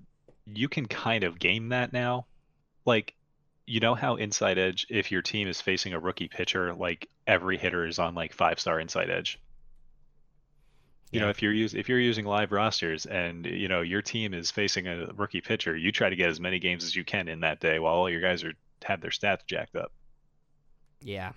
you 0.46 0.70
can 0.70 0.86
kind 0.86 1.24
of 1.24 1.40
game 1.40 1.70
that 1.70 1.92
now. 1.94 2.26
Like 2.86 3.14
you 3.66 3.80
know 3.80 3.96
how 3.96 4.16
Inside 4.16 4.58
Edge, 4.58 4.86
if 4.90 5.12
your 5.12 5.22
team 5.22 5.48
is 5.48 5.60
facing 5.60 5.94
a 5.94 6.00
rookie 6.00 6.28
pitcher, 6.28 6.74
like 6.74 7.10
every 7.26 7.58
hitter 7.58 7.86
is 7.86 8.00
on 8.00 8.14
like 8.16 8.34
five 8.34 8.60
star 8.60 8.80
Inside 8.80 9.10
Edge. 9.10 9.40
You 11.16 11.22
know, 11.22 11.30
if 11.30 11.42
you're 11.42 11.54
use 11.54 11.74
if 11.74 11.90
you're 11.90 12.00
using 12.00 12.26
live 12.26 12.52
rosters 12.52 13.06
and 13.06 13.46
you 13.46 13.68
know 13.68 13.82
your 13.82 14.02
team 14.02 14.34
is 14.34 14.52
facing 14.52 14.88
a 14.88 15.08
rookie 15.16 15.42
pitcher, 15.42 15.76
you 15.76 15.92
try 15.92 16.10
to 16.10 16.16
get 16.16 16.30
as 16.30 16.40
many 16.40 16.60
games 16.60 16.84
as 16.84 16.96
you 16.96 17.04
can 17.04 17.28
in 17.28 17.40
that 17.42 17.60
day 17.60 17.80
while 17.80 17.94
all 17.96 18.10
your 18.10 18.22
guys 18.22 18.44
are 18.44 18.54
have 18.84 19.02
their 19.02 19.12
stats 19.12 19.46
jacked 19.48 19.76
up. 19.76 19.92
Yeah. 21.02 21.32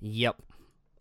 Yep. 0.00 0.36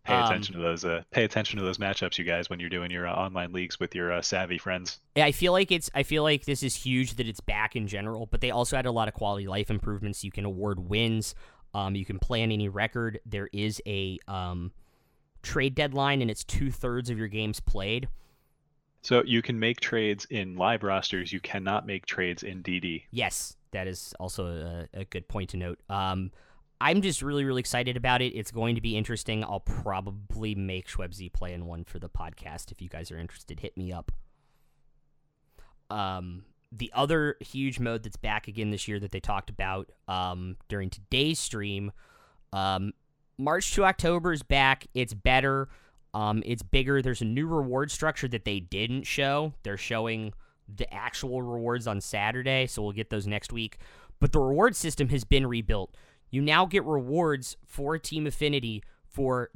Pay 0.04 0.14
Um, 0.14 0.26
attention 0.26 0.56
to 0.56 0.62
those. 0.62 0.84
Uh, 0.86 1.04
pay 1.12 1.24
attention 1.24 1.60
to 1.60 1.66
those 1.66 1.78
matchups, 1.78 2.18
you 2.18 2.26
guys, 2.26 2.50
when 2.50 2.60
you're 2.60 2.70
doing 2.70 2.90
your 2.92 3.08
uh, 3.08 3.14
online 3.14 3.52
leagues 3.54 3.80
with 3.80 3.94
your 3.96 4.12
uh, 4.12 4.22
savvy 4.22 4.58
friends. 4.58 5.00
Yeah, 5.16 5.26
I 5.26 5.32
feel 5.32 5.52
like 5.52 5.72
it's 5.72 5.90
I 5.94 6.04
feel 6.04 6.24
like 6.24 6.46
this 6.46 6.64
is 6.64 6.76
huge 6.76 7.16
that 7.16 7.28
it's 7.28 7.42
back 7.42 7.76
in 7.76 7.88
general, 7.88 8.26
but 8.26 8.42
they 8.42 8.52
also 8.52 8.76
had 8.76 8.86
a 8.86 8.92
lot 8.92 9.08
of 9.08 9.14
quality 9.14 9.48
life 9.48 9.70
improvements. 9.70 10.24
You 10.24 10.32
can 10.32 10.46
award 10.46 10.80
wins. 10.80 11.36
Um, 11.74 11.96
you 11.96 12.06
can 12.06 12.18
plan 12.18 12.52
any 12.52 12.68
record. 12.70 13.20
There 13.26 13.50
is 13.54 13.82
a 13.86 14.18
um, 14.28 14.72
trade 15.42 15.76
deadline, 15.76 16.22
and 16.22 16.30
it's 16.30 16.44
two 16.44 16.72
thirds 16.72 17.10
of 17.10 17.18
your 17.18 17.28
games 17.28 17.60
played. 17.60 18.08
So 19.02 19.24
you 19.26 19.42
can 19.42 19.60
make 19.60 19.80
trades 19.80 20.26
in 20.30 20.56
live 20.56 20.84
rosters. 20.84 21.32
You 21.32 21.40
cannot 21.40 21.86
make 21.86 22.06
trades 22.06 22.44
in 22.44 22.62
DD. 22.62 23.04
Yes, 23.12 23.56
that 23.72 23.88
is 23.88 24.14
also 24.20 24.88
a, 24.94 25.00
a 25.00 25.06
good 25.06 25.28
point 25.28 25.52
to 25.52 25.58
note. 25.58 25.80
Um, 25.90 26.32
I'm 26.82 27.02
just 27.02 27.22
really, 27.22 27.44
really 27.44 27.60
excited 27.60 27.98
about 27.98 28.22
it. 28.22 28.34
It's 28.34 28.52
going 28.52 28.76
to 28.76 28.82
be 28.82 28.98
interesting. 28.98 29.44
I'll 29.44 29.60
probably 29.60 30.56
make 30.56 30.88
Schwebzy 30.88 31.32
play 31.32 31.54
in 31.54 31.66
one 31.66 31.84
for 31.84 32.00
the 32.00 32.10
podcast. 32.10 32.72
If 32.72 32.82
you 32.82 32.90
guys 32.90 33.12
are 33.12 33.18
interested, 33.18 33.60
hit 33.60 33.76
me 33.78 33.92
up. 33.92 34.12
Um, 35.90 36.46
the 36.72 36.92
other 36.94 37.36
huge 37.42 37.80
mode 37.80 38.04
that's 38.04 38.16
back 38.16 38.48
again 38.48 38.70
this 38.70 38.88
year 38.88 39.00
that 39.00 39.12
they 39.12 39.20
talked 39.20 39.50
about 39.50 39.92
um, 40.08 40.56
during 40.68 40.90
today's 40.90 41.40
stream, 41.40 41.92
um, 42.54 42.94
March 43.40 43.74
to 43.74 43.86
October 43.86 44.34
is 44.34 44.44
back. 44.44 44.86
It's 44.94 45.14
better. 45.14 45.70
Um, 46.14 46.44
it's 46.46 46.62
bigger. 46.62 47.02
There's 47.02 47.22
a 47.22 47.26
new 47.26 47.48
reward 47.48 47.90
structure 47.90 48.28
that 48.28 48.44
they 48.44 48.60
didn't 48.60 49.04
show. 49.04 49.54
They're 49.64 49.78
showing 49.78 50.34
the 50.68 50.94
actual 50.94 51.42
rewards 51.42 51.88
on 51.88 52.02
Saturday, 52.02 52.68
so 52.68 52.82
we'll 52.82 52.92
get 52.92 53.10
those 53.10 53.26
next 53.26 53.54
week. 53.54 53.78
But 54.20 54.34
the 54.34 54.40
reward 54.40 54.76
system 54.76 55.10
has 55.10 55.24
been 55.24 55.48
rebuilt. 55.48 55.96
You 56.30 56.42
now 56.42 56.66
get 56.66 56.84
rewards 56.84 57.56
for 57.66 57.98
Team 57.98 58.28
Affinity 58.28 58.84
for 59.08 59.50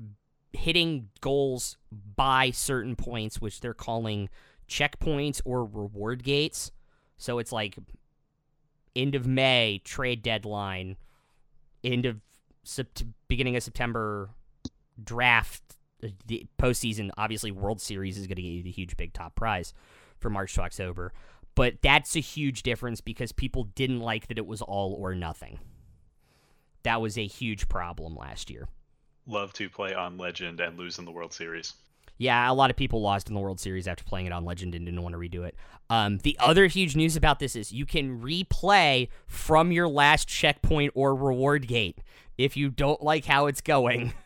hitting 0.53 1.10
goals 1.19 1.77
by 2.15 2.51
certain 2.51 2.95
points, 2.95 3.41
which 3.41 3.60
they're 3.60 3.73
calling 3.73 4.30
checkpoints 4.69 5.41
or 5.43 5.65
reward 5.65 6.23
gates. 6.23 6.72
So 7.18 7.38
it's 7.38 7.51
like 7.51 7.77
end 8.95 9.14
of 9.14 9.27
May, 9.27 9.81
trade 9.84 10.23
deadline, 10.23 10.95
end 11.84 12.05
of 12.05 12.22
sept- 12.65 13.07
beginning 13.27 13.56
of 13.56 13.64
September, 13.64 14.30
draft, 15.02 15.61
uh, 16.03 16.10
the 16.26 16.45
postseason. 16.60 17.10
Obviously, 17.18 17.52
World 17.52 17.81
Series 17.81 18.18
is 18.18 18.27
going 18.27 18.35
to 18.35 18.41
get 18.41 18.49
you 18.49 18.64
the 18.64 18.72
huge 18.72 18.98
big 18.98 19.14
top 19.14 19.35
prize 19.35 19.73
for 20.19 20.30
March 20.30 20.53
to 20.56 20.61
October. 20.61 21.14
But 21.56 21.81
that's 21.81 22.15
a 22.15 22.19
huge 22.19 22.64
difference 22.64 23.02
because 23.02 23.31
people 23.31 23.65
didn't 23.76 23.99
like 23.99 24.27
that 24.27 24.38
it 24.38 24.48
was 24.48 24.61
all 24.61 24.94
or 24.94 25.14
nothing. 25.14 25.60
That 26.84 26.99
was 27.02 27.18
a 27.18 27.26
huge 27.26 27.69
problem 27.69 28.15
last 28.15 28.49
year. 28.49 28.68
Love 29.27 29.53
to 29.53 29.69
play 29.69 29.94
on 29.94 30.18
Legend 30.18 30.60
and 30.60 30.77
lose 30.77 30.99
in 30.99 31.06
the 31.06 31.11
World 31.11 31.31
Series. 31.31 31.73
Yeah, 32.18 32.49
a 32.49 32.53
lot 32.53 32.69
of 32.69 32.76
people 32.76 33.02
lost 33.02 33.27
in 33.27 33.34
the 33.34 33.40
World 33.40 33.60
Series 33.60 33.88
after 33.88 34.03
playing 34.03 34.27
it 34.27 34.34
on 34.34 34.45
Legend 34.45 34.76
and 34.76 34.85
didn't 34.85 35.02
want 35.02 35.14
to 35.14 35.19
redo 35.19 35.48
it. 35.48 35.56
Um, 35.90 36.19
the 36.19 36.38
other 36.40 36.68
huge 36.68 36.95
news 36.95 37.15
about 37.15 37.40
this 37.40 37.56
is 37.56 37.72
you 37.72 37.85
can 37.85 38.22
replay 38.22 39.10
from 39.26 39.72
your 39.72 39.88
last 39.88 40.27
checkpoint 40.27 40.91
or 40.95 41.15
reward 41.15 41.68
gate 41.68 41.99
if 42.38 42.57
you 42.57 42.69
don't 42.69 43.01
like 43.01 43.26
how 43.26 43.47
it's 43.47 43.61
going. 43.61 44.14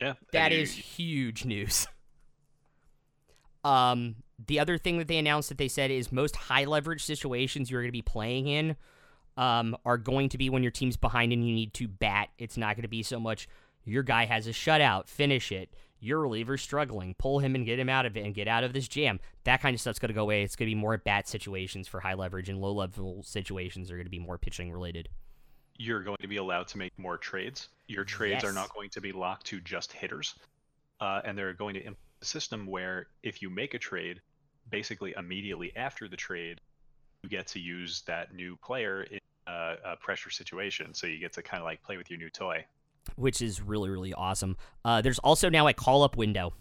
Yeah, 0.00 0.14
That 0.32 0.52
you- 0.52 0.58
is 0.58 0.72
huge 0.72 1.44
news. 1.44 1.88
Um, 3.64 4.16
the 4.46 4.60
other 4.60 4.78
thing 4.78 4.98
that 4.98 5.08
they 5.08 5.18
announced 5.18 5.48
that 5.48 5.58
they 5.58 5.66
said 5.68 5.90
is 5.90 6.12
most 6.12 6.36
high 6.36 6.64
leverage 6.64 7.04
situations 7.04 7.70
you're 7.70 7.82
going 7.82 7.88
to 7.88 7.92
be 7.92 8.02
playing 8.02 8.46
in 8.46 8.76
um, 9.36 9.76
are 9.84 9.98
going 9.98 10.28
to 10.28 10.38
be 10.38 10.48
when 10.50 10.62
your 10.62 10.70
team's 10.70 10.96
behind 10.96 11.32
and 11.32 11.44
you 11.46 11.52
need 11.52 11.74
to 11.74 11.88
bat. 11.88 12.28
It's 12.38 12.56
not 12.56 12.76
going 12.76 12.82
to 12.82 12.88
be 12.88 13.02
so 13.02 13.18
much 13.18 13.48
your 13.84 14.02
guy 14.02 14.26
has 14.26 14.46
a 14.46 14.50
shutout, 14.50 15.08
finish 15.08 15.50
it. 15.50 15.70
Your 16.00 16.20
reliever's 16.20 16.62
struggling, 16.62 17.14
pull 17.18 17.40
him 17.40 17.56
and 17.56 17.66
get 17.66 17.78
him 17.78 17.88
out 17.88 18.06
of 18.06 18.16
it 18.16 18.24
and 18.24 18.32
get 18.34 18.46
out 18.46 18.62
of 18.62 18.72
this 18.72 18.86
jam. 18.86 19.18
That 19.44 19.60
kind 19.60 19.74
of 19.74 19.80
stuff's 19.80 19.98
going 19.98 20.10
to 20.10 20.14
go 20.14 20.22
away. 20.22 20.44
It's 20.44 20.54
going 20.54 20.68
to 20.68 20.74
be 20.76 20.80
more 20.80 20.96
bat 20.96 21.26
situations 21.26 21.88
for 21.88 21.98
high 21.98 22.14
leverage, 22.14 22.48
and 22.48 22.60
low 22.60 22.72
level 22.72 23.22
situations 23.24 23.90
are 23.90 23.94
going 23.96 24.06
to 24.06 24.10
be 24.10 24.20
more 24.20 24.38
pitching 24.38 24.70
related. 24.70 25.08
You're 25.78 26.02
going 26.02 26.18
to 26.20 26.28
be 26.28 26.36
allowed 26.36 26.66
to 26.68 26.78
make 26.78 26.92
more 26.98 27.16
trades. 27.16 27.68
Your 27.86 28.04
trades 28.04 28.44
are 28.44 28.52
not 28.52 28.74
going 28.74 28.90
to 28.90 29.00
be 29.00 29.12
locked 29.12 29.46
to 29.46 29.60
just 29.60 29.92
hitters, 29.92 30.34
uh, 31.00 31.22
and 31.24 31.38
they're 31.38 31.54
going 31.54 31.74
to 31.74 31.80
implement 31.80 31.98
a 32.20 32.24
system 32.24 32.66
where 32.66 33.06
if 33.22 33.40
you 33.40 33.48
make 33.48 33.74
a 33.74 33.78
trade, 33.78 34.20
basically 34.70 35.14
immediately 35.16 35.72
after 35.76 36.08
the 36.08 36.16
trade, 36.16 36.60
you 37.22 37.30
get 37.30 37.46
to 37.46 37.60
use 37.60 38.02
that 38.02 38.34
new 38.34 38.56
player 38.56 39.04
in 39.04 39.20
uh, 39.46 39.76
a 39.84 39.96
pressure 39.96 40.30
situation. 40.30 40.92
So 40.94 41.06
you 41.06 41.18
get 41.18 41.32
to 41.34 41.42
kind 41.42 41.60
of 41.60 41.64
like 41.64 41.82
play 41.82 41.96
with 41.96 42.10
your 42.10 42.18
new 42.18 42.28
toy. 42.28 42.64
which 43.16 43.40
is 43.40 43.62
really 43.62 43.88
really 43.88 44.12
awesome. 44.12 44.56
Uh, 44.84 45.00
there's 45.00 45.18
also 45.20 45.48
now 45.48 45.66
a 45.68 45.72
call 45.72 46.02
up 46.02 46.16
window 46.16 46.52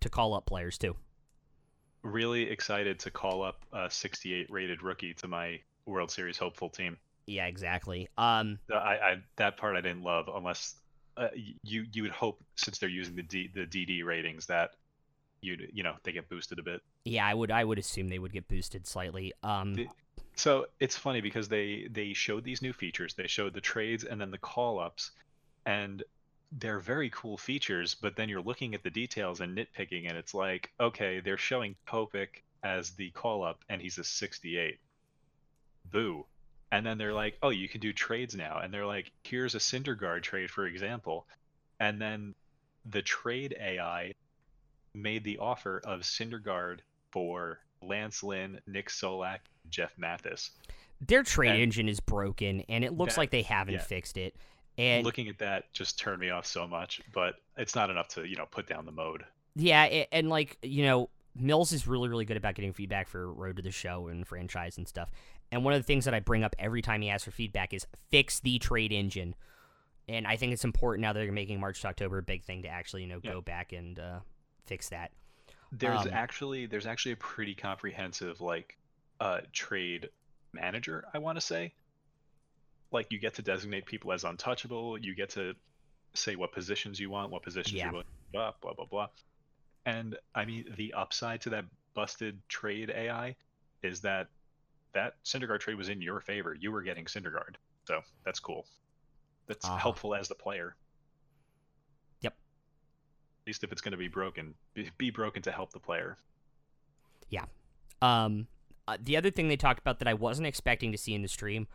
to 0.00 0.08
call 0.08 0.34
up 0.34 0.46
players 0.46 0.78
too. 0.78 0.94
Really 2.02 2.48
excited 2.48 2.98
to 3.00 3.10
call 3.10 3.42
up 3.42 3.64
a 3.72 3.90
68 3.90 4.50
rated 4.50 4.82
rookie 4.82 5.14
to 5.14 5.26
my 5.26 5.58
World 5.86 6.10
Series 6.10 6.38
hopeful 6.38 6.68
team. 6.68 6.96
Yeah, 7.28 7.46
exactly. 7.46 8.08
Um, 8.16 8.58
I, 8.72 8.76
I 8.76 9.16
that 9.36 9.56
part 9.58 9.76
I 9.76 9.80
didn't 9.82 10.02
love 10.02 10.28
unless 10.34 10.74
uh, 11.16 11.28
you 11.62 11.84
you 11.92 12.02
would 12.02 12.12
hope 12.12 12.40
since 12.56 12.78
they're 12.78 12.88
using 12.88 13.14
the 13.16 13.22
D, 13.22 13.50
the 13.54 13.66
DD 13.66 14.04
ratings 14.04 14.46
that 14.46 14.70
you'd 15.42 15.70
you 15.72 15.82
know 15.82 15.94
they 16.04 16.12
get 16.12 16.28
boosted 16.28 16.58
a 16.58 16.62
bit. 16.62 16.80
yeah, 17.04 17.26
I 17.26 17.34
would 17.34 17.50
I 17.50 17.62
would 17.64 17.78
assume 17.78 18.08
they 18.08 18.18
would 18.18 18.32
get 18.32 18.48
boosted 18.48 18.86
slightly. 18.86 19.32
Um, 19.42 19.74
The- 19.74 19.88
So 20.36 20.66
it's 20.80 20.96
funny 20.96 21.20
because 21.20 21.48
they 21.48 21.86
they 21.90 22.12
showed 22.14 22.44
these 22.44 22.62
new 22.62 22.72
features. 22.72 23.14
They 23.14 23.26
showed 23.26 23.52
the 23.54 23.60
trades 23.60 24.04
and 24.04 24.20
then 24.20 24.30
the 24.30 24.38
call 24.38 24.78
ups, 24.80 25.10
and 25.66 26.02
they're 26.52 26.80
very 26.80 27.10
cool 27.10 27.36
features. 27.36 27.94
But 27.94 28.16
then 28.16 28.28
you're 28.30 28.40
looking 28.40 28.74
at 28.74 28.82
the 28.82 28.90
details 28.90 29.40
and 29.40 29.54
nitpicking, 29.58 30.08
and 30.08 30.16
it's 30.16 30.32
like, 30.34 30.70
okay, 30.80 31.20
they're 31.20 31.36
showing 31.36 31.76
Kopech 31.86 32.28
as 32.62 32.90
the 32.92 33.10
call 33.10 33.42
up, 33.44 33.58
and 33.68 33.82
he's 33.82 33.98
a 33.98 34.04
68. 34.04 34.78
Boo. 35.90 36.24
And 36.70 36.84
then 36.84 36.98
they're 36.98 37.14
like, 37.14 37.38
oh, 37.42 37.48
you 37.50 37.68
can 37.68 37.80
do 37.80 37.92
trades 37.92 38.34
now, 38.34 38.58
and 38.62 38.72
they're 38.72 38.86
like, 38.86 39.10
here's 39.22 39.54
a 39.54 39.58
Syndergaard 39.58 40.22
trade, 40.22 40.50
for 40.50 40.66
example, 40.66 41.26
and 41.80 42.00
then 42.00 42.34
the 42.90 43.00
trade 43.02 43.56
AI 43.58 44.12
made 44.94 45.24
the 45.24 45.38
offer 45.38 45.80
of 45.84 46.00
Syndergaard 46.00 46.80
for 47.10 47.58
Lance 47.82 48.22
Lynn, 48.22 48.60
Nick 48.66 48.88
Solak, 48.90 49.38
Jeff 49.70 49.92
Mathis. 49.96 50.50
Their 51.00 51.22
trade 51.22 51.52
And- 51.52 51.62
engine 51.62 51.88
is 51.88 52.00
broken, 52.00 52.60
and 52.68 52.84
it 52.84 52.92
looks 52.92 53.14
That- 53.14 53.20
like 53.20 53.30
they 53.30 53.42
haven't 53.42 53.74
yeah. 53.74 53.80
fixed 53.82 54.16
it. 54.18 54.34
And 54.76 55.04
Looking 55.04 55.28
at 55.28 55.38
that 55.38 55.72
just 55.72 55.98
turned 55.98 56.20
me 56.20 56.30
off 56.30 56.46
so 56.46 56.66
much, 56.66 57.00
but 57.12 57.36
it's 57.56 57.74
not 57.74 57.90
enough 57.90 58.08
to, 58.10 58.24
you 58.28 58.36
know, 58.36 58.46
put 58.46 58.66
down 58.68 58.84
the 58.86 58.92
mode. 58.92 59.24
Yeah, 59.56 59.82
and 60.12 60.28
like 60.28 60.56
you 60.62 60.84
know, 60.84 61.10
Mills 61.34 61.72
is 61.72 61.86
really 61.88 62.08
really 62.08 62.24
good 62.24 62.36
about 62.36 62.54
getting 62.54 62.72
feedback 62.72 63.08
for 63.08 63.32
Road 63.32 63.56
to 63.56 63.62
the 63.62 63.70
Show 63.72 64.06
and 64.08 64.26
franchise 64.26 64.76
and 64.78 64.86
stuff. 64.86 65.10
And 65.50 65.64
one 65.64 65.72
of 65.74 65.78
the 65.80 65.84
things 65.86 66.04
that 66.04 66.14
I 66.14 66.20
bring 66.20 66.44
up 66.44 66.54
every 66.58 66.82
time 66.82 67.00
he 67.00 67.08
asks 67.10 67.24
for 67.24 67.30
feedback 67.30 67.72
is 67.72 67.86
fix 68.10 68.40
the 68.40 68.58
trade 68.58 68.92
engine. 68.92 69.34
And 70.06 70.26
I 70.26 70.36
think 70.36 70.52
it's 70.52 70.64
important 70.64 71.02
now 71.02 71.12
that 71.12 71.20
they're 71.20 71.32
making 71.32 71.60
March 71.60 71.80
to 71.82 71.88
October 71.88 72.18
a 72.18 72.22
big 72.22 72.44
thing 72.44 72.62
to 72.62 72.68
actually 72.68 73.02
you 73.02 73.08
know 73.08 73.20
Yeah. 73.22 73.32
go 73.32 73.40
back 73.40 73.72
and 73.72 73.98
uh, 73.98 74.20
fix 74.66 74.88
that. 74.90 75.12
There's 75.72 76.02
Um, 76.02 76.10
actually 76.12 76.66
there's 76.66 76.86
actually 76.86 77.12
a 77.12 77.16
pretty 77.16 77.54
comprehensive 77.54 78.40
like 78.40 78.76
uh 79.20 79.40
trade 79.52 80.08
manager, 80.52 81.04
I 81.12 81.18
want 81.18 81.36
to 81.36 81.40
say. 81.42 81.74
Like 82.90 83.08
you 83.10 83.18
get 83.18 83.34
to 83.34 83.42
designate 83.42 83.84
people 83.84 84.12
as 84.12 84.24
untouchable, 84.24 84.98
you 84.98 85.14
get 85.14 85.30
to 85.30 85.54
say 86.14 86.36
what 86.36 86.52
positions 86.52 86.98
you 86.98 87.10
want, 87.10 87.30
what 87.30 87.42
positions 87.42 87.74
Yeah. 87.74 87.88
you 87.88 87.94
want, 87.96 88.06
blah 88.32 88.52
blah 88.62 88.72
blah 88.74 88.86
blah. 88.86 89.08
And 89.84 90.16
I 90.34 90.44
mean 90.46 90.74
the 90.76 90.94
upside 90.94 91.40
to 91.42 91.50
that 91.50 91.64
busted 91.94 92.40
trade 92.48 92.90
AI 92.90 93.36
is 93.82 94.00
that 94.02 94.28
that 94.92 95.14
Syndergaard 95.24 95.60
trade 95.60 95.76
was 95.76 95.88
in 95.88 96.00
your 96.00 96.20
favor. 96.20 96.54
You 96.58 96.72
were 96.72 96.82
getting 96.82 97.04
Syndergaard. 97.04 97.56
So 97.86 98.00
that's 98.24 98.40
cool. 98.40 98.66
That's 99.46 99.64
Uh-huh. 99.64 99.76
helpful 99.76 100.14
as 100.14 100.28
the 100.28 100.34
player. 100.34 100.76
Yep. 102.20 102.32
At 103.42 103.46
least 103.46 103.64
if 103.64 103.72
it's 103.72 103.80
going 103.80 103.92
to 103.92 103.98
be 103.98 104.08
broken, 104.08 104.54
be, 104.96 105.10
broken 105.10 105.42
to 105.42 105.52
help 105.52 105.72
the 105.72 105.78
player. 105.80 106.16
Yeah. 107.30 107.44
Um, 108.02 108.46
uh, 108.86 108.96
the 109.02 109.16
other 109.16 109.30
thing 109.30 109.48
they 109.48 109.56
talked 109.56 109.80
about 109.80 109.98
that 109.98 110.08
I 110.08 110.14
wasn't 110.14 110.46
expecting 110.46 110.92
to 110.92 110.98
see 110.98 111.14
in 111.14 111.22
the 111.22 111.28
stream, 111.28 111.66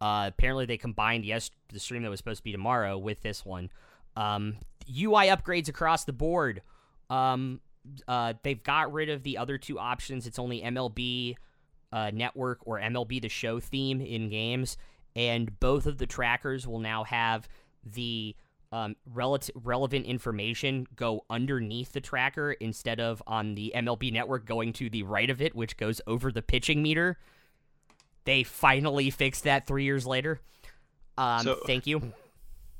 uh, 0.00 0.26
apparently 0.32 0.66
they 0.66 0.76
combined 0.76 1.24
yes 1.24 1.50
the 1.72 1.80
stream 1.80 2.02
that 2.02 2.10
was 2.10 2.18
supposed 2.18 2.38
to 2.38 2.44
be 2.44 2.52
tomorrow 2.52 2.96
with 2.98 3.20
this 3.22 3.44
one. 3.44 3.70
Um, 4.16 4.56
UI 4.88 5.26
upgrades 5.26 5.68
across 5.68 6.04
the 6.04 6.12
board. 6.12 6.62
Um, 7.10 7.60
uh, 8.06 8.34
they've 8.42 8.62
got 8.62 8.92
rid 8.92 9.08
of 9.08 9.22
the 9.22 9.38
other 9.38 9.56
two 9.58 9.78
options. 9.78 10.26
It's 10.26 10.38
only 10.38 10.60
MLB 10.62 11.36
uh, 11.92 12.10
Network 12.12 12.58
or 12.64 12.78
MLB 12.80 13.20
The 13.20 13.28
Show 13.28 13.60
theme 13.60 14.00
in 14.00 14.28
games, 14.28 14.76
and 15.16 15.58
both 15.60 15.86
of 15.86 15.98
the 15.98 16.06
trackers 16.06 16.66
will 16.66 16.78
now 16.80 17.04
have 17.04 17.48
the 17.84 18.34
um, 18.72 18.94
relative 19.12 19.54
relevant 19.64 20.06
information 20.06 20.86
go 20.94 21.24
underneath 21.28 21.92
the 21.92 22.00
tracker 22.00 22.52
instead 22.52 23.00
of 23.00 23.20
on 23.26 23.54
the 23.56 23.72
MLB 23.74 24.12
network 24.12 24.46
going 24.46 24.72
to 24.74 24.88
the 24.88 25.02
right 25.02 25.28
of 25.28 25.42
it, 25.42 25.56
which 25.56 25.76
goes 25.76 26.00
over 26.06 26.30
the 26.30 26.42
pitching 26.42 26.80
meter. 26.82 27.18
They 28.24 28.44
finally 28.44 29.10
fixed 29.10 29.44
that 29.44 29.66
three 29.66 29.84
years 29.84 30.06
later. 30.06 30.40
Um, 31.18 31.42
So- 31.42 31.60
thank 31.66 31.86
you. 31.86 32.12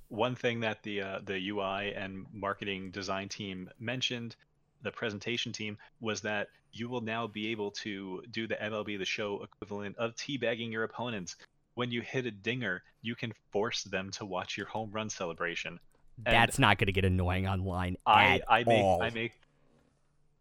One 0.09 0.35
thing 0.35 0.61
that 0.61 0.83
the 0.83 1.03
uh, 1.03 1.21
the 1.25 1.51
UI 1.51 1.93
and 1.95 2.27
marketing 2.33 2.91
design 2.91 3.29
team 3.29 3.71
mentioned, 3.79 4.35
the 4.83 4.91
presentation 4.91 5.53
team, 5.53 5.79
was 6.01 6.21
that 6.23 6.49
you 6.73 6.89
will 6.89 7.01
now 7.01 7.27
be 7.27 7.49
able 7.49 7.71
to 7.71 8.23
do 8.31 8.47
the 8.47 8.55
MLB 8.57 8.99
The 8.99 9.05
Show 9.05 9.43
equivalent 9.43 9.97
of 9.99 10.15
teabagging 10.15 10.71
your 10.71 10.85
opponents. 10.85 11.37
When 11.75 11.91
you 11.91 12.01
hit 12.01 12.27
a 12.27 12.31
dinger, 12.31 12.83
you 13.03 13.15
can 13.15 13.33
force 13.51 13.85
them 13.85 14.11
to 14.13 14.25
watch 14.25 14.57
your 14.57 14.67
home 14.67 14.91
run 14.93 15.11
celebration. 15.11 15.79
And 16.27 16.35
That's 16.35 16.59
not 16.59 16.79
going 16.79 16.87
to 16.87 16.93
get 16.93 17.05
annoying 17.05 17.49
online 17.49 17.97
I 18.07 18.41
I 18.47 18.65
make. 18.65 18.85
I 18.85 19.11
make 19.11 19.33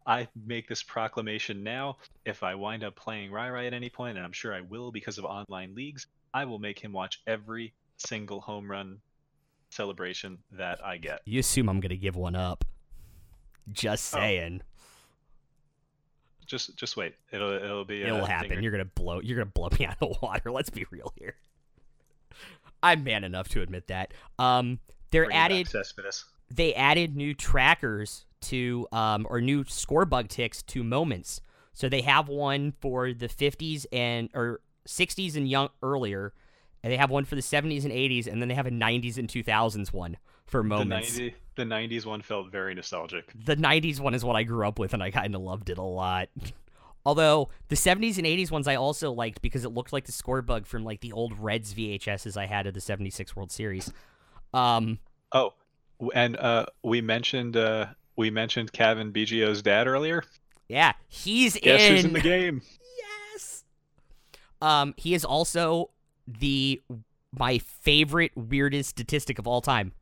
I 0.06 0.28
make 0.46 0.68
this 0.68 0.82
proclamation 0.82 1.62
now. 1.62 1.98
If 2.24 2.42
I 2.42 2.54
wind 2.54 2.84
up 2.84 2.96
playing 2.96 3.30
Rai 3.30 3.48
Rai 3.50 3.66
at 3.66 3.74
any 3.74 3.90
point, 3.90 4.16
and 4.16 4.24
I'm 4.24 4.32
sure 4.32 4.54
I 4.54 4.60
will 4.62 4.90
because 4.90 5.18
of 5.18 5.24
online 5.24 5.74
leagues, 5.74 6.06
I 6.34 6.44
will 6.44 6.58
make 6.58 6.78
him 6.78 6.92
watch 6.92 7.22
every 7.26 7.72
single 7.96 8.40
home 8.40 8.70
run 8.70 8.98
celebration 9.70 10.38
that 10.52 10.84
I 10.84 10.96
get. 10.96 11.20
you 11.24 11.38
assume 11.38 11.68
I'm 11.68 11.80
going 11.80 11.90
to 11.90 11.96
give 11.96 12.16
one 12.16 12.34
up. 12.34 12.64
Just 13.72 14.14
Oh. 14.14 14.18
saying, 14.18 14.62
Just 16.46 16.76
just 16.76 16.96
wait. 16.96 17.14
It'll 17.30 17.52
it'll 17.52 17.84
be 17.84 18.02
it'll 18.02 18.24
a 18.24 18.26
happen. 18.28 18.62
You're 18.62 18.72
gonna 18.72 18.84
blow. 18.84 19.20
You're 19.20 19.36
gonna 19.38 19.46
blow 19.50 19.68
me 19.78 19.86
out 19.86 19.96
of 20.00 20.12
the 20.12 20.18
water. 20.20 20.50
Let's 20.50 20.70
be 20.70 20.84
real 20.90 21.12
here. 21.16 21.36
I'm 22.82 23.04
man 23.04 23.24
enough 23.24 23.48
to 23.48 23.62
admit 23.62 23.86
that. 23.88 24.12
Um, 24.38 24.80
they're 25.10 25.26
Bring 25.26 25.36
added. 25.36 25.68
They 26.52 26.74
added 26.74 27.16
new 27.16 27.34
trackers 27.34 28.24
to 28.42 28.88
um 28.90 29.26
or 29.30 29.40
new 29.40 29.64
score 29.68 30.04
bug 30.04 30.28
ticks 30.28 30.62
to 30.64 30.82
moments. 30.82 31.40
So 31.72 31.88
they 31.88 32.00
have 32.02 32.28
one 32.28 32.72
for 32.80 33.12
the 33.12 33.28
50s 33.28 33.86
and 33.92 34.28
or 34.34 34.60
60s 34.88 35.36
and 35.36 35.48
young 35.48 35.68
earlier, 35.82 36.32
and 36.82 36.92
they 36.92 36.96
have 36.96 37.10
one 37.10 37.24
for 37.24 37.36
the 37.36 37.42
70s 37.42 37.84
and 37.84 37.92
80s, 37.92 38.26
and 38.26 38.40
then 38.42 38.48
they 38.48 38.54
have 38.54 38.66
a 38.66 38.70
90s 38.70 39.18
and 39.18 39.28
2000s 39.28 39.92
one 39.92 40.16
for 40.50 40.62
The 40.62 40.84
90, 40.84 41.34
the 41.56 41.64
90s 41.64 42.04
one 42.04 42.22
felt 42.22 42.50
very 42.50 42.74
nostalgic. 42.74 43.32
The 43.44 43.56
90s 43.56 44.00
one 44.00 44.14
is 44.14 44.24
what 44.24 44.36
I 44.36 44.42
grew 44.42 44.66
up 44.66 44.78
with, 44.78 44.94
and 44.94 45.02
I 45.02 45.10
kind 45.10 45.34
of 45.34 45.40
loved 45.40 45.70
it 45.70 45.78
a 45.78 45.82
lot. 45.82 46.28
Although 47.06 47.48
the 47.68 47.76
70s 47.76 48.18
and 48.18 48.26
80s 48.26 48.50
ones 48.50 48.68
I 48.68 48.74
also 48.74 49.10
liked 49.10 49.40
because 49.40 49.64
it 49.64 49.70
looked 49.70 49.92
like 49.92 50.04
the 50.04 50.12
score 50.12 50.42
bug 50.42 50.66
from 50.66 50.84
like 50.84 51.00
the 51.00 51.12
old 51.12 51.38
Reds 51.38 51.72
VHSs 51.72 52.36
I 52.36 52.44
had 52.46 52.66
of 52.66 52.74
the 52.74 52.80
76 52.80 53.34
World 53.34 53.50
Series. 53.50 53.90
Um, 54.52 54.98
Oh, 55.32 55.54
and 56.14 56.36
uh, 56.36 56.66
we 56.82 57.00
mentioned 57.00 57.56
uh, 57.56 57.86
we 58.16 58.30
mentioned 58.30 58.72
Cavan 58.72 59.12
Biggio's 59.12 59.62
dad 59.62 59.86
earlier. 59.86 60.24
yeah, 60.68 60.92
he's 61.08 61.56
Guess 61.58 61.80
in. 61.82 61.94
who's 61.94 62.04
in 62.04 62.12
the 62.12 62.20
game? 62.20 62.62
Yes. 63.32 63.64
Um, 64.60 64.94
he 64.96 65.14
is 65.14 65.24
also 65.24 65.90
the 66.26 66.82
my 67.32 67.58
favorite 67.58 68.32
weirdest 68.34 68.90
statistic 68.90 69.38
of 69.38 69.46
all 69.46 69.60
time. 69.60 69.92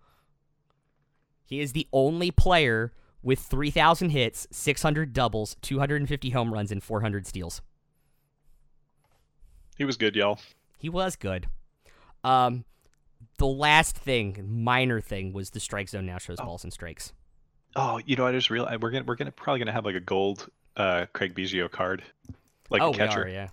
He 1.48 1.60
is 1.60 1.72
the 1.72 1.88
only 1.94 2.30
player 2.30 2.92
with 3.22 3.38
3,000 3.40 4.10
hits, 4.10 4.46
600 4.50 5.14
doubles, 5.14 5.56
250 5.62 6.30
home 6.30 6.52
runs, 6.52 6.70
and 6.70 6.82
400 6.82 7.26
steals. 7.26 7.62
He 9.78 9.84
was 9.84 9.96
good, 9.96 10.14
y'all. 10.14 10.38
He 10.78 10.90
was 10.90 11.16
good. 11.16 11.48
Um, 12.22 12.64
the 13.38 13.46
last 13.46 13.96
thing, 13.96 14.44
minor 14.46 15.00
thing, 15.00 15.32
was 15.32 15.50
the 15.50 15.60
strike 15.60 15.88
zone 15.88 16.04
now 16.06 16.18
shows 16.18 16.38
Oh. 16.38 16.44
balls 16.44 16.64
and 16.64 16.72
strikes. 16.72 17.12
Oh, 17.76 17.98
you 18.04 18.14
know, 18.16 18.26
I 18.26 18.32
just 18.32 18.50
realized 18.50 18.82
we're 18.82 18.90
gonna 18.90 19.04
we're 19.04 19.14
gonna 19.16 19.32
probably 19.32 19.60
gonna 19.60 19.72
have 19.72 19.84
like 19.84 19.94
a 19.94 20.00
gold 20.00 20.48
uh 20.76 21.06
Craig 21.12 21.34
Biggio 21.34 21.70
card, 21.70 22.02
like 22.70 22.82
oh, 22.82 22.90
a 22.90 22.94
catcher. 22.94 23.24
are, 23.24 23.28
yeah. 23.28 23.48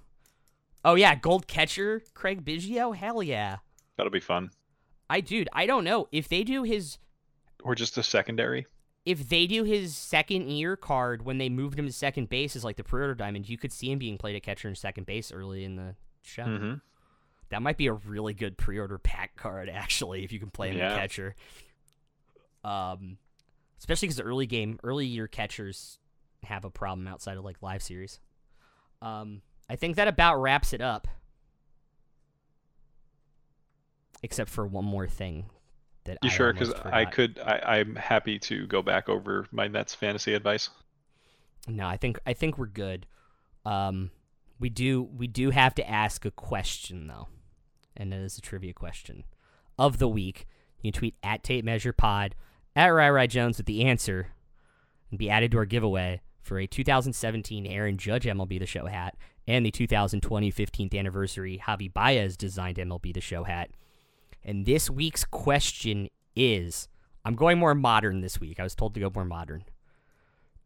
Oh 0.84 0.96
yeah, 0.96 1.16
gold 1.16 1.48
catcher, 1.48 2.02
Craig 2.14 2.44
Biggio. 2.44 2.96
Hell 2.96 3.24
yeah. 3.24 3.58
That'll 3.98 4.12
be 4.12 4.20
fun. 4.20 4.52
I 5.10 5.22
dude, 5.22 5.50
I 5.54 5.66
don't 5.66 5.84
know 5.84 6.08
if 6.12 6.28
they 6.28 6.44
do 6.44 6.64
his 6.64 6.98
Or 7.66 7.76
just 7.76 7.98
a 7.98 8.04
secondary. 8.04 8.66
if 9.06 9.28
they 9.28 9.46
do 9.48 9.64
his 9.66 9.96
second 9.98 10.50
year 10.50 10.76
card 10.78 11.26
when 11.26 11.38
they 11.40 11.50
moved 11.50 11.78
him 11.78 11.86
to 11.88 11.92
second 11.92 12.30
base 12.30 12.56
as 12.56 12.64
like 12.64 12.78
the 12.78 12.84
pre-order 12.84 13.14
diamond, 13.16 13.50
you 13.50 13.58
could 13.58 13.74
see 13.74 13.92
him 13.92 14.00
being 14.00 14.18
played 14.18 14.36
at 14.38 14.44
catcher 14.44 14.68
and 14.70 14.78
second 14.78 15.06
base 15.06 15.32
early 15.32 15.64
in 15.66 15.76
the 15.76 15.96
show. 16.22 16.44
Mm-hmm. 16.44 16.74
That 17.50 17.62
might 17.62 17.78
be 17.78 17.88
a 17.88 17.94
really 17.94 18.34
good 18.34 18.58
pre-order 18.58 18.98
pack 19.00 19.36
card 19.36 19.68
actually 19.74 20.24
if 20.24 20.32
you 20.32 20.40
can 20.40 20.50
play 20.52 20.70
him 20.70 20.78
Yeah. 20.78 20.94
at 20.94 21.00
catcher. 21.00 21.36
Um, 22.64 23.18
especially 23.80 24.08
because 24.08 24.18
the 24.18 24.24
early 24.24 24.46
game, 24.48 24.80
early 24.84 25.06
year 25.08 25.28
catchers 25.28 26.00
have 26.44 26.66
a 26.66 26.70
problem 26.72 27.08
outside 27.08 27.38
of 27.38 27.44
like 27.44 27.62
live 27.64 27.82
series. 27.84 28.20
Um, 29.02 29.42
I 29.70 29.76
think 29.76 29.96
that 29.98 30.08
about 30.08 30.38
wraps 30.42 30.72
it 30.72 30.82
up. 30.82 31.08
Except 34.24 34.50
for 34.50 34.66
one 34.66 34.86
more 34.86 35.08
thing 35.08 35.50
that 36.06 36.18
You 36.24 36.30
I 36.30 36.34
sure? 36.34 36.54
Because 36.54 36.72
I 36.74 37.06
could. 37.06 37.40
I, 37.40 37.80
I'm 37.80 37.96
happy 37.96 38.40
to 38.40 38.66
go 38.68 38.82
back 38.82 39.10
over 39.10 39.48
my 39.52 39.68
Nets 39.68 39.94
fantasy 39.94 40.34
advice. 40.34 40.70
No, 41.68 41.88
I 41.88 41.98
think 41.98 42.20
I 42.26 42.34
think 42.34 42.58
we're 42.58 42.68
good. 42.68 43.06
Um, 43.66 44.12
we 44.60 44.70
do 44.70 45.04
we 45.04 45.28
do 45.28 45.50
have 45.50 45.76
to 45.76 45.90
ask 45.90 46.26
a 46.26 46.32
question 46.32 47.08
though, 47.08 47.28
and 47.98 48.14
it 48.14 48.22
is 48.22 48.38
a 48.38 48.42
trivia 48.42 48.74
question 48.74 49.24
of 49.78 49.98
the 49.98 50.08
week. 50.08 50.48
You 50.82 50.92
can 50.92 51.00
tweet 51.00 51.16
at 51.24 51.44
Tape 51.44 51.66
Measure 51.66 51.94
Pod 51.94 52.36
at 52.76 52.88
Rai 52.88 53.28
Jones 53.28 53.58
with 53.58 53.66
the 53.66 53.84
answer, 53.84 54.28
and 55.10 55.20
be 55.20 55.30
added 55.30 55.52
to 55.52 55.58
our 55.58 55.66
giveaway 55.66 56.22
for 56.42 56.60
a 56.60 56.68
2017 56.68 57.66
Aaron 57.66 57.98
Judge 57.98 58.26
MLB 58.26 58.60
The 58.60 58.68
Show 58.68 58.86
hat 58.86 59.16
and 59.48 59.66
the 59.66 59.72
2020 59.72 60.52
15th 60.52 60.98
anniversary 60.98 61.62
Javi 61.66 61.92
Baez 61.92 62.38
designed 62.38 62.78
MLB 62.78 63.14
The 63.14 63.22
Show 63.22 63.44
hat. 63.44 63.72
And 64.46 64.66
this 64.66 64.90
week's 64.92 65.26
question 65.26 66.08
is: 66.36 66.88
I'm 67.26 67.36
going 67.36 67.58
more 67.58 67.74
modern 67.74 68.22
this 68.22 68.40
week. 68.40 68.60
I 68.60 68.64
was 68.64 68.76
told 68.76 68.94
to 68.94 69.00
go 69.00 69.12
more 69.14 69.26
modern. 69.26 69.66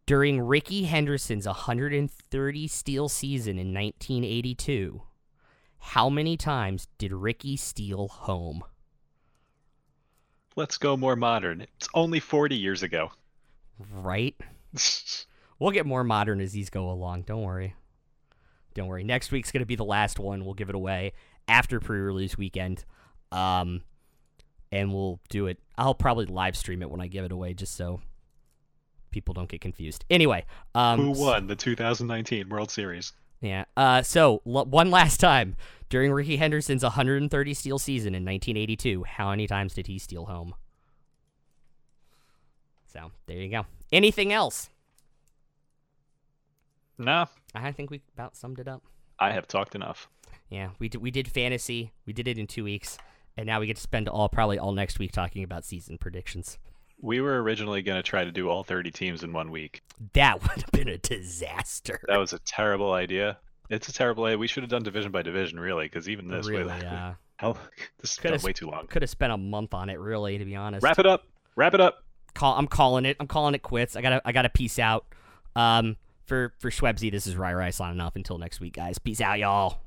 During 0.05 0.41
Rickey 0.41 0.83
Henderson's 0.83 1.45
130 1.45 2.67
steal 2.67 3.07
season 3.07 3.57
in 3.57 3.73
1982, 3.73 5.03
how 5.77 6.09
many 6.09 6.35
times 6.35 6.87
did 6.97 7.13
Rickey 7.13 7.55
steal 7.55 8.09
home? 8.09 8.63
Let's 10.55 10.77
go 10.77 10.97
more 10.97 11.15
modern. 11.15 11.61
It's 11.77 11.87
only 11.93 12.19
40 12.19 12.55
years 12.55 12.83
ago. 12.83 13.11
Right? 13.93 14.35
we'll 15.59 15.71
get 15.71 15.85
more 15.85 16.03
modern 16.03 16.41
as 16.41 16.51
these 16.51 16.69
go 16.69 16.89
along. 16.89 17.21
Don't 17.21 17.43
worry. 17.43 17.75
Don't 18.73 18.87
worry. 18.87 19.03
Next 19.05 19.31
week's 19.31 19.51
gonna 19.51 19.65
be 19.65 19.75
the 19.77 19.85
last 19.85 20.19
one. 20.19 20.43
We'll 20.43 20.53
give 20.53 20.69
it 20.69 20.75
away 20.75 21.13
after 21.47 21.79
pre-release 21.79 22.37
weekend. 22.37 22.83
Um, 23.31 23.81
and 24.71 24.93
we'll 24.93 25.19
do 25.29 25.47
it. 25.47 25.59
I'll 25.77 25.95
probably 25.95 26.25
live 26.25 26.55
stream 26.57 26.81
it 26.81 26.89
when 26.89 27.01
I 27.01 27.07
give 27.07 27.25
it 27.25 27.31
away, 27.31 27.53
just 27.53 27.75
so 27.75 28.01
people 29.11 29.33
don't 29.33 29.49
get 29.49 29.61
confused. 29.61 30.05
Anyway, 30.09 30.45
um, 30.75 30.99
Who 30.99 31.11
won 31.11 31.47
the 31.47 31.55
2019 31.55 32.49
World 32.49 32.69
Series? 32.71 33.13
Yeah. 33.41 33.65
Uh, 33.77 34.01
so 34.01 34.41
l- 34.45 34.65
one 34.65 34.91
last 34.91 35.19
time 35.19 35.55
during 35.89 36.11
Rickey 36.11 36.37
Henderson's 36.37 36.83
130 36.83 37.53
steal 37.53 37.79
season 37.79 38.13
in 38.13 38.23
1982, 38.23 39.03
how 39.05 39.29
many 39.31 39.47
times 39.47 39.73
did 39.73 39.87
he 39.87 39.97
steal 39.97 40.25
home? 40.25 40.53
So 42.93 43.11
there 43.27 43.37
you 43.37 43.49
go. 43.49 43.65
Anything 43.91 44.33
else? 44.33 44.69
No. 46.97 47.27
I 47.55 47.71
think 47.71 47.89
we 47.89 48.01
about 48.13 48.35
summed 48.35 48.59
it 48.59 48.67
up. 48.67 48.83
I 49.19 49.31
have 49.31 49.47
talked 49.47 49.73
enough. 49.75 50.07
Yeah, 50.49 50.69
we 50.79 50.89
did. 50.89 51.01
We 51.01 51.11
did 51.11 51.27
fantasy. 51.27 51.91
We 52.05 52.13
did 52.13 52.27
it 52.27 52.37
in 52.37 52.47
two 52.47 52.63
weeks, 52.63 52.97
and 53.39 53.47
now 53.47 53.61
we 53.61 53.67
get 53.67 53.77
to 53.77 53.81
spend 53.81 54.09
all 54.09 54.27
probably 54.27 54.59
all 54.59 54.73
next 54.73 54.99
week 54.99 55.13
talking 55.13 55.43
about 55.43 55.63
season 55.63 55.97
predictions. 55.97 56.57
We 57.01 57.21
were 57.21 57.41
originally 57.41 57.81
going 57.81 57.97
to 57.97 58.03
try 58.03 58.25
to 58.25 58.31
do 58.33 58.49
all 58.49 58.63
30 58.63 58.91
teams 58.91 59.23
in 59.23 59.31
one 59.31 59.49
week. 59.49 59.81
That 60.11 60.41
would 60.43 60.61
have 60.61 60.71
been 60.73 60.89
a 60.89 60.97
disaster. 60.97 62.01
That 62.09 62.17
was 62.17 62.33
a 62.33 62.39
terrible 62.39 62.91
idea. 62.91 63.37
It's 63.69 63.87
a 63.87 63.93
terrible 63.93 64.25
idea. 64.25 64.37
We 64.37 64.47
should 64.47 64.63
have 64.63 64.69
done 64.69 64.83
division 64.83 65.11
by 65.11 65.21
division, 65.21 65.57
really, 65.57 65.85
because 65.85 66.09
even 66.09 66.27
this, 66.27 66.49
really, 66.49 66.65
way, 66.65 66.79
yeah. 66.81 67.13
hell, 67.37 67.57
this 68.01 68.17
Coulda 68.17 68.35
is 68.35 68.43
way 68.43 68.51
too 68.51 68.69
long. 68.69 68.87
Could 68.87 69.03
have 69.03 69.09
spent 69.09 69.31
a 69.31 69.37
month 69.37 69.73
on 69.73 69.89
it, 69.89 69.99
really, 69.99 70.37
to 70.37 70.43
be 70.43 70.57
honest. 70.57 70.83
Wrap 70.83 70.99
it 70.99 71.05
up. 71.05 71.23
Wrap 71.55 71.73
it 71.73 71.79
up. 71.79 72.03
call 72.33 72.57
I'm 72.57 72.67
calling 72.67 73.05
it. 73.05 73.15
I'm 73.21 73.27
calling 73.27 73.55
it 73.55 73.61
quits. 73.61 73.95
I 73.95 74.01
gotta 74.01 74.21
I 74.25 74.31
gotta 74.31 74.49
peace 74.49 74.79
out. 74.79 75.05
Um 75.55 75.97
for 76.25 76.53
for 76.59 76.69
Schwebzy, 76.69 77.11
this 77.11 77.27
is 77.27 77.35
Rai 77.35 77.53
Rai 77.53 77.71
signing 77.71 78.01
off 78.01 78.15
until 78.15 78.37
next 78.37 78.59
week, 78.59 78.73
guys. 78.73 78.97
Peace 78.97 79.21
out, 79.21 79.39
y'all. 79.39 79.81